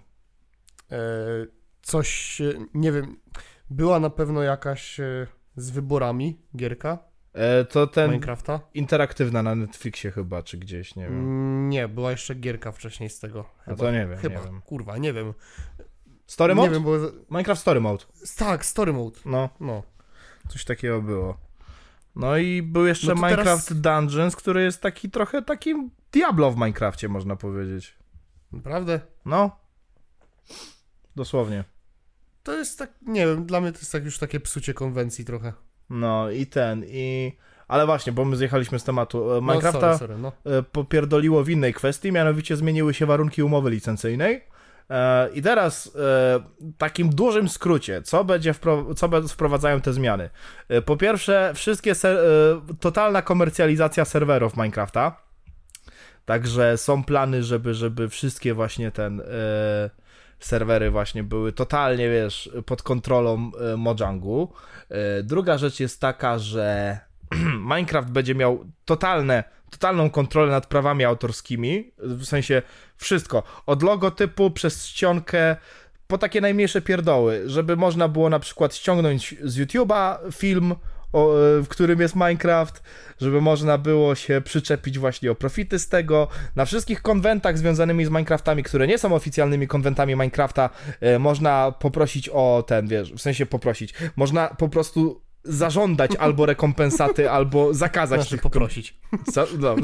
E, 0.91 0.97
coś, 1.81 2.41
nie 2.73 2.91
wiem, 2.91 3.17
była 3.69 3.99
na 3.99 4.09
pewno 4.09 4.43
jakaś 4.43 4.99
e, 4.99 5.27
z 5.55 5.69
wyborami 5.69 6.41
gierka 6.55 6.97
E, 7.33 7.65
to 7.65 7.87
ten 7.87 8.11
Minecrafta. 8.11 8.59
interaktywna 8.73 9.43
na 9.43 9.55
Netflixie 9.55 10.11
chyba, 10.11 10.43
czy 10.43 10.57
gdzieś, 10.57 10.95
nie 10.95 11.03
wiem. 11.03 11.13
Mm, 11.19 11.69
Nie, 11.69 11.87
była 11.87 12.11
jeszcze 12.11 12.35
gierka 12.35 12.71
wcześniej 12.71 13.09
z 13.09 13.19
tego. 13.19 13.37
No 13.37 13.63
Chyba. 13.65 13.75
to 13.77 13.91
nie 13.91 14.07
wiem, 14.07 14.17
Chyba, 14.17 14.39
nie 14.39 14.45
wiem. 14.45 14.61
kurwa, 14.61 14.97
nie 14.97 15.13
wiem. 15.13 15.33
Story 16.27 16.55
nie 16.55 16.61
mode? 16.61 16.73
wiem, 16.73 16.83
bo... 16.83 16.91
Minecraft 17.29 17.61
Story 17.61 17.79
Mode. 17.81 18.05
Tak, 18.37 18.65
Story 18.65 18.93
Mode. 18.93 19.19
No, 19.25 19.49
No. 19.59 19.83
coś 20.49 20.65
takiego 20.65 21.01
było. 21.01 21.37
No 22.15 22.37
i 22.37 22.61
był 22.61 22.85
jeszcze 22.85 23.07
No 23.07 23.15
Minecraft 23.15 23.67
teraz- 23.67 23.81
Dungeons, 23.81 24.35
który 24.35 24.63
jest 24.63 24.81
taki 24.81 25.09
trochę 25.09 25.41
takim 25.41 25.91
Diablo 26.11 26.51
w 26.51 26.55
Minecrafcie, 26.55 27.09
można 27.09 27.35
powiedzieć. 27.35 27.97
Naprawdę? 28.51 28.99
No. 29.25 29.59
Dosłownie. 31.15 31.63
To 32.45 32.53
jest 32.53 32.79
tak, 32.79 32.89
nie 33.01 33.27
wiem, 33.27 33.45
dla 33.45 33.61
mnie 33.61 33.71
to 33.71 33.79
jest 33.79 33.91
tak 33.91 34.05
już 34.05 34.17
takie 34.19 34.39
psucie 34.39 34.73
konwencji 34.73 35.25
trochę. 35.25 35.53
No 35.89 36.31
i 36.31 36.45
ten, 36.47 36.83
i... 36.87 37.31
Ale 37.67 37.85
właśnie, 37.85 38.13
bo 38.13 38.25
my 38.25 38.35
zjechaliśmy 38.35 38.79
z 38.79 38.83
tematu. 38.83 39.31
E, 39.31 39.35
No, 39.35 39.41
Minecrafta 39.41 39.79
sorry, 39.79 39.97
sorry, 39.97 40.17
no. 40.17 40.31
e, 40.57 40.63
popierdoliło 40.63 41.43
w 41.43 41.49
innej 41.49 41.73
kwestii, 41.73 42.11
mianowicie 42.11 42.55
zmieniły 42.55 42.93
się 42.93 43.05
warunki 43.05 43.43
umowy 43.43 43.69
licencyjnej. 43.69 44.43
E, 44.89 45.29
I 45.29 45.41
teraz 45.41 45.95
e, 45.95 46.43
takim 46.77 47.09
dużym 47.09 47.49
skrócie, 47.49 48.01
co 48.01 48.23
będzie 48.23 48.53
co 48.95 49.09
wprowadzają 49.27 49.81
te 49.81 49.93
zmiany? 49.93 50.29
Po 50.85 50.97
pierwsze, 50.97 51.51
wszystkie 51.55 51.93
totalna 52.79 53.21
komercjalizacja 53.21 54.05
serwerów 54.05 54.57
Minecrafta. 54.57 55.25
Także 56.25 56.77
są 56.77 57.03
plany, 57.03 57.43
żeby, 57.43 57.73
żeby 57.73 58.09
wszystkie 58.09 58.53
właśnie 58.53 58.91
ten 58.91 59.21
e, 59.21 59.25
serwery 60.39 60.91
właśnie 60.91 61.23
były 61.23 61.51
totalnie, 61.51 62.09
wiesz, 62.09 62.49
pod 62.65 62.83
kontrolą 62.83 63.51
e, 63.73 63.77
Mojangu. 63.77 64.53
E, 64.89 65.23
druga 65.23 65.57
rzecz 65.57 65.79
jest 65.79 66.01
taka, 66.01 66.39
że 66.39 66.99
Minecraft 67.71 68.09
będzie 68.09 68.35
miał 68.35 68.65
totalne, 68.85 69.43
totalną 69.69 70.09
kontrolę 70.09 70.51
nad 70.51 70.67
prawami 70.67 71.03
autorskimi, 71.05 71.91
w 71.97 72.25
sensie 72.25 72.61
wszystko, 72.97 73.43
od 73.65 73.83
logotypu 73.83 74.51
przez 74.51 74.87
czcionkę 74.87 75.55
po 76.07 76.17
takie 76.17 76.41
najmniejsze 76.41 76.81
pierdoły, 76.81 77.43
żeby 77.45 77.75
można 77.75 78.07
było 78.07 78.29
na 78.29 78.39
przykład 78.39 78.75
ściągnąć 78.75 79.35
z 79.43 79.57
YouTube'a 79.57 80.17
film, 80.33 80.75
o, 81.13 81.33
e, 81.33 81.61
w 81.61 81.67
którym 81.67 82.01
jest 82.01 82.15
Minecraft, 82.15 82.83
żeby 83.21 83.41
można 83.41 83.77
było 83.77 84.15
się 84.15 84.41
przyczepić 84.41 84.99
właśnie 84.99 85.31
o 85.31 85.35
profity 85.35 85.79
z 85.79 85.89
tego. 85.89 86.27
Na 86.55 86.65
wszystkich 86.65 87.01
konwentach 87.01 87.57
związanymi 87.57 88.05
z 88.05 88.09
Minecraftami, 88.09 88.63
które 88.63 88.87
nie 88.87 88.97
są 88.97 89.15
oficjalnymi 89.15 89.67
konwentami 89.67 90.13
Minecrafta, 90.13 90.69
e, 91.01 91.19
można 91.19 91.71
poprosić 91.79 92.29
o 92.29 92.63
ten, 92.67 92.87
wiesz, 92.87 93.13
w 93.13 93.21
sensie 93.21 93.45
poprosić, 93.45 93.93
można 94.15 94.47
po 94.47 94.69
prostu 94.69 95.25
zażądać 95.45 96.11
albo 96.19 96.45
rekompensaty, 96.45 97.31
albo 97.31 97.73
zakazać 97.73 98.19
Znaczy 98.19 98.31
tych 98.31 98.41
poprosić. 98.41 98.97
co? 99.33 99.47
No. 99.59 99.75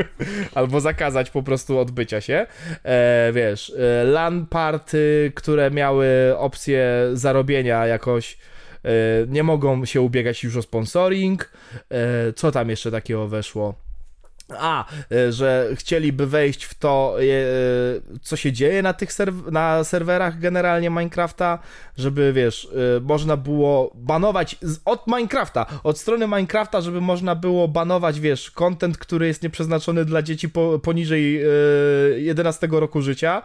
Albo 0.54 0.80
zakazać 0.80 1.30
po 1.30 1.42
prostu 1.42 1.78
odbycia 1.78 2.20
się. 2.20 2.46
E, 2.84 3.30
wiesz, 3.34 3.72
e, 3.78 4.04
LAN 4.04 4.46
party, 4.46 5.32
które 5.34 5.70
miały 5.70 6.08
opcję 6.38 6.88
zarobienia 7.12 7.86
jakoś, 7.86 8.38
nie 9.28 9.42
mogą 9.42 9.84
się 9.84 10.00
ubiegać 10.00 10.44
już 10.44 10.56
o 10.56 10.62
sponsoring. 10.62 11.52
E, 11.90 12.32
co 12.32 12.52
tam 12.52 12.70
jeszcze 12.70 12.90
takiego 12.90 13.28
weszło? 13.28 13.74
A, 14.58 14.84
e, 15.12 15.32
że 15.32 15.70
chcieliby 15.74 16.26
wejść 16.26 16.64
w 16.64 16.74
to, 16.74 17.16
e, 17.20 17.24
co 18.22 18.36
się 18.36 18.52
dzieje 18.52 18.82
na 18.82 18.92
tych 18.92 19.10
serw- 19.10 19.52
na 19.52 19.84
serwerach 19.84 20.38
generalnie 20.38 20.90
Minecrafta, 20.90 21.58
żeby 21.96 22.32
wiesz, 22.32 22.68
e, 22.96 23.00
można 23.00 23.36
było 23.36 23.92
banować 23.94 24.56
od 24.84 25.06
Minecrafta, 25.06 25.66
od 25.84 25.98
strony 25.98 26.26
Minecrafta, 26.26 26.80
żeby 26.80 27.00
można 27.00 27.34
było 27.34 27.68
banować, 27.68 28.20
wiesz, 28.20 28.50
content, 28.50 28.98
który 28.98 29.26
jest 29.26 29.42
nieprzeznaczony 29.42 30.04
dla 30.04 30.22
dzieci 30.22 30.48
po, 30.48 30.78
poniżej 30.78 31.42
e, 31.42 31.46
11 32.16 32.68
roku 32.70 33.02
życia. 33.02 33.42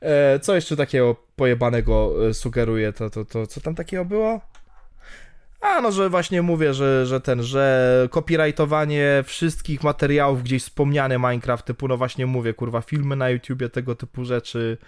E, 0.00 0.38
co 0.40 0.54
jeszcze 0.54 0.76
takiego 0.76 1.16
pojebanego 1.36 2.12
e, 2.28 2.34
sugeruje? 2.34 2.92
To, 2.92 3.10
to, 3.10 3.24
to, 3.24 3.46
co 3.46 3.60
tam 3.60 3.74
takiego 3.74 4.04
było? 4.04 4.40
A, 5.64 5.80
no, 5.80 5.92
że 5.92 6.10
właśnie 6.10 6.42
mówię, 6.42 6.74
że, 6.74 7.06
że 7.06 7.20
ten, 7.20 7.42
że 7.42 8.08
copyrightowanie 8.10 9.24
wszystkich 9.26 9.82
materiałów 9.82 10.42
gdzieś 10.42 10.62
wspomniane 10.62 11.18
Minecraft, 11.18 11.64
typu, 11.64 11.88
no 11.88 11.96
właśnie 11.96 12.26
mówię, 12.26 12.54
kurwa, 12.54 12.80
filmy 12.80 13.16
na 13.16 13.30
YouTubie, 13.30 13.68
tego 13.68 13.94
typu 13.94 14.24
rzeczy. 14.24 14.78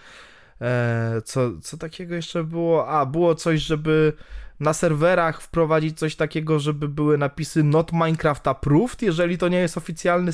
E, 0.60 1.22
co, 1.24 1.50
co 1.62 1.76
takiego 1.76 2.14
jeszcze 2.14 2.44
było? 2.44 2.88
A, 2.88 3.06
było 3.06 3.34
coś, 3.34 3.60
żeby 3.60 4.12
na 4.60 4.72
serwerach 4.72 5.42
wprowadzić 5.42 5.98
coś 5.98 6.16
takiego, 6.16 6.58
żeby 6.58 6.88
były 6.88 7.18
napisy 7.18 7.62
not 7.62 7.92
Minecraft 7.92 8.48
approved, 8.48 9.02
jeżeli 9.02 9.38
to 9.38 9.48
nie 9.48 9.58
jest 9.58 9.76
oficjalny 9.76 10.32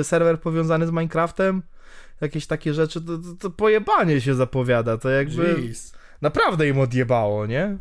y, 0.00 0.04
serwer 0.04 0.40
powiązany 0.40 0.86
z 0.86 0.90
Minecraftem. 0.90 1.62
Jakieś 2.20 2.46
takie 2.46 2.74
rzeczy, 2.74 3.00
to, 3.00 3.18
to, 3.18 3.34
to 3.40 3.50
pojebanie 3.50 4.20
się 4.20 4.34
zapowiada, 4.34 4.98
to 4.98 5.10
jakby 5.10 5.54
Jeez. 5.54 5.94
naprawdę 6.20 6.68
im 6.68 6.78
odjebało, 6.78 7.46
nie? 7.46 7.78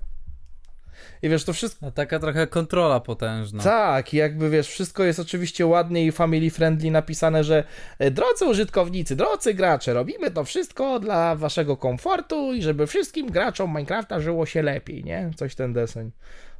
I 1.21 1.29
wiesz, 1.29 1.43
to 1.43 1.53
wszystko... 1.53 1.85
No, 1.85 1.91
taka 1.91 2.19
trochę 2.19 2.47
kontrola 2.47 2.99
potężna. 2.99 3.63
Tak, 3.63 4.13
jakby 4.13 4.49
wiesz, 4.49 4.67
wszystko 4.67 5.03
jest 5.03 5.19
oczywiście 5.19 5.65
ładnie 5.65 6.05
i 6.05 6.11
family 6.11 6.49
friendly 6.49 6.91
napisane, 6.91 7.43
że 7.43 7.63
e, 7.99 8.11
drodzy 8.11 8.45
użytkownicy, 8.45 9.15
drodzy 9.15 9.53
gracze, 9.53 9.93
robimy 9.93 10.31
to 10.31 10.43
wszystko 10.43 10.99
dla 10.99 11.35
waszego 11.35 11.77
komfortu 11.77 12.53
i 12.53 12.61
żeby 12.61 12.87
wszystkim 12.87 13.31
graczom 13.31 13.69
Minecrafta 13.69 14.19
żyło 14.19 14.45
się 14.45 14.61
lepiej, 14.61 15.03
nie? 15.03 15.31
Coś 15.35 15.55
ten 15.55 15.73
deseń. 15.73 16.11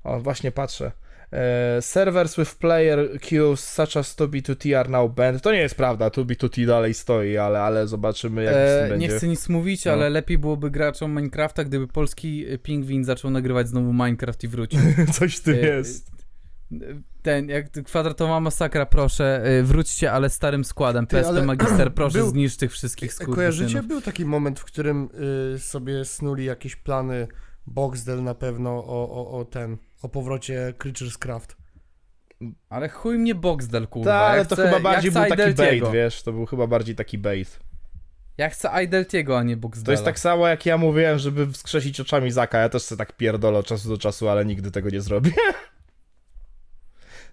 O, 0.04 0.20
właśnie 0.20 0.52
patrzę. 0.52 0.92
E, 1.36 1.82
servers 1.82 2.36
with 2.38 2.56
player 2.56 3.20
queues 3.30 3.60
such 3.60 3.98
as 3.98 4.16
2B2T 4.16 4.74
are 4.80 4.90
now 4.90 5.12
banned. 5.12 5.42
To 5.42 5.52
nie 5.52 5.58
jest 5.60 5.76
prawda, 5.76 6.08
2B2T 6.10 6.66
dalej 6.68 6.94
stoi, 6.94 7.38
ale, 7.38 7.62
ale 7.62 7.88
zobaczymy 7.88 8.44
jak 8.44 8.54
z 8.54 8.58
tym 8.78 8.86
E, 8.86 8.90
będzie. 8.90 9.08
nie 9.08 9.14
chcę 9.18 9.28
nic 9.28 9.50
mówić, 9.50 9.86
No. 9.86 9.92
ale 9.92 10.10
lepiej 10.10 10.38
byłoby 10.38 10.72
graczom 10.72 11.12
Minecrafta, 11.16 11.64
gdyby 11.64 11.88
polski 11.88 12.46
e, 12.50 12.58
pingwin 12.58 13.04
zaczął 13.04 13.32
nagrywać 13.32 13.68
znowu 13.68 13.94
Minecraft 13.94 14.44
i 14.44 14.48
wrócił. 14.48 14.80
Coś 15.20 15.40
tym 15.40 15.54
E, 15.56 15.58
jest. 15.58 16.12
Ten, 17.22 17.50
jak 17.50 17.72
kwadratowa 17.72 18.40
masakra, 18.40 18.86
proszę, 18.86 19.44
e, 19.44 19.64
wróćcie, 19.64 20.12
ale 20.12 20.30
starym 20.30 20.64
składem. 20.64 21.08
Ty, 21.08 21.16
PSP 21.16 21.30
ale 21.30 21.46
Magister, 21.46 21.94
proszę, 21.96 22.18
był- 22.20 22.30
zniszcz 22.30 22.58
tych 22.58 22.72
wszystkich 22.72 23.12
E, 23.22 23.26
Kojarzycie? 23.26 23.54
skurwysynów. 23.70 23.88
Był 23.88 24.02
taki 24.02 24.26
moment, 24.26 24.60
w 24.60 24.64
którym 24.66 25.10
y, 25.56 25.60
sobie 25.60 26.06
snuli 26.06 26.46
jakieś 26.46 26.76
plany 26.76 27.28
Boxdel 27.68 28.24
na 28.24 28.36
pewno 28.36 28.70
o, 28.70 29.10
o, 29.12 29.40
o 29.40 29.46
ten, 29.46 29.78
o 30.04 30.10
powrocie 30.10 30.74
Creatures 30.78 31.18
Craft. 31.18 31.56
Ale 32.70 32.90
chuj 32.90 33.18
mnie 33.18 33.36
Boxdel, 33.36 33.88
kurwa. 33.88 34.12
Tak, 34.12 34.30
ale 34.30 34.38
ja 34.38 34.46
to 34.46 34.56
chcę- 34.56 34.64
chyba 34.66 34.78
ja 34.78 34.84
bardziej 34.84 35.12
chcę 35.12 35.20
był 35.20 35.30
taki 35.30 35.42
Ideltiego. 35.42 35.86
bait, 35.86 35.96
wiesz, 35.96 36.24
to 36.24 36.32
był 36.32 36.46
chyba 36.46 36.68
bardziej 36.68 36.96
taki 36.96 37.18
bait. 37.18 37.60
Ja 38.38 38.50
chcę 38.50 38.84
Ideltiego, 38.84 39.38
a 39.38 39.44
nie 39.44 39.58
Boxdela. 39.58 39.86
To 39.86 39.92
jest 39.92 40.06
tak 40.06 40.20
samo 40.20 40.48
jak 40.48 40.66
ja 40.66 40.78
mówiłem, 40.78 41.20
żeby 41.20 41.52
wskrzesić 41.52 42.00
oczami 42.00 42.32
Zaka. 42.32 42.60
Ja 42.60 42.70
też 42.70 42.84
sobie 42.84 42.98
tak 42.98 43.18
pierdolę 43.18 43.60
od 43.60 43.66
czasu 43.66 43.90
do 43.90 43.98
czasu, 43.98 44.30
ale 44.30 44.46
nigdy 44.46 44.72
tego 44.72 44.90
nie 44.90 45.02
zrobię. 45.02 45.32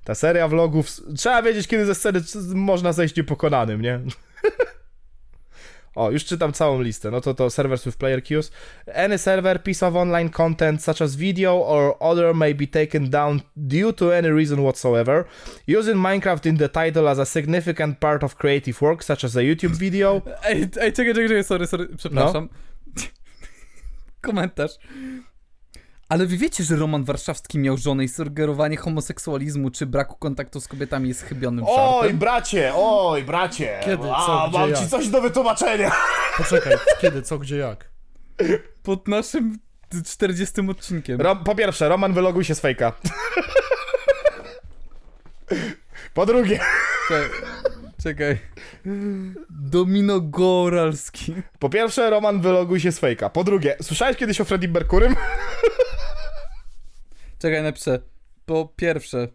Ta 0.05 0.15
seria 0.15 0.49
vlogów. 0.49 0.91
Trzeba 1.17 1.43
wiedzieć, 1.43 1.67
kiedy 1.69 1.87
ze 1.87 1.95
sceny 1.95 2.21
można 2.55 2.93
zejść 2.93 3.17
niepokonanym, 3.17 3.83
nie? 3.83 4.01
O, 5.95 6.11
już 6.11 6.25
czytam 6.25 6.53
całą 6.53 6.83
listę. 6.83 7.11
No 7.11 7.21
to 7.21 7.35
to 7.35 7.51
servers 7.51 7.85
with 7.85 7.97
player 7.97 8.23
queues. 8.23 8.51
Any 8.95 9.19
server 9.19 9.63
piece 9.63 9.87
of 9.87 9.97
online 9.97 10.31
content 10.31 10.83
such 10.83 11.03
as 11.03 11.17
video 11.17 11.57
or 11.57 11.97
other 12.01 12.35
may 12.35 12.55
be 12.55 12.67
taken 12.67 13.11
down 13.11 13.41
due 13.57 13.93
to 13.93 14.17
any 14.17 14.29
reason 14.29 14.59
whatsoever. 14.59 15.25
Using 15.69 15.97
Minecraft 15.97 16.47
in 16.47 16.57
the 16.57 16.69
title 16.69 17.09
as 17.09 17.19
a 17.19 17.27
significant 17.27 18.01
part 18.01 18.23
of 18.23 18.37
creative 18.37 18.81
work 18.81 19.03
such 19.03 19.25
as 19.25 19.37
a 19.37 19.41
YouTube 19.41 19.77
video. 19.77 20.23
Ej, 20.43 20.69
ej, 20.81 20.93
czekaj, 20.93 21.15
czekaj, 21.15 21.29
czekaj, 21.29 21.45
sorry, 21.45 21.67
sorry, 21.67 21.89
przepraszam. 21.97 22.49
No. 22.97 23.03
Komentarz. 24.21 24.79
Ale 26.11 26.27
wy 26.27 26.37
wiecie, 26.37 26.65
że 26.65 26.77
Roman 26.77 27.05
Warszawski 27.05 27.59
miał 27.59 27.77
żonę 27.77 28.05
i 28.05 28.09
sugerowanie 28.09 28.77
homoseksualizmu 28.77 29.71
czy 29.71 29.87
braku 29.87 30.17
kontaktu 30.17 30.61
z 30.61 30.69
kobietami 30.69 31.09
jest 31.09 31.23
chybionym 31.23 31.65
Oj, 31.69 31.77
żartem? 32.01 32.19
bracie, 32.19 32.73
oj, 32.77 33.23
bracie. 33.25 33.81
Kiedy, 33.85 34.13
A, 34.13 34.27
co, 34.27 34.49
gdzie, 34.49 34.59
mam 34.59 34.71
jak? 34.71 34.79
ci 34.79 34.89
coś 34.89 35.09
do 35.09 35.21
wytłumaczenia. 35.21 35.93
Poczekaj, 36.39 36.77
kiedy, 37.01 37.23
co, 37.23 37.39
gdzie, 37.39 37.57
jak? 37.57 37.91
Pod 38.83 39.09
naszym 39.09 39.59
40 40.07 40.61
odcinkiem. 40.71 41.21
Rom, 41.21 41.45
po 41.45 41.55
pierwsze, 41.55 41.89
Roman 41.89 42.13
wyloguj 42.13 42.45
się 42.45 42.55
z 42.55 42.61
fejka. 42.61 42.93
Po 46.15 46.27
drugie, 46.27 46.61
Czekaj. 48.03 48.39
Domino 49.51 50.21
Goralski. 50.21 51.35
po 51.59 51.69
pierwsze, 51.71 52.11
Roman 52.11 52.41
wyloguj 52.41 52.81
się 52.81 52.93
z 52.93 52.99
fejka. 52.99 53.31
Po 53.31 53.45
drugie, 53.45 53.77
słyszałeś 53.83 54.17
kiedyś 54.17 54.41
o 54.41 54.45
Freddie 54.45 54.69
Mercurym? 54.69 55.17
Czekaj, 57.41 57.63
napiszę. 57.63 58.01
Po 58.47 58.73
pierwsze, 58.77 59.29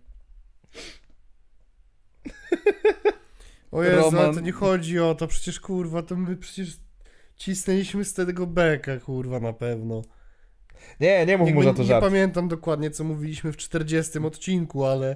O 3.72 3.84
Jezu, 3.84 4.02
Roman. 4.02 4.36
to 4.36 4.40
nie 4.40 4.52
chodzi 4.52 5.00
o 5.00 5.16
to, 5.16 5.28
przecież 5.28 5.60
kurwa, 5.60 6.02
to 6.02 6.16
my 6.16 6.38
przecież 6.38 6.78
cisnęliśmy 7.36 8.06
z 8.06 8.14
tego 8.14 8.48
beka, 8.48 8.98
kurwa, 9.00 9.40
na 9.40 9.54
pewno. 9.54 10.02
Nie, 11.00 11.26
nie 11.26 11.38
mów 11.38 11.50
mu, 11.50 11.56
Jakby 11.56 11.64
że 11.64 11.74
to 11.74 11.82
nie 11.82 11.88
żart. 11.88 12.06
pamiętam 12.06 12.48
dokładnie, 12.48 12.92
co 12.92 13.04
mówiliśmy 13.04 13.52
w 13.52 13.58
40 13.58 14.20
odcinku, 14.20 14.86
ale 14.86 15.16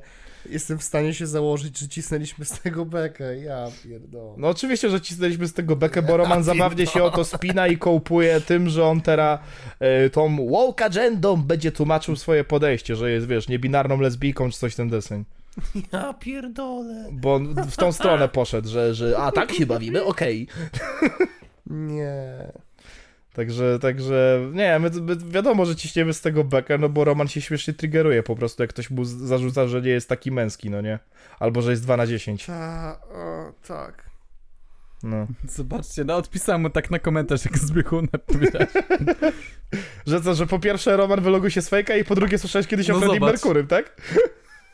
jestem 0.50 0.78
w 0.78 0.84
stanie 0.84 1.14
się 1.14 1.28
założyć, 1.28 1.78
że 1.80 1.88
cisnęliśmy 1.88 2.46
z 2.46 2.50
tego 2.62 2.86
beka. 2.86 3.24
Ja 3.24 3.68
pierdolę. 3.84 4.34
No 4.38 4.48
oczywiście, 4.50 4.90
że 4.90 5.02
cisnęliśmy 5.02 5.48
z 5.48 5.54
tego 5.54 5.76
bekę, 5.76 6.02
bo 6.02 6.18
Roman 6.18 6.44
zabawnie 6.44 6.88
się 6.88 7.04
o 7.04 7.12
to 7.12 7.26
spina 7.26 7.68
i 7.68 7.78
kołpuje 7.78 8.42
tym, 8.42 8.70
że 8.70 8.86
on 8.86 9.02
teraz 9.02 9.40
e, 9.80 10.10
tą 10.10 10.48
woke 10.50 10.86
agendą 10.86 11.38
będzie 11.42 11.72
tłumaczył 11.72 12.16
swoje 12.16 12.44
podejście, 12.44 12.96
że 12.96 13.12
jest, 13.12 13.28
wiesz, 13.28 13.48
niebinarną 13.48 14.00
lesbijką 14.00 14.50
czy 14.52 14.60
coś 14.60 14.76
ten 14.76 14.90
deseń. 14.90 15.26
Ja 15.94 16.14
pierdolę. 16.14 17.10
Bo 17.12 17.34
on 17.36 17.56
w 17.70 17.76
tą 17.78 17.92
stronę 17.92 18.30
poszedł, 18.30 18.70
że, 18.70 18.94
że 18.94 19.18
a 19.18 19.32
tak 19.32 19.52
się 19.52 19.66
bawimy, 19.66 20.04
okej. 20.04 20.48
Nie. 21.68 22.52
Także, 23.40 23.80
także, 23.80 24.50
nie, 24.54 24.80
my, 24.80 24.90
my 25.02 25.16
wiadomo, 25.16 25.66
że 25.66 25.76
ciśniemy 25.76 26.14
z 26.14 26.22
tego 26.22 26.44
bekę, 26.44 26.78
no 26.78 26.90
bo 26.90 27.04
Roman 27.04 27.28
się 27.28 27.42
śmiesznie 27.42 27.74
triggeruje 27.74 28.24
po 28.24 28.36
prostu, 28.36 28.64
jak 28.64 28.70
ktoś 28.70 28.90
mu 28.90 29.06
zarzuca, 29.06 29.68
że 29.68 29.82
nie 29.82 29.90
jest 29.90 30.10
taki 30.10 30.32
męski, 30.32 30.70
no 30.70 30.82
nie? 30.82 31.00
Albo, 31.40 31.62
że 31.62 31.72
jest 31.72 31.84
2 31.84 31.98
na 31.98 32.08
10, 32.08 32.46
Ta, 32.46 33.00
o, 33.14 33.54
tak. 33.68 34.10
no. 35.04 35.28
zobaczcie, 35.48 36.04
no 36.04 36.16
odpisałem 36.16 36.62
mu 36.62 36.70
tak 36.70 36.92
na 36.92 37.00
komentarz, 37.00 37.46
jak 37.46 37.58
Zbychu 37.58 38.02
napisałeś. 38.02 38.70
Że 40.08 40.22
co, 40.22 40.34
że 40.34 40.48
po 40.48 40.60
pierwsze 40.60 40.98
Roman 40.98 41.22
wyloguj 41.22 41.52
się 41.52 41.62
z 41.62 41.70
fejka 41.70 41.96
i 41.96 42.04
po 42.04 42.16
drugie 42.16 42.38
słyszałeś 42.38 42.68
kiedyś 42.68 42.90
o 42.90 42.94
No 42.94 43.00
Freddie 43.00 43.20
zobacz. 43.20 43.32
Mercurym, 43.32 43.68
tak? 43.68 44.02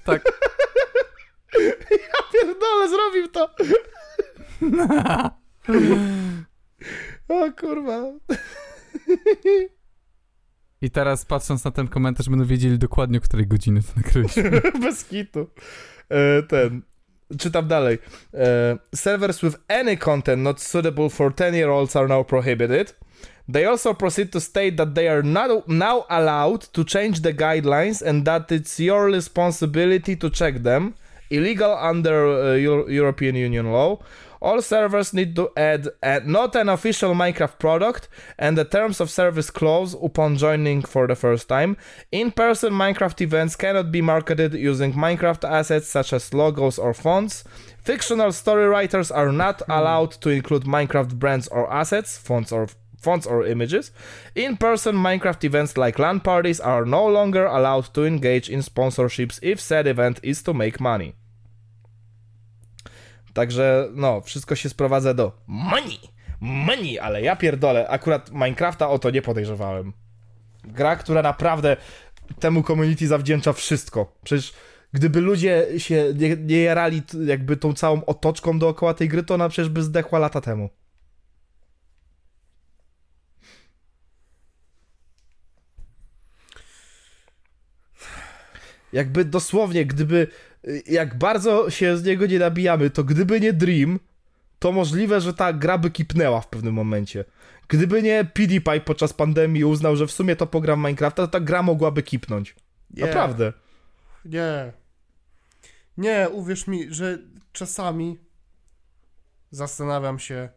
Tak. 0.04 0.24
Ja 1.92 2.24
pierdolę, 2.34 2.90
zrobił 2.90 3.28
to! 3.28 3.50
o 7.28 7.52
kurwa. 7.52 8.03
I 10.82 10.90
teraz 10.91 11.26
patrząc 11.26 11.66
na 11.66 11.72
ten 11.72 11.88
komentarz 11.88 12.30
będą 12.30 12.45
wiedzieli 12.45 12.78
dokładnie, 12.80 13.18
o 13.18 13.22
której 13.22 13.48
godziny 13.48 13.82
to 13.82 13.88
nagraliśmy. 13.95 14.62
Bez 14.82 15.06
kitu. 15.06 15.48
E, 16.10 16.44
ten. 16.44 16.82
Czytam 17.40 17.68
dalej. 17.68 17.98
E, 18.34 18.78
servers 18.95 19.41
with 19.41 19.57
any 19.68 19.98
content 19.98 20.44
not 20.44 20.62
suitable 20.62 21.10
for 21.10 21.34
10-year-olds 21.34 21.95
are 21.95 22.07
now 22.07 22.26
prohibited. 22.26 22.95
They 23.53 23.66
also 23.66 23.94
proceed 23.94 24.32
to 24.32 24.40
state 24.40 24.76
that 24.78 24.94
they 24.95 25.10
are 25.10 25.24
not 25.24 25.68
now 25.68 26.03
allowed 26.10 26.72
to 26.72 26.84
change 26.84 27.22
the 27.22 27.34
guidelines 27.34 28.10
and 28.10 28.26
that 28.26 28.52
it's 28.52 28.80
your 28.80 29.12
responsibility 29.12 30.18
to 30.18 30.30
check 30.30 30.64
them. 30.64 30.94
Illegal 31.30 31.78
under 31.90 32.26
uh, 32.26 32.62
Euro- 32.62 32.88
European 32.88 33.36
Union 33.36 33.72
law. 33.72 33.98
All 34.41 34.62
servers 34.62 35.14
need 35.14 35.36
to 35.36 35.49
add 35.57 35.88
a, 36.03 36.20
not 36.22 36.56
an 36.56 36.70
official 36.70 37.14
Minecraft 37.14 37.60
product 37.60 38.10
and 38.38 38.57
the 38.57 38.66
terms 38.66 38.99
of 38.99 39.10
service 39.10 39.49
clause 39.49 39.95
upon 40.02 40.38
joining 40.38 40.82
for 40.82 41.07
the 41.07 41.16
first 41.16 41.48
time. 41.48 41.78
In 42.12 42.32
person 42.32 42.74
Minecraft 42.74 43.22
events 43.22 43.56
cannot 43.56 43.91
be 43.91 44.02
marketed 44.02 44.53
using 44.53 44.94
Minecraft 44.94 45.49
assets 45.49 45.88
such 45.88 46.14
as 46.14 46.34
logos 46.34 46.78
or 46.78 46.94
fonts. 46.94 47.44
Fictional 47.82 48.32
story 48.32 48.68
writers 48.68 49.12
are 49.12 49.32
not 49.32 49.62
hmm. 49.62 49.72
allowed 49.72 50.12
to 50.12 50.30
include 50.30 50.64
Minecraft 50.64 51.20
brands 51.20 51.48
or 51.48 51.72
assets, 51.72 52.18
fonts 52.18 52.52
or 52.52 52.68
fonts 52.99 53.28
or 53.28 53.45
images. 53.45 53.91
In 54.34 54.57
person 54.57 54.95
Minecraft 54.95 55.44
events 55.44 55.78
like 55.78 55.99
LAN 55.99 56.20
parties 56.20 56.60
are 56.60 56.86
no 56.86 57.06
longer 57.07 57.45
allowed 57.45 57.94
to 57.94 58.06
engage 58.06 58.49
in 58.49 58.62
sponsorships 58.62 59.40
if 59.41 59.60
said 59.60 59.88
event 59.88 60.20
is 60.24 60.41
to 60.44 60.53
make 60.53 60.80
money. 60.80 61.14
Także, 63.36 63.90
no, 63.94 64.22
wszystko 64.22 64.56
się 64.56 64.70
sprowadza 64.70 65.14
do 65.14 65.32
money, 65.48 65.99
money, 66.41 66.99
ale 66.99 67.22
ja 67.22 67.36
pierdolę, 67.36 67.88
akurat 67.88 68.32
Minecrafta 68.32 68.90
o 68.90 68.99
to 68.99 69.12
nie 69.12 69.22
podejrzewałem. 69.22 69.94
Gra, 70.64 70.95
która 70.95 71.22
naprawdę 71.22 71.78
temu 72.40 72.64
community 72.64 73.07
zawdzięcza 73.07 73.53
wszystko. 73.53 74.18
Przecież 74.24 74.53
gdyby 74.94 75.22
ludzie 75.22 75.68
się 75.78 76.14
nie, 76.16 76.36
nie 76.36 76.62
jarali 76.62 77.02
jakby 77.26 77.57
tą 77.57 77.74
całą 77.74 78.06
otoczką 78.06 78.60
dookoła 78.60 78.94
tej 78.94 79.10
gry, 79.10 79.24
to 79.24 79.34
ona 79.34 79.49
przecież 79.49 79.70
by 79.70 79.84
zdechła 79.84 80.20
lata 80.20 80.41
temu. 80.41 80.70
Jakby 88.94 89.26
dosłownie, 89.26 89.86
gdyby 89.86 90.28
jak 90.86 91.18
bardzo 91.18 91.70
się 91.70 91.98
z 91.98 92.04
niego 92.04 92.26
nie 92.26 92.40
nabijamy, 92.40 92.90
to 92.90 93.04
gdyby 93.04 93.40
nie 93.40 93.54
Dream, 93.54 94.00
to 94.60 94.72
możliwe, 94.72 95.22
że 95.22 95.34
ta 95.34 95.54
gra 95.54 95.78
by 95.78 95.92
kipnęła 95.92 96.42
w 96.42 96.48
pewnym 96.48 96.74
momencie. 96.74 97.26
Gdyby 97.68 98.04
nie 98.04 98.26
PewDiePie 98.34 98.82
podczas 98.82 99.14
pandemii 99.14 99.66
uznał, 99.66 99.96
że 99.96 100.08
w 100.08 100.12
sumie 100.12 100.36
to 100.36 100.48
pogram 100.48 100.80
w 100.80 100.84
Minecrafta, 100.84 101.24
to 101.24 101.28
ta 101.28 101.40
gra 101.40 101.64
mogłaby 101.64 102.04
kipnąć. 102.04 102.56
Nie. 102.92 103.06
Naprawdę. 103.06 103.54
Nie. 104.26 104.74
Nie, 105.98 106.30
uwierz 106.32 106.68
mi, 106.68 106.94
że 106.94 107.18
czasami 107.52 108.20
zastanawiam 109.52 110.20
się, 110.20 110.50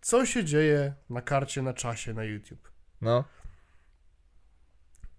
co 0.00 0.26
się 0.26 0.44
dzieje 0.44 0.94
na 1.10 1.22
karcie 1.22 1.62
na 1.62 1.74
czasie 1.74 2.14
na 2.14 2.24
YouTube. 2.24 2.70
No. 3.00 3.24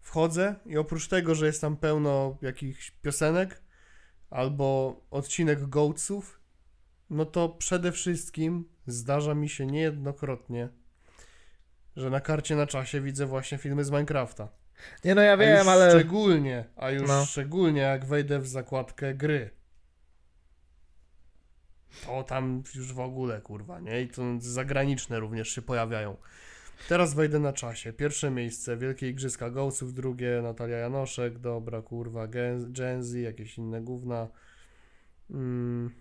wchodzę 0.02 0.56
i 0.66 0.78
oprócz 0.78 1.08
tego, 1.08 1.36
że 1.36 1.46
jest 1.46 1.62
tam 1.62 1.78
pełno 1.78 2.38
jakichś 2.42 2.92
piosenek 2.92 3.62
albo 4.30 5.00
odcinek 5.12 5.66
Goatsów, 5.70 6.40
no 7.10 7.26
to 7.26 7.50
przede 7.50 7.92
wszystkim 7.92 8.70
zdarza 8.88 9.34
mi 9.36 9.50
się 9.50 9.66
niejednokrotnie, 9.66 10.70
że 11.96 12.10
na 12.10 12.22
karcie 12.22 12.56
na 12.56 12.68
czasie 12.68 13.02
widzę 13.02 13.26
właśnie 13.26 13.58
filmy 13.58 13.84
z 13.84 13.92
Minecrafta. 13.92 14.50
Nie 15.06 15.16
no 15.16 15.22
ja 15.22 15.38
wiem, 15.38 15.70
ale... 15.70 15.92
szczególnie, 15.92 16.66
a 16.76 16.90
już 16.90 17.08
No. 17.08 17.26
szczególnie 17.26 17.82
jak 17.82 18.06
wejdę 18.06 18.40
w 18.40 18.48
zakładkę 18.48 19.14
gry. 19.14 19.50
To 22.06 22.24
tam 22.24 22.64
już 22.76 22.94
w 22.94 23.00
ogóle, 23.00 23.42
kurwa, 23.42 23.80
nie? 23.80 24.02
I 24.02 24.08
to 24.08 24.22
zagraniczne 24.40 25.20
również 25.20 25.50
się 25.50 25.62
pojawiają. 25.62 26.18
Teraz 26.90 27.14
wejdę 27.14 27.40
na 27.40 27.54
czasie. 27.54 27.94
Pierwsze 27.94 28.32
miejsce, 28.32 28.78
Wielkie 28.78 29.10
Igrzyska 29.10 29.50
Gołców, 29.50 29.94
drugie 29.94 30.40
Natalia 30.44 30.78
Janoszek, 30.78 31.40
dobra, 31.40 31.82
kurwa, 31.82 32.28
Gen- 32.28 32.72
Gen 32.72 33.04
Z, 33.04 33.14
jakieś 33.16 33.58
inne 33.58 33.82
gówna. 33.82 34.28
Mm. 35.32 35.92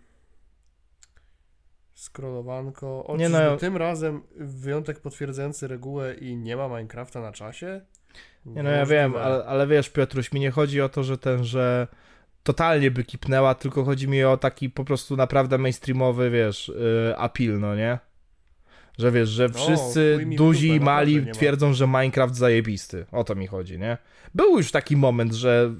Scrollowanko. 1.94 3.07
O, 3.07 3.16
Nie 3.16 3.24
nie 3.24 3.31
no. 3.31 3.57
tym 3.57 3.77
razem 3.77 4.23
wyjątek 4.36 5.01
potwierdzający 5.01 5.69
regułę 5.69 6.15
i 6.15 6.36
nie 6.36 6.57
ma 6.57 6.69
Minecrafta 6.69 7.20
na 7.20 7.32
czasie? 7.32 7.81
Nie 8.47 8.62
no 8.62 8.70
ja 8.70 8.86
wiem, 8.86 9.16
ale, 9.16 9.44
ale 9.44 9.66
wiesz 9.66 9.90
Piotruś, 9.90 10.32
mi 10.32 10.40
nie 10.40 10.51
chodzi 10.51 10.81
o 10.81 10.89
to, 10.89 11.05
że 11.05 11.19
ten, 11.19 11.44
że 11.44 11.86
totalnie 12.43 12.90
by 12.90 13.05
kipnęła, 13.05 13.55
tylko 13.55 13.85
chodzi 13.85 14.09
mi 14.09 14.24
o 14.24 14.36
taki 14.36 14.70
po 14.70 14.85
prostu 14.85 15.16
naprawdę 15.16 15.59
mainstreamowy, 15.59 16.31
wiesz, 16.31 16.69
yy, 16.69 17.15
appeal, 17.19 17.61
no 17.61 17.77
nie? 17.77 17.98
Że 18.98 19.12
wiesz, 19.12 19.28
że 19.28 19.48
No, 19.48 19.55
wszyscy 19.55 20.18
w 20.27 20.35
duzi 20.35 20.68
i 20.68 20.81
mali 20.81 21.14
naprawdę 21.16 21.39
twierdzą, 21.39 21.73
że 21.73 21.86
Minecraft 21.86 22.35
zajebisty. 22.35 23.06
O 23.12 23.24
to 23.24 23.35
mi 23.35 23.47
chodzi, 23.47 23.78
nie? 23.78 23.98
Był 24.35 24.56
już 24.56 24.70
taki 24.70 24.97
moment, 24.97 25.32
że 25.32 25.74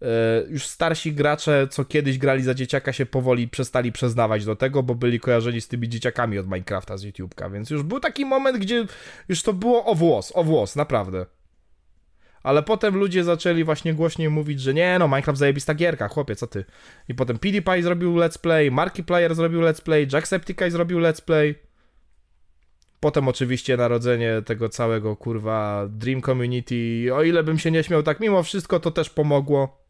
yy, 0.00 0.08
już 0.48 0.66
starsi 0.66 1.12
gracze, 1.12 1.68
co 1.70 1.84
kiedyś 1.84 2.18
grali 2.18 2.42
za 2.42 2.54
dzieciaka, 2.54 2.92
się 2.92 3.06
powoli 3.06 3.48
przestali 3.48 3.92
przyznawać 3.92 4.44
do 4.44 4.56
tego, 4.56 4.82
bo 4.82 4.94
byli 4.94 5.20
kojarzeni 5.20 5.60
z 5.60 5.68
tymi 5.68 5.88
dzieciakami 5.88 6.38
od 6.38 6.46
Minecrafta 6.46 6.96
z 6.96 7.04
YouTube'ka, 7.04 7.52
więc 7.52 7.70
już 7.70 7.82
był 7.82 8.00
taki 8.00 8.24
moment, 8.24 8.58
gdzie 8.58 8.86
już 9.28 9.42
to 9.42 9.52
było 9.52 9.84
o 9.84 9.94
włos, 9.94 10.32
o 10.34 10.44
włos, 10.44 10.76
naprawdę. 10.76 11.26
Ale 12.42 12.62
potem 12.62 12.96
ludzie 12.96 13.24
zaczęli 13.24 13.64
właśnie 13.64 13.94
głośniej 13.94 14.30
mówić, 14.30 14.60
że 14.60 14.74
nie 14.74 14.96
no, 14.98 15.08
Minecraft 15.08 15.38
zajebista 15.38 15.74
gierka, 15.74 16.08
chłopie, 16.08 16.36
co 16.36 16.46
ty? 16.46 16.64
I 17.08 17.14
potem 17.14 17.38
PewDiePie 17.38 17.82
zrobił 17.82 18.16
let's 18.16 18.38
play, 18.38 18.70
Markiplier 18.70 19.34
zrobił 19.34 19.60
let's 19.60 19.82
play, 19.82 20.08
Jacksepticeye 20.12 20.70
zrobił 20.70 20.98
let's 20.98 21.24
play. 21.24 21.71
Potem 23.02 23.28
oczywiście 23.28 23.76
narodzenie 23.76 24.42
tego 24.42 24.68
całego, 24.68 25.16
kurwa, 25.16 25.86
Dream 25.88 26.22
Community. 26.22 27.08
O 27.14 27.22
ile 27.22 27.42
bym 27.42 27.58
się 27.58 27.70
nie 27.70 27.84
śmiał, 27.84 28.02
tak 28.02 28.20
mimo 28.20 28.42
wszystko 28.42 28.80
to 28.80 28.90
też 28.90 29.10
pomogło. 29.10 29.84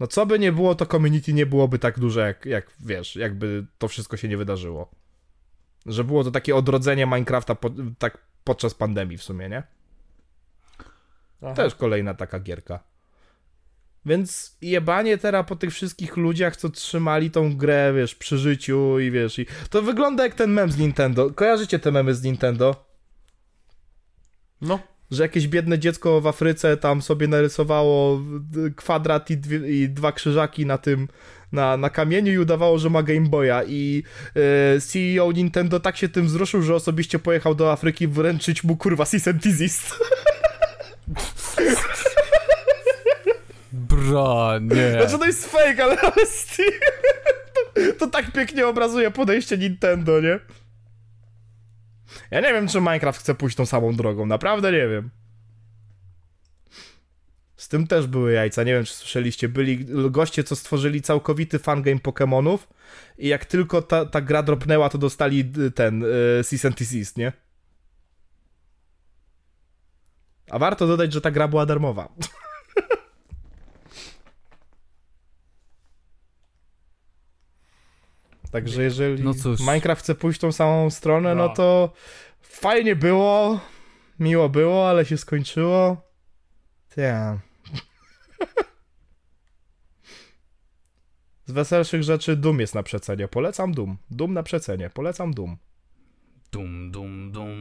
No 0.00 0.06
co 0.06 0.26
by 0.26 0.38
nie 0.38 0.52
było, 0.52 0.74
to 0.74 0.86
community 0.86 1.32
nie 1.32 1.46
byłoby 1.46 1.78
tak 1.78 1.98
duże, 1.98 2.20
jak, 2.20 2.46
jak 2.46 2.72
wiesz, 2.80 3.16
jakby 3.16 3.66
to 3.78 3.88
wszystko 3.88 4.16
się 4.16 4.28
nie 4.28 4.36
wydarzyło. 4.36 4.90
Że 5.86 6.04
było 6.04 6.24
to 6.24 6.30
takie 6.30 6.56
odrodzenie 6.56 7.06
Minecrafta 7.06 7.54
po, 7.54 7.70
tak 7.98 8.18
podczas 8.44 8.74
pandemii 8.74 9.18
w 9.18 9.22
sumie, 9.22 9.48
nie? 9.48 9.62
Aha. 11.42 11.54
Też 11.54 11.74
kolejna 11.74 12.14
taka 12.14 12.40
gierka. 12.40 12.80
Więc 14.08 14.56
jebanie 14.62 15.18
teraz 15.18 15.46
po 15.46 15.56
tych 15.56 15.72
wszystkich 15.72 16.16
ludziach, 16.16 16.56
co 16.56 16.68
trzymali 16.68 17.30
tą 17.30 17.56
grę, 17.56 17.92
wiesz, 17.96 18.14
przy 18.14 18.38
życiu 18.38 18.98
i 18.98 19.10
wiesz, 19.10 19.38
i 19.38 19.46
to 19.70 19.82
wygląda 19.82 20.24
jak 20.24 20.34
ten 20.34 20.50
mem 20.50 20.72
z 20.72 20.78
Nintendo. 20.78 21.30
Kojarzycie 21.30 21.78
te 21.78 21.92
memy 21.92 22.14
z 22.14 22.22
Nintendo? 22.22 22.88
No. 24.60 24.78
Że 25.10 25.22
jakieś 25.22 25.48
biedne 25.48 25.78
dziecko 25.78 26.20
w 26.20 26.26
Afryce 26.26 26.76
tam 26.76 27.02
sobie 27.02 27.28
narysowało 27.28 28.20
kwadrat 28.76 29.30
i, 29.30 29.36
dwie, 29.36 29.82
i 29.82 29.88
dwa 29.88 30.12
krzyżaki 30.12 30.66
na 30.66 30.78
tym, 30.78 31.08
na, 31.52 31.76
na 31.76 31.90
kamieniu 31.90 32.32
i 32.32 32.38
udawało, 32.38 32.78
że 32.78 32.90
ma 32.90 33.02
Game 33.02 33.28
Boya 33.28 33.64
i 33.66 34.02
e, 34.76 34.80
CEO 34.80 35.32
Nintendo 35.32 35.80
tak 35.80 35.96
się 35.96 36.08
tym 36.08 36.26
wzruszył, 36.26 36.62
że 36.62 36.74
osobiście 36.74 37.18
pojechał 37.18 37.54
do 37.54 37.72
Afryki 37.72 38.08
wręczyć 38.08 38.64
mu 38.64 38.76
kurwa 38.76 39.04
cease 39.04 39.30
and 39.30 39.42
desist. 39.42 39.94
Bro, 44.08 44.58
nie. 44.58 44.92
Znaczy 44.92 45.18
to 45.18 45.26
jest 45.26 45.46
fake, 45.46 45.84
ale, 45.84 46.00
ale 46.00 46.26
Steam... 46.26 46.70
To, 47.98 48.06
tak 48.06 48.32
pięknie 48.32 48.66
obrazuje 48.66 49.10
podejście 49.10 49.58
Nintendo, 49.58 50.20
nie? 50.20 50.40
Ja 52.30 52.40
nie 52.40 52.52
wiem, 52.52 52.68
czy 52.68 52.80
Minecraft 52.80 53.20
chce 53.20 53.34
pójść 53.34 53.56
tą 53.56 53.66
samą 53.66 53.96
drogą, 53.96 54.26
naprawdę 54.26 54.72
nie 54.72 54.88
wiem. 54.88 55.10
Z 57.56 57.68
tym 57.68 57.86
też 57.86 58.06
były 58.06 58.32
jajca, 58.32 58.62
nie 58.62 58.72
wiem, 58.72 58.84
czy 58.84 58.94
słyszeliście. 58.94 59.48
Byli 59.48 59.86
goście, 60.10 60.44
co 60.44 60.56
stworzyli 60.56 61.02
całkowity 61.02 61.58
fangame 61.58 62.00
Pokémonów 62.00 62.58
i 63.18 63.28
jak 63.28 63.44
tylko 63.44 63.82
ta, 63.82 64.06
ta 64.06 64.20
gra 64.20 64.42
dropnęła, 64.42 64.88
to 64.88 64.98
dostali 64.98 65.52
y, 65.58 65.70
ten 65.70 66.04
y, 66.04 66.44
cease 66.44 66.70
desist, 66.70 67.16
nie? 67.16 67.32
A 70.50 70.58
warto 70.58 70.86
dodać, 70.86 71.12
że 71.12 71.20
ta 71.20 71.30
gra 71.30 71.48
była 71.48 71.66
darmowa. 71.66 72.08
Także 78.52 78.82
jeżeli 78.82 79.24
No 79.24 79.34
cóż. 79.34 79.60
Minecraft 79.60 80.02
chce 80.02 80.14
pójść 80.14 80.40
tą 80.40 80.52
samą 80.52 80.90
stronę, 80.90 81.34
no 81.34 81.46
No. 81.48 81.54
to 81.54 81.92
fajnie 82.40 82.96
było, 82.96 83.60
miło 84.18 84.48
było, 84.48 84.88
ale 84.88 85.04
się 85.04 85.16
skończyło. 85.16 85.96
Ja. 86.96 87.38
Z 91.46 91.52
weselszych 91.52 92.02
rzeczy 92.02 92.36
Doom 92.36 92.60
jest 92.60 92.74
na 92.74 92.82
przecenie. 92.82 93.28
Polecam 93.28 93.72
Doom. 93.74 93.96
Doom 94.10 94.34
na 94.34 94.42
przecenie. 94.42 94.90
Polecam 94.90 95.34
Doom. 95.34 95.56
Dum, 96.52 96.90
dum, 96.90 97.32
dum. 97.32 97.57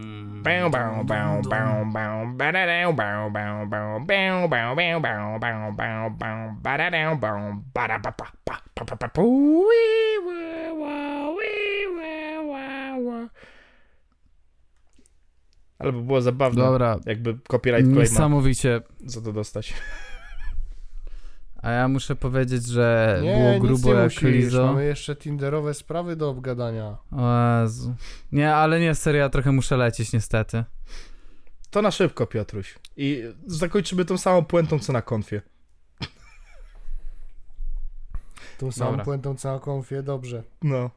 Ale 15.79 15.91
by 15.91 16.01
było 16.01 16.21
zabawne, 16.21 16.63
Dobra, 16.63 16.99
jakby 17.05 17.37
copyright 17.47 17.85
claim 17.85 17.99
niesamowicie. 17.99 18.81
za 19.05 19.21
to 19.21 19.33
dostać. 19.33 19.73
A 21.67 21.71
ja 21.71 21.87
muszę 21.87 22.15
powiedzieć, 22.15 22.65
że 22.65 23.19
Nie, 23.23 23.35
było 23.37 23.51
nic 23.53 23.61
grubo 23.61 23.87
nie 23.89 23.95
jak 23.99 24.03
musisz. 24.03 24.21
Lizo. 24.23 24.65
Mamy 24.65 24.85
jeszcze 24.85 25.15
tinderowe 25.15 25.73
sprawy 25.73 26.15
do 26.15 26.29
obgadania. 26.29 26.97
O 27.11 27.61
Jezu. 27.61 27.95
Nie, 28.31 28.55
ale 28.55 28.79
nie, 28.79 28.95
serio, 28.95 29.19
ja 29.21 29.29
trochę 29.29 29.51
muszę 29.51 29.77
lecieć 29.77 30.13
niestety. 30.13 30.63
To 31.69 31.81
na 31.81 31.91
szybko, 31.91 32.27
Piotruś. 32.27 32.75
I 32.97 33.23
zakończymy 33.47 34.05
tą 34.05 34.17
samą 34.17 34.45
puentą, 34.45 34.79
co 34.79 34.93
na 34.93 35.01
konfie. 35.01 35.41
Tą 38.57 38.71
samą 38.71 38.91
Dobra. 38.91 39.05
puentą, 39.05 39.35
co 39.35 39.53
na 39.53 39.59
konfie, 39.59 40.03
dobrze. 40.03 40.43
No. 40.63 40.89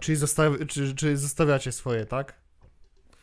Czyli, 0.00 0.18
zostawi- 0.18 0.66
czy, 0.66 0.94
czy 0.94 1.16
zostawiacie 1.16 1.72
swoje, 1.72 2.06
tak? 2.06 2.34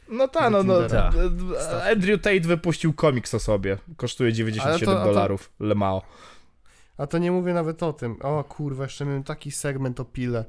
No 0.10 0.28
tak, 0.28 0.52
no, 0.52 0.64
no. 0.64 0.86
E, 0.86 1.92
Andrew 1.92 2.22
Tate 2.22 2.40
wypuścił 2.40 2.94
komiks 2.94 3.34
o 3.34 3.40
sobie. 3.40 3.78
Kosztuje 3.98 4.34
97 4.34 4.90
Ale 4.96 5.06
to- 5.06 5.14
dolarów. 5.14 5.52
Lemao. 5.60 6.02
A 6.98 7.08
to 7.08 7.18
nie 7.18 7.32
mówię 7.32 7.54
nawet 7.54 7.84
o 7.84 7.94
tym. 7.94 8.18
O 8.22 8.44
kurwa, 8.44 8.84
jeszcze 8.84 9.06
miałem 9.06 9.24
taki 9.24 9.52
segment 9.52 10.00
o 10.00 10.06
pile. 10.06 10.46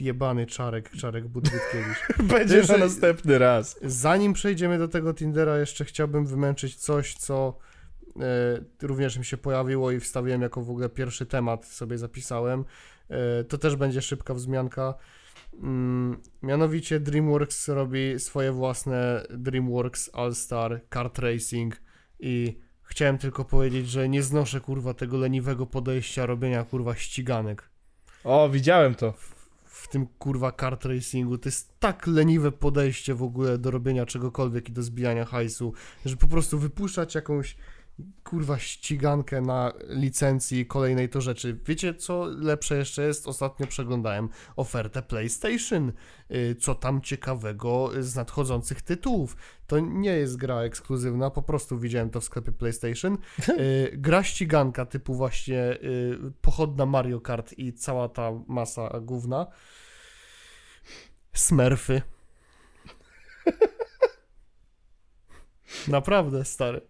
Jebany 0.00 0.46
czarek, 0.46 0.90
czarek 0.90 1.28
Budwytkiewicz. 1.28 1.98
Będzie 2.34 2.56
Jeszcze- 2.56 2.72
na 2.72 2.84
następny 2.84 3.38
raz. 3.38 3.78
Zanim 3.82 4.32
przejdziemy 4.32 4.78
do 4.78 4.88
tego 4.88 5.14
Tindera, 5.14 5.58
jeszcze 5.58 5.84
chciałbym 5.84 6.26
wymęczyć 6.26 6.76
coś, 6.76 7.14
co 7.14 7.58
e, 8.20 8.22
również 8.82 9.18
mi 9.18 9.24
się 9.24 9.36
pojawiło 9.36 9.90
i 9.90 10.00
wstawiłem 10.00 10.42
jako 10.42 10.62
w 10.62 10.70
ogóle 10.70 10.88
pierwszy 10.88 11.26
temat, 11.26 11.64
sobie 11.64 11.98
zapisałem. 11.98 12.64
E, 13.08 13.44
to 13.44 13.58
też 13.58 13.76
będzie 13.76 14.02
szybka 14.02 14.34
wzmianka. 14.34 14.94
Mm, 15.62 16.20
mianowicie 16.42 17.00
DreamWorks 17.00 17.68
robi 17.68 18.14
swoje 18.18 18.52
własne 18.52 19.26
DreamWorks 19.30 20.10
All-Star 20.12 20.80
Kart 20.88 21.18
Racing 21.18 21.80
i 22.20 22.58
chciałem 22.86 23.18
tylko 23.18 23.44
powiedzieć, 23.44 23.88
że 23.88 24.08
nie 24.08 24.22
znoszę 24.22 24.60
kurwa 24.60 24.94
tego 24.94 25.18
leniwego 25.18 25.66
podejścia 25.66 26.26
robienia 26.26 26.64
kurwa 26.64 26.94
ściganek 26.94 27.70
O, 28.24 28.48
widziałem 28.48 28.94
to. 28.94 29.14
w 29.64 29.88
tym 29.88 30.06
kurwa 30.18 30.52
kart 30.52 30.84
racingu. 30.84 31.38
To 31.38 31.48
jest 31.48 31.80
tak 31.80 32.06
leniwe 32.06 32.52
podejście 32.52 33.14
w 33.14 33.22
ogóle 33.22 33.58
do 33.58 33.70
robienia 33.70 34.06
czegokolwiek 34.06 34.68
i 34.68 34.72
do 34.72 34.82
zbijania 34.82 35.24
hajsu, 35.24 35.72
że 36.04 36.16
po 36.16 36.28
prostu 36.28 36.58
wypuszczać 36.58 37.14
jakąś 37.14 37.56
kurwa 38.24 38.58
ścigankę 38.58 39.40
na 39.40 39.72
licencji 39.88 40.66
kolejnej 40.66 41.08
to 41.08 41.20
rzeczy. 41.20 41.60
Wiecie 41.66 41.94
co 41.94 42.24
lepsze 42.24 42.76
jeszcze 42.76 43.06
jest? 43.06 43.26
Ostatnio 43.26 43.66
przeglądałem 43.66 44.28
ofertę 44.56 45.02
PlayStation. 45.02 45.92
Y, 46.30 46.56
Co 46.60 46.74
tam 46.74 47.00
ciekawego 47.00 47.90
z 48.00 48.14
nadchodzących 48.14 48.82
tytułów. 48.82 49.36
To 49.66 49.78
nie 49.78 50.10
jest 50.10 50.36
gra 50.36 50.60
ekskluzywna, 50.60 51.30
po 51.30 51.42
prostu 51.42 51.78
widziałem 51.78 52.10
to 52.10 52.20
w 52.20 52.24
sklepie 52.24 52.52
PlayStation. 52.52 53.18
Y, 53.58 53.92
Gra 53.96 54.22
ściganka 54.22 54.86
typu 54.86 55.14
właśnie 55.14 55.72
y, 55.72 56.18
pochodna 56.40 56.86
Mario 56.86 57.20
Kart 57.20 57.52
i 57.58 57.72
cała 57.72 58.08
ta 58.08 58.32
masa 58.48 59.00
gówna. 59.00 59.46
Smurfy. 61.32 62.02
Naprawdę, 65.88 66.44
stary. 66.44 66.80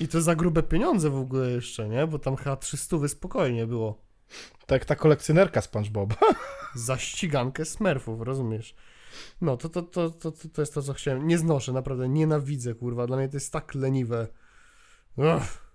I 0.00 0.08
to 0.08 0.20
za 0.20 0.34
grube 0.34 0.62
pieniądze 0.62 1.10
w 1.10 1.16
ogóle 1.16 1.50
jeszcze, 1.50 1.88
nie? 1.88 2.06
Bo 2.06 2.18
tam 2.18 2.36
chyba 2.36 2.56
300 2.56 3.08
spokojnie 3.08 3.66
było. 3.66 4.06
Tak 4.66 4.84
ta 4.84 4.94
kolekcjonerka 4.94 5.60
SpongeBoba. 5.60 6.16
Za 6.74 6.98
ścigankę 6.98 7.64
smurfów, 7.64 8.20
rozumiesz? 8.20 8.74
No, 9.40 9.56
to, 9.56 9.68
to, 9.68 9.82
to, 9.82 10.10
to, 10.10 10.32
to, 10.32 10.62
jest 10.62 10.74
to, 10.74 10.82
co 10.82 10.92
chciałem. 10.92 11.26
Nie 11.26 11.38
znoszę, 11.38 11.72
naprawdę, 11.72 12.08
nienawidzę, 12.08 12.74
kurwa. 12.74 13.06
Dla 13.06 13.16
mnie 13.16 13.28
to 13.28 13.36
jest 13.36 13.52
tak 13.52 13.74
leniwe. 13.74 14.28
Ugh. 15.16 15.66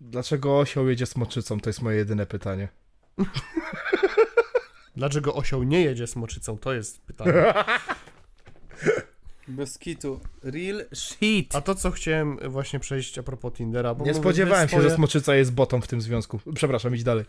Dlaczego 0.00 0.58
osioł 0.58 0.88
jedzie 0.88 1.06
smoczycą? 1.06 1.60
To 1.60 1.68
jest 1.68 1.82
moje 1.82 1.96
jedyne 1.96 2.26
pytanie. 2.26 2.68
Dlaczego 4.96 5.34
osioł 5.34 5.62
nie 5.62 5.80
jedzie 5.80 6.06
smoczycą? 6.06 6.58
To 6.58 6.72
jest 6.72 7.00
pytanie. 7.00 7.54
Bez 9.48 9.78
kitu. 9.78 10.20
Real 10.42 10.84
shit. 10.94 11.56
A 11.56 11.60
to, 11.60 11.74
co 11.74 11.90
chciałem 11.90 12.38
właśnie 12.48 12.80
przejść 12.80 13.18
a 13.18 13.22
propos 13.22 13.52
Tindera, 13.52 13.94
bo 13.94 14.04
Nie 14.04 14.14
spodziewałem 14.14 14.68
się, 14.68 14.82
że 14.82 14.90
smoczyca 14.90 15.34
jest 15.34 15.52
botą 15.52 15.80
w 15.80 15.86
tym 15.86 16.00
związku. 16.00 16.40
Przepraszam, 16.54 16.94
idź 16.94 17.04
dalej. 17.04 17.24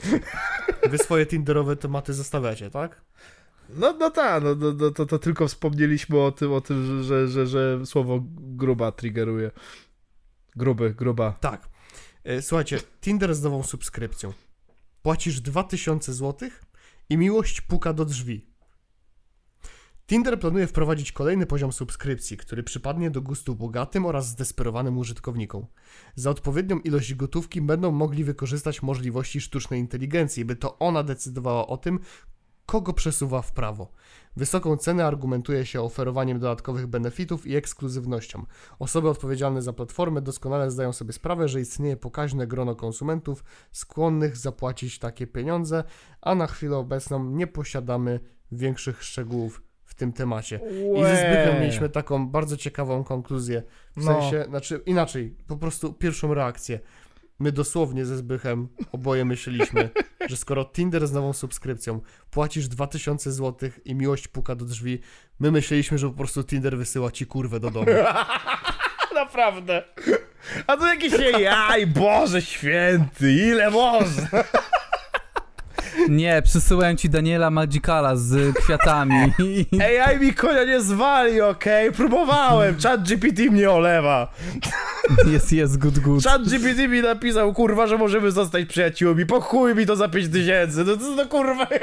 Wy 0.90 0.98
swoje 0.98 1.26
Tinderowe 1.26 1.76
tematy 1.76 2.14
zostawiacie, 2.14 2.70
tak? 2.70 3.02
No, 3.70 3.94
no 3.94 4.12
tak, 4.12 4.44
no, 4.44 4.56
no, 4.56 4.74
no 4.74 4.92
to, 4.92 5.06
to 5.06 5.20
tylko 5.20 5.48
wspomnieliśmy 5.48 6.20
o 6.20 6.32
tym, 6.32 6.54
o 6.54 6.62
tym 6.62 7.04
że, 7.04 7.28
że, 7.28 7.48
że 7.48 7.86
słowo 7.86 8.20
gruba 8.38 8.92
triggeruje. 8.92 9.52
Gruby, 10.56 10.94
gruba. 10.94 11.32
Tak. 11.42 11.70
E, 12.24 12.42
Słuchajcie, 12.42 12.80
Tinder 13.02 13.36
z 13.36 13.44
nową 13.44 13.64
subskrypcją. 13.64 14.34
Płacisz 15.02 15.42
2000 15.42 16.14
zł 16.14 16.50
i 17.10 17.18
miłość 17.18 17.62
puka 17.62 17.94
do 17.94 18.06
drzwi. 18.06 18.46
Tinder 20.10 20.40
planuje 20.40 20.68
wprowadzić 20.68 21.12
kolejny 21.12 21.46
poziom 21.46 21.74
subskrypcji, 21.74 22.38
który 22.38 22.64
przypadnie 22.64 23.12
do 23.12 23.22
gustu 23.22 23.56
bogatym 23.56 24.06
oraz 24.06 24.28
zdesperowanym 24.28 24.98
użytkownikom. 24.98 25.66
Za 26.16 26.30
odpowiednią 26.30 26.80
ilość 26.80 27.14
gotówki 27.14 27.62
będą 27.62 27.92
mogli 27.92 28.24
wykorzystać 28.24 28.82
możliwości 28.82 29.42
sztucznej 29.42 29.80
inteligencji, 29.80 30.46
by 30.46 30.56
to 30.56 30.80
ona 30.80 31.04
decydowała 31.04 31.68
o 31.68 31.78
tym, 31.78 32.00
kogo 32.66 32.94
przesuwa 32.94 33.42
w 33.42 33.52
prawo. 33.52 33.92
Wysoką 34.36 34.78
cenę 34.78 35.06
argumentuje 35.06 35.66
się 35.66 35.82
oferowaniem 35.82 36.40
dodatkowych 36.40 36.88
benefitów 36.88 37.48
i 37.48 37.56
ekskluzywnością. 37.56 38.46
Osoby 38.80 39.10
odpowiedzialne 39.10 39.62
za 39.62 39.74
platformę 39.74 40.22
doskonale 40.22 40.72
zdają 40.72 40.94
sobie 40.94 41.14
sprawę, 41.14 41.48
że 41.48 41.62
istnieje 41.62 41.98
pokaźne 41.98 42.48
grono 42.48 42.76
konsumentów 42.76 43.44
skłonnych 43.72 44.38
zapłacić 44.38 45.00
takie 45.00 45.28
pieniądze, 45.28 45.84
a 46.22 46.36
na 46.36 46.48
chwilę 46.48 46.78
obecną 46.78 47.24
nie 47.24 47.48
posiadamy 47.48 48.20
większych 48.52 49.04
szczegółów 49.04 49.69
tym 50.00 50.14
temacie. 50.14 50.60
I 51.00 51.04
ze 51.04 51.16
Zbychem 51.16 51.62
mieliśmy 51.62 51.90
taką 51.90 52.28
bardzo 52.30 52.58
ciekawą 52.58 53.04
konkluzję. 53.04 53.64
W 53.98 54.06
No. 54.06 54.22
sensie, 54.22 54.46
znaczy 54.50 54.82
inaczej, 54.86 55.36
po 55.48 55.58
prostu 55.58 55.94
pierwszą 55.94 56.34
reakcję. 56.34 56.80
My 57.40 57.52
dosłownie 57.52 58.06
ze 58.06 58.18
Zbychem 58.18 58.68
oboje 58.92 59.26
myśleliśmy, 59.26 59.90
że 60.30 60.38
skoro 60.38 60.66
Tinder 60.66 61.08
z 61.08 61.12
nową 61.12 61.34
subskrypcją 61.34 62.02
płacisz 62.32 62.68
2000 62.68 63.32
zł 63.32 63.70
i 63.86 63.96
miłość 63.96 64.28
puka 64.28 64.56
do 64.56 64.66
drzwi, 64.66 65.00
my 65.40 65.52
myśleliśmy, 65.52 65.98
że 65.98 66.08
po 66.08 66.14
prostu 66.16 66.44
Tinder 66.44 66.78
wysyła 66.78 67.12
ci 67.12 67.26
kurwę 67.26 67.60
do 67.60 67.72
domu. 67.72 67.86
Naprawdę. 69.16 69.84
A 70.68 70.78
to 70.78 70.88
jakieś 70.88 71.14
jaj, 71.40 71.88
Boże 71.88 72.42
święty, 72.42 73.32
ile 73.34 73.70
można? 73.72 74.28
Nie, 76.10 76.42
przysyłałem 76.42 76.98
ci 76.98 77.10
Daniela 77.10 77.50
Magicala 77.50 78.16
z 78.16 78.58
kwiatami. 78.58 79.34
AI 80.08 80.20
mi 80.20 80.34
konia 80.34 80.64
nie 80.64 80.82
zwali, 80.82 81.42
okej? 81.42 81.92
Próbowałem, 81.92 82.76
chat 82.84 83.04
GPT 83.04 83.42
mnie 83.42 83.72
olewa. 83.72 84.34
Jest, 85.32 85.54
jest, 85.54 85.78
good, 85.78 86.00
good. 86.00 86.24
Chat 86.24 86.50
GPT 86.50 86.88
mi 86.88 87.02
napisał, 87.02 87.54
kurwa, 87.54 87.88
że 87.88 87.98
możemy 87.98 88.32
zostać 88.32 88.66
przyjaciółmi, 88.68 89.26
po 89.26 89.42
chuj 89.42 89.76
mi 89.76 89.86
to 89.86 89.96
za 89.96 90.10
5000, 90.10 90.84
no 90.84 90.98
co 90.98 91.16
to 91.16 91.30
kurwa 91.30 91.68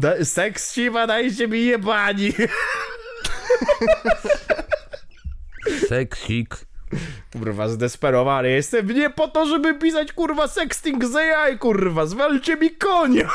da, 0.00 0.24
Seks 0.24 0.74
siwa, 0.74 1.06
dajcie 1.06 1.48
mi 1.48 1.64
jebani. 1.64 2.32
Seksik. 5.88 6.69
Kurwa, 7.32 7.68
zdesperowany 7.68 8.50
jestem 8.50 8.86
nie 8.90 9.10
po 9.10 9.28
to, 9.28 9.46
żeby 9.46 9.74
pisać, 9.74 10.12
kurwa, 10.12 10.46
sexting 10.48 11.04
z 11.04 11.16
AI, 11.16 11.58
kurwa, 11.58 12.06
zwalcie 12.06 12.56
mi 12.56 12.70
konia. 12.70 13.30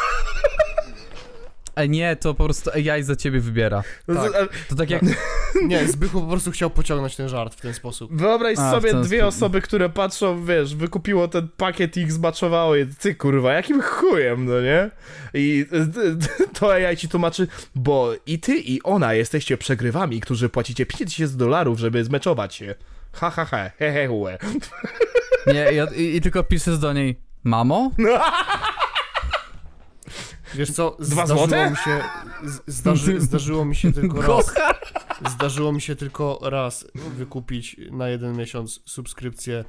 E, 1.76 1.88
nie, 1.88 2.15
to 2.15 2.34
po 2.34 2.44
prostu 2.44 2.69
AI 2.72 3.03
za 3.03 3.15
ciebie 3.15 3.40
wybiera. 3.40 3.84
No 4.07 4.23
Tak. 4.23 4.32
to- 4.34 4.40
a- 4.73 4.76
tak 4.76 4.90
jak... 4.90 5.02
Nie, 5.68 5.88
Zbychu 5.88 6.22
po 6.22 6.27
prostu 6.27 6.52
chciał 6.52 6.69
pociągnąć 6.69 7.15
ten 7.15 7.30
żart 7.30 7.56
w 7.56 7.61
ten 7.61 7.73
sposób. 7.73 8.15
Wyobraź 8.15 8.57
A, 8.60 8.72
sobie 8.72 8.94
dwie 8.94 9.18
sposób. 9.19 9.38
osoby, 9.38 9.61
które 9.61 9.90
patrzą, 9.90 10.45
wiesz, 10.45 10.76
wykupiło 10.76 11.27
ten 11.27 11.48
pakiet 11.57 11.98
i 11.98 11.99
ich 12.02 12.11
zbaczowało 12.11 12.76
je. 12.76 12.86
Ty 12.86 13.15
kurwa, 13.15 13.53
jakim 13.53 13.82
chujem, 13.82 14.45
no 14.45 14.61
nie? 14.61 14.90
I 15.34 15.65
to 16.60 16.73
AI 16.73 16.98
ci 16.98 17.10
tłumaczy, 17.10 17.48
bo 17.76 18.14
i 18.26 18.40
ty 18.40 18.56
i 18.57 18.82
ona 18.84 19.14
jesteście 19.14 19.57
przegrywami, 19.57 20.22
którzy 20.22 20.49
płacicie 20.49 20.86
5000 20.86 21.38
dolarów, 21.38 21.80
żeby 21.80 22.03
zmeczować 22.03 22.56
się. 22.56 22.76
Ha 23.15 23.29
ha 23.29 23.45
ha, 23.45 23.69
he 23.79 23.91
he 23.91 24.07
hue. 24.07 24.37
Nie, 25.47 25.67
i, 25.71 26.01
i, 26.01 26.15
i 26.15 26.21
tylko 26.21 26.43
piszesz 26.43 26.77
do 26.79 26.93
niej, 26.93 27.19
mamo? 27.43 27.91
Wiesz 30.55 30.71
co, 30.71 30.97
Dwa 30.99 31.05
zdarzyło 31.25 31.47
złote? 31.47 31.69
mi 31.69 31.77
się, 31.77 31.99
z- 32.43 32.61
zdarzy, 32.67 33.21
zdarzyło 33.21 33.65
mi 33.65 33.75
się 33.75 33.93
tylko 33.93 34.21
raz, 34.21 34.53
zdarzyło 35.29 35.71
mi 35.71 35.81
się 35.81 35.95
tylko 35.95 36.39
raz 36.43 36.87
wykupić 36.95 37.75
na 37.91 38.09
jeden 38.09 38.37
miesiąc 38.37 38.79
subskrypcję 38.85 39.65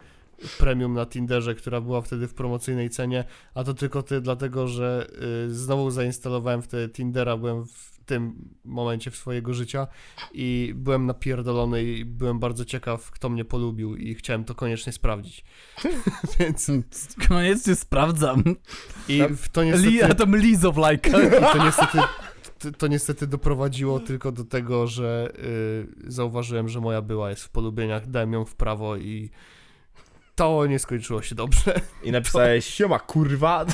premium 0.59 0.95
na 0.95 1.07
Tinderze, 1.07 1.55
która 1.55 1.81
była 1.81 2.01
wtedy 2.01 2.29
w 2.29 2.35
promocyjnej 2.35 2.91
cenie, 2.91 3.25
a 3.55 3.65
to 3.65 3.75
tylko 3.75 4.03
ty, 4.03 4.21
dlatego 4.21 4.69
że 4.69 5.07
y, 5.47 5.55
znowu 5.55 5.91
zainstalowałem 5.91 6.63
wtedy 6.63 6.89
Tindera, 6.89 7.37
byłem 7.37 7.67
w 7.67 7.96
tym 8.07 8.49
momencie 8.65 9.11
w 9.11 9.17
swojego 9.17 9.55
życia 9.55 9.87
i 10.33 10.73
byłem 10.77 11.07
napierdolony 11.07 11.85
i 11.85 12.05
byłem 12.05 12.39
bardzo 12.39 12.65
ciekaw, 12.65 13.11
kto 13.11 13.29
mnie 13.29 13.45
polubił 13.45 13.97
i 13.97 14.15
chciałem 14.15 14.45
to 14.45 14.55
koniecznie 14.55 14.93
sprawdzić. 14.93 15.45
Więc 16.39 16.71
Koniecznie 17.29 17.75
sprawdzam. 17.75 18.45
i 19.09 19.23
w 19.37 19.49
to 19.49 19.65
niestety... 19.65 19.91
Li, 19.91 20.03
a 20.03 20.15
tam 20.15 20.37
Lizo 20.37 20.73
w 20.73 20.77
lajka. 20.77 21.23
I 21.23 21.31
to 21.31 21.65
niestety, 21.65 21.99
to, 22.59 22.73
to 22.73 22.87
niestety 22.87 23.27
doprowadziło 23.27 24.01
tylko 24.01 24.33
do 24.33 24.45
tego, 24.45 24.87
że 24.87 25.33
y, 26.07 26.13
zauważyłem, 26.13 26.69
że 26.69 26.81
moja 26.81 27.03
była 27.03 27.31
jest 27.31 27.45
w 27.45 27.49
polubieniach, 27.49 28.11
dałem 28.11 28.33
ją 28.33 28.45
w 28.45 28.55
prawo 28.55 28.97
i 28.97 29.31
to 30.37 30.67
nie 30.67 30.79
skończyło 30.79 31.23
się 31.23 31.35
dobrze. 31.35 31.81
I 32.03 32.13
napisałeś, 32.13 32.67
siema 32.67 32.99
kurwa. 32.99 33.67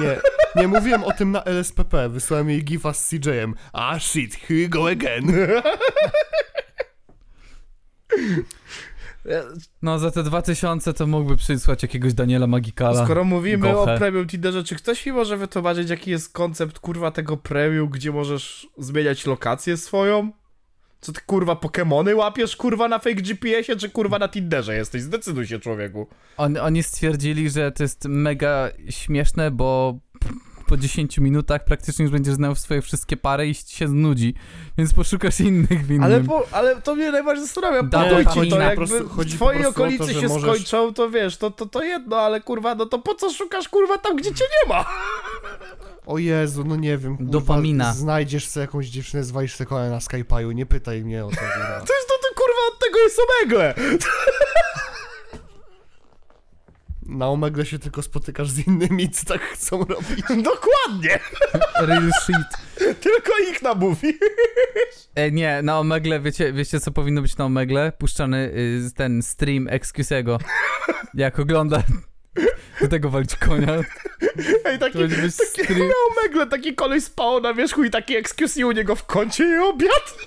Nie, 0.00 0.16
nie 0.62 0.68
mówiłem 0.68 1.04
o 1.04 1.12
tym 1.12 1.30
na 1.32 1.44
LSPP, 1.44 2.08
wysłałem 2.08 2.50
jej 2.50 2.64
gifa 2.64 2.92
z 2.92 3.08
CJ-em. 3.08 3.54
Ah 3.72 4.02
shit, 4.02 4.34
here 4.34 4.60
we 4.60 4.68
go 4.68 4.88
again. 4.88 5.32
No 9.82 9.98
za 9.98 10.10
te 10.10 10.22
2000 10.22 10.92
to 10.92 11.06
mógłby 11.06 11.36
przysłać 11.36 11.82
jakiegoś 11.82 12.14
Daniela 12.14 12.46
Magikala. 12.46 13.04
Skoro 13.04 13.24
mówimy 13.24 13.72
Gochę. 13.72 13.94
o 13.94 13.98
premium 13.98 14.26
Tinderze, 14.26 14.64
czy 14.64 14.76
ktoś 14.76 15.06
mi 15.06 15.12
może 15.12 15.36
wytłumaczyć, 15.36 15.90
jaki 15.90 16.10
jest 16.10 16.32
koncept 16.32 16.78
kurwa 16.78 17.10
tego 17.10 17.36
premium, 17.36 17.88
gdzie 17.88 18.12
możesz 18.12 18.68
zmieniać 18.78 19.26
lokację 19.26 19.76
swoją? 19.76 20.32
Co 21.00 21.12
ty 21.12 21.20
kurwa 21.26 21.56
Pokemony 21.56 22.14
łapiesz 22.14 22.56
kurwa 22.56 22.88
na 22.88 22.98
fake 22.98 23.22
GPS-ie, 23.22 23.76
czy 23.78 23.90
kurwa 23.90 24.18
na 24.18 24.28
Tinderze 24.28 24.74
jesteś? 24.74 25.02
Zdecyduj 25.02 25.46
się 25.46 25.58
człowieku. 25.58 26.06
On, 26.36 26.56
oni 26.56 26.82
stwierdzili, 26.82 27.50
że 27.50 27.72
to 27.72 27.82
jest 27.82 28.04
mega 28.04 28.68
śmieszne, 28.90 29.50
bo 29.50 29.98
po 30.70 30.76
10 30.76 31.18
minutach 31.18 31.64
praktycznie 31.64 32.02
już 32.02 32.12
będziesz 32.12 32.34
znał 32.34 32.54
swoje 32.54 32.82
wszystkie 32.82 33.16
pary 33.16 33.48
i 33.48 33.54
się 33.54 33.88
znudzi, 33.88 34.34
więc 34.78 34.94
poszukasz 34.94 35.40
innych 35.40 35.86
w 35.86 35.90
innym. 35.90 36.02
Ale, 36.02 36.20
po, 36.20 36.46
ale 36.52 36.82
to 36.82 36.94
mnie 36.94 37.10
najbardziej 37.12 37.44
zastanawia, 37.44 37.82
Da, 37.82 38.04
po 38.24 38.34
to 38.34 38.46
to 38.50 38.60
jakby 38.60 38.86
w 38.86 39.34
twojej 39.34 39.62
to, 39.62 39.68
okolicy 39.68 40.12
że 40.12 40.20
się 40.20 40.28
możesz- 40.28 40.50
skończą, 40.50 40.94
to 40.94 41.10
wiesz, 41.10 41.36
to, 41.36 41.50
to, 41.50 41.66
to 41.66 41.82
jedno, 41.82 42.16
ale 42.16 42.40
kurwa, 42.40 42.74
no 42.74 42.86
to 42.86 42.98
po 42.98 43.14
co 43.14 43.32
szukasz 43.32 43.68
kurwa 43.68 43.98
tam, 43.98 44.16
gdzie 44.16 44.34
cię 44.34 44.44
nie 44.44 44.74
ma? 44.74 44.84
O 46.06 46.18
Jezu, 46.18 46.64
no 46.64 46.76
nie 46.76 46.98
wiem. 46.98 47.16
Kurwa, 47.16 47.32
Dopamina. 47.32 47.92
Znajdziesz 47.94 48.48
sobie 48.48 48.66
jakąś 48.66 48.86
dziewczynę, 48.86 49.24
zwalisz 49.24 49.54
sobie 49.54 49.70
na 49.70 49.98
Skype'u, 49.98 50.54
nie 50.54 50.66
pytaj 50.66 51.04
mnie 51.04 51.24
o 51.24 51.30
to. 51.30 51.36
To 51.36 51.94
jest 51.94 52.08
to, 52.08 52.14
to 52.22 52.34
kurwa 52.34 52.60
od 52.68 52.80
omegle! 53.42 53.74
Na 57.10 57.28
Omegle 57.28 57.66
się 57.66 57.78
tylko 57.78 58.02
spotykasz 58.02 58.50
z 58.50 58.66
innymi, 58.66 59.10
co 59.10 59.24
tak 59.24 59.42
chcą 59.42 59.84
robić. 59.84 60.24
Dokładnie! 60.52 61.18
Real 61.86 62.10
shit. 62.22 62.96
Tylko 63.00 63.32
ich 63.50 63.62
namówi. 63.62 64.18
E, 65.14 65.30
nie, 65.30 65.62
na 65.62 65.78
Omegle, 65.78 66.20
wiecie, 66.20 66.52
wiecie 66.52 66.80
co 66.80 66.90
powinno 66.90 67.22
być 67.22 67.36
na 67.36 67.44
Omegle? 67.44 67.92
Puszczany 67.98 68.52
y, 68.86 68.90
ten 68.96 69.22
stream 69.22 69.66
Excuse'ego. 69.66 70.38
Jak 71.14 71.38
ogląda 71.38 71.82
do 72.80 72.88
tego 72.88 73.10
walić 73.10 73.36
konia. 73.36 73.74
Ej, 74.64 74.78
taki, 74.78 74.98
taki 74.98 75.30
stream. 75.30 75.78
na 75.78 75.94
omegle, 76.10 76.46
taki 76.46 76.74
koleś 76.74 77.04
spał 77.04 77.40
na 77.40 77.54
wierzchu 77.54 77.84
i 77.84 77.90
taki 77.90 78.16
excuse 78.16 78.66
u 78.66 78.72
niego 78.72 78.96
w 78.96 79.06
kącie 79.06 79.44
i 79.44 79.58
obiad. 79.58 80.14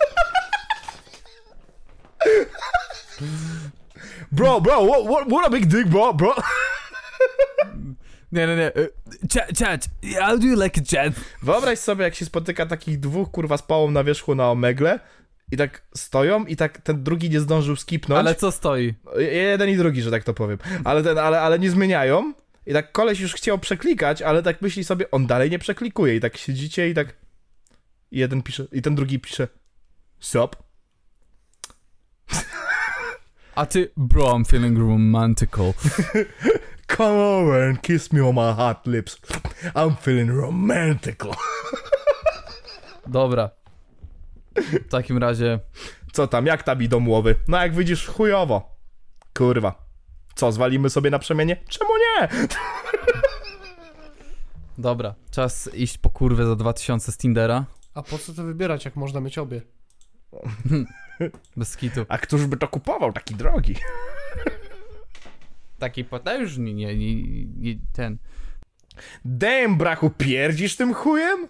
Bro, 4.34 4.62
bro, 4.62 4.86
what, 4.88 5.04
what, 5.06 5.28
what 5.28 5.46
a 5.46 5.50
big 5.50 5.66
dick, 5.68 5.88
bro, 5.88 6.14
bro. 6.14 6.36
Nie, 8.32 8.48
nie, 8.48 8.56
nie. 8.56 8.72
y, 8.78 8.90
Chat, 9.34 9.58
chat, 9.60 9.90
how 10.20 10.38
do 10.38 10.48
you 10.48 10.64
like 10.64 10.80
it, 10.82 10.90
chat? 10.90 11.14
Wyobraź 11.44 11.80
sobie, 11.80 12.04
jak 12.04 12.16
się 12.16 12.26
spotyka 12.26 12.66
takich 12.66 13.00
dwóch, 13.00 13.32
kurwa, 13.32 13.58
spałą 13.58 13.92
na 13.92 14.04
wierzchu 14.04 14.36
na 14.36 14.52
omegle 14.52 15.00
i 15.52 15.58
tak 15.58 15.82
stoją 15.96 16.46
i 16.46 16.56
tak 16.56 16.82
ten 16.82 17.04
drugi 17.04 17.30
nie 17.30 17.40
zdążył 17.40 17.76
skipnąć. 17.76 18.20
Ale 18.20 18.36
co 18.36 18.52
stoi? 18.52 18.94
Jeden 19.18 19.70
i 19.70 19.78
drugi, 19.78 20.02
że 20.02 20.12
tak 20.12 20.24
to 20.24 20.34
powiem. 20.34 20.58
Ale, 20.84 21.04
ten, 21.04 21.18
ale, 21.18 21.42
ale 21.42 21.60
nie 21.60 21.70
zmieniają. 21.70 22.34
I 22.66 22.74
tak 22.74 22.92
koleś 22.92 23.20
już 23.20 23.34
chciał 23.34 23.60
przeklikać, 23.60 24.22
ale 24.22 24.44
tak 24.44 24.62
myśli 24.62 24.84
sobie, 24.84 25.12
on 25.12 25.28
dalej 25.28 25.50
nie 25.50 25.60
przeklikuje. 25.60 26.16
I 26.16 26.20
tak 26.20 26.38
siedzicie 26.38 26.90
i 26.90 26.94
tak... 26.94 27.08
I 28.12 28.20
jeden 28.20 28.42
pisze, 28.42 28.66
i 28.72 28.82
ten 28.82 28.96
drugi 28.96 29.20
pisze 29.20 29.48
Sup? 30.20 30.56
A 33.56 33.66
ty, 33.66 33.92
bro, 33.98 34.36
I'm 34.36 34.46
feeling 34.46 34.78
romantical. 34.78 35.74
Come 36.98 37.20
over 37.20 37.70
and 37.70 37.82
kiss 37.82 38.12
me 38.14 38.28
on 38.28 38.36
my 38.36 38.52
hot 38.54 38.88
lips. 38.88 39.18
I'm 39.76 39.96
feeling 39.96 40.32
romantical. 40.32 41.32
Dobra. 43.08 43.50
W 44.56 44.90
takim 44.90 45.18
razie, 45.18 45.60
Co 46.14 46.28
tam, 46.28 46.46
jak 46.46 46.64
tam 46.64 46.84
idą 46.84 47.08
łowy? 47.08 47.36
No 47.48 47.58
jak 47.58 47.76
widzisz, 47.76 48.08
chujowo. 48.08 48.78
Kurwa. 49.38 49.86
Co, 50.36 50.52
zwalimy 50.52 50.90
sobie 50.90 51.10
na 51.10 51.20
przemienie? 51.20 51.58
Czemu 51.70 51.92
nie? 51.98 52.28
dobra. 54.78 55.16
Czas 55.32 55.70
iść 55.74 55.98
po 55.98 56.10
kurwę 56.10 56.46
za 56.46 56.56
2000 56.56 57.12
z 57.12 57.18
Tindera. 57.18 57.66
A 57.94 58.04
po 58.04 58.18
co 58.18 58.34
to 58.34 58.44
wybierać, 58.44 58.86
jak 58.86 58.96
można 58.96 59.20
mieć 59.20 59.38
obie? 59.38 59.62
Bez 61.58 61.78
kitu. 61.78 62.06
A 62.10 62.18
któż 62.18 62.46
by 62.46 62.58
to 62.58 62.68
kupował, 62.68 63.14
taki 63.14 63.36
drogi? 63.36 63.76
Taki 65.80 66.04
potężny, 66.04 66.74
nie, 66.74 66.98
nie, 66.98 67.16
nie 67.46 67.76
ten. 67.94 68.18
Damn, 69.26 69.78
brachu, 69.78 70.10
pierdzisz 70.10 70.76
tym 70.76 70.94
chujem? 70.94 71.48